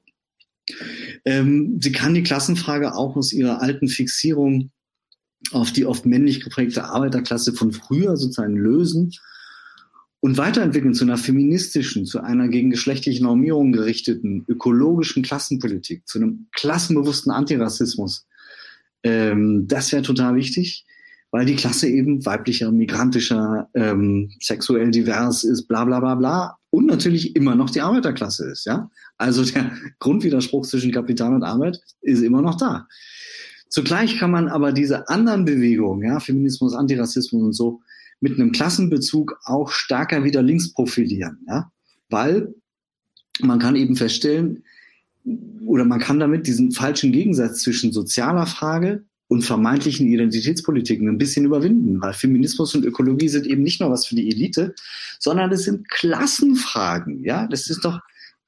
Ähm, 1.25 1.79
sie 1.81 1.91
kann 1.91 2.13
die 2.13 2.21
Klassenfrage 2.21 2.93
auch 2.93 3.15
aus 3.15 3.33
ihrer 3.33 3.61
alten 3.61 3.87
Fixierung 3.87 4.69
auf 5.51 5.71
die 5.71 5.85
oft 5.85 6.05
männlich 6.05 6.41
geprägte 6.41 6.83
Arbeiterklasse 6.83 7.53
von 7.53 7.71
früher 7.71 8.15
sozusagen 8.17 8.55
lösen 8.55 9.11
und 10.21 10.37
weiterentwickeln 10.37 10.93
zu 10.93 11.05
einer 11.05 11.17
feministischen, 11.17 12.05
zu 12.05 12.21
einer 12.21 12.49
gegen 12.49 12.71
geschlechtliche 12.71 13.23
Normierung 13.23 13.71
gerichteten, 13.71 14.43
ökologischen 14.47 15.23
Klassenpolitik, 15.23 16.07
zu 16.07 16.19
einem 16.19 16.47
klassenbewussten 16.53 17.31
Antirassismus. 17.31 18.27
Ähm, 19.03 19.65
das 19.67 19.91
wäre 19.91 20.01
total 20.01 20.35
wichtig, 20.35 20.85
weil 21.31 21.45
die 21.45 21.55
Klasse 21.55 21.87
eben 21.87 22.25
weiblicher, 22.25 22.71
migrantischer, 22.71 23.69
ähm, 23.73 24.31
sexuell 24.41 24.91
divers 24.91 25.43
ist, 25.43 25.67
bla 25.67 25.85
bla 25.85 25.99
bla 25.99 26.15
bla. 26.15 26.57
Und 26.71 26.85
natürlich 26.85 27.35
immer 27.35 27.55
noch 27.55 27.69
die 27.69 27.81
Arbeiterklasse 27.81 28.51
ist, 28.51 28.65
ja. 28.65 28.89
Also 29.17 29.45
der 29.45 29.71
Grundwiderspruch 29.99 30.65
zwischen 30.65 30.91
Kapital 30.91 31.33
und 31.33 31.43
Arbeit 31.43 31.79
ist 32.01 32.21
immer 32.21 32.41
noch 32.41 32.55
da. 32.57 32.87
Zugleich 33.69 34.17
kann 34.17 34.31
man 34.31 34.47
aber 34.49 34.71
diese 34.71 35.07
anderen 35.07 35.45
Bewegungen, 35.45 36.07
ja, 36.07 36.19
Feminismus, 36.19 36.73
Antirassismus 36.73 37.41
und 37.41 37.53
so, 37.53 37.81
mit 38.21 38.39
einem 38.39 38.51
Klassenbezug 38.51 39.39
auch 39.45 39.71
stärker 39.71 40.23
wieder 40.23 40.41
links 40.41 40.73
profilieren, 40.73 41.39
ja? 41.47 41.71
weil 42.09 42.53
man 43.41 43.59
kann 43.59 43.75
eben 43.75 43.95
feststellen, 43.95 44.63
oder 45.65 45.85
man 45.85 45.99
kann 45.99 46.19
damit 46.19 46.47
diesen 46.47 46.71
falschen 46.71 47.11
Gegensatz 47.11 47.61
zwischen 47.61 47.91
sozialer 47.91 48.45
Frage 48.45 49.03
und 49.27 49.43
vermeintlichen 49.43 50.11
Identitätspolitiken 50.11 51.07
ein 51.07 51.19
bisschen 51.19 51.45
überwinden, 51.45 52.01
weil 52.01 52.13
Feminismus 52.13 52.73
und 52.73 52.83
Ökologie 52.83 53.29
sind 53.29 53.45
eben 53.45 53.61
nicht 53.61 53.79
nur 53.79 53.91
was 53.91 54.07
für 54.07 54.15
die 54.15 54.29
Elite, 54.29 54.73
sondern 55.19 55.51
es 55.51 55.63
sind 55.63 55.87
Klassenfragen. 55.89 57.23
Ja, 57.23 57.47
das 57.47 57.69
ist 57.69 57.85
doch 57.85 57.99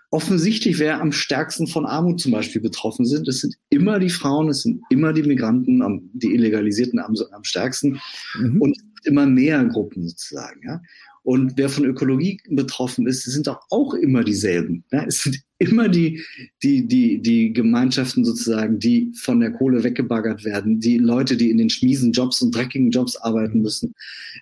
offensichtlich, 0.10 0.80
wer 0.80 1.00
am 1.00 1.12
stärksten 1.12 1.68
von 1.68 1.86
Armut 1.86 2.20
zum 2.20 2.32
Beispiel 2.32 2.62
betroffen 2.62 3.06
sind. 3.06 3.28
Es 3.28 3.42
sind 3.42 3.56
immer 3.70 4.00
die 4.00 4.10
Frauen, 4.10 4.50
es 4.50 4.64
sind 4.64 4.82
immer 4.90 5.14
die 5.14 5.24
Migranten, 5.24 6.10
die 6.14 6.34
Illegalisierten 6.34 7.00
am, 7.00 7.16
am 7.32 7.44
stärksten 7.44 8.02
mhm. 8.40 8.62
und 8.62 8.78
immer 9.06 9.26
mehr 9.26 9.64
Gruppen 9.66 10.08
sozusagen. 10.08 10.62
Ja. 10.66 10.82
Und 11.24 11.54
wer 11.56 11.70
von 11.70 11.86
Ökologie 11.86 12.40
betroffen 12.50 13.06
ist, 13.06 13.24
sind 13.24 13.48
auch, 13.48 13.60
auch 13.70 13.94
immer 13.94 14.24
dieselben. 14.24 14.84
Ja? 14.92 15.04
Es 15.06 15.22
sind 15.22 15.40
immer 15.60 15.88
die, 15.88 16.24
die, 16.64 16.88
die, 16.88 17.22
die 17.22 17.54
Gemeinschaften 17.54 18.26
sozusagen, 18.26 18.80
die 18.80 19.12
von 19.16 19.40
der 19.40 19.52
Kohle 19.52 19.84
weggebaggert 19.84 20.44
werden, 20.44 20.80
die 20.80 20.98
Leute, 20.98 21.38
die 21.38 21.52
in 21.52 21.60
den 21.60 21.70
schmiesen 21.70 22.12
Jobs 22.12 22.42
und 22.42 22.56
dreckigen 22.56 22.90
Jobs 22.90 23.16
arbeiten 23.18 23.62
müssen, 23.62 23.94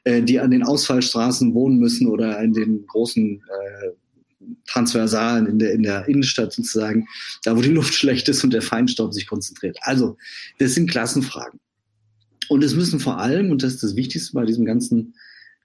äh, 0.05 0.21
die 0.21 0.39
an 0.39 0.51
den 0.51 0.63
Ausfallstraßen 0.63 1.53
wohnen 1.53 1.79
müssen 1.79 2.07
oder 2.07 2.41
in 2.41 2.53
den 2.53 2.85
großen 2.87 3.41
äh, 3.41 3.89
Transversalen 4.65 5.47
in 5.47 5.59
der, 5.59 5.73
in 5.73 5.83
der 5.83 6.07
Innenstadt 6.07 6.53
sozusagen, 6.53 7.07
da 7.43 7.57
wo 7.57 7.61
die 7.61 7.69
Luft 7.69 7.93
schlecht 7.95 8.29
ist 8.29 8.43
und 8.45 8.53
der 8.53 8.61
Feinstaub 8.61 9.13
sich 9.13 9.27
konzentriert. 9.27 9.77
Also, 9.81 10.17
das 10.59 10.75
sind 10.75 10.89
Klassenfragen. 10.89 11.59
Und 12.49 12.63
es 12.63 12.75
müssen 12.75 12.99
vor 12.99 13.19
allem, 13.19 13.51
und 13.51 13.63
das 13.63 13.75
ist 13.75 13.83
das 13.83 13.95
Wichtigste 13.95 14.33
bei 14.33 14.45
diesem 14.45 14.65
ganzen 14.65 15.15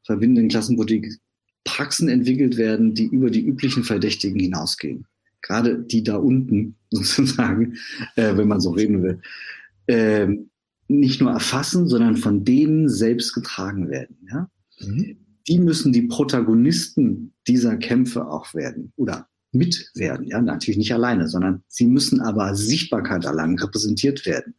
verbindenden 0.05 0.49
Klassenpolitik 0.49 1.19
Praxen 1.65 2.09
entwickelt 2.09 2.57
werden, 2.57 2.95
die 2.95 3.07
über 3.07 3.31
die 3.31 3.45
üblichen 3.45 3.85
Verdächtigen 3.85 4.39
hinausgehen. 4.39 5.07
Gerade 5.41 5.79
die 5.79 6.03
da 6.03 6.17
unten 6.17 6.77
sozusagen, 6.91 7.79
äh, 8.17 8.37
wenn 8.37 8.49
man 8.49 8.61
so 8.61 8.71
reden 8.71 9.03
will, 9.03 9.21
äh, 9.87 10.29
nicht 10.87 11.21
nur 11.21 11.31
erfassen, 11.31 11.89
sondern 11.89 12.17
von 12.17 12.45
denen 12.45 12.91
selbst 12.91 13.33
getragen 13.33 13.89
werden. 13.89 14.17
Ja? 14.31 14.51
Mhm. 14.81 15.17
Die 15.49 15.59
müssen 15.59 15.93
die 15.93 16.03
Protagonisten 16.03 17.33
dieser 17.49 17.77
Kämpfe 17.77 18.27
auch 18.27 18.55
werden 18.55 18.93
oder 18.97 19.29
mitwerden. 19.53 20.27
Ja, 20.27 20.43
natürlich 20.43 20.79
nicht 20.79 20.93
alleine, 20.93 21.29
sondern 21.29 21.63
sie 21.69 21.87
müssen 21.87 22.21
aber 22.21 22.55
Sichtbarkeit 22.55 23.25
erlangen, 23.25 23.59
repräsentiert 23.59 24.27
werden. 24.27 24.55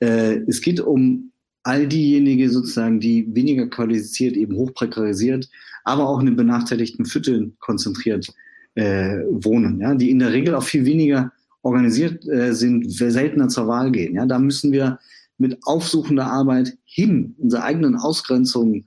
Äh, 0.00 0.40
es 0.46 0.60
geht 0.60 0.80
um 0.80 1.32
all 1.64 1.88
diejenigen 1.88 2.50
sozusagen, 2.50 3.00
die 3.00 3.26
weniger 3.34 3.66
qualifiziert, 3.66 4.36
eben 4.36 4.54
hochprekarisiert, 4.54 5.48
aber 5.82 6.08
auch 6.08 6.20
in 6.20 6.26
den 6.26 6.36
benachteiligten 6.36 7.06
Vierteln 7.06 7.56
konzentriert 7.58 8.28
äh, 8.74 9.20
wohnen, 9.30 9.80
ja, 9.80 9.94
die 9.94 10.10
in 10.10 10.18
der 10.18 10.32
Regel 10.32 10.54
auch 10.54 10.62
viel 10.62 10.84
weniger 10.84 11.32
organisiert 11.62 12.26
äh, 12.28 12.52
sind, 12.52 12.90
seltener 12.90 13.48
zur 13.48 13.66
Wahl 13.66 13.90
gehen. 13.90 14.14
Ja, 14.14 14.26
da 14.26 14.38
müssen 14.38 14.72
wir 14.72 14.98
mit 15.38 15.58
aufsuchender 15.64 16.26
Arbeit 16.26 16.76
hin, 16.84 17.34
unsere 17.38 17.64
eigenen 17.64 17.96
Ausgrenzungen, 17.96 18.86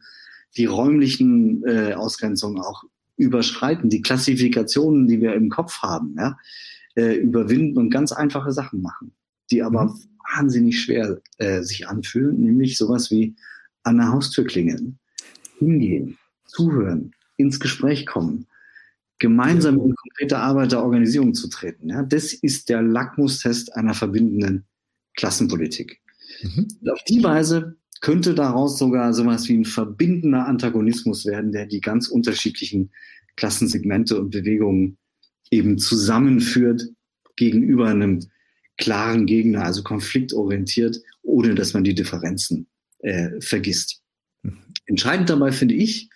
die 0.56 0.66
räumlichen 0.66 1.64
äh, 1.66 1.94
Ausgrenzungen 1.94 2.60
auch 2.60 2.84
überschreiten, 3.18 3.90
die 3.90 4.02
Klassifikationen, 4.02 5.08
die 5.08 5.20
wir 5.20 5.34
im 5.34 5.50
Kopf 5.50 5.82
haben, 5.82 6.16
ja, 6.18 6.38
äh, 6.96 7.16
überwinden 7.16 7.78
und 7.78 7.90
ganz 7.90 8.12
einfache 8.12 8.52
Sachen 8.52 8.82
machen, 8.82 9.14
die 9.50 9.64
aber 9.64 9.86
mhm 9.86 10.17
wahnsinnig 10.36 10.82
schwer 10.82 11.22
äh, 11.38 11.62
sich 11.62 11.88
anfühlen, 11.88 12.40
nämlich 12.40 12.78
sowas 12.78 13.12
wie 13.12 13.36
an 13.84 13.98
der 13.98 14.12
Haustür 14.12 14.46
klingeln, 14.46 15.00
hingehen, 15.60 16.18
zuhören, 16.46 17.14
ins 17.38 17.60
Gespräch 17.60 18.06
kommen, 18.06 18.48
gemeinsam 19.20 19.76
in 19.76 19.96
konkrete 19.96 20.38
Arbeit 20.38 20.72
der 20.72 20.84
Organisierung 20.84 21.34
zu 21.34 21.48
treten. 21.50 21.90
Ja, 21.90 22.04
das 22.04 22.34
ist 22.34 22.70
der 22.70 22.82
Lackmustest 22.82 23.76
einer 23.76 23.94
verbindenden 23.94 24.66
Klassenpolitik. 25.16 26.02
Mhm. 26.42 26.68
Auf 26.92 27.04
die 27.08 27.24
Weise 27.24 27.78
könnte 28.02 28.36
daraus 28.36 28.78
sogar 28.78 29.14
sowas 29.14 29.48
wie 29.50 29.58
ein 29.58 29.66
verbindender 29.66 30.46
Antagonismus 30.46 31.26
werden, 31.26 31.52
der 31.52 31.66
die 31.66 31.82
ganz 31.82 32.08
unterschiedlichen 32.08 32.92
Klassensegmente 33.36 34.20
und 34.20 34.30
Bewegungen 34.32 34.98
eben 35.50 35.78
zusammenführt 35.78 36.90
gegenüber 37.36 37.88
einem 37.88 38.28
klaren 38.78 39.26
Gegner, 39.26 39.66
also 39.66 39.84
konfliktorientiert, 39.84 41.02
ohne 41.24 41.56
dass 41.56 41.74
man 41.74 41.84
die 41.84 41.96
Differenzen 41.96 42.68
äh, 43.00 43.42
vergisst. 43.42 44.02
Mhm. 44.44 44.60
Entscheidend 44.86 45.30
dabei 45.30 45.52
finde 45.52 45.76
ich, 45.76 46.10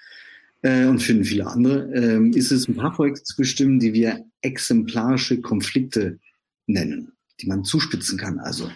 äh, 0.61 0.85
und 0.85 0.99
finden 0.99 1.23
viele 1.23 1.47
andere, 1.47 1.91
äh, 1.93 2.29
ist 2.37 2.51
es, 2.51 2.67
ein 2.67 2.75
paar 2.75 2.93
Projekte 2.93 3.23
zu 3.23 3.35
bestimmen, 3.35 3.79
die 3.79 3.93
wir 3.93 4.23
exemplarische 4.41 5.41
Konflikte 5.41 6.19
nennen, 6.67 7.11
die 7.39 7.47
man 7.47 7.63
zuspitzen 7.63 8.17
kann. 8.17 8.39
Also, 8.39 8.71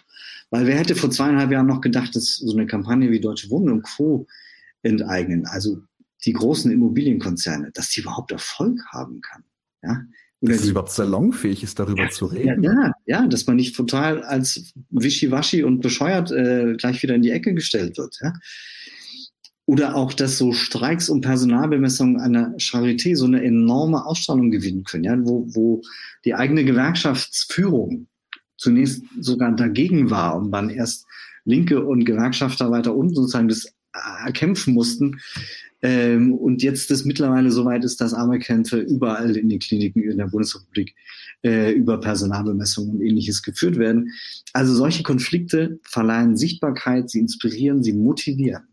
weil 0.50 0.66
wer 0.66 0.78
hätte 0.78 0.96
vor 0.96 1.12
zweieinhalb 1.12 1.52
Jahren 1.52 1.68
noch 1.68 1.82
gedacht, 1.82 2.16
dass 2.16 2.38
so 2.38 2.56
eine 2.56 2.68
Kampagne 2.68 3.12
wie 3.12 3.20
Deutsche 3.20 3.50
Wohnen 3.50 3.72
und 3.72 3.84
Co. 3.84 4.28
enteignen, 4.82 5.46
also 5.46 5.82
die 6.26 6.34
großen 6.34 6.72
Immobilienkonzerne, 6.72 7.72
dass 7.74 7.90
die 7.90 8.02
überhaupt 8.02 8.32
Erfolg 8.32 8.80
haben 8.92 9.22
kann. 9.22 9.44
Ja? 9.84 10.04
Dass 10.46 10.62
es 10.62 10.70
überhaupt 10.70 10.92
salonfähig 10.92 11.64
ist, 11.64 11.80
darüber 11.80 12.10
zu 12.10 12.26
reden. 12.26 12.64
Ja, 12.64 12.72
ja, 12.72 12.92
ja, 13.06 13.28
dass 13.28 13.48
man 13.48 13.56
nicht 13.56 13.76
total 13.76 14.24
als 14.24 14.74
wischiwaschi 14.90 15.64
und 15.64 15.82
bescheuert 15.82 16.32
äh, 16.32 16.76
gleich 16.78 17.02
wieder 17.04 17.16
in 17.16 17.22
die 17.22 17.32
Ecke 17.32 17.54
gestellt 17.54 17.98
wird. 17.98 18.18
Ja? 18.22 18.34
Oder 19.66 19.96
auch, 19.96 20.14
dass 20.14 20.38
so 20.38 20.54
Streiks 20.54 21.10
und 21.10 21.22
Personalbemessungen 21.22 22.20
einer 22.20 22.56
Charité 22.58 23.16
so 23.16 23.26
eine 23.26 23.44
enorme 23.44 24.06
Ausstrahlung 24.06 24.52
gewinnen 24.52 24.84
können, 24.84 25.04
ja? 25.04 25.18
wo, 25.20 25.48
wo 25.54 25.82
die 26.24 26.36
eigene 26.36 26.64
Gewerkschaftsführung 26.64 28.08
zunächst 28.58 29.04
sogar 29.20 29.52
dagegen 29.56 30.10
war 30.10 30.36
und 30.36 30.50
man 30.50 30.70
erst 30.70 31.06
Linke 31.46 31.84
und 31.84 32.06
Gewerkschafter 32.06 32.72
weiter 32.72 32.96
unten 32.96 33.16
sozusagen 33.16 33.48
das 33.48 33.74
erkämpfen 34.26 34.74
mussten, 34.74 35.22
ähm, 35.86 36.34
und 36.34 36.64
jetzt 36.64 36.90
das 36.90 37.06
mittlerweile 37.06 37.52
so 37.52 37.64
weit 37.64 37.84
ist, 37.86 38.02
dass 38.02 38.16
Armeekämpfe 38.16 38.80
überall 38.80 39.38
in 39.38 39.50
den 39.50 39.60
Kliniken 39.60 40.02
in 40.02 40.18
der 40.18 40.26
Bundesrepublik 40.26 40.96
äh, 41.44 41.74
über 41.74 42.00
Personalbemessungen 42.00 42.96
und 42.96 43.02
ähnliches 43.02 43.44
geführt 43.44 43.78
werden. 43.78 44.12
Also 44.54 44.74
solche 44.74 45.04
Konflikte 45.04 45.78
verleihen 45.84 46.38
Sichtbarkeit, 46.38 47.12
sie 47.12 47.20
inspirieren, 47.20 47.84
sie 47.84 47.94
motivieren. 47.94 48.64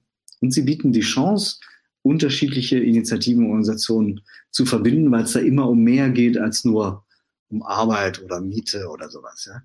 Und 0.40 0.54
sie 0.54 0.62
bieten 0.62 0.92
die 0.92 1.00
Chance, 1.00 1.58
unterschiedliche 2.00 2.78
Initiativen 2.78 3.44
und 3.44 3.50
Organisationen 3.50 4.22
zu 4.50 4.64
verbinden, 4.64 5.12
weil 5.12 5.24
es 5.24 5.32
da 5.32 5.40
immer 5.40 5.68
um 5.68 5.84
mehr 5.84 6.08
geht 6.08 6.38
als 6.38 6.64
nur 6.64 7.04
um 7.50 7.62
Arbeit 7.62 8.22
oder 8.22 8.40
Miete 8.40 8.88
oder 8.88 9.10
sowas. 9.10 9.50
Ja? 9.50 9.62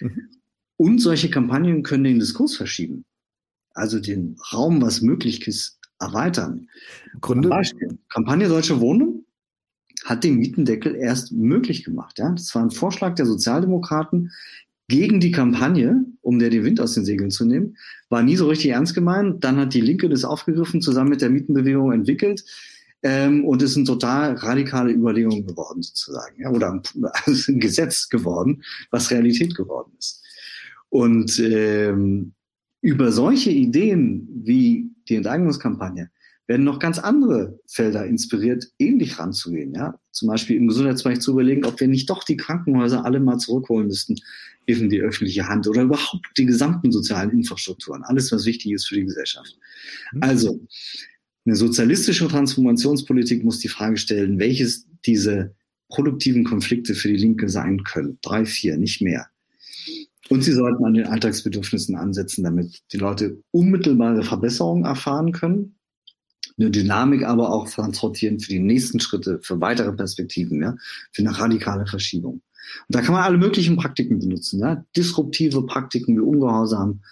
Mhm. 0.00 0.30
Und 0.78 1.00
solche 1.00 1.28
Kampagnen 1.28 1.82
können 1.82 2.04
den 2.04 2.20
Diskurs 2.20 2.56
verschieben. 2.56 3.04
Also 3.74 4.00
den 4.00 4.38
Raum, 4.50 4.80
was 4.80 5.02
möglich 5.02 5.46
ist, 5.46 5.76
erweitern. 5.98 6.68
Gründe? 7.20 7.48
Beispiel. 7.48 7.98
Kampagne 8.08 8.48
Deutsche 8.48 8.80
Wohnung 8.80 9.24
hat 10.04 10.24
den 10.24 10.36
Mietendeckel 10.36 10.94
erst 10.94 11.32
möglich 11.32 11.84
gemacht. 11.84 12.18
Ja? 12.18 12.30
Das 12.30 12.54
war 12.54 12.62
ein 12.62 12.70
Vorschlag 12.70 13.14
der 13.14 13.26
Sozialdemokraten 13.26 14.32
gegen 14.88 15.18
die 15.20 15.32
Kampagne, 15.32 16.04
um 16.20 16.38
der 16.38 16.50
den 16.50 16.64
Wind 16.64 16.80
aus 16.80 16.94
den 16.94 17.04
Segeln 17.04 17.30
zu 17.30 17.44
nehmen. 17.44 17.76
War 18.08 18.22
nie 18.22 18.36
so 18.36 18.48
richtig 18.48 18.70
ernst 18.70 18.94
gemeint. 18.94 19.42
Dann 19.42 19.56
hat 19.56 19.74
die 19.74 19.80
Linke 19.80 20.08
das 20.08 20.24
aufgegriffen, 20.24 20.80
zusammen 20.80 21.10
mit 21.10 21.22
der 21.22 21.30
Mietenbewegung 21.30 21.92
entwickelt. 21.92 22.44
Ähm, 23.02 23.44
und 23.44 23.62
es 23.62 23.74
sind 23.74 23.86
total 23.86 24.34
radikale 24.34 24.92
Überlegungen 24.92 25.46
geworden, 25.46 25.82
sozusagen. 25.82 26.40
Ja? 26.40 26.50
Oder 26.50 26.82
also 27.24 27.52
ein 27.52 27.60
Gesetz 27.60 28.08
geworden, 28.08 28.62
was 28.90 29.10
Realität 29.10 29.56
geworden 29.56 29.92
ist. 29.98 30.22
Und 30.88 31.38
ähm, 31.40 32.32
über 32.80 33.10
solche 33.10 33.50
Ideen 33.50 34.28
wie 34.44 34.90
die 35.08 35.16
Enteignungskampagne 35.16 36.10
werden 36.46 36.64
noch 36.64 36.78
ganz 36.78 36.98
andere 36.98 37.58
Felder 37.66 38.06
inspiriert, 38.06 38.68
ähnlich 38.78 39.18
ranzugehen. 39.18 39.74
Ja? 39.74 39.98
Zum 40.12 40.28
Beispiel 40.28 40.56
im 40.56 40.68
Gesundheitsbereich 40.68 41.20
zu 41.20 41.32
überlegen, 41.32 41.64
ob 41.64 41.80
wir 41.80 41.88
nicht 41.88 42.08
doch 42.08 42.22
die 42.22 42.36
Krankenhäuser 42.36 43.04
alle 43.04 43.20
mal 43.20 43.38
zurückholen 43.38 43.88
müssten 43.88 44.16
in 44.66 44.90
die 44.90 45.00
öffentliche 45.00 45.48
Hand 45.48 45.68
oder 45.68 45.82
überhaupt 45.82 46.26
die 46.36 46.46
gesamten 46.46 46.90
sozialen 46.90 47.30
Infrastrukturen, 47.30 48.02
alles, 48.02 48.32
was 48.32 48.46
wichtig 48.46 48.72
ist 48.72 48.86
für 48.86 48.96
die 48.96 49.04
Gesellschaft. 49.04 49.56
Mhm. 50.12 50.22
Also, 50.22 50.60
eine 51.44 51.54
sozialistische 51.54 52.26
Transformationspolitik 52.26 53.44
muss 53.44 53.60
die 53.60 53.68
Frage 53.68 53.96
stellen, 53.96 54.40
welches 54.40 54.86
diese 55.04 55.54
produktiven 55.88 56.42
Konflikte 56.42 56.94
für 56.94 57.08
die 57.08 57.16
Linke 57.16 57.48
sein 57.48 57.84
können. 57.84 58.18
Drei, 58.22 58.44
vier, 58.44 58.76
nicht 58.76 59.00
mehr. 59.00 59.28
Und 60.28 60.42
sie 60.42 60.52
sollten 60.52 60.84
an 60.84 60.94
den 60.94 61.06
Alltagsbedürfnissen 61.06 61.96
ansetzen, 61.96 62.44
damit 62.44 62.82
die 62.92 62.98
Leute 62.98 63.42
unmittelbare 63.52 64.22
Verbesserungen 64.24 64.84
erfahren 64.84 65.32
können, 65.32 65.76
eine 66.58 66.70
Dynamik 66.70 67.24
aber 67.24 67.50
auch 67.52 67.68
transportieren 67.68 68.40
für 68.40 68.48
die 68.48 68.58
nächsten 68.58 68.98
Schritte, 68.98 69.40
für 69.42 69.60
weitere 69.60 69.92
Perspektiven, 69.92 70.62
ja, 70.62 70.76
für 71.12 71.22
eine 71.22 71.38
radikale 71.38 71.86
Verschiebung. 71.86 72.34
Und 72.88 72.94
da 72.94 73.02
kann 73.02 73.14
man 73.14 73.22
alle 73.22 73.38
möglichen 73.38 73.76
Praktiken 73.76 74.18
benutzen, 74.18 74.60
ja, 74.60 74.84
disruptive 74.96 75.64
Praktiken 75.66 76.16
wie 76.16 76.20
Ungehorsam, 76.20 77.02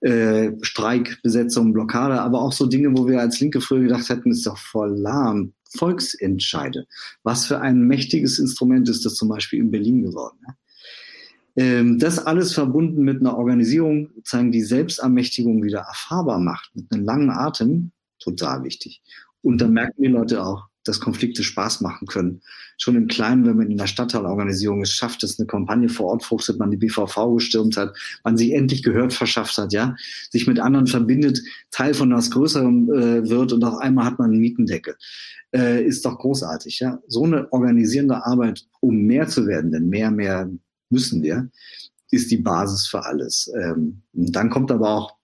äh, 0.00 0.52
Streik, 0.62 1.20
Besetzung, 1.22 1.72
Blockade, 1.72 2.20
aber 2.20 2.42
auch 2.42 2.52
so 2.52 2.66
Dinge, 2.66 2.96
wo 2.96 3.08
wir 3.08 3.20
als 3.20 3.40
Linke 3.40 3.60
früher 3.60 3.82
gedacht 3.82 4.08
hätten, 4.08 4.30
ist 4.30 4.46
doch 4.46 4.58
voll 4.58 4.96
lahm. 4.96 5.54
Volksentscheide. 5.74 6.86
Was 7.22 7.46
für 7.46 7.60
ein 7.60 7.80
mächtiges 7.86 8.38
Instrument 8.38 8.90
ist 8.90 9.06
das 9.06 9.14
zum 9.14 9.30
Beispiel 9.30 9.58
in 9.60 9.70
Berlin 9.70 10.02
geworden. 10.02 10.36
Ja? 10.46 10.54
Ähm, 11.56 11.98
das 11.98 12.18
alles 12.18 12.54
verbunden 12.54 13.02
mit 13.02 13.20
einer 13.20 13.36
Organisierung, 13.36 14.10
sozusagen 14.16 14.52
die 14.52 14.62
Selbstermächtigung 14.62 15.62
wieder 15.62 15.80
erfahrbar 15.80 16.40
macht, 16.40 16.70
mit 16.74 16.92
einem 16.92 17.04
langen 17.04 17.30
Atem, 17.30 17.92
total 18.18 18.64
wichtig. 18.64 19.02
Und 19.42 19.60
dann 19.60 19.72
merken 19.72 20.02
die 20.02 20.08
Leute 20.08 20.44
auch, 20.44 20.68
dass 20.84 21.00
Konflikte 21.00 21.42
Spaß 21.42 21.80
machen 21.80 22.06
können. 22.06 22.42
Schon 22.76 22.96
im 22.96 23.06
Kleinen, 23.06 23.46
wenn 23.46 23.56
man 23.56 23.70
in 23.70 23.76
der 23.76 23.86
Stadtteilorganisierung 23.86 24.82
es 24.82 24.92
schafft, 24.92 25.22
dass 25.22 25.38
eine 25.38 25.46
Kampagne 25.46 25.88
vor 25.88 26.06
Ort 26.06 26.24
fruchtet, 26.24 26.58
man 26.58 26.70
die 26.70 26.76
BVV 26.76 27.34
gestürmt 27.36 27.76
hat, 27.76 27.96
man 28.24 28.36
sich 28.36 28.52
endlich 28.52 28.82
gehört 28.82 29.12
verschafft 29.12 29.56
hat, 29.58 29.72
ja, 29.72 29.94
sich 30.30 30.46
mit 30.46 30.58
anderen 30.58 30.86
verbindet, 30.86 31.40
Teil 31.70 31.94
von 31.94 32.12
was 32.12 32.30
Größerem 32.30 32.92
äh, 32.92 33.28
wird 33.28 33.52
und 33.52 33.62
auf 33.64 33.78
einmal 33.78 34.06
hat 34.06 34.18
man 34.18 34.30
einen 34.30 34.40
Mietendeckel. 34.40 34.96
Äh, 35.54 35.84
ist 35.84 36.04
doch 36.04 36.18
großartig, 36.18 36.80
ja. 36.80 37.00
So 37.06 37.24
eine 37.24 37.52
organisierende 37.52 38.24
Arbeit, 38.24 38.66
um 38.80 39.02
mehr 39.02 39.28
zu 39.28 39.46
werden, 39.46 39.70
denn 39.70 39.88
mehr, 39.88 40.10
mehr 40.10 40.50
müssen 40.92 41.22
wir, 41.22 41.50
ist 42.10 42.30
die 42.30 42.36
Basis 42.36 42.86
für 42.86 43.04
alles. 43.04 43.50
Ähm, 43.60 44.02
dann 44.12 44.50
kommt 44.50 44.70
aber 44.70 44.90
auch 44.90 45.16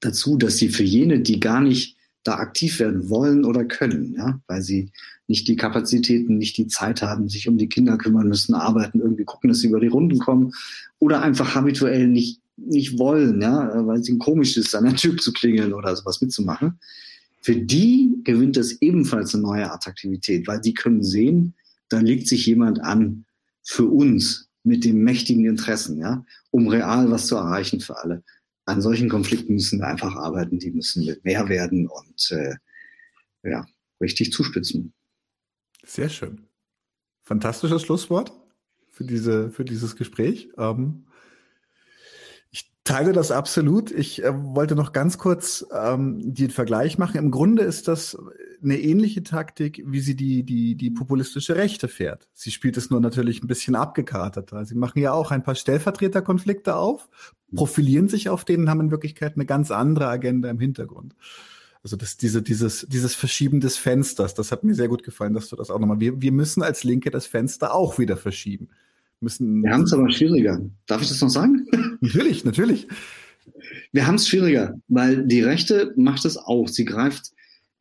dazu, 0.00 0.36
dass 0.36 0.56
sie 0.56 0.70
für 0.70 0.82
jene, 0.82 1.20
die 1.20 1.38
gar 1.38 1.60
nicht 1.60 1.96
da 2.24 2.34
aktiv 2.34 2.80
werden 2.80 3.08
wollen 3.08 3.44
oder 3.44 3.64
können, 3.64 4.14
ja, 4.14 4.40
weil 4.46 4.62
sie 4.62 4.90
nicht 5.26 5.48
die 5.48 5.56
Kapazitäten, 5.56 6.38
nicht 6.38 6.56
die 6.58 6.66
Zeit 6.66 7.02
haben, 7.02 7.28
sich 7.28 7.48
um 7.48 7.56
die 7.56 7.68
Kinder 7.68 7.96
kümmern 7.96 8.28
müssen, 8.28 8.54
arbeiten, 8.54 9.00
irgendwie 9.00 9.24
gucken, 9.24 9.48
dass 9.48 9.60
sie 9.60 9.68
über 9.68 9.80
die 9.80 9.86
Runden 9.86 10.18
kommen 10.18 10.52
oder 10.98 11.22
einfach 11.22 11.54
habituell 11.54 12.08
nicht, 12.08 12.40
nicht 12.56 12.98
wollen, 12.98 13.40
ja, 13.40 13.86
weil 13.86 14.00
es 14.00 14.08
ihnen 14.08 14.18
komisch 14.18 14.56
ist, 14.56 14.74
an 14.74 14.84
der 14.84 14.96
Tür 14.96 15.16
zu 15.16 15.32
klingeln 15.32 15.72
oder 15.72 15.94
sowas 15.96 16.20
mitzumachen. 16.20 16.78
Für 17.40 17.56
die 17.56 18.20
gewinnt 18.24 18.58
es 18.58 18.82
ebenfalls 18.82 19.34
eine 19.34 19.44
neue 19.44 19.70
Attraktivität, 19.70 20.46
weil 20.46 20.60
die 20.60 20.74
können 20.74 21.02
sehen, 21.02 21.54
da 21.88 22.00
legt 22.00 22.28
sich 22.28 22.44
jemand 22.44 22.82
an 22.82 23.24
für 23.62 23.86
uns 23.86 24.49
mit 24.62 24.84
den 24.84 25.02
mächtigen 25.02 25.46
Interessen, 25.46 25.98
ja, 25.98 26.24
um 26.50 26.68
real 26.68 27.10
was 27.10 27.26
zu 27.26 27.36
erreichen 27.36 27.80
für 27.80 27.98
alle 27.98 28.22
an 28.70 28.80
solchen 28.80 29.08
Konflikten 29.08 29.54
müssen 29.54 29.80
wir 29.80 29.88
einfach 29.88 30.14
arbeiten, 30.14 30.58
die 30.58 30.70
müssen 30.70 31.16
mehr 31.22 31.48
werden 31.48 31.88
und 31.88 32.30
äh, 32.30 32.54
ja, 33.42 33.66
richtig 34.00 34.32
zuspitzen. 34.32 34.92
Sehr 35.84 36.08
schön. 36.08 36.46
Fantastisches 37.22 37.82
Schlusswort 37.82 38.32
für, 38.88 39.04
diese, 39.04 39.50
für 39.50 39.64
dieses 39.64 39.96
Gespräch. 39.96 40.50
Ähm, 40.56 41.06
teile 42.90 43.12
das 43.12 43.30
absolut. 43.30 43.90
Ich 43.90 44.22
äh, 44.22 44.32
wollte 44.34 44.74
noch 44.74 44.92
ganz 44.92 45.18
kurz 45.18 45.64
ähm, 45.72 46.34
den 46.34 46.50
Vergleich 46.50 46.98
machen. 46.98 47.18
Im 47.18 47.30
Grunde 47.30 47.62
ist 47.62 47.88
das 47.88 48.16
eine 48.62 48.78
ähnliche 48.78 49.22
Taktik, 49.22 49.82
wie 49.86 50.00
sie 50.00 50.14
die, 50.16 50.42
die, 50.42 50.74
die 50.74 50.90
populistische 50.90 51.56
Rechte 51.56 51.88
fährt. 51.88 52.28
Sie 52.34 52.50
spielt 52.50 52.76
es 52.76 52.90
nur 52.90 53.00
natürlich 53.00 53.42
ein 53.42 53.46
bisschen 53.46 53.74
abgekarteter. 53.74 54.64
Sie 54.64 54.74
machen 54.74 55.00
ja 55.00 55.12
auch 55.12 55.30
ein 55.30 55.42
paar 55.42 55.54
Stellvertreterkonflikte 55.54 56.76
auf, 56.76 57.08
profilieren 57.54 58.08
sich 58.08 58.28
auf 58.28 58.44
denen, 58.44 58.68
haben 58.68 58.80
in 58.80 58.90
Wirklichkeit 58.90 59.34
eine 59.36 59.46
ganz 59.46 59.70
andere 59.70 60.08
Agenda 60.08 60.50
im 60.50 60.60
Hintergrund. 60.60 61.14
Also 61.82 61.96
das, 61.96 62.18
diese, 62.18 62.42
dieses, 62.42 62.86
dieses 62.90 63.14
Verschieben 63.14 63.60
des 63.60 63.78
Fensters, 63.78 64.34
das 64.34 64.52
hat 64.52 64.64
mir 64.64 64.74
sehr 64.74 64.88
gut 64.88 65.02
gefallen, 65.02 65.32
dass 65.32 65.48
du 65.48 65.56
das 65.56 65.70
auch 65.70 65.78
nochmal. 65.78 66.00
Wir, 66.00 66.20
wir 66.20 66.32
müssen 66.32 66.62
als 66.62 66.84
Linke 66.84 67.10
das 67.10 67.26
Fenster 67.26 67.74
auch 67.74 67.98
wieder 67.98 68.18
verschieben. 68.18 68.68
Müssen, 69.20 69.62
wir 69.62 69.72
haben 69.72 69.82
es 69.82 69.92
aber 69.92 70.10
schwieriger. 70.10 70.60
Darf 70.86 71.02
ich 71.02 71.08
das 71.08 71.20
noch 71.20 71.28
sagen? 71.28 71.66
Natürlich, 72.00 72.44
natürlich. 72.44 72.88
Wir 73.92 74.06
haben 74.06 74.14
es 74.14 74.26
schwieriger, 74.26 74.74
weil 74.88 75.26
die 75.26 75.42
Rechte 75.42 75.92
macht 75.96 76.24
es 76.24 76.38
auch. 76.38 76.68
Sie 76.68 76.86
greift 76.86 77.32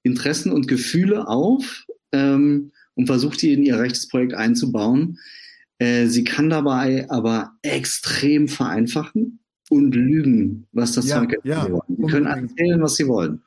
Interessen 0.03 0.51
und 0.51 0.67
Gefühle 0.67 1.27
auf 1.27 1.85
ähm, 2.11 2.71
und 2.95 3.07
versucht 3.07 3.41
die 3.41 3.53
in 3.53 3.63
ihr 3.63 3.79
rechtes 3.79 4.09
Projekt 4.09 4.33
einzubauen. 4.33 5.17
Äh, 5.77 6.07
sie 6.07 6.25
kann 6.25 6.49
dabei 6.49 7.09
aber 7.09 7.53
extrem 7.61 8.49
vereinfachen 8.49 9.39
und 9.69 9.95
lügen, 9.95 10.67
was 10.73 10.93
das 10.93 11.07
ja, 11.07 11.19
Zeug 11.19 11.39
ja. 11.43 11.67
Sie 11.87 12.05
können 12.07 12.25
erzählen, 12.25 12.81
was 12.81 12.95
sie 12.95 13.07
wollen. 13.07 13.41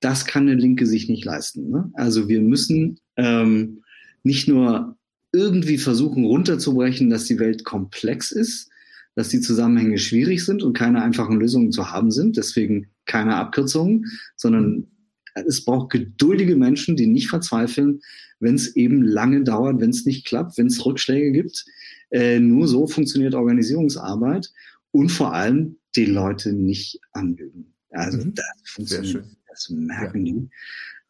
Das 0.00 0.26
kann 0.26 0.48
eine 0.48 0.60
Linke 0.60 0.86
sich 0.86 1.08
nicht 1.08 1.24
leisten. 1.24 1.70
Ne? 1.70 1.90
Also 1.94 2.28
wir 2.28 2.42
müssen 2.42 2.98
ähm, 3.16 3.82
nicht 4.22 4.48
nur 4.48 4.96
irgendwie 5.32 5.78
versuchen 5.78 6.24
runterzubrechen, 6.24 7.10
dass 7.10 7.24
die 7.24 7.38
Welt 7.38 7.64
komplex 7.64 8.32
ist, 8.32 8.70
dass 9.14 9.28
die 9.28 9.40
Zusammenhänge 9.40 9.98
schwierig 9.98 10.44
sind 10.44 10.62
und 10.62 10.76
keine 10.76 11.02
einfachen 11.02 11.38
Lösungen 11.38 11.72
zu 11.72 11.90
haben 11.90 12.10
sind, 12.10 12.36
deswegen 12.36 12.88
keine 13.06 13.36
Abkürzungen, 13.36 14.06
sondern 14.36 14.88
es 15.34 15.64
braucht 15.64 15.90
geduldige 15.90 16.56
Menschen, 16.56 16.96
die 16.96 17.06
nicht 17.06 17.28
verzweifeln, 17.28 18.00
wenn 18.40 18.54
es 18.54 18.76
eben 18.76 19.02
lange 19.02 19.42
dauert, 19.44 19.80
wenn 19.80 19.90
es 19.90 20.04
nicht 20.04 20.26
klappt, 20.26 20.58
wenn 20.58 20.66
es 20.66 20.84
Rückschläge 20.84 21.32
gibt. 21.32 21.64
Äh, 22.10 22.40
nur 22.40 22.68
so 22.68 22.86
funktioniert 22.86 23.34
Organisierungsarbeit 23.34 24.52
und 24.90 25.10
vor 25.10 25.32
allem 25.32 25.76
die 25.96 26.04
Leute 26.04 26.52
nicht 26.52 27.00
anlügen. 27.12 27.72
Also 27.90 28.18
mhm. 28.18 28.34
das 28.34 28.46
funktioniert, 28.64 29.24
das 29.48 29.70
merken 29.70 30.26
ja. 30.26 30.34
die. 30.34 30.50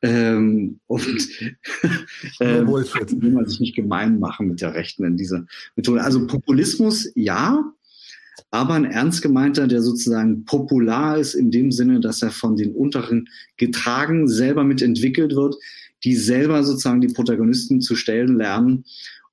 Ähm, 0.02 0.80
und 0.88 1.28
äh, 2.40 2.66
will 2.66 3.30
man 3.30 3.48
sich 3.48 3.60
nicht 3.60 3.76
gemein 3.76 4.18
machen 4.18 4.48
mit 4.48 4.60
der 4.60 4.74
Rechten 4.74 5.04
in 5.04 5.16
dieser 5.16 5.46
Methode. 5.76 6.02
Also 6.02 6.26
Populismus, 6.26 7.10
ja, 7.14 7.72
aber 8.50 8.74
ein 8.74 8.84
ernst 8.84 9.22
gemeinter, 9.22 9.66
der 9.66 9.80
sozusagen 9.80 10.44
popular 10.44 11.18
ist 11.18 11.34
in 11.34 11.50
dem 11.50 11.72
Sinne, 11.72 12.00
dass 12.00 12.22
er 12.22 12.30
von 12.30 12.56
den 12.56 12.74
Unteren 12.74 13.28
getragen, 13.56 14.28
selber 14.28 14.64
mitentwickelt 14.64 15.34
wird, 15.34 15.56
die 16.04 16.16
selber 16.16 16.62
sozusagen 16.64 17.00
die 17.00 17.12
Protagonisten 17.12 17.80
zu 17.80 17.94
stellen 17.94 18.36
lernen 18.36 18.84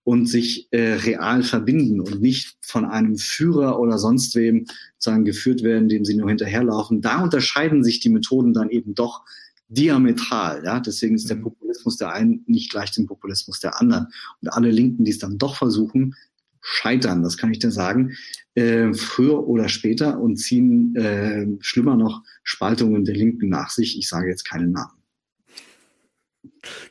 und 0.03 0.27
sich 0.27 0.67
äh, 0.71 0.93
real 0.93 1.43
verbinden 1.43 1.99
und 1.99 2.21
nicht 2.21 2.57
von 2.61 2.85
einem 2.85 3.17
Führer 3.17 3.79
oder 3.79 3.97
sonst 3.97 4.35
wem 4.35 4.65
sozusagen 4.97 5.25
geführt 5.25 5.63
werden, 5.63 5.89
dem 5.89 6.05
sie 6.05 6.15
nur 6.15 6.29
hinterherlaufen. 6.29 7.01
Da 7.01 7.21
unterscheiden 7.21 7.83
sich 7.83 7.99
die 7.99 8.09
Methoden 8.09 8.53
dann 8.53 8.69
eben 8.69 8.95
doch 8.95 9.23
diametral. 9.69 10.63
Ja? 10.65 10.79
Deswegen 10.79 11.15
ist 11.15 11.29
der 11.29 11.37
mhm. 11.37 11.43
Populismus 11.43 11.97
der 11.97 12.11
einen 12.11 12.43
nicht 12.47 12.71
gleich 12.71 12.91
dem 12.91 13.05
Populismus 13.05 13.59
der 13.59 13.79
anderen. 13.79 14.07
Und 14.41 14.49
alle 14.49 14.71
Linken, 14.71 15.05
die 15.05 15.11
es 15.11 15.19
dann 15.19 15.37
doch 15.37 15.55
versuchen, 15.55 16.15
scheitern, 16.61 17.23
das 17.23 17.37
kann 17.37 17.51
ich 17.51 17.59
dir 17.59 17.71
sagen, 17.71 18.15
äh, 18.55 18.93
früher 18.93 19.47
oder 19.47 19.69
später 19.69 20.19
und 20.19 20.35
ziehen 20.35 20.95
äh, 20.95 21.47
schlimmer 21.61 21.95
noch 21.95 22.23
Spaltungen 22.43 23.05
der 23.05 23.15
Linken 23.15 23.47
nach 23.49 23.69
sich. 23.69 23.97
Ich 23.97 24.09
sage 24.09 24.29
jetzt 24.29 24.43
keinen 24.43 24.71
Namen. 24.71 24.99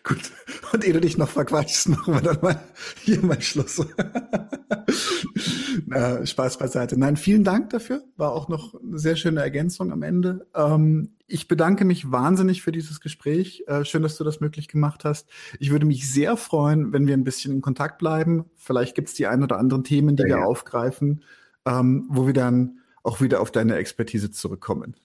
Gut. 0.03 0.33
Und 0.73 0.85
ehe 0.85 0.93
du 0.93 1.01
dich 1.01 1.19
noch 1.19 1.29
verquatschst, 1.29 1.89
machen 1.91 2.15
wir 2.15 2.21
dann 2.21 2.39
mal 2.41 2.63
hier 3.03 3.21
mal 3.23 3.41
Schluss. 3.41 3.85
Na, 5.87 6.25
Spaß 6.25 6.59
beiseite. 6.59 6.99
Nein, 6.99 7.17
vielen 7.17 7.45
Dank 7.45 7.71
dafür. 7.71 8.03
War 8.17 8.33
auch 8.33 8.49
noch 8.49 8.75
eine 8.81 8.99
sehr 8.99 9.17
schöne 9.17 9.41
Ergänzung 9.41 9.93
am 9.93 10.03
Ende. 10.03 10.47
Ähm, 10.55 11.15
ich 11.27 11.49
bedanke 11.49 11.85
mich 11.85 12.11
wahnsinnig 12.11 12.63
für 12.63 12.73
dieses 12.73 13.01
Gespräch. 13.01 13.65
Äh, 13.67 13.85
schön, 13.85 14.03
dass 14.03 14.17
du 14.17 14.25
das 14.25 14.41
möglich 14.41 14.69
gemacht 14.69 15.05
hast. 15.05 15.29
Ich 15.59 15.71
würde 15.71 15.87
mich 15.87 16.11
sehr 16.11 16.37
freuen, 16.37 16.93
wenn 16.93 17.07
wir 17.07 17.15
ein 17.15 17.25
bisschen 17.25 17.55
in 17.55 17.61
Kontakt 17.61 17.99
bleiben. 17.99 18.47
Vielleicht 18.57 18.95
gibt 18.95 19.09
es 19.09 19.15
die 19.15 19.27
ein 19.27 19.43
oder 19.43 19.59
anderen 19.59 19.85
Themen, 19.85 20.17
die 20.17 20.23
ja, 20.23 20.29
wir 20.29 20.39
ja. 20.39 20.45
aufgreifen, 20.45 21.23
ähm, 21.67 22.07
wo 22.09 22.27
wir 22.27 22.35
dann 22.35 22.79
auch 23.03 23.21
wieder 23.21 23.41
auf 23.41 23.51
deine 23.51 23.77
Expertise 23.77 24.31
zurückkommen. 24.31 24.97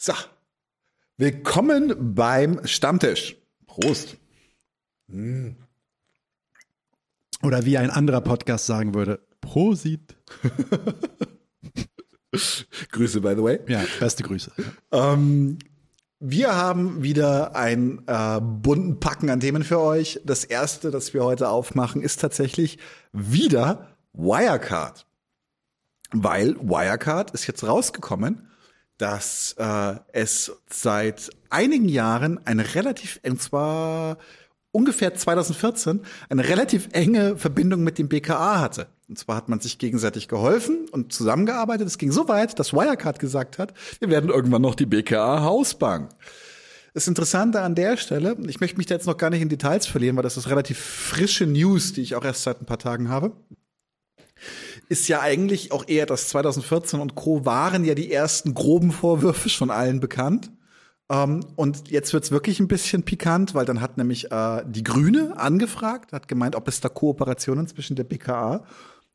So, 0.00 0.12
willkommen 1.18 2.14
beim 2.14 2.64
Stammtisch. 2.64 3.36
Prost. 3.66 4.16
Hm. 5.10 5.56
Oder 7.42 7.64
wie 7.64 7.76
ein 7.76 7.90
anderer 7.90 8.20
Podcast 8.20 8.66
sagen 8.66 8.94
würde, 8.94 9.18
Prosit. 9.40 10.16
Grüße, 12.92 13.20
by 13.20 13.34
the 13.36 13.42
way. 13.42 13.58
Ja, 13.66 13.84
beste 13.98 14.22
Grüße. 14.22 14.52
Ähm, 14.92 15.58
wir 16.20 16.54
haben 16.54 17.02
wieder 17.02 17.56
ein 17.56 18.02
äh, 18.06 18.40
bunten 18.40 19.00
Packen 19.00 19.30
an 19.30 19.40
Themen 19.40 19.64
für 19.64 19.80
euch. 19.80 20.20
Das 20.24 20.44
erste, 20.44 20.92
das 20.92 21.14
wir 21.14 21.24
heute 21.24 21.48
aufmachen, 21.48 22.00
ist 22.00 22.20
tatsächlich 22.20 22.78
wieder 23.12 23.88
Wirecard. 24.12 25.04
Weil 26.12 26.54
Wirecard 26.60 27.32
ist 27.32 27.48
jetzt 27.48 27.66
rausgekommen 27.66 28.48
dass 28.98 29.54
äh, 29.58 29.94
es 30.12 30.52
seit 30.68 31.30
einigen 31.50 31.88
Jahren 31.88 32.44
eine 32.46 32.74
relativ, 32.74 33.20
und 33.24 33.40
zwar 33.40 34.18
ungefähr 34.72 35.14
2014, 35.14 36.00
eine 36.28 36.48
relativ 36.48 36.88
enge 36.92 37.36
Verbindung 37.36 37.82
mit 37.82 37.98
dem 37.98 38.08
BKA 38.08 38.60
hatte. 38.60 38.88
Und 39.08 39.18
zwar 39.18 39.36
hat 39.36 39.48
man 39.48 39.60
sich 39.60 39.78
gegenseitig 39.78 40.28
geholfen 40.28 40.88
und 40.90 41.12
zusammengearbeitet. 41.12 41.86
Es 41.86 41.96
ging 41.96 42.12
so 42.12 42.28
weit, 42.28 42.58
dass 42.58 42.74
Wirecard 42.74 43.18
gesagt 43.18 43.58
hat, 43.58 43.72
wir 44.00 44.10
werden 44.10 44.28
irgendwann 44.28 44.62
noch 44.62 44.74
die 44.74 44.86
BKA 44.86 45.42
Hausbank. 45.42 46.10
Das 46.92 47.08
Interessante 47.08 47.62
an 47.62 47.74
der 47.74 47.96
Stelle, 47.96 48.36
ich 48.48 48.60
möchte 48.60 48.76
mich 48.76 48.86
da 48.86 48.94
jetzt 48.94 49.06
noch 49.06 49.16
gar 49.16 49.30
nicht 49.30 49.40
in 49.40 49.48
Details 49.48 49.86
verlieren, 49.86 50.16
weil 50.16 50.22
das 50.24 50.36
ist 50.36 50.48
relativ 50.48 50.78
frische 50.78 51.46
News, 51.46 51.92
die 51.92 52.02
ich 52.02 52.16
auch 52.16 52.24
erst 52.24 52.42
seit 52.42 52.60
ein 52.60 52.66
paar 52.66 52.78
Tagen 52.78 53.08
habe 53.08 53.32
ist 54.88 55.08
ja 55.08 55.20
eigentlich 55.20 55.72
auch 55.72 55.86
eher 55.86 56.06
das 56.06 56.28
2014 56.28 57.00
und 57.00 57.14
Co. 57.14 57.44
waren 57.44 57.84
ja 57.84 57.94
die 57.94 58.12
ersten 58.12 58.54
groben 58.54 58.90
Vorwürfe 58.90 59.48
schon 59.48 59.70
allen 59.70 60.00
bekannt. 60.00 60.50
Ähm, 61.10 61.40
und 61.56 61.90
jetzt 61.90 62.12
wird's 62.12 62.30
wirklich 62.30 62.60
ein 62.60 62.68
bisschen 62.68 63.02
pikant, 63.02 63.54
weil 63.54 63.64
dann 63.64 63.80
hat 63.80 63.96
nämlich 63.96 64.30
äh, 64.30 64.62
die 64.66 64.84
Grüne 64.84 65.38
angefragt, 65.38 66.12
hat 66.12 66.28
gemeint, 66.28 66.54
ob 66.54 66.68
es 66.68 66.80
da 66.80 66.88
Kooperationen 66.88 67.66
zwischen 67.66 67.96
der 67.96 68.04
BKA 68.04 68.64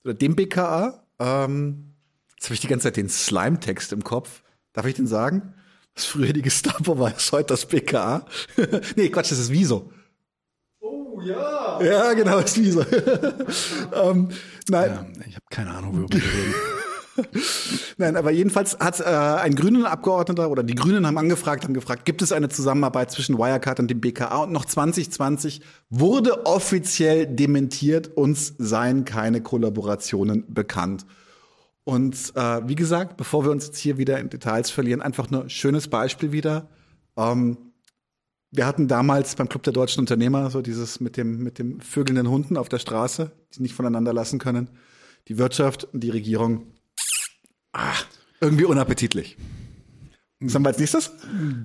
oder 0.03 0.13
dem 0.13 0.35
BKA. 0.35 1.03
Ähm, 1.19 1.93
jetzt 2.35 2.45
habe 2.45 2.55
ich 2.55 2.61
die 2.61 2.67
ganze 2.67 2.85
Zeit 2.85 2.97
den 2.97 3.09
Slime-Text 3.09 3.93
im 3.93 4.03
Kopf. 4.03 4.43
Darf 4.73 4.85
ich 4.85 4.95
den 4.95 5.07
sagen? 5.07 5.53
Das 5.93 6.05
früher 6.05 6.33
die 6.33 6.41
Gestapo 6.41 6.97
war, 6.97 7.15
ist 7.15 7.31
heute 7.31 7.47
das 7.47 7.67
BKA. 7.67 8.25
nee, 8.95 9.09
Quatsch, 9.09 9.31
das 9.31 9.39
ist 9.39 9.51
Wieso. 9.51 9.91
Oh 10.85 11.21
ja. 11.21 11.81
Ja, 11.81 12.13
genau, 12.13 12.39
ist 12.39 12.59
Wieso. 12.59 12.81
ähm, 13.93 14.27
nein. 14.67 14.91
Ja, 14.91 15.05
ich 15.25 15.35
habe 15.35 15.45
keine 15.49 15.71
Ahnung, 15.71 15.95
worüber 15.95 16.15
wir 16.15 16.21
reden. 16.21 16.53
Nein, 17.97 18.17
aber 18.17 18.31
jedenfalls 18.31 18.79
hat 18.79 18.99
äh, 18.99 19.03
ein 19.03 19.53
grünen 19.53 19.85
Abgeordneter 19.85 20.49
oder 20.49 20.63
die 20.63 20.73
Grünen 20.73 21.05
haben 21.05 21.17
angefragt, 21.17 21.63
haben 21.63 21.75
gefragt, 21.75 22.05
gibt 22.05 22.23
es 22.23 22.31
eine 22.31 22.49
Zusammenarbeit 22.49 23.11
zwischen 23.11 23.37
Wirecard 23.37 23.79
und 23.79 23.91
dem 23.91 24.01
BKA? 24.01 24.43
Und 24.43 24.51
noch 24.51 24.65
2020 24.65 25.61
wurde 25.91 26.45
offiziell 26.47 27.27
dementiert, 27.27 28.17
uns 28.17 28.55
seien 28.57 29.05
keine 29.05 29.41
Kollaborationen 29.41 30.51
bekannt. 30.51 31.05
Und 31.83 32.33
äh, 32.35 32.67
wie 32.67 32.75
gesagt, 32.75 33.15
bevor 33.15 33.45
wir 33.45 33.51
uns 33.51 33.67
jetzt 33.67 33.77
hier 33.77 33.97
wieder 33.97 34.19
in 34.19 34.29
Details 34.29 34.71
verlieren, 34.71 35.01
einfach 35.01 35.29
nur 35.29 35.49
schönes 35.49 35.87
Beispiel 35.87 36.31
wieder. 36.31 36.67
Ähm, 37.15 37.72
wir 38.53 38.67
hatten 38.67 38.87
damals 38.87 39.35
beim 39.35 39.49
Club 39.49 39.63
der 39.63 39.73
deutschen 39.73 39.99
Unternehmer 39.99 40.49
so 40.51 40.61
dieses 40.61 40.99
mit 40.99 41.17
dem, 41.17 41.39
mit 41.39 41.57
dem 41.57 41.79
vögelnden 41.81 42.29
Hunden 42.29 42.55
auf 42.55 42.69
der 42.69 42.77
Straße, 42.77 43.31
die 43.55 43.61
nicht 43.63 43.73
voneinander 43.73 44.13
lassen 44.13 44.37
können. 44.37 44.69
Die 45.27 45.39
Wirtschaft 45.39 45.85
und 45.85 46.01
die 46.01 46.11
Regierung 46.11 46.67
ah, 47.73 47.93
irgendwie 48.41 48.65
unappetitlich. 48.65 49.37
Was 50.39 50.53
haben 50.53 50.65
wir 50.65 50.69
als 50.69 50.77
nächstes? 50.77 51.11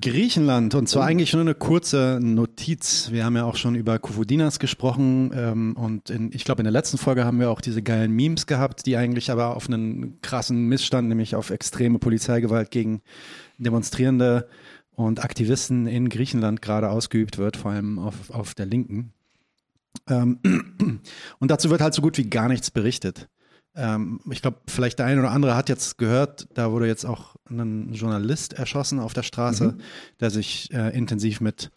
Griechenland 0.01 0.75
und 0.77 0.89
zwar 0.89 1.05
eigentlich 1.05 1.33
nur 1.33 1.43
eine 1.43 1.55
kurze 1.55 2.21
Notiz. 2.23 3.09
Wir 3.11 3.25
haben 3.25 3.37
ja 3.37 3.45
auch 3.45 3.57
schon 3.57 3.75
über 3.75 3.99
Kofodinas 3.99 4.59
gesprochen 4.59 5.33
ähm, 5.35 5.77
und 5.77 6.11
in, 6.11 6.31
ich 6.33 6.45
glaube 6.45 6.61
in 6.61 6.65
der 6.65 6.73
letzten 6.73 6.97
Folge 6.97 7.25
haben 7.25 7.41
wir 7.41 7.51
auch 7.51 7.61
diese 7.61 7.83
geilen 7.83 8.13
Memes 8.13 8.47
gehabt, 8.47 8.87
die 8.87 8.97
eigentlich 8.97 9.31
aber 9.31 9.57
auf 9.57 9.69
einen 9.69 10.23
krassen 10.23 10.69
Missstand, 10.69 11.09
nämlich 11.09 11.35
auf 11.35 11.51
extreme 11.51 11.99
Polizeigewalt 11.99 12.71
gegen 12.71 13.03
Demonstrierende 13.59 14.49
und 14.99 15.23
Aktivisten 15.23 15.87
in 15.87 16.09
Griechenland 16.09 16.61
gerade 16.61 16.91
ausgeübt 16.91 17.39
wird, 17.39 17.57
vor 17.57 17.71
allem 17.71 17.99
auf, 17.99 18.31
auf 18.31 18.55
der 18.55 18.67
Linken. 18.67 19.13
Ähm, 20.09 20.41
und 21.39 21.51
dazu 21.51 21.71
wird 21.71 21.81
halt 21.81 21.95
so 21.95 22.03
gut 22.03 22.19
wie 22.19 22.29
gar 22.29 22.49
nichts 22.49 22.71
berichtet 22.71 23.29
ähm, 23.77 24.19
ich 24.29 24.43
glaube, 24.43 24.59
vielleicht 24.67 24.99
der 24.99 25.07
eine 25.07 25.21
oder 25.21 25.31
andere 25.31 25.55
hat 25.55 25.69
jetzt 25.69 25.99
gehört, 25.99 26.49
da 26.55 26.73
wurde 26.73 26.89
jetzt 26.89 27.05
auch 27.05 27.37
ein 27.49 27.93
Journalist 27.93 28.55
erschossen 28.55 28.99
auf 28.99 29.13
der 29.13 29.23
Straße, 29.23 29.73
mhm. 29.73 29.81
der 30.19 30.31
sich 30.31 30.73
äh, 30.73 30.97
intensiv 30.97 31.41
mit 31.41 31.71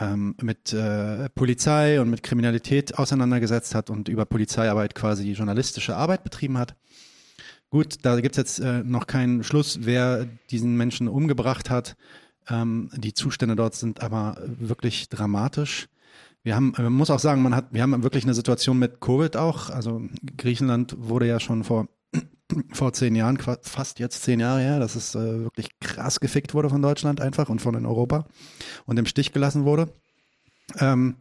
ähm, 0.00 0.34
mit 0.40 0.72
äh, 0.72 1.28
Polizei 1.30 2.00
und 2.00 2.08
mit 2.08 2.22
Kriminalität 2.22 2.96
auseinandergesetzt 2.96 3.74
hat 3.74 3.90
und 3.90 4.08
über 4.08 4.24
Polizeiarbeit 4.24 4.94
quasi 4.94 5.32
journalistische 5.32 5.96
Arbeit 5.96 6.22
betrieben 6.24 6.56
hat. 6.56 6.76
Gut, 7.70 7.98
da 8.02 8.20
gibt 8.20 8.36
es 8.36 8.38
jetzt 8.38 8.58
äh, 8.60 8.82
noch 8.82 9.06
keinen 9.06 9.44
Schluss, 9.44 9.80
wer 9.82 10.26
diesen 10.50 10.76
Menschen 10.76 11.06
umgebracht 11.06 11.70
hat. 11.70 11.96
Ähm, 12.48 12.90
die 12.94 13.14
Zustände 13.14 13.56
dort 13.56 13.74
sind 13.74 14.02
aber 14.02 14.36
wirklich 14.44 15.08
dramatisch. 15.08 15.88
Wir 16.42 16.56
haben, 16.56 16.72
man 16.76 16.92
muss 16.92 17.10
auch 17.10 17.18
sagen, 17.18 17.42
man 17.42 17.54
hat, 17.54 17.66
wir 17.70 17.82
haben 17.82 18.02
wirklich 18.02 18.24
eine 18.24 18.34
Situation 18.34 18.78
mit 18.78 19.00
Covid 19.00 19.36
auch. 19.36 19.68
Also 19.70 20.02
Griechenland 20.36 20.94
wurde 20.98 21.26
ja 21.26 21.38
schon 21.38 21.64
vor 21.64 21.88
vor 22.72 22.92
zehn 22.92 23.14
Jahren, 23.14 23.38
fast 23.62 23.98
jetzt 23.98 24.22
zehn 24.22 24.40
Jahre 24.40 24.60
her, 24.60 24.80
dass 24.80 24.96
es 24.96 25.14
äh, 25.14 25.44
wirklich 25.44 25.78
krass 25.80 26.20
gefickt 26.20 26.54
wurde 26.54 26.70
von 26.70 26.82
Deutschland 26.82 27.20
einfach 27.20 27.48
und 27.48 27.60
von 27.60 27.74
in 27.74 27.86
Europa 27.86 28.26
und 28.86 28.98
im 28.98 29.06
Stich 29.06 29.32
gelassen 29.32 29.64
wurde. 29.64 29.92
Ähm, 30.78 31.16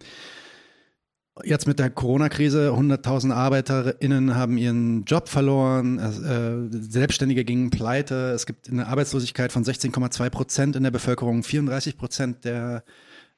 jetzt 1.43 1.67
mit 1.67 1.79
der 1.79 1.89
Corona-Krise, 1.89 2.71
100.000 2.71 3.31
ArbeiterInnen 3.33 4.35
haben 4.35 4.57
ihren 4.57 5.05
Job 5.05 5.29
verloren, 5.29 5.99
äh, 5.99 6.77
Selbstständige 6.77 7.43
gingen 7.45 7.69
pleite, 7.69 8.31
es 8.31 8.45
gibt 8.45 8.69
eine 8.69 8.87
Arbeitslosigkeit 8.87 9.51
von 9.51 9.63
16,2 9.63 10.29
Prozent 10.29 10.75
in 10.75 10.83
der 10.83 10.91
Bevölkerung, 10.91 11.43
34 11.43 11.97
Prozent 11.97 12.45
der 12.45 12.83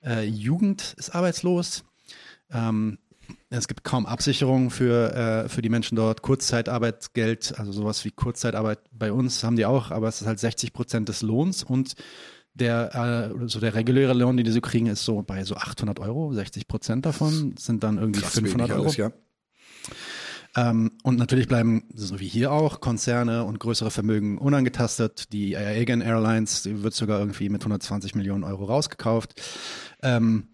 äh, 0.04 0.26
Jugend 0.26 0.96
ist 0.98 1.16
arbeitslos. 1.16 1.84
Ähm, 2.52 2.98
es 3.50 3.68
gibt 3.68 3.84
kaum 3.84 4.06
Absicherung 4.06 4.70
für, 4.70 5.14
äh, 5.14 5.50
für 5.50 5.62
die 5.62 5.70
Menschen 5.70 5.96
dort. 5.96 6.22
Kurzzeitarbeitsgeld, 6.22 7.58
also 7.58 7.72
sowas 7.72 8.04
wie 8.06 8.12
Kurzzeitarbeit 8.12 8.80
bei 8.92 9.12
uns 9.12 9.44
haben 9.44 9.56
die 9.56 9.66
auch, 9.66 9.92
aber 9.92 10.08
es 10.08 10.22
ist 10.22 10.28
halt 10.28 10.40
60 10.40 10.74
Prozent 10.74 11.10
des 11.10 11.22
Lohns 11.22 11.64
und 11.64 11.96
der, 12.54 13.32
äh, 13.34 13.48
so 13.48 13.60
der 13.60 13.74
reguläre 13.74 14.14
Lohn, 14.14 14.38
den 14.38 14.46
die 14.46 14.52
so 14.52 14.62
kriegen, 14.62 14.88
ist 14.88 15.04
so 15.04 15.22
bei 15.22 15.44
so 15.44 15.56
800 15.56 16.00
Euro. 16.00 16.34
60 16.34 16.68
Prozent 16.68 17.06
davon 17.06 17.56
sind 17.58 17.84
dann 17.84 17.98
irgendwie 17.98 18.22
Krass 18.22 18.34
500 18.34 18.72
Euro. 18.72 18.84
Alles, 18.84 18.98
ja. 18.98 19.12
Ähm, 20.56 20.92
und 21.04 21.18
natürlich 21.18 21.48
bleiben, 21.48 21.86
so 21.94 22.20
wie 22.20 22.28
hier 22.28 22.52
auch, 22.52 22.82
Konzerne 22.82 23.46
und 23.46 23.60
größere 23.60 23.90
Vermögen 23.90 24.38
unangetastet. 24.38 25.32
Die 25.32 25.56
Aegean 25.56 26.02
Airlines 26.02 26.64
die 26.64 26.84
wird 26.84 26.94
sogar 26.94 27.20
irgendwie 27.20 27.48
mit 27.48 27.62
120 27.62 28.16
Millionen 28.16 28.44
Euro 28.44 28.66
rausgekauft. 28.66 29.42
Ähm, 30.02 30.50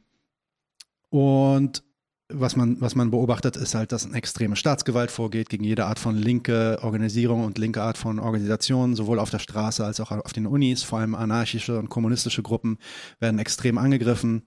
und 1.09 1.83
was 2.29 2.57
man, 2.57 2.81
was 2.81 2.95
man 2.95 3.09
beobachtet, 3.09 3.55
ist 3.55 3.73
halt, 3.73 3.91
dass 3.91 4.05
eine 4.05 4.15
extreme 4.15 4.57
Staatsgewalt 4.57 5.11
vorgeht 5.11 5.49
gegen 5.49 5.63
jede 5.63 5.85
Art 5.85 5.97
von 5.97 6.15
linke 6.15 6.77
Organisierung 6.81 7.45
und 7.45 7.57
linke 7.57 7.81
Art 7.81 7.97
von 7.97 8.19
Organisation, 8.19 8.95
sowohl 8.95 9.19
auf 9.19 9.29
der 9.29 9.39
Straße 9.39 9.85
als 9.85 9.99
auch 10.01 10.11
auf 10.11 10.33
den 10.33 10.45
Unis. 10.45 10.83
Vor 10.83 10.99
allem 10.99 11.15
anarchische 11.15 11.79
und 11.79 11.89
kommunistische 11.89 12.43
Gruppen 12.43 12.79
werden 13.19 13.39
extrem 13.39 13.77
angegriffen. 13.77 14.43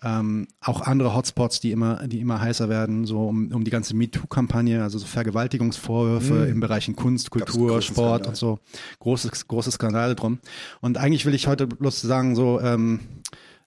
Ähm, 0.00 0.46
auch 0.60 0.82
andere 0.82 1.12
Hotspots, 1.14 1.58
die 1.58 1.72
immer, 1.72 2.06
die 2.06 2.20
immer 2.20 2.40
heißer 2.40 2.68
werden, 2.68 3.04
so 3.04 3.26
um, 3.26 3.50
um 3.52 3.64
die 3.64 3.70
ganze 3.72 3.96
MeToo-Kampagne, 3.96 4.80
also 4.80 4.96
so 4.96 5.06
Vergewaltigungsvorwürfe 5.06 6.34
mm. 6.34 6.50
in 6.50 6.60
Bereichen 6.60 6.94
Kunst, 6.94 7.30
Kultur, 7.30 7.82
Sport 7.82 8.22
Skandal. 8.22 8.28
und 8.28 8.36
so. 8.36 8.58
Große, 9.00 9.28
große 9.48 9.72
Skandale 9.72 10.14
drum. 10.14 10.38
Und 10.80 10.98
eigentlich 10.98 11.26
will 11.26 11.34
ich 11.34 11.48
heute 11.48 11.66
bloß 11.66 12.00
sagen, 12.00 12.36
so, 12.36 12.60
ähm, 12.60 13.00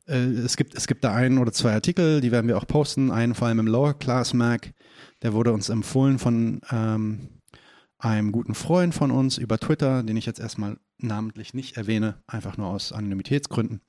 äh, 0.07 0.17
es 0.17 0.57
gibt, 0.57 0.75
es 0.75 0.87
gibt 0.87 1.03
da 1.03 1.13
ein 1.13 1.37
oder 1.37 1.51
zwei 1.51 1.73
Artikel, 1.73 2.21
die 2.21 2.31
werden 2.31 2.47
wir 2.47 2.57
auch 2.57 2.67
posten. 2.67 3.11
Einen 3.11 3.35
vor 3.35 3.47
allem 3.47 3.59
im 3.59 3.67
Lower 3.67 3.93
Class 3.93 4.33
Mag, 4.33 4.73
der 5.21 5.33
wurde 5.33 5.53
uns 5.53 5.69
empfohlen 5.69 6.19
von 6.19 6.61
ähm, 6.71 7.29
einem 7.97 8.31
guten 8.31 8.55
Freund 8.55 8.95
von 8.95 9.11
uns 9.11 9.37
über 9.37 9.59
Twitter, 9.59 10.03
den 10.03 10.17
ich 10.17 10.25
jetzt 10.25 10.39
erstmal 10.39 10.77
namentlich 10.97 11.53
nicht 11.53 11.77
erwähne, 11.77 12.15
einfach 12.27 12.57
nur 12.57 12.67
aus 12.67 12.91
Anonymitätsgründen. 12.91 13.81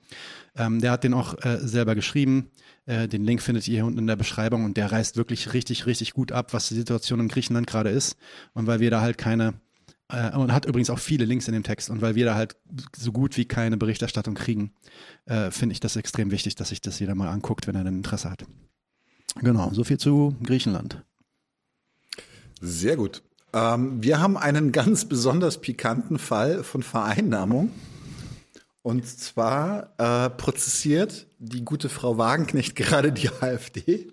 Ähm, 0.57 0.81
der 0.81 0.93
hat 0.93 1.05
den 1.05 1.15
auch 1.15 1.35
äh, 1.45 1.59
selber 1.59 1.95
geschrieben. 1.95 2.51
Äh, 2.87 3.09
den 3.09 3.25
Link 3.25 3.43
findet 3.43 3.67
ihr 3.69 3.77
hier 3.77 3.87
unten 3.87 3.99
in 3.99 4.07
der 4.07 4.17
Beschreibung 4.17 4.65
und 4.65 4.77
der 4.77 4.93
reißt 4.93 5.17
wirklich 5.17 5.53
richtig, 5.53 5.87
richtig 5.87 6.13
gut 6.13 6.33
ab, 6.33 6.53
was 6.53 6.69
die 6.69 6.75
Situation 6.75 7.21
in 7.21 7.29
Griechenland 7.29 7.67
gerade 7.67 7.91
ist. 7.91 8.17
Und 8.55 8.67
weil 8.67 8.81
wir 8.81 8.91
da 8.91 9.01
halt 9.01 9.19
keine, 9.19 9.55
äh, 10.13 10.37
und 10.37 10.53
hat 10.53 10.67
übrigens 10.67 10.91
auch 10.91 10.99
viele 10.99 11.25
Links 11.25 11.49
in 11.49 11.55
dem 11.55 11.63
Text, 11.63 11.91
und 11.91 12.01
weil 12.03 12.15
wir 12.15 12.27
da 12.27 12.35
halt 12.35 12.57
so 12.97 13.13
gut 13.13 13.37
wie 13.37 13.47
keine 13.47 13.77
Berichterstattung 13.77 14.35
kriegen, 14.35 14.73
äh, 15.25 15.51
finde 15.51 15.73
ich 15.73 15.81
das 15.81 15.97
extrem 15.97 16.31
wichtig, 16.31 16.55
dass 16.55 16.69
sich 16.69 16.81
das 16.81 16.99
jeder 16.99 17.15
mal 17.15 17.29
anguckt, 17.29 17.67
wenn 17.67 17.75
er 17.75 17.81
ein 17.81 17.87
Interesse 17.89 18.31
hat. 18.31 18.45
Genau, 19.37 19.71
so 19.73 19.83
viel 19.83 19.99
zu 19.99 20.37
Griechenland. 20.43 21.03
Sehr 22.61 22.97
gut. 22.97 23.23
Ähm, 23.55 24.03
wir 24.03 24.21
haben 24.21 24.37
einen 24.37 24.73
ganz 24.73 25.07
besonders 25.07 25.61
pikanten 25.61 26.19
Fall 26.19 26.63
von 26.63 26.83
Vereinnahmung. 26.83 27.71
Und 28.83 29.07
zwar 29.07 29.95
äh, 29.99 30.29
prozessiert 30.31 31.29
die 31.39 31.65
gute 31.65 31.89
Frau 31.89 32.19
Wagenknecht 32.19 32.77
gerade 32.77 33.13
die 33.13 33.29
AfD 33.29 34.13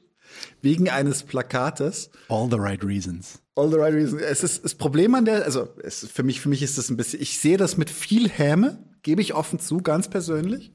wegen 0.61 0.89
eines 0.89 1.23
Plakates. 1.23 2.09
All 2.27 2.47
the 2.49 2.57
right 2.57 2.83
reasons. 2.83 3.39
All 3.59 3.69
the 3.69 3.77
right 3.77 3.93
reasons. 3.93 4.21
Es 4.21 4.41
ist 4.41 4.63
das 4.63 4.75
Problem 4.75 5.15
an 5.15 5.25
der, 5.25 5.43
also 5.43 5.67
es, 5.83 6.07
für 6.07 6.23
mich, 6.23 6.39
für 6.39 6.47
mich 6.47 6.63
ist 6.63 6.77
das 6.77 6.89
ein 6.89 6.95
bisschen, 6.95 7.21
ich 7.21 7.39
sehe 7.39 7.57
das 7.57 7.75
mit 7.75 7.89
viel 7.89 8.29
Häme, 8.29 8.81
gebe 9.01 9.21
ich 9.21 9.33
offen 9.33 9.59
zu, 9.59 9.79
ganz 9.79 10.09
persönlich. 10.09 10.71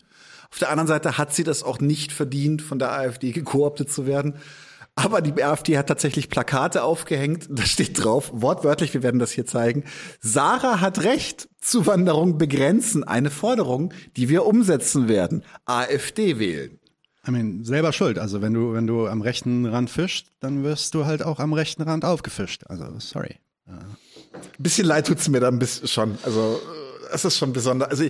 Auf 0.51 0.59
der 0.59 0.69
anderen 0.69 0.89
Seite 0.89 1.17
hat 1.17 1.35
sie 1.35 1.45
das 1.45 1.63
auch 1.63 1.81
nicht 1.81 2.13
verdient, 2.13 2.61
von 2.61 2.79
der 2.79 2.93
AfD 2.93 3.33
gekooptet 3.33 3.91
zu 3.91 4.07
werden. 4.07 4.35
Aber 4.97 5.23
die 5.23 5.43
AfD 5.43 5.79
hat 5.79 5.89
tatsächlich 5.89 6.29
Plakate 6.29 6.85
aufgehängt. 6.85 7.49
Da 7.49 7.65
steht 7.65 8.05
drauf, 8.05 8.31
wortwörtlich, 8.35 8.93
wir 8.93 9.03
werden 9.03 9.19
das 9.19 9.33
hier 9.33 9.47
zeigen. 9.47 9.85
Sarah 10.21 10.81
hat 10.81 11.03
recht. 11.03 11.49
Zuwanderung 11.61 12.37
begrenzen. 12.37 13.03
Eine 13.03 13.31
Forderung, 13.31 13.95
die 14.17 14.29
wir 14.29 14.45
umsetzen 14.45 15.09
werden. 15.09 15.43
AfD 15.65 16.39
wählen. 16.39 16.79
I 17.27 17.31
mean, 17.31 17.65
selber 17.65 17.93
schuld. 17.93 18.19
Also 18.19 18.43
wenn 18.43 18.53
du, 18.53 18.75
wenn 18.75 18.87
du 18.87 19.07
am 19.07 19.23
rechten 19.23 19.67
Rand 19.67 19.91
fischst, 19.91 20.27
dann 20.41 20.63
wirst 20.63 20.95
du 20.95 21.07
halt 21.07 21.23
auch 21.23 21.41
am 21.41 21.53
rechten 21.53 21.83
Rand 21.83 22.05
aufgefischt. 22.05 22.65
Also, 22.69 22.87
sorry. 22.99 23.37
Ein 23.67 23.97
bisschen 24.59 24.87
leid 24.87 25.07
tut's 25.07 25.29
mir 25.29 25.41
da 25.41 25.49
ein 25.49 25.59
bisschen 25.59 25.89
schon. 25.89 26.19
Also, 26.23 26.61
es 27.13 27.25
ist 27.25 27.39
schon 27.39 27.53
besonders. 27.53 27.89
Also, 27.89 28.09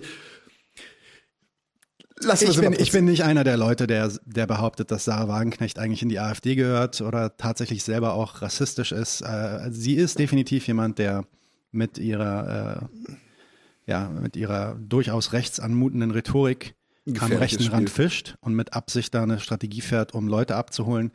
Lassen 2.20 2.50
ich, 2.50 2.60
bin, 2.60 2.72
ich 2.72 2.92
bin 2.92 3.04
nicht 3.04 3.22
einer 3.24 3.44
der 3.44 3.56
Leute, 3.56 3.86
der, 3.86 4.10
der 4.24 4.46
behauptet, 4.46 4.90
dass 4.90 5.04
Sarah 5.04 5.28
Wagenknecht 5.28 5.78
eigentlich 5.78 6.02
in 6.02 6.08
die 6.08 6.20
AfD 6.20 6.54
gehört 6.54 7.00
oder 7.00 7.36
tatsächlich 7.36 7.82
selber 7.82 8.14
auch 8.14 8.40
rassistisch 8.40 8.92
ist. 8.92 9.20
Äh, 9.20 9.68
sie 9.70 9.94
ist 9.94 10.18
definitiv 10.18 10.66
jemand, 10.66 10.98
der 10.98 11.26
mit 11.72 11.98
ihrer, 11.98 12.88
äh, 13.86 13.90
ja, 13.90 14.08
mit 14.08 14.36
ihrer 14.36 14.76
durchaus 14.76 15.32
rechtsanmutenden 15.32 16.12
Rhetorik 16.12 16.74
am 17.18 17.32
rechten. 17.32 17.66
Rand 17.68 17.90
fischt 17.90 18.36
und 18.40 18.55
mit 18.55 18.72
Absicht 18.72 19.14
da 19.14 19.22
eine 19.22 19.40
Strategie 19.40 19.81
fährt, 19.81 20.14
um 20.14 20.28
Leute 20.28 20.56
abzuholen. 20.56 21.12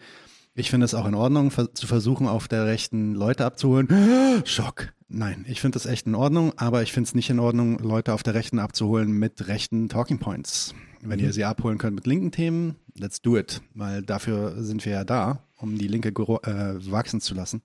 Ich 0.55 0.69
finde 0.69 0.85
es 0.85 0.93
auch 0.93 1.05
in 1.05 1.15
Ordnung, 1.15 1.51
zu 1.73 1.87
versuchen, 1.87 2.27
auf 2.27 2.47
der 2.47 2.65
rechten 2.65 3.13
Leute 3.15 3.45
abzuholen. 3.45 3.87
Schock. 4.45 4.93
Nein, 5.07 5.45
ich 5.47 5.61
finde 5.61 5.77
es 5.77 5.85
echt 5.85 6.05
in 6.05 6.15
Ordnung, 6.15 6.53
aber 6.57 6.83
ich 6.83 6.91
finde 6.91 7.07
es 7.07 7.15
nicht 7.15 7.29
in 7.29 7.39
Ordnung, 7.39 7.79
Leute 7.79 8.13
auf 8.13 8.21
der 8.21 8.35
rechten 8.35 8.59
abzuholen 8.59 9.11
mit 9.11 9.47
rechten 9.47 9.89
Talking 9.89 10.19
Points. 10.19 10.75
Wenn 11.01 11.19
ihr 11.19 11.33
sie 11.33 11.45
abholen 11.45 11.77
könnt 11.77 11.95
mit 11.95 12.05
linken 12.05 12.31
Themen, 12.31 12.75
let's 12.95 13.21
do 13.21 13.37
it, 13.37 13.61
weil 13.73 14.01
dafür 14.03 14.61
sind 14.61 14.85
wir 14.85 14.91
ja 14.91 15.03
da, 15.03 15.43
um 15.57 15.77
die 15.77 15.87
Linke 15.87 16.09
äh, 16.09 16.91
wachsen 16.91 17.21
zu 17.21 17.33
lassen. 17.33 17.61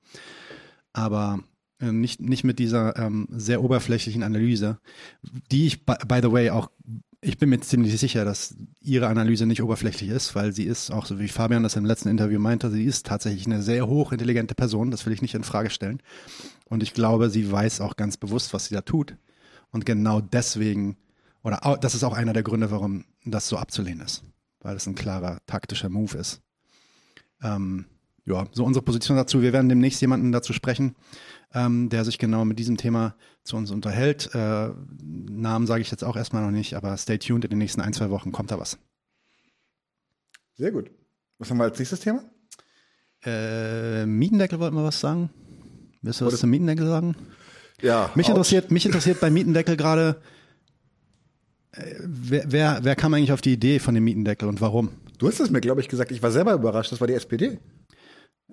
Aber 0.93 1.41
äh, 1.81 1.93
nicht, 1.93 2.21
nicht 2.21 2.45
mit 2.45 2.59
dieser 2.59 2.97
ähm, 2.97 3.27
sehr 3.31 3.63
oberflächlichen 3.63 4.23
Analyse, 4.23 4.79
die 5.51 5.67
ich, 5.67 5.85
by, 5.85 5.95
by 6.07 6.21
the 6.23 6.33
way, 6.33 6.51
auch, 6.51 6.71
ich 7.25 7.39
bin 7.39 7.49
mir 7.49 7.61
ziemlich 7.61 7.99
sicher, 7.99 8.25
dass 8.25 8.55
ihre 8.81 9.09
Analyse 9.09 9.47
nicht 9.47 9.63
oberflächlich 9.63 10.11
ist, 10.11 10.35
weil 10.35 10.53
sie 10.53 10.65
ist, 10.65 10.91
auch 10.91 11.07
so 11.07 11.19
wie 11.19 11.29
Fabian 11.29 11.63
das 11.63 11.77
im 11.77 11.85
letzten 11.85 12.09
Interview 12.09 12.39
meinte, 12.39 12.71
sie 12.71 12.85
ist 12.85 13.07
tatsächlich 13.07 13.47
eine 13.47 13.63
sehr 13.63 13.87
hochintelligente 13.87 14.55
Person, 14.55 14.91
das 14.91 15.07
will 15.07 15.13
ich 15.13 15.23
nicht 15.23 15.35
in 15.35 15.45
Frage 15.45 15.71
stellen. 15.71 16.03
Und 16.69 16.83
ich 16.83 16.93
glaube, 16.93 17.31
sie 17.31 17.51
weiß 17.51 17.81
auch 17.81 17.97
ganz 17.97 18.17
bewusst, 18.17 18.53
was 18.53 18.67
sie 18.67 18.75
da 18.75 18.83
tut. 18.83 19.17
Und 19.71 19.87
genau 19.87 20.21
deswegen, 20.21 20.97
oder 21.43 21.67
au- 21.67 21.77
das 21.77 21.95
ist 21.95 22.05
auch 22.05 22.13
einer 22.15 22.33
der 22.33 22.43
Gründe, 22.43 22.71
warum 22.71 23.05
das 23.25 23.49
so 23.49 23.57
abzulehnen 23.57 24.05
ist, 24.05 24.23
weil 24.61 24.77
es 24.77 24.87
ein 24.87 24.95
klarer 24.95 25.41
taktischer 25.47 25.89
Move 25.89 26.19
ist. 26.19 26.43
Ähm, 27.43 27.87
ja, 28.27 28.47
so 28.53 28.65
unsere 28.65 28.85
Position 28.85 29.17
dazu. 29.17 29.43
Wir 29.43 29.53
werden 29.53 29.69
demnächst 29.69 30.01
jemanden 30.01 30.33
dazu 30.33 30.53
sprechen, 30.53 30.95
ähm, 31.53 31.89
der 31.89 32.05
sich 32.05 32.19
genau 32.19 32.45
mit 32.45 32.59
diesem 32.59 32.77
Thema 32.77 33.17
zu 33.45 33.57
uns 33.57 33.71
unterhält. 33.71 34.31
Äh, 34.35 34.71
Namen 35.03 35.67
sage 35.67 35.83
ich 35.83 35.91
jetzt 35.91 36.03
auch 36.03 36.17
erstmal 36.17 36.43
noch 36.43 36.51
nicht, 36.51 36.75
aber 36.75 36.97
stay 36.97 37.19
tuned, 37.19 37.45
in 37.45 37.51
den 37.51 37.59
nächsten 37.59 37.81
ein, 37.81 37.93
zwei 37.93 38.11
Wochen 38.11 38.33
kommt 38.33 38.51
da 38.51 38.59
was. 38.59 38.79
Sehr 40.57 40.73
gut. 40.73 40.91
Was 41.39 41.51
haben 41.51 41.59
wir 41.59 41.65
als 41.65 41.79
nächstes 41.79 42.01
Thema? 42.01 42.23
Äh, 43.25 44.07
Mietendeckel 44.07 44.59
wollten 44.61 44.77
wir 44.77 44.85
was 44.85 45.01
sagen? 45.01 45.31
Willst 46.03 46.21
du 46.21 46.27
was 46.27 46.39
zum 46.41 46.51
Mietendeckel 46.51 46.87
sagen? 46.87 47.17
Ja. 47.81 48.11
Mich 48.15 48.27
ouch. 48.27 48.31
interessiert, 48.31 48.71
mich 48.71 48.87
interessiert 48.87 49.21
beim 49.21 49.35
Mietendeckel 49.35 49.77
gerade, 49.77 50.21
äh, 51.73 51.95
wer, 52.01 52.45
wer, 52.47 52.79
wer 52.83 52.97
kam 52.97 53.15
eigentlich 53.15 53.33
auf 53.33 53.41
die 53.41 53.53
Idee 53.53 53.79
von 53.79 53.95
dem 53.95 54.05
Mietendeckel 54.05 54.49
und 54.49 54.61
warum? 54.61 54.91
Du 55.19 55.29
hast 55.29 55.41
es 55.41 55.51
mir, 55.51 55.61
glaube 55.61 55.81
ich, 55.81 55.89
gesagt. 55.89 56.11
Ich 56.13 56.23
war 56.23 56.31
selber 56.31 56.53
überrascht. 56.53 56.93
Das 56.93 57.01
war 57.01 57.07
die 57.07 57.15
SPD. 57.15 57.59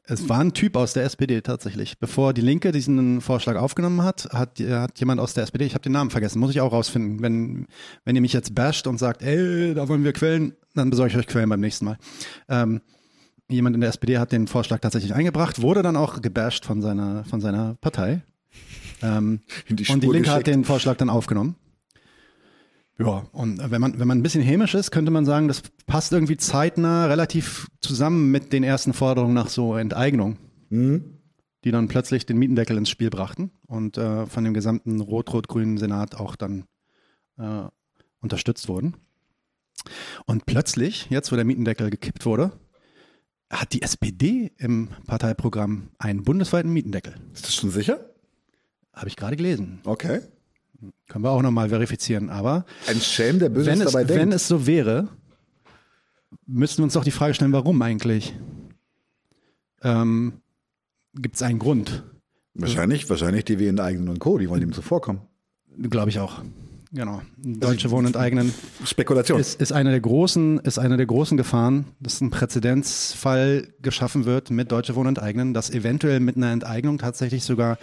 Es 0.04 0.28
war 0.28 0.40
ein 0.40 0.54
Typ 0.54 0.76
aus 0.76 0.94
der 0.94 1.04
SPD 1.04 1.42
tatsächlich. 1.42 2.00
Bevor 2.00 2.34
die 2.34 2.42
Linke 2.42 2.72
diesen 2.72 3.22
Vorschlag 3.22 3.56
aufgenommen 3.56 4.04
hat, 4.04 4.30
hat, 4.32 4.60
äh, 4.60 4.74
hat 4.74 5.00
jemand 5.00 5.22
aus 5.22 5.34
der 5.34 5.44
SPD, 5.44 5.66
ich 5.66 5.74
habe 5.74 5.84
den 5.84 5.92
Namen 5.92 6.10
vergessen, 6.10 6.40
muss 6.40 6.52
ich 6.52 6.62
auch 6.62 6.72
rausfinden. 6.72 7.22
Wenn, 7.22 7.68
wenn 8.04 8.16
ihr 8.16 8.22
mich 8.22 8.34
jetzt 8.34 8.56
basht 8.56 8.88
und 8.88 8.98
sagt, 8.98 9.22
ey, 9.22 9.74
da 9.74 9.88
wollen 9.88 10.04
wir 10.04 10.14
Quellen, 10.14 10.54
dann 10.74 10.90
besorge 10.90 11.12
ich 11.12 11.18
euch 11.18 11.28
Quellen 11.28 11.50
beim 11.50 11.60
nächsten 11.60 11.86
Mal. 11.86 11.98
Ähm, 12.50 12.82
jemand 13.50 13.76
in 13.76 13.82
der 13.82 13.90
SPD 13.90 14.18
hat 14.18 14.32
den 14.32 14.48
Vorschlag 14.48 14.80
tatsächlich 14.80 15.14
eingebracht, 15.14 15.62
wurde 15.62 15.84
dann 15.84 15.98
auch 15.98 16.22
gebasht 16.22 16.66
von 16.66 16.82
seiner, 16.82 17.24
von 17.26 17.42
seiner 17.42 17.76
Partei. 17.76 18.22
Ähm, 19.02 19.42
die 19.70 19.92
und 19.92 20.04
die 20.04 20.08
Linke 20.08 20.30
hat 20.30 20.44
geschickt. 20.44 20.48
den 20.48 20.64
Vorschlag 20.64 20.98
dann 20.98 21.10
aufgenommen. 21.10 21.56
Ja, 23.00 23.26
und 23.32 23.72
wenn 23.72 23.82
man, 23.82 24.00
wenn 24.00 24.08
man 24.08 24.20
ein 24.20 24.24
bisschen 24.24 24.44
hämisch 24.44 24.76
ist, 24.76 24.92
könnte 24.92 25.12
man 25.12 25.26
sagen, 25.26 25.48
das 25.48 25.64
passt 25.88 26.12
irgendwie 26.12 26.38
zeitnah 26.38 27.08
relativ 27.08 27.68
zusammen 27.80 28.30
mit 28.32 28.54
den 28.54 28.64
ersten 28.64 28.94
Forderungen 28.94 29.34
nach 29.34 29.48
so 29.50 29.76
Enteignung, 29.76 30.38
Mhm. 30.70 31.18
die 31.64 31.72
dann 31.72 31.88
plötzlich 31.88 32.26
den 32.26 32.38
Mietendeckel 32.38 32.78
ins 32.78 32.90
Spiel 32.90 33.10
brachten 33.10 33.52
und 33.66 33.98
äh, 33.98 34.26
von 34.28 34.44
dem 34.44 34.54
gesamten 34.54 35.00
rot-rot-grünen 35.02 35.78
Senat 35.78 36.16
auch 36.16 36.36
dann 36.36 36.66
äh, 37.38 37.64
unterstützt 38.22 38.68
wurden. 38.68 38.96
Und 40.26 40.46
plötzlich, 40.46 41.08
jetzt 41.10 41.32
wo 41.32 41.36
der 41.36 41.46
Mietendeckel 41.46 41.90
gekippt 41.90 42.26
wurde, 42.26 42.52
hat 43.50 43.74
die 43.74 43.82
SPD 43.82 44.52
im 44.58 44.90
Parteiprogramm 45.08 45.90
einen 45.98 46.24
bundesweiten 46.24 46.72
Mietendeckel. 46.72 47.16
Ist 47.34 47.46
das 47.48 47.56
schon 47.56 47.72
sicher? 47.72 48.12
Habe 48.94 49.08
ich 49.08 49.16
gerade 49.16 49.36
gelesen. 49.36 49.82
Okay. 49.86 50.22
Können 51.08 51.24
wir 51.24 51.32
auch 51.32 51.42
nochmal 51.42 51.70
verifizieren. 51.70 52.30
Aber 52.30 52.66
Ein 52.88 53.00
Schelm, 53.02 53.40
der 53.40 53.50
Böses 53.50 53.68
wenn 53.68 53.82
es, 53.82 53.92
dabei 53.92 54.10
wenn 54.10 54.18
denkt. 54.18 54.36
es 54.36 54.48
so 54.48 54.66
wäre, 54.66 55.10
müssten 56.46 56.80
wir 56.80 56.86
uns 56.86 56.94
doch 56.94 57.04
die 57.04 57.12
Frage 57.12 57.34
stellen, 57.34 57.52
warum 57.52 57.82
eigentlich? 57.82 58.34
Ähm, 59.84 60.34
Gibt 61.14 61.36
es 61.36 61.42
einen 61.42 61.60
Grund? 61.60 62.04
wahrscheinlich, 62.54 63.10
wahrscheinlich 63.10 63.46
die 63.46 63.60
WN-Eigenen 63.60 64.10
und 64.10 64.20
Co., 64.20 64.38
die 64.38 64.50
wollen 64.50 64.62
ihm 64.62 64.74
zuvorkommen. 64.74 65.22
Glaube 65.90 66.10
ich 66.10 66.20
auch. 66.20 66.42
Genau. 66.94 67.22
Deutsche 67.38 67.90
Wohnen 67.92 68.08
enteignen 68.08 68.54
Spekulation. 68.84 69.40
ist, 69.40 69.62
ist 69.62 69.72
eine 69.72 69.92
der 69.92 70.02
großen, 70.02 70.60
ist 70.60 70.78
eine 70.78 70.98
der 70.98 71.06
großen 71.06 71.38
Gefahren, 71.38 71.86
dass 72.02 72.20
ein 72.20 72.30
Präzedenzfall 72.32 73.70
geschaffen 73.82 74.26
wird 74.26 74.50
mit 74.52 74.74
Deutsche 74.74 74.96
Wohnen 74.96 75.10
enteignen, 75.10 75.54
dass 75.54 75.70
eventuell 75.70 76.20
mit 76.20 76.36
einer 76.36 76.52
Enteignung 76.52 76.98
tatsächlich 76.98 77.46
sogar 77.46 77.78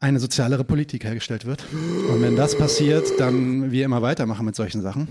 eine 0.00 0.20
sozialere 0.20 0.64
Politik 0.64 1.04
hergestellt 1.04 1.44
wird. 1.44 1.64
Und 1.72 2.22
wenn 2.22 2.36
das 2.36 2.56
passiert, 2.56 3.06
dann 3.18 3.70
wir 3.72 3.84
immer 3.84 4.02
weitermachen 4.02 4.46
mit 4.46 4.54
solchen 4.54 4.80
Sachen. 4.80 5.08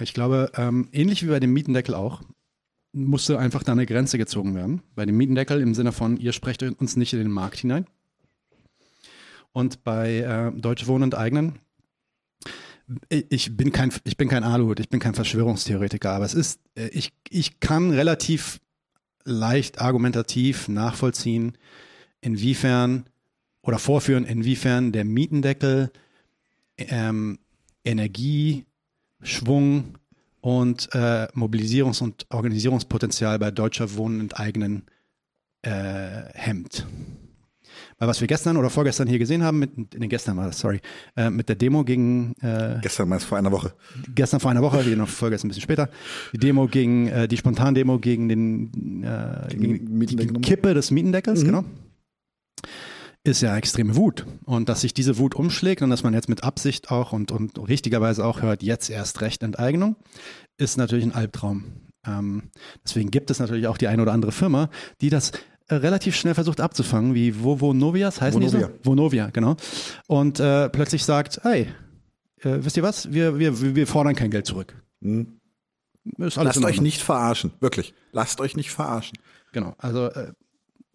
Ich 0.00 0.12
glaube, 0.12 0.50
ähm, 0.56 0.88
ähnlich 0.92 1.22
wie 1.22 1.30
bei 1.30 1.40
dem 1.40 1.52
Mietendeckel 1.52 1.94
auch, 1.94 2.22
musste 2.92 3.38
einfach 3.38 3.62
da 3.62 3.72
eine 3.72 3.86
Grenze 3.86 4.18
gezogen 4.18 4.54
werden. 4.54 4.82
Bei 4.94 5.06
dem 5.06 5.16
Mietendeckel 5.16 5.60
im 5.60 5.74
Sinne 5.74 5.92
von, 5.92 6.16
ihr 6.16 6.32
sprecht 6.32 6.62
uns 6.62 6.96
nicht 6.96 7.12
in 7.12 7.18
den 7.18 7.30
Markt 7.30 7.58
hinein. 7.58 7.86
Und 9.52 9.84
bei 9.84 10.18
äh, 10.18 10.52
Deutsche 10.58 10.86
Wohnen 10.86 11.04
enteignen, 11.04 11.58
ich 13.08 13.56
bin 13.56 13.72
kein, 13.72 13.92
ich 14.04 14.16
bin 14.16 14.28
kein 14.28 14.44
Aluhut, 14.44 14.80
ich 14.80 14.88
bin 14.88 15.00
kein 15.00 15.14
Verschwörungstheoretiker, 15.14 16.10
aber 16.10 16.24
es 16.24 16.34
ist, 16.34 16.60
äh, 16.74 16.88
ich, 16.88 17.14
ich 17.30 17.58
kann 17.58 17.90
relativ 17.90 18.60
leicht 19.24 19.80
argumentativ 19.80 20.68
nachvollziehen, 20.68 21.56
inwiefern 22.20 23.06
oder 23.66 23.78
vorführen, 23.78 24.24
inwiefern 24.24 24.92
der 24.92 25.04
Mietendeckel 25.04 25.90
ähm, 26.78 27.38
Energie, 27.84 28.64
Schwung 29.22 29.94
und 30.40 30.88
äh, 30.92 31.26
Mobilisierungs- 31.34 32.02
und 32.02 32.26
Organisierungspotenzial 32.30 33.38
bei 33.38 33.50
deutscher 33.50 33.94
Wohnen 33.96 34.20
enteignen 34.20 34.84
äh, 35.62 35.70
hemmt. 36.34 36.86
Weil 37.98 38.08
was 38.08 38.20
wir 38.20 38.26
gestern 38.28 38.56
oder 38.56 38.70
vorgestern 38.70 39.08
hier 39.08 39.18
gesehen 39.18 39.42
haben, 39.42 39.58
mit, 39.58 39.98
nee, 39.98 40.06
gestern 40.08 40.36
war 40.36 40.46
das, 40.46 40.58
sorry, 40.58 40.80
äh, 41.16 41.30
mit 41.30 41.48
der 41.48 41.56
Demo 41.56 41.82
gegen, 41.84 42.34
äh, 42.40 42.78
Gestern 42.82 43.08
meinst 43.08 43.26
vor 43.26 43.38
einer 43.38 43.52
Woche. 43.52 43.74
gestern 44.14 44.40
vor 44.40 44.50
einer 44.50 44.62
Woche, 44.62 44.82
die 44.84 44.96
noch 44.96 45.08
ist 45.08 45.22
ein 45.22 45.48
bisschen 45.48 45.62
später, 45.62 45.88
die 46.32 46.38
Demo 46.38 46.68
gegen, 46.68 47.08
äh, 47.08 47.26
die 47.28 47.36
Spontandemo 47.36 47.98
gegen 47.98 48.28
den, 48.28 49.02
äh, 49.02 49.46
Gegen 49.48 49.62
gegen, 49.98 49.98
die. 50.06 50.40
Kippe 50.40 50.74
des 50.74 50.90
Mietendeckels, 50.90 51.42
Mhm. 51.42 51.46
genau, 51.46 51.64
ist 53.26 53.40
ja 53.40 53.56
extreme 53.56 53.96
Wut. 53.96 54.24
Und 54.44 54.68
dass 54.68 54.82
sich 54.82 54.94
diese 54.94 55.18
Wut 55.18 55.34
umschlägt 55.34 55.82
und 55.82 55.90
dass 55.90 56.02
man 56.02 56.14
jetzt 56.14 56.28
mit 56.28 56.44
Absicht 56.44 56.90
auch 56.90 57.12
und, 57.12 57.32
und 57.32 57.58
richtigerweise 57.68 58.24
auch 58.24 58.40
hört, 58.40 58.62
jetzt 58.62 58.88
erst 58.88 59.20
recht 59.20 59.42
Enteignung, 59.42 59.96
ist 60.58 60.76
natürlich 60.76 61.04
ein 61.04 61.14
Albtraum. 61.14 61.64
Ähm, 62.06 62.50
deswegen 62.84 63.10
gibt 63.10 63.30
es 63.30 63.40
natürlich 63.40 63.66
auch 63.66 63.78
die 63.78 63.88
eine 63.88 64.02
oder 64.02 64.12
andere 64.12 64.32
Firma, 64.32 64.70
die 65.00 65.10
das 65.10 65.32
äh, 65.68 65.74
relativ 65.74 66.14
schnell 66.14 66.34
versucht 66.34 66.60
abzufangen, 66.60 67.14
wie 67.14 67.42
Vovo 67.42 67.74
Novias 67.74 68.20
heißen 68.20 68.40
die 68.40 68.46
Vonovia. 68.46 68.68
so? 68.68 68.90
Vonovia, 68.90 69.30
genau. 69.30 69.56
Und 70.06 70.38
äh, 70.38 70.68
plötzlich 70.68 71.04
sagt, 71.04 71.40
hey, 71.42 71.62
äh, 72.42 72.58
wisst 72.60 72.76
ihr 72.76 72.84
was, 72.84 73.12
wir, 73.12 73.40
wir, 73.40 73.74
wir 73.74 73.86
fordern 73.88 74.14
kein 74.14 74.30
Geld 74.30 74.46
zurück. 74.46 74.80
Alles 75.02 76.36
Lasst 76.36 76.64
euch 76.64 76.80
nicht 76.80 77.02
verarschen. 77.02 77.52
Wirklich. 77.58 77.92
Lasst 78.12 78.40
euch 78.40 78.54
nicht 78.54 78.70
verarschen. 78.70 79.18
Genau, 79.52 79.74
also 79.78 80.06
äh, 80.06 80.32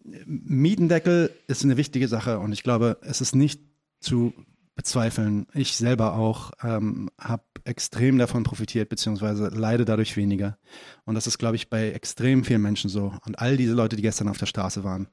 Mietendeckel 0.04 1.30
ist 1.46 1.64
eine 1.64 1.76
wichtige 1.76 2.08
Sache 2.08 2.38
und 2.38 2.52
ich 2.52 2.62
glaube, 2.62 2.98
es 3.02 3.20
ist 3.20 3.34
nicht 3.34 3.60
zu 4.00 4.32
bezweifeln. 4.74 5.46
Ich 5.54 5.76
selber 5.76 6.14
auch 6.14 6.52
ähm, 6.62 7.10
habe 7.20 7.44
extrem 7.64 8.18
davon 8.18 8.42
profitiert, 8.42 8.88
beziehungsweise 8.88 9.48
leide 9.48 9.84
dadurch 9.84 10.16
weniger. 10.16 10.58
Und 11.04 11.14
das 11.14 11.26
ist, 11.26 11.38
glaube 11.38 11.56
ich, 11.56 11.68
bei 11.68 11.90
extrem 11.90 12.44
vielen 12.44 12.62
Menschen 12.62 12.90
so. 12.90 13.14
Und 13.26 13.38
all 13.38 13.56
diese 13.56 13.74
Leute, 13.74 13.96
die 13.96 14.02
gestern 14.02 14.28
auf 14.28 14.38
der 14.38 14.46
Straße 14.46 14.82
waren, 14.82 15.08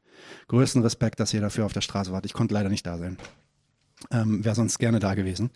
größten 0.47 0.81
Respekt, 0.81 1.19
dass 1.19 1.33
ihr 1.33 1.41
dafür 1.41 1.65
auf 1.65 1.73
der 1.73 1.81
Straße 1.81 2.11
wart. 2.11 2.25
Ich 2.25 2.33
konnte 2.33 2.53
leider 2.53 2.69
nicht 2.69 2.85
da 2.85 2.97
sein. 2.97 3.17
Ähm, 4.11 4.43
Wäre 4.43 4.55
sonst 4.55 4.79
gerne 4.79 4.99
da 4.99 5.13
gewesen. 5.13 5.51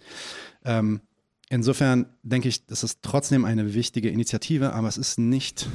Ähm, 0.65 1.01
insofern 1.49 2.07
denke 2.23 2.49
ich, 2.49 2.65
das 2.65 2.83
ist 2.83 2.99
trotzdem 3.01 3.45
eine 3.45 3.73
wichtige 3.73 4.09
Initiative, 4.09 4.73
aber 4.73 4.89
es 4.89 4.97
ist 4.97 5.17
nicht, 5.17 5.67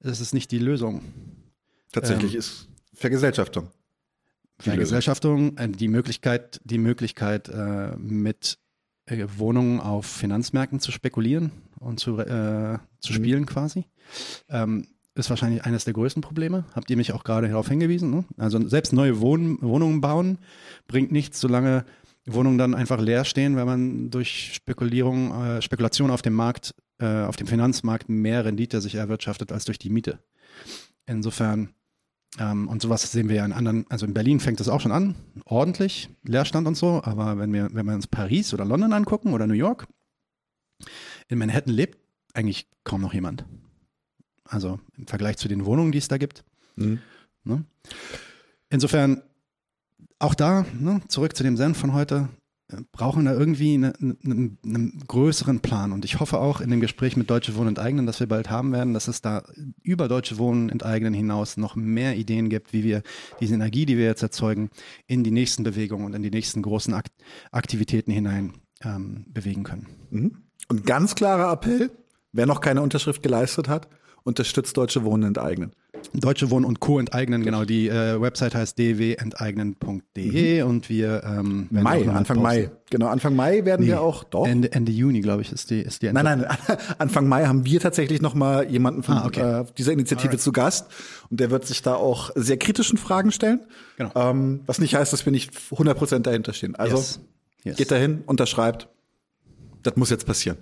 es 0.00 0.20
ist 0.20 0.34
nicht 0.34 0.50
die 0.50 0.58
Lösung. 0.58 1.02
Tatsächlich 1.94 2.34
Ähm, 2.34 2.38
ist 2.40 2.68
Vergesellschaftung. 2.92 3.70
Vergesellschaftung, 4.58 5.56
äh, 5.56 5.68
die 5.68 5.88
Möglichkeit, 5.88 6.60
die 6.64 6.78
Möglichkeit, 6.78 7.48
äh, 7.48 7.96
mit 7.96 8.58
äh, 9.06 9.26
Wohnungen 9.36 9.80
auf 9.80 10.06
Finanzmärkten 10.06 10.80
zu 10.80 10.92
spekulieren 10.92 11.50
und 11.80 12.00
zu, 12.00 12.18
äh, 12.18 12.78
zu 13.00 13.12
Mhm. 13.12 13.16
spielen 13.16 13.46
quasi, 13.46 13.84
ähm, 14.48 14.86
ist 15.14 15.30
wahrscheinlich 15.30 15.64
eines 15.64 15.84
der 15.84 15.94
größten 15.94 16.22
Probleme. 16.22 16.64
Habt 16.74 16.90
ihr 16.90 16.96
mich 16.96 17.12
auch 17.12 17.24
gerade 17.24 17.48
darauf 17.48 17.68
hingewiesen? 17.68 18.10
Ne? 18.10 18.24
Also 18.36 18.66
selbst 18.68 18.92
neue 18.92 19.20
Wohn 19.20 19.60
Wohnungen 19.60 20.00
bauen 20.00 20.38
bringt 20.88 21.12
nichts, 21.12 21.40
solange 21.40 21.84
Wohnungen 22.26 22.56
dann 22.58 22.74
einfach 22.74 23.00
leer 23.00 23.24
stehen, 23.24 23.54
weil 23.56 23.66
man 23.66 24.10
durch 24.10 24.54
Spekulierung, 24.54 25.32
äh, 25.44 25.62
Spekulation 25.62 26.10
auf 26.10 26.22
dem 26.22 26.32
Markt, 26.32 26.74
äh, 26.98 27.24
auf 27.24 27.36
dem 27.36 27.46
Finanzmarkt 27.46 28.08
mehr 28.08 28.44
Rendite 28.44 28.80
sich 28.80 28.94
erwirtschaftet 28.94 29.52
als 29.52 29.64
durch 29.66 29.78
die 29.78 29.90
Miete. 29.90 30.20
Insofern, 31.06 31.73
ähm, 32.38 32.68
und 32.68 32.82
sowas 32.82 33.10
sehen 33.10 33.28
wir 33.28 33.36
ja 33.36 33.44
in 33.44 33.52
anderen, 33.52 33.86
also 33.88 34.06
in 34.06 34.14
Berlin 34.14 34.40
fängt 34.40 34.60
es 34.60 34.68
auch 34.68 34.80
schon 34.80 34.92
an, 34.92 35.14
ordentlich, 35.44 36.10
Leerstand 36.24 36.66
und 36.66 36.76
so, 36.76 37.02
aber 37.04 37.38
wenn 37.38 37.52
wir, 37.52 37.68
wenn 37.72 37.86
wir 37.86 37.94
uns 37.94 38.06
Paris 38.06 38.52
oder 38.52 38.64
London 38.64 38.92
angucken 38.92 39.32
oder 39.32 39.46
New 39.46 39.54
York, 39.54 39.86
in 41.28 41.38
Manhattan 41.38 41.72
lebt 41.72 41.98
eigentlich 42.34 42.68
kaum 42.82 43.00
noch 43.00 43.14
jemand. 43.14 43.44
Also 44.44 44.80
im 44.96 45.06
Vergleich 45.06 45.36
zu 45.38 45.48
den 45.48 45.64
Wohnungen, 45.64 45.92
die 45.92 45.98
es 45.98 46.08
da 46.08 46.18
gibt. 46.18 46.44
Mhm. 46.76 46.98
Ne? 47.44 47.64
Insofern, 48.68 49.22
auch 50.18 50.34
da, 50.34 50.66
ne, 50.78 51.00
zurück 51.08 51.36
zu 51.36 51.42
dem 51.42 51.56
Senf 51.56 51.78
von 51.78 51.92
heute, 51.92 52.28
brauchen 52.92 53.24
da 53.24 53.32
irgendwie 53.32 53.74
eine, 53.74 53.92
eine, 54.00 54.16
einen 54.64 55.02
größeren 55.06 55.60
Plan. 55.60 55.92
Und 55.92 56.04
ich 56.04 56.20
hoffe 56.20 56.38
auch 56.38 56.60
in 56.60 56.70
dem 56.70 56.80
Gespräch 56.80 57.16
mit 57.16 57.30
Deutsche 57.30 57.54
Wohnen 57.56 57.68
enteignen, 57.68 58.06
das 58.06 58.20
wir 58.20 58.26
bald 58.26 58.50
haben 58.50 58.72
werden, 58.72 58.94
dass 58.94 59.08
es 59.08 59.20
da 59.22 59.44
über 59.82 60.08
Deutsche 60.08 60.38
Wohnen 60.38 60.68
enteignen 60.68 61.14
hinaus 61.14 61.56
noch 61.56 61.76
mehr 61.76 62.16
Ideen 62.16 62.48
gibt, 62.48 62.72
wie 62.72 62.84
wir 62.84 63.02
diese 63.40 63.54
Energie, 63.54 63.86
die 63.86 63.96
wir 63.98 64.06
jetzt 64.06 64.22
erzeugen, 64.22 64.70
in 65.06 65.24
die 65.24 65.30
nächsten 65.30 65.62
Bewegungen 65.62 66.06
und 66.06 66.14
in 66.14 66.22
die 66.22 66.30
nächsten 66.30 66.62
großen 66.62 66.94
Akt 66.94 67.12
Aktivitäten 67.50 68.10
hinein 68.10 68.54
ähm, 68.82 69.26
bewegen 69.28 69.62
können. 69.62 69.86
Mhm. 70.10 70.36
Und 70.68 70.86
ganz 70.86 71.14
klarer 71.14 71.52
Appell, 71.52 71.90
wer 72.32 72.46
noch 72.46 72.60
keine 72.60 72.82
Unterschrift 72.82 73.22
geleistet 73.22 73.68
hat, 73.68 73.88
unterstützt 74.24 74.76
Deutsche 74.76 75.04
Wohnen 75.04 75.28
enteignen. 75.28 75.72
Deutsche 76.12 76.50
Wohnen 76.50 76.64
und 76.64 76.80
Co. 76.80 76.98
enteignen, 76.98 77.42
genau. 77.42 77.64
Die 77.64 77.88
äh, 77.88 78.20
Website 78.20 78.54
heißt 78.54 78.78
dwenteignen.de 78.78 80.62
mhm. 80.62 80.68
und 80.68 80.88
wir 80.88 81.22
ähm, 81.24 81.68
Mai, 81.70 82.06
Anfang 82.08 82.42
Mai. 82.42 82.70
Genau, 82.90 83.06
Anfang 83.06 83.34
Mai 83.34 83.64
werden 83.64 83.82
nee, 83.82 83.92
wir 83.92 84.00
auch 84.00 84.24
doch. 84.24 84.46
Ende, 84.46 84.70
Ende 84.72 84.92
Juni, 84.92 85.20
glaube 85.20 85.42
ich, 85.42 85.50
ist 85.50 85.70
die, 85.70 85.80
ist 85.80 86.02
die 86.02 86.08
Ende 86.08 86.22
Nein, 86.22 86.40
nein, 86.40 86.78
Anfang 86.98 87.26
Mai 87.26 87.46
haben 87.46 87.64
wir 87.64 87.80
tatsächlich 87.80 88.20
noch 88.20 88.34
mal 88.34 88.70
jemanden 88.70 89.02
von 89.02 89.16
ah, 89.16 89.26
okay. 89.26 89.60
äh, 89.60 89.64
dieser 89.78 89.92
Initiative 89.92 90.28
Alright. 90.28 90.40
zu 90.40 90.52
Gast 90.52 90.86
und 91.30 91.40
der 91.40 91.50
wird 91.50 91.66
sich 91.66 91.82
da 91.82 91.94
auch 91.94 92.30
sehr 92.34 92.58
kritischen 92.58 92.98
Fragen 92.98 93.32
stellen. 93.32 93.60
Genau. 93.96 94.12
Ähm, 94.14 94.60
was 94.66 94.78
nicht 94.78 94.94
heißt, 94.94 95.12
dass 95.12 95.24
wir 95.24 95.32
nicht 95.32 95.52
100% 95.70 96.20
dahinter 96.20 96.52
stehen. 96.52 96.76
Also 96.76 96.96
yes. 96.96 97.20
Yes. 97.64 97.76
geht 97.76 97.90
dahin, 97.90 98.22
unterschreibt. 98.26 98.88
Das 99.82 99.96
muss 99.96 100.10
jetzt 100.10 100.26
passieren. 100.26 100.58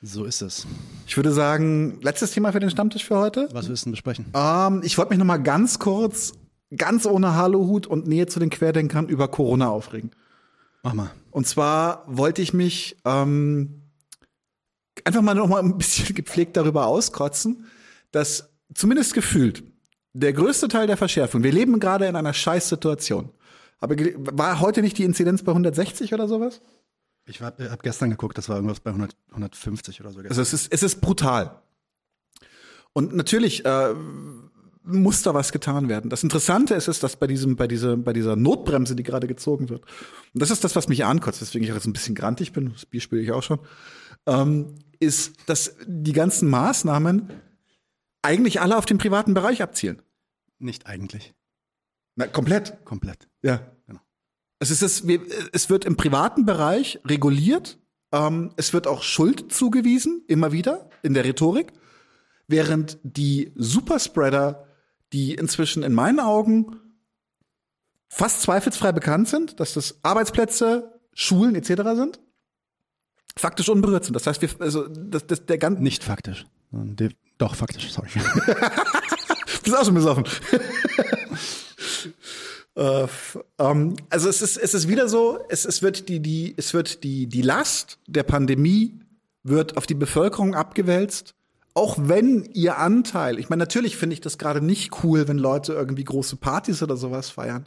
So 0.00 0.24
ist 0.24 0.42
es. 0.42 0.66
Ich 1.06 1.16
würde 1.16 1.32
sagen, 1.32 1.98
letztes 2.02 2.30
Thema 2.30 2.52
für 2.52 2.60
den 2.60 2.70
Stammtisch 2.70 3.04
für 3.04 3.18
heute. 3.18 3.48
Was 3.52 3.68
willst 3.68 3.86
du 3.86 3.90
besprechen? 3.90 4.26
Ähm, 4.32 4.82
ich 4.84 4.96
wollte 4.96 5.10
mich 5.10 5.18
noch 5.18 5.26
mal 5.26 5.38
ganz 5.38 5.80
kurz, 5.80 6.34
ganz 6.76 7.04
ohne 7.04 7.34
Halohut 7.34 7.86
und 7.86 8.06
Nähe 8.06 8.26
zu 8.26 8.38
den 8.38 8.50
Querdenkern 8.50 9.08
über 9.08 9.26
Corona 9.28 9.68
aufregen. 9.68 10.12
Mach 10.84 10.94
mal. 10.94 11.10
Und 11.32 11.48
zwar 11.48 12.04
wollte 12.06 12.42
ich 12.42 12.54
mich 12.54 12.96
ähm, 13.04 13.82
einfach 15.04 15.22
mal 15.22 15.34
noch 15.34 15.48
mal 15.48 15.62
ein 15.62 15.76
bisschen 15.76 16.14
gepflegt 16.14 16.56
darüber 16.56 16.86
auskotzen, 16.86 17.66
dass 18.12 18.50
zumindest 18.74 19.14
gefühlt 19.14 19.64
der 20.12 20.32
größte 20.32 20.68
Teil 20.68 20.86
der 20.86 20.96
Verschärfung, 20.96 21.42
wir 21.42 21.52
leben 21.52 21.80
gerade 21.80 22.06
in 22.06 22.16
einer 22.16 22.32
Scheißsituation. 22.34 23.30
Aber 23.80 23.96
war 24.16 24.60
heute 24.60 24.82
nicht 24.82 24.98
die 24.98 25.04
Inzidenz 25.04 25.42
bei 25.42 25.52
160 25.52 26.12
oder 26.14 26.26
sowas? 26.28 26.60
Ich 27.28 27.42
habe 27.42 27.70
hab 27.70 27.82
gestern 27.82 28.10
geguckt, 28.10 28.38
das 28.38 28.48
war 28.48 28.56
irgendwas 28.56 28.80
bei 28.80 28.90
100, 28.90 29.14
150 29.30 30.00
oder 30.00 30.10
so. 30.10 30.16
Gestern. 30.16 30.30
Also 30.30 30.42
es 30.42 30.52
ist, 30.52 30.72
es 30.72 30.82
ist 30.82 31.00
brutal. 31.00 31.62
Und 32.92 33.14
natürlich 33.14 33.64
äh, 33.64 33.94
muss 34.82 35.22
da 35.22 35.34
was 35.34 35.52
getan 35.52 35.88
werden. 35.88 36.08
Das 36.08 36.22
Interessante 36.22 36.74
ist, 36.74 36.88
ist, 36.88 37.02
dass 37.02 37.16
bei 37.16 37.26
diesem, 37.26 37.56
bei 37.56 37.68
dieser, 37.68 37.96
bei 37.96 38.14
dieser 38.14 38.34
Notbremse, 38.34 38.96
die 38.96 39.02
gerade 39.02 39.26
gezogen 39.26 39.68
wird, 39.68 39.82
und 40.32 40.42
das 40.42 40.50
ist 40.50 40.64
das, 40.64 40.74
was 40.74 40.88
mich 40.88 41.04
ankotzt, 41.04 41.42
weswegen 41.42 41.64
ich 41.64 41.70
auch 41.72 41.76
jetzt 41.76 41.86
ein 41.86 41.92
bisschen 41.92 42.14
grantig 42.14 42.52
bin, 42.52 42.72
das 42.72 42.86
Bier 42.86 43.00
spüre 43.00 43.22
ich 43.22 43.32
auch 43.32 43.42
schon, 43.42 43.58
ähm, 44.26 44.76
ist, 44.98 45.34
dass 45.46 45.76
die 45.86 46.12
ganzen 46.12 46.48
Maßnahmen 46.48 47.30
eigentlich 48.22 48.60
alle 48.60 48.76
auf 48.76 48.86
den 48.86 48.98
privaten 48.98 49.34
Bereich 49.34 49.62
abzielen. 49.62 50.02
Nicht 50.58 50.86
eigentlich. 50.86 51.34
Na, 52.16 52.26
komplett. 52.26 52.84
Komplett. 52.84 53.28
Ja. 53.42 53.60
Es, 54.58 54.70
ist, 54.70 54.82
es, 54.82 55.04
es 55.52 55.70
wird 55.70 55.84
im 55.84 55.96
privaten 55.96 56.44
Bereich 56.44 57.00
reguliert. 57.04 57.78
Ähm, 58.12 58.52
es 58.56 58.72
wird 58.72 58.86
auch 58.86 59.02
Schuld 59.02 59.52
zugewiesen, 59.52 60.24
immer 60.26 60.52
wieder 60.52 60.90
in 61.02 61.14
der 61.14 61.24
Rhetorik. 61.24 61.72
Während 62.46 62.98
die 63.02 63.52
Superspreader, 63.56 64.66
die 65.12 65.34
inzwischen 65.34 65.82
in 65.82 65.92
meinen 65.92 66.20
Augen 66.20 66.80
fast 68.08 68.42
zweifelsfrei 68.42 68.92
bekannt 68.92 69.28
sind, 69.28 69.60
dass 69.60 69.74
das 69.74 69.98
Arbeitsplätze, 70.02 70.98
Schulen 71.12 71.54
etc. 71.54 71.82
sind, 71.94 72.20
faktisch 73.36 73.68
unberührt 73.68 74.04
sind. 74.04 74.14
Das 74.14 74.26
heißt, 74.26 74.40
wir, 74.40 74.48
also 74.60 74.88
das, 74.88 75.26
das, 75.26 75.44
der 75.46 75.58
ganze 75.58 75.82
nicht 75.82 76.04
faktisch, 76.04 76.46
doch 77.36 77.54
faktisch. 77.54 77.92
Sorry. 77.92 78.08
Bist 79.62 79.76
auch 79.76 79.84
schon 79.84 79.94
besoffen. 79.94 80.24
Äh, 82.78 83.08
ähm, 83.58 83.96
also 84.08 84.28
es 84.28 84.40
ist, 84.40 84.56
es 84.56 84.72
ist 84.72 84.88
wieder 84.88 85.08
so, 85.08 85.40
es, 85.48 85.64
es 85.64 85.82
wird 85.82 86.08
die, 86.08 86.20
die, 86.20 86.54
es 86.56 86.72
wird 86.72 87.02
die, 87.02 87.26
die 87.26 87.42
Last 87.42 87.98
der 88.06 88.22
Pandemie 88.22 89.00
wird 89.42 89.76
auf 89.76 89.86
die 89.86 89.94
Bevölkerung 89.94 90.54
abgewälzt. 90.54 91.34
Auch 91.74 91.96
wenn 92.00 92.44
ihr 92.54 92.78
Anteil, 92.78 93.38
ich 93.38 93.48
meine, 93.48 93.60
natürlich 93.60 93.96
finde 93.96 94.14
ich 94.14 94.20
das 94.20 94.38
gerade 94.38 94.60
nicht 94.64 95.02
cool, 95.02 95.26
wenn 95.26 95.38
Leute 95.38 95.72
irgendwie 95.72 96.04
große 96.04 96.36
Partys 96.36 96.82
oder 96.82 96.96
sowas 96.96 97.30
feiern. 97.30 97.66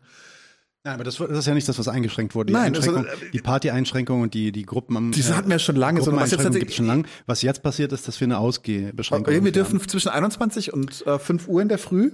Nein, 0.83 0.95
aber 0.95 1.03
das, 1.03 1.17
das, 1.17 1.29
ist 1.29 1.45
ja 1.45 1.53
nicht 1.53 1.69
das, 1.69 1.77
was 1.77 1.87
eingeschränkt 1.87 2.33
wurde. 2.33 2.47
Die 2.47 2.53
Nein, 2.53 2.75
also, 2.75 3.05
die 3.31 3.39
Party-Einschränkung 3.39 4.21
und 4.21 4.33
die, 4.33 4.51
die 4.51 4.65
Gruppen 4.65 4.97
am. 4.97 5.11
Die 5.11 5.23
hatten 5.23 5.47
wir 5.47 5.59
schon 5.59 5.75
lange. 5.75 6.01
So, 6.01 6.11
was 6.11 6.31
jetzt 6.31 6.73
schon 6.73 6.87
lange. 6.87 7.03
Was 7.27 7.43
jetzt 7.43 7.61
passiert 7.61 7.91
ist, 7.91 8.07
dass 8.07 8.19
wir 8.19 8.25
eine 8.25 8.39
Ausgehbeschränkung 8.39 9.31
haben. 9.31 9.45
Wir 9.45 9.51
dürfen 9.51 9.79
zwischen 9.87 10.09
21 10.09 10.73
und 10.73 11.05
äh, 11.05 11.19
5 11.19 11.47
Uhr 11.47 11.61
in 11.61 11.69
der 11.69 11.77
Früh 11.77 12.13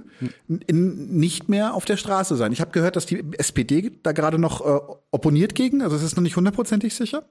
in, 0.49 1.18
nicht 1.18 1.48
mehr 1.48 1.76
auf 1.76 1.85
der 1.85 1.95
Straße 1.95 2.35
sein. 2.35 2.52
Ich 2.52 2.60
habe 2.60 2.72
gehört, 2.72 2.98
dass 2.98 3.06
die 3.06 3.23
SPD 3.38 3.91
da 4.03 4.11
gerade 4.11 4.38
noch 4.38 4.60
äh, 4.60 4.80
opponiert 5.11 5.56
gegen. 5.56 5.81
Also 5.81 5.95
es 5.95 6.03
ist 6.03 6.18
noch 6.18 6.23
nicht 6.23 6.35
hundertprozentig 6.35 6.94
sicher. 6.94 7.23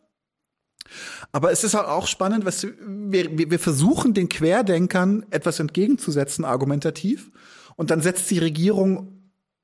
Aber 1.32 1.52
es 1.52 1.64
ist 1.64 1.74
halt 1.74 1.86
auch 1.86 2.06
spannend, 2.06 2.46
was 2.46 2.66
wir, 2.80 3.38
wir 3.38 3.58
versuchen 3.58 4.14
den 4.14 4.30
Querdenkern 4.30 5.26
etwas 5.30 5.60
entgegenzusetzen, 5.60 6.46
argumentativ. 6.46 7.30
Und 7.74 7.90
dann 7.90 8.00
setzt 8.00 8.30
die 8.30 8.38
Regierung 8.38 9.15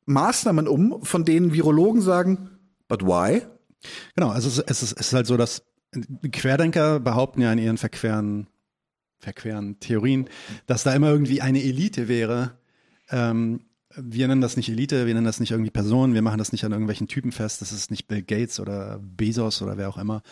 Maßnahmen 0.06 0.68
um, 0.68 1.04
von 1.04 1.24
denen 1.24 1.52
Virologen 1.52 2.02
sagen, 2.02 2.50
but 2.88 3.02
why? 3.02 3.42
Genau, 4.14 4.30
also 4.30 4.48
es 4.48 4.58
ist, 4.58 4.92
es 4.92 5.08
ist 5.08 5.12
halt 5.12 5.26
so, 5.26 5.36
dass 5.36 5.62
Querdenker 6.30 7.00
behaupten 7.00 7.42
ja 7.42 7.52
in 7.52 7.58
ihren 7.58 7.78
verqueren, 7.78 8.46
verqueren 9.18 9.78
Theorien, 9.80 10.28
dass 10.66 10.82
da 10.82 10.94
immer 10.94 11.10
irgendwie 11.10 11.40
eine 11.40 11.62
Elite 11.62 12.08
wäre. 12.08 12.58
Ähm, 13.10 13.60
wir 13.94 14.26
nennen 14.26 14.40
das 14.40 14.56
nicht 14.56 14.70
Elite, 14.70 15.06
wir 15.06 15.12
nennen 15.12 15.26
das 15.26 15.38
nicht 15.38 15.50
irgendwie 15.50 15.70
Personen, 15.70 16.14
wir 16.14 16.22
machen 16.22 16.38
das 16.38 16.52
nicht 16.52 16.64
an 16.64 16.72
irgendwelchen 16.72 17.08
Typen 17.08 17.30
fest, 17.30 17.60
das 17.60 17.72
ist 17.72 17.90
nicht 17.90 18.08
Bill 18.08 18.22
Gates 18.22 18.58
oder 18.58 18.98
Bezos 19.02 19.60
oder 19.60 19.76
wer 19.76 19.90
auch 19.90 19.98
immer, 19.98 20.22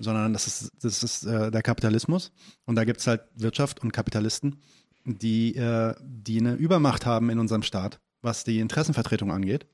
sondern 0.00 0.32
das 0.32 0.48
ist, 0.48 0.72
das 0.82 1.04
ist 1.04 1.24
äh, 1.24 1.52
der 1.52 1.62
Kapitalismus. 1.62 2.32
Und 2.64 2.74
da 2.74 2.84
gibt 2.84 3.00
es 3.00 3.06
halt 3.06 3.22
Wirtschaft 3.36 3.80
und 3.82 3.92
Kapitalisten, 3.92 4.60
die, 5.04 5.54
äh, 5.54 5.94
die 6.02 6.40
eine 6.40 6.54
Übermacht 6.54 7.06
haben 7.06 7.30
in 7.30 7.38
unserem 7.38 7.62
Staat 7.62 8.00
was 8.24 8.44
die 8.44 8.60
Interessenvertretung 8.60 9.30
angeht. 9.30 9.66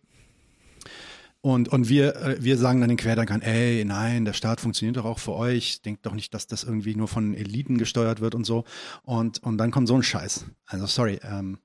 Und, 1.43 1.69
und 1.69 1.89
wir, 1.89 2.17
äh, 2.17 2.37
wir 2.43 2.59
sagen 2.59 2.81
dann 2.81 2.91
den 2.91 2.99
Querdenkern, 2.99 3.41
ey, 3.41 3.85
nein, 3.87 4.27
der 4.27 4.35
Staat 4.35 4.61
funktioniert 4.61 4.99
doch 4.99 5.07
auch 5.07 5.19
für 5.19 5.33
euch. 5.33 5.81
Denkt 5.81 6.05
doch 6.05 6.13
nicht, 6.13 6.35
dass 6.35 6.47
das 6.47 6.65
irgendwie 6.65 6.95
nur 6.95 7.09
von 7.09 7.35
Eliten 7.35 7.79
gesteuert 7.79 8.21
wird 8.21 8.35
und 8.35 8.45
so. 8.45 8.65
Und, 9.05 9.43
und 9.43 9.57
dann 9.57 9.71
kommt 9.71 9.89
so 9.89 9.95
ein 9.95 10.03
Scheiß. 10.03 10.45
Also 10.67 10.85
sorry, 10.87 11.19
ähm, 11.23 11.59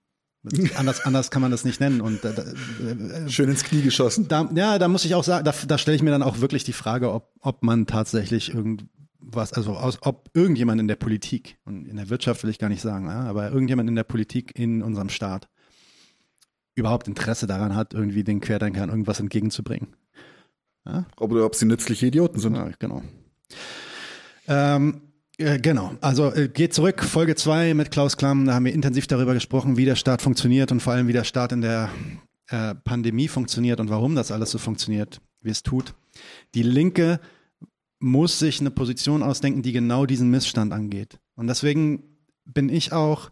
anders, 0.76 1.02
anders 1.02 1.30
kann 1.30 1.42
man 1.42 1.52
das 1.52 1.66
nicht 1.66 1.82
nennen. 1.82 2.00
Und, 2.00 2.24
äh, 2.24 2.30
äh, 2.30 3.30
Schön 3.30 3.50
ins 3.50 3.66
Knie 3.66 3.82
geschossen. 3.82 4.30
Da, 4.30 4.50
ja, 4.56 4.80
da 4.80 4.88
muss 4.88 5.04
ich 5.04 5.14
auch 5.14 5.26
sagen, 5.26 5.44
da, 5.44 5.54
da 5.68 5.78
stelle 5.78 5.96
ich 5.96 6.04
mir 6.04 6.12
dann 6.12 6.24
auch 6.24 6.40
wirklich 6.40 6.64
die 6.64 6.74
Frage, 6.74 7.12
ob, 7.12 7.34
ob 7.42 7.62
man 7.62 7.86
tatsächlich 7.86 8.54
irgendwas, 8.54 9.52
also 9.52 9.74
aus, 9.76 9.98
ob 10.04 10.30
irgendjemand 10.34 10.80
in 10.80 10.88
der 10.88 10.96
Politik, 10.96 11.58
und 11.66 11.86
in 11.86 11.98
der 11.98 12.10
Wirtschaft 12.10 12.44
will 12.44 12.50
ich 12.50 12.60
gar 12.60 12.70
nicht 12.70 12.82
sagen, 12.82 13.10
aber 13.10 13.52
irgendjemand 13.52 13.90
in 13.90 13.96
der 13.96 14.04
Politik 14.06 14.58
in 14.58 14.82
unserem 14.82 15.10
Staat 15.10 15.50
überhaupt 16.76 17.08
Interesse 17.08 17.48
daran 17.48 17.76
hat, 17.76 17.94
irgendwie 17.94 18.24
den 18.24 18.42
Querdenkern 18.42 18.90
irgendwas 18.90 19.20
entgegenzubringen. 19.20 19.96
Ja? 20.86 21.06
Oder 21.18 21.46
ob 21.46 21.56
sie 21.56 21.66
nützliche 21.66 22.08
Idioten 22.08 22.40
sind. 22.40 22.56
Ja, 22.56 22.70
genau. 22.78 23.02
Ähm, 24.48 25.02
äh, 25.38 25.60
genau, 25.60 25.96
also 26.02 26.32
äh, 26.34 26.48
geht 26.48 26.74
zurück, 26.74 27.04
Folge 27.04 27.36
2 27.36 27.74
mit 27.74 27.92
Klaus 27.92 28.16
Klamm, 28.16 28.46
da 28.46 28.54
haben 28.54 28.66
wir 28.66 28.74
intensiv 28.74 29.08
darüber 29.08 29.34
gesprochen, 29.34 29.76
wie 29.76 29.86
der 29.86 29.96
Staat 29.96 30.22
funktioniert 30.22 30.72
und 30.72 30.82
vor 30.82 30.94
allem, 30.94 31.08
wie 31.08 31.14
der 31.14 31.24
Staat 31.24 31.52
in 31.52 31.62
der 31.62 31.90
äh, 32.48 32.76
Pandemie 32.76 33.28
funktioniert 33.28 33.80
und 33.80 33.90
warum 33.90 34.16
das 34.16 34.32
alles 34.32 34.52
so 34.52 34.60
funktioniert, 34.60 35.22
wie 35.42 35.50
es 35.50 35.64
tut. 35.64 35.94
Die 36.54 36.64
Linke 36.64 37.20
muss 38.00 38.40
sich 38.40 38.60
eine 38.60 38.72
Position 38.72 39.24
ausdenken, 39.24 39.62
die 39.62 39.72
genau 39.72 40.06
diesen 40.06 40.30
Missstand 40.30 40.72
angeht. 40.72 41.20
Und 41.36 41.48
deswegen 41.48 42.04
bin 42.46 42.70
ich 42.70 42.94
auch 42.94 43.32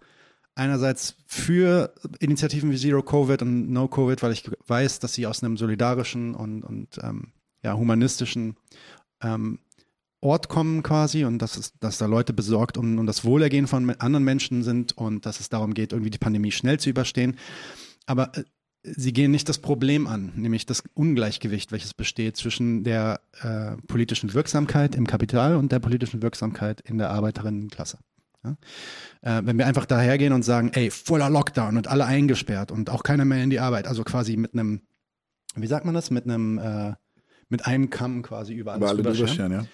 einerseits 0.56 1.16
für 1.26 1.94
Initiativen 2.20 2.72
wie 2.72 2.78
Zero 2.78 3.02
Covid 3.02 3.42
und 3.42 3.72
No 3.72 3.88
Covid, 3.88 4.22
weil 4.22 4.34
ich 4.34 4.50
weiß, 4.68 5.00
dass 5.00 5.14
sie 5.14 5.28
aus 5.28 5.44
einem 5.44 5.58
solidarischen 5.58 6.36
und, 6.36 6.64
und 6.64 7.00
ähm, 7.02 7.34
ja, 7.64 7.76
humanistischen 7.76 8.56
ähm, 9.22 9.60
Ort 10.22 10.48
kommen 10.48 10.84
quasi 10.84 11.26
und 11.26 11.40
dass, 11.40 11.58
es, 11.58 11.74
dass 11.80 11.98
da 11.98 12.06
Leute 12.06 12.32
besorgt 12.34 12.78
um, 12.78 12.98
um 12.98 13.06
das 13.06 13.26
Wohlergehen 13.26 13.68
von 13.68 13.90
anderen 14.00 14.24
Menschen 14.24 14.64
sind 14.64 14.98
und 14.98 15.26
dass 15.26 15.42
es 15.42 15.50
darum 15.50 15.74
geht, 15.74 15.92
irgendwie 15.92 16.12
die 16.12 16.18
Pandemie 16.18 16.52
schnell 16.52 16.80
zu 16.80 16.90
überstehen. 16.90 17.38
Aber 18.06 18.38
äh, 18.38 18.44
sie 18.84 19.12
gehen 19.12 19.32
nicht 19.32 19.50
das 19.50 19.60
Problem 19.60 20.08
an, 20.08 20.32
nämlich 20.36 20.66
das 20.66 20.84
Ungleichgewicht, 20.94 21.72
welches 21.72 21.94
besteht 21.94 22.38
zwischen 22.38 22.84
der 22.84 23.20
äh, 23.42 23.76
politischen 23.88 24.34
Wirksamkeit 24.34 24.96
im 24.96 25.08
Kapital 25.08 25.58
und 25.58 25.72
der 25.72 25.80
politischen 25.80 26.22
Wirksamkeit 26.22 26.80
in 26.82 26.98
der 26.98 27.10
Arbeiterinnenklasse. 27.10 27.98
Ja? 28.44 28.57
Äh, 29.22 29.45
wenn 29.45 29.57
wir 29.57 29.68
einfach 29.68 29.86
dahergehen 29.86 30.34
und 30.34 30.44
sagen, 30.44 30.72
ey, 30.74 30.91
voller 30.91 31.30
Lockdown 31.30 31.78
und 31.78 31.88
alle 31.88 32.06
eingesperrt 32.06 32.72
und 32.72 32.90
auch 32.90 33.03
keiner 33.03 33.26
mehr 33.26 33.44
in 33.44 33.49
die 33.49 33.60
Arbeit, 33.60 33.88
also 33.88 34.03
quasi 34.03 34.38
mit 34.38 34.53
einem, 34.53 34.82
wie 35.56 35.68
sagt 35.68 35.86
man 35.86 35.94
das, 35.94 36.11
mit 36.11 36.26
einem, 36.26 36.57
äh, 36.57 36.94
mit 37.49 37.65
einem 37.65 37.90
Kamm 37.90 38.22
quasi 38.22 38.53
über 38.53 38.74
alles 38.74 38.84
Über 38.94 39.14
ja. 39.52 39.65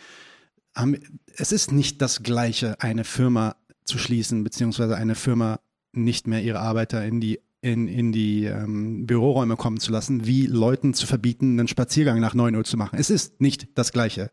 Haben, 0.76 0.98
es 1.36 1.52
ist 1.52 1.72
nicht 1.72 2.02
das 2.02 2.24
Gleiche, 2.24 2.80
eine 2.80 3.04
Firma 3.04 3.56
zu 3.86 3.98
schließen, 3.98 4.44
beziehungsweise 4.44 4.96
eine 4.96 5.16
Firma 5.16 5.60
nicht 5.92 6.28
mehr 6.28 6.42
ihre 6.44 6.60
Arbeiter 6.60 7.04
in 7.04 7.20
die 7.20 7.40
in, 7.62 7.88
in 7.90 8.14
die 8.14 8.46
ähm, 8.46 9.06
Büroräume 9.06 9.58
kommen 9.58 9.82
zu 9.82 9.92
lassen, 9.92 10.26
wie 10.26 10.46
Leuten 10.46 10.94
zu 10.94 11.06
verbieten, 11.06 11.60
einen 11.60 11.68
Spaziergang 11.68 12.22
nach 12.22 12.34
9 12.34 12.56
Uhr 12.56 12.64
zu 12.64 12.78
machen. 12.78 12.98
Es 12.98 13.10
ist 13.10 13.42
nicht 13.42 13.78
das 13.78 13.92
Gleiche. 13.92 14.32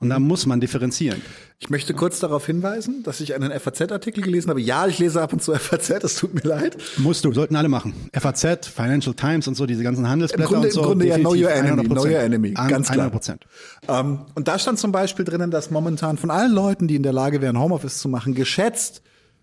Und 0.00 0.10
da 0.10 0.20
muss 0.20 0.46
man 0.46 0.60
differenzieren. 0.60 1.20
Ich 1.58 1.70
möchte 1.70 1.92
kurz 1.92 2.20
darauf 2.20 2.46
hinweisen, 2.46 3.02
dass 3.02 3.20
ich 3.20 3.34
einen 3.34 3.50
FAZ-Artikel 3.50 4.22
gelesen 4.22 4.48
habe. 4.48 4.60
Ja, 4.60 4.86
ich 4.86 5.00
lese 5.00 5.20
ab 5.20 5.32
und 5.32 5.42
zu 5.42 5.52
FAZ, 5.54 5.90
es 6.04 6.14
tut 6.14 6.34
mir 6.34 6.48
leid. 6.48 6.76
Musst 6.98 7.24
du, 7.24 7.32
sollten 7.32 7.56
alle 7.56 7.68
machen. 7.68 7.94
FAZ, 8.12 8.68
Financial 8.68 9.12
Times 9.14 9.48
und 9.48 9.56
so, 9.56 9.66
diese 9.66 9.82
ganzen 9.82 10.08
Handelsblätter 10.08 10.44
Im 10.44 10.48
Grunde- 10.54 10.68
und 10.68 10.72
so. 10.72 10.80
im 10.82 10.86
Grunde 10.86 11.06
ja 11.08 11.16
Know 11.18 11.32
Your 11.34 11.50
Enemy, 11.50 11.82
100%. 11.82 11.86
Know 11.88 12.04
Your 12.04 12.18
Enemy, 12.20 12.52
An- 12.54 12.68
ganz 12.68 12.86
klar. 12.86 13.06
100 13.06 13.12
Prozent. 13.12 13.46
Ähm, 13.88 14.20
und 14.36 14.46
da 14.46 14.56
stand 14.60 14.78
zum 14.78 14.92
Beispiel 14.92 15.24
drinnen, 15.24 15.50
dass 15.50 15.72
momentan 15.72 16.16
von 16.16 16.30
allen 16.30 16.52
Leuten, 16.52 16.86
die 16.86 16.94
in 16.94 17.02
der 17.02 17.12
Lage 17.12 17.40
wären, 17.42 17.58
Homeoffice 17.58 17.98
zu 17.98 18.08
machen, 18.08 18.34
geschätzt 18.36 19.02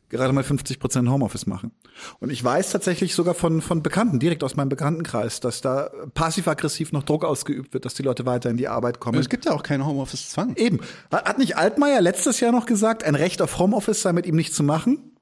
gerade 0.10 0.34
mal 0.34 0.44
50 0.44 0.80
Prozent 0.80 1.10
Homeoffice 1.10 1.48
machen. 1.48 1.72
Und 2.20 2.30
ich 2.30 2.44
weiß 2.44 2.72
tatsächlich 2.72 3.16
sogar 3.16 3.34
von, 3.34 3.62
von 3.62 3.82
Bekannten, 3.82 4.20
direkt 4.20 4.44
aus 4.44 4.56
meinem 4.56 4.70
Bekanntenkreis, 4.70 5.40
dass 5.40 5.62
da 5.62 5.90
passiv-aggressiv 6.14 6.92
noch 6.92 7.04
Druck 7.04 7.26
ausgeübt 7.26 7.74
wird, 7.74 7.86
dass 7.86 7.94
die 7.94 8.04
Leute 8.04 8.26
weiter 8.26 8.50
in 8.50 8.58
die 8.58 8.68
Arbeit 8.68 9.00
kommen. 9.00 9.20
Es 9.20 9.30
gibt 9.30 9.46
ja 9.46 9.52
auch 9.52 9.64
keinen 9.64 9.86
Homeoffice-Zwang. 9.86 10.56
Eben. 10.56 10.80
Hat 11.12 11.38
nicht 11.38 11.58
Altmaier 11.58 12.02
letztes 12.02 12.40
Jahr 12.40 12.52
noch 12.52 12.66
gesagt, 12.66 13.04
ein 13.04 13.16
Recht 13.16 13.42
auf 13.42 13.58
Homeoffice 13.60 14.02
sei 14.02 14.14
mit 14.14 14.26
ihm 14.26 14.36
nicht 14.36 14.54
zu 14.54 14.64
machen? 14.64 15.16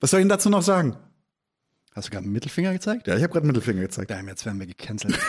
Was 0.00 0.10
soll 0.10 0.20
ich 0.20 0.22
Ihnen 0.22 0.30
dazu 0.30 0.50
noch 0.50 0.62
sagen? 0.62 0.96
Hast 1.98 2.06
du 2.06 2.12
gerade 2.12 2.26
einen 2.26 2.32
Mittelfinger 2.32 2.72
gezeigt? 2.72 3.08
Ja, 3.08 3.16
ich 3.16 3.24
habe 3.24 3.32
gerade 3.32 3.44
Mittelfinger 3.44 3.80
gezeigt. 3.80 4.08
Damn, 4.12 4.28
jetzt 4.28 4.46
werden 4.46 4.60
wir 4.60 4.68
gecancelt. 4.68 5.18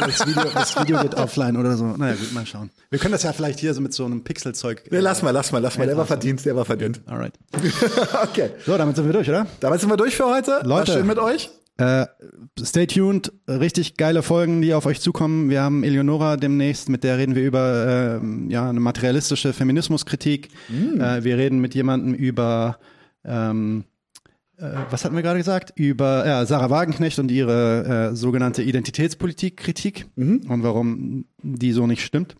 Das, 0.00 0.26
Video, 0.26 0.44
das 0.54 0.80
Video 0.80 1.02
geht 1.02 1.14
offline 1.14 1.56
oder 1.56 1.76
so. 1.76 1.84
Naja, 1.84 2.14
gut, 2.14 2.32
mal 2.32 2.46
schauen. 2.46 2.70
Wir 2.88 2.98
können 2.98 3.12
das 3.12 3.24
ja 3.24 3.32
vielleicht 3.34 3.60
hier 3.60 3.74
so 3.74 3.82
mit 3.82 3.92
so 3.92 4.06
einem 4.06 4.24
Pixelzeug. 4.24 4.84
Nee, 4.90 5.00
lass 5.00 5.22
mal, 5.22 5.32
lass 5.32 5.52
mal, 5.52 5.58
lass 5.58 5.76
mal. 5.76 5.86
Der 5.86 5.96
war 5.96 6.06
verdient, 6.06 6.44
der 6.46 6.56
war 6.56 6.64
verdient. 6.64 7.02
Alright. 7.06 7.34
Okay. 8.22 8.50
So, 8.64 8.78
damit 8.78 8.96
sind 8.96 9.04
wir 9.04 9.12
durch, 9.12 9.28
oder? 9.28 9.46
Damit 9.60 9.80
sind 9.80 9.90
wir 9.90 9.96
durch 9.98 10.16
für 10.16 10.24
heute. 10.26 10.52
War 10.52 10.64
Leute. 10.64 10.92
schön 10.92 11.06
mit 11.06 11.18
euch. 11.18 11.50
Äh, 11.76 12.06
stay 12.62 12.86
tuned. 12.86 13.32
Richtig 13.46 13.98
geile 13.98 14.22
Folgen, 14.22 14.62
die 14.62 14.72
auf 14.72 14.86
euch 14.86 15.00
zukommen. 15.00 15.50
Wir 15.50 15.60
haben 15.60 15.84
Eleonora 15.84 16.38
demnächst, 16.38 16.88
mit 16.88 17.04
der 17.04 17.18
reden 17.18 17.34
wir 17.34 17.42
über 17.42 18.18
ähm, 18.22 18.48
ja, 18.48 18.70
eine 18.70 18.80
materialistische 18.80 19.52
Feminismuskritik. 19.52 20.48
Äh, 20.70 21.22
wir 21.24 21.36
reden 21.36 21.58
mit 21.58 21.74
jemandem 21.74 22.14
über 22.14 22.78
ähm, 23.24 23.84
äh, 23.84 23.95
was 24.58 25.04
hatten 25.04 25.14
wir 25.14 25.22
gerade 25.22 25.38
gesagt? 25.38 25.72
Über 25.76 26.26
ja, 26.26 26.46
Sarah 26.46 26.70
Wagenknecht 26.70 27.18
und 27.18 27.30
ihre 27.30 28.10
äh, 28.12 28.16
sogenannte 28.16 28.62
Identitätspolitik-Kritik 28.62 30.06
und 30.16 30.62
warum 30.62 31.26
die 31.42 31.72
so 31.72 31.86
nicht 31.86 32.02
stimmt. 32.02 32.36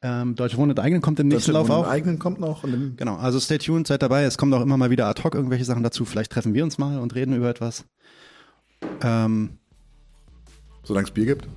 Ähm, 0.00 0.36
Deutsche 0.36 0.56
Wohnen 0.58 0.70
enteignen 0.70 1.00
kommt 1.00 1.18
im 1.18 1.28
nächsten 1.28 1.52
Lauf 1.52 1.70
auch. 1.70 1.88
eigenen 1.88 2.18
kommt 2.20 2.38
noch. 2.38 2.62
Und 2.62 2.96
Genau, 2.96 3.16
also 3.16 3.40
stay 3.40 3.58
tuned, 3.58 3.86
seid 3.86 4.02
dabei. 4.02 4.22
Es 4.22 4.38
kommt 4.38 4.54
auch 4.54 4.60
immer 4.62 4.76
mal 4.76 4.90
wieder 4.90 5.06
ad 5.06 5.22
hoc 5.24 5.34
irgendwelche 5.34 5.64
Sachen 5.64 5.82
dazu. 5.82 6.04
Vielleicht 6.04 6.30
treffen 6.30 6.54
wir 6.54 6.62
uns 6.62 6.78
mal 6.78 6.98
und 7.00 7.14
reden 7.14 7.34
über 7.34 7.48
etwas. 7.48 7.84
Ähm, 9.02 9.58
Solange 10.84 11.08
es 11.08 11.10
Bier 11.10 11.26
gibt. 11.26 11.48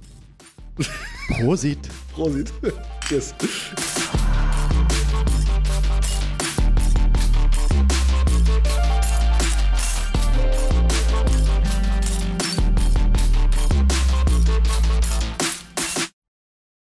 Prosit. 1.30 1.80
Prosit. 2.14 2.52
Tschüss. 3.08 3.36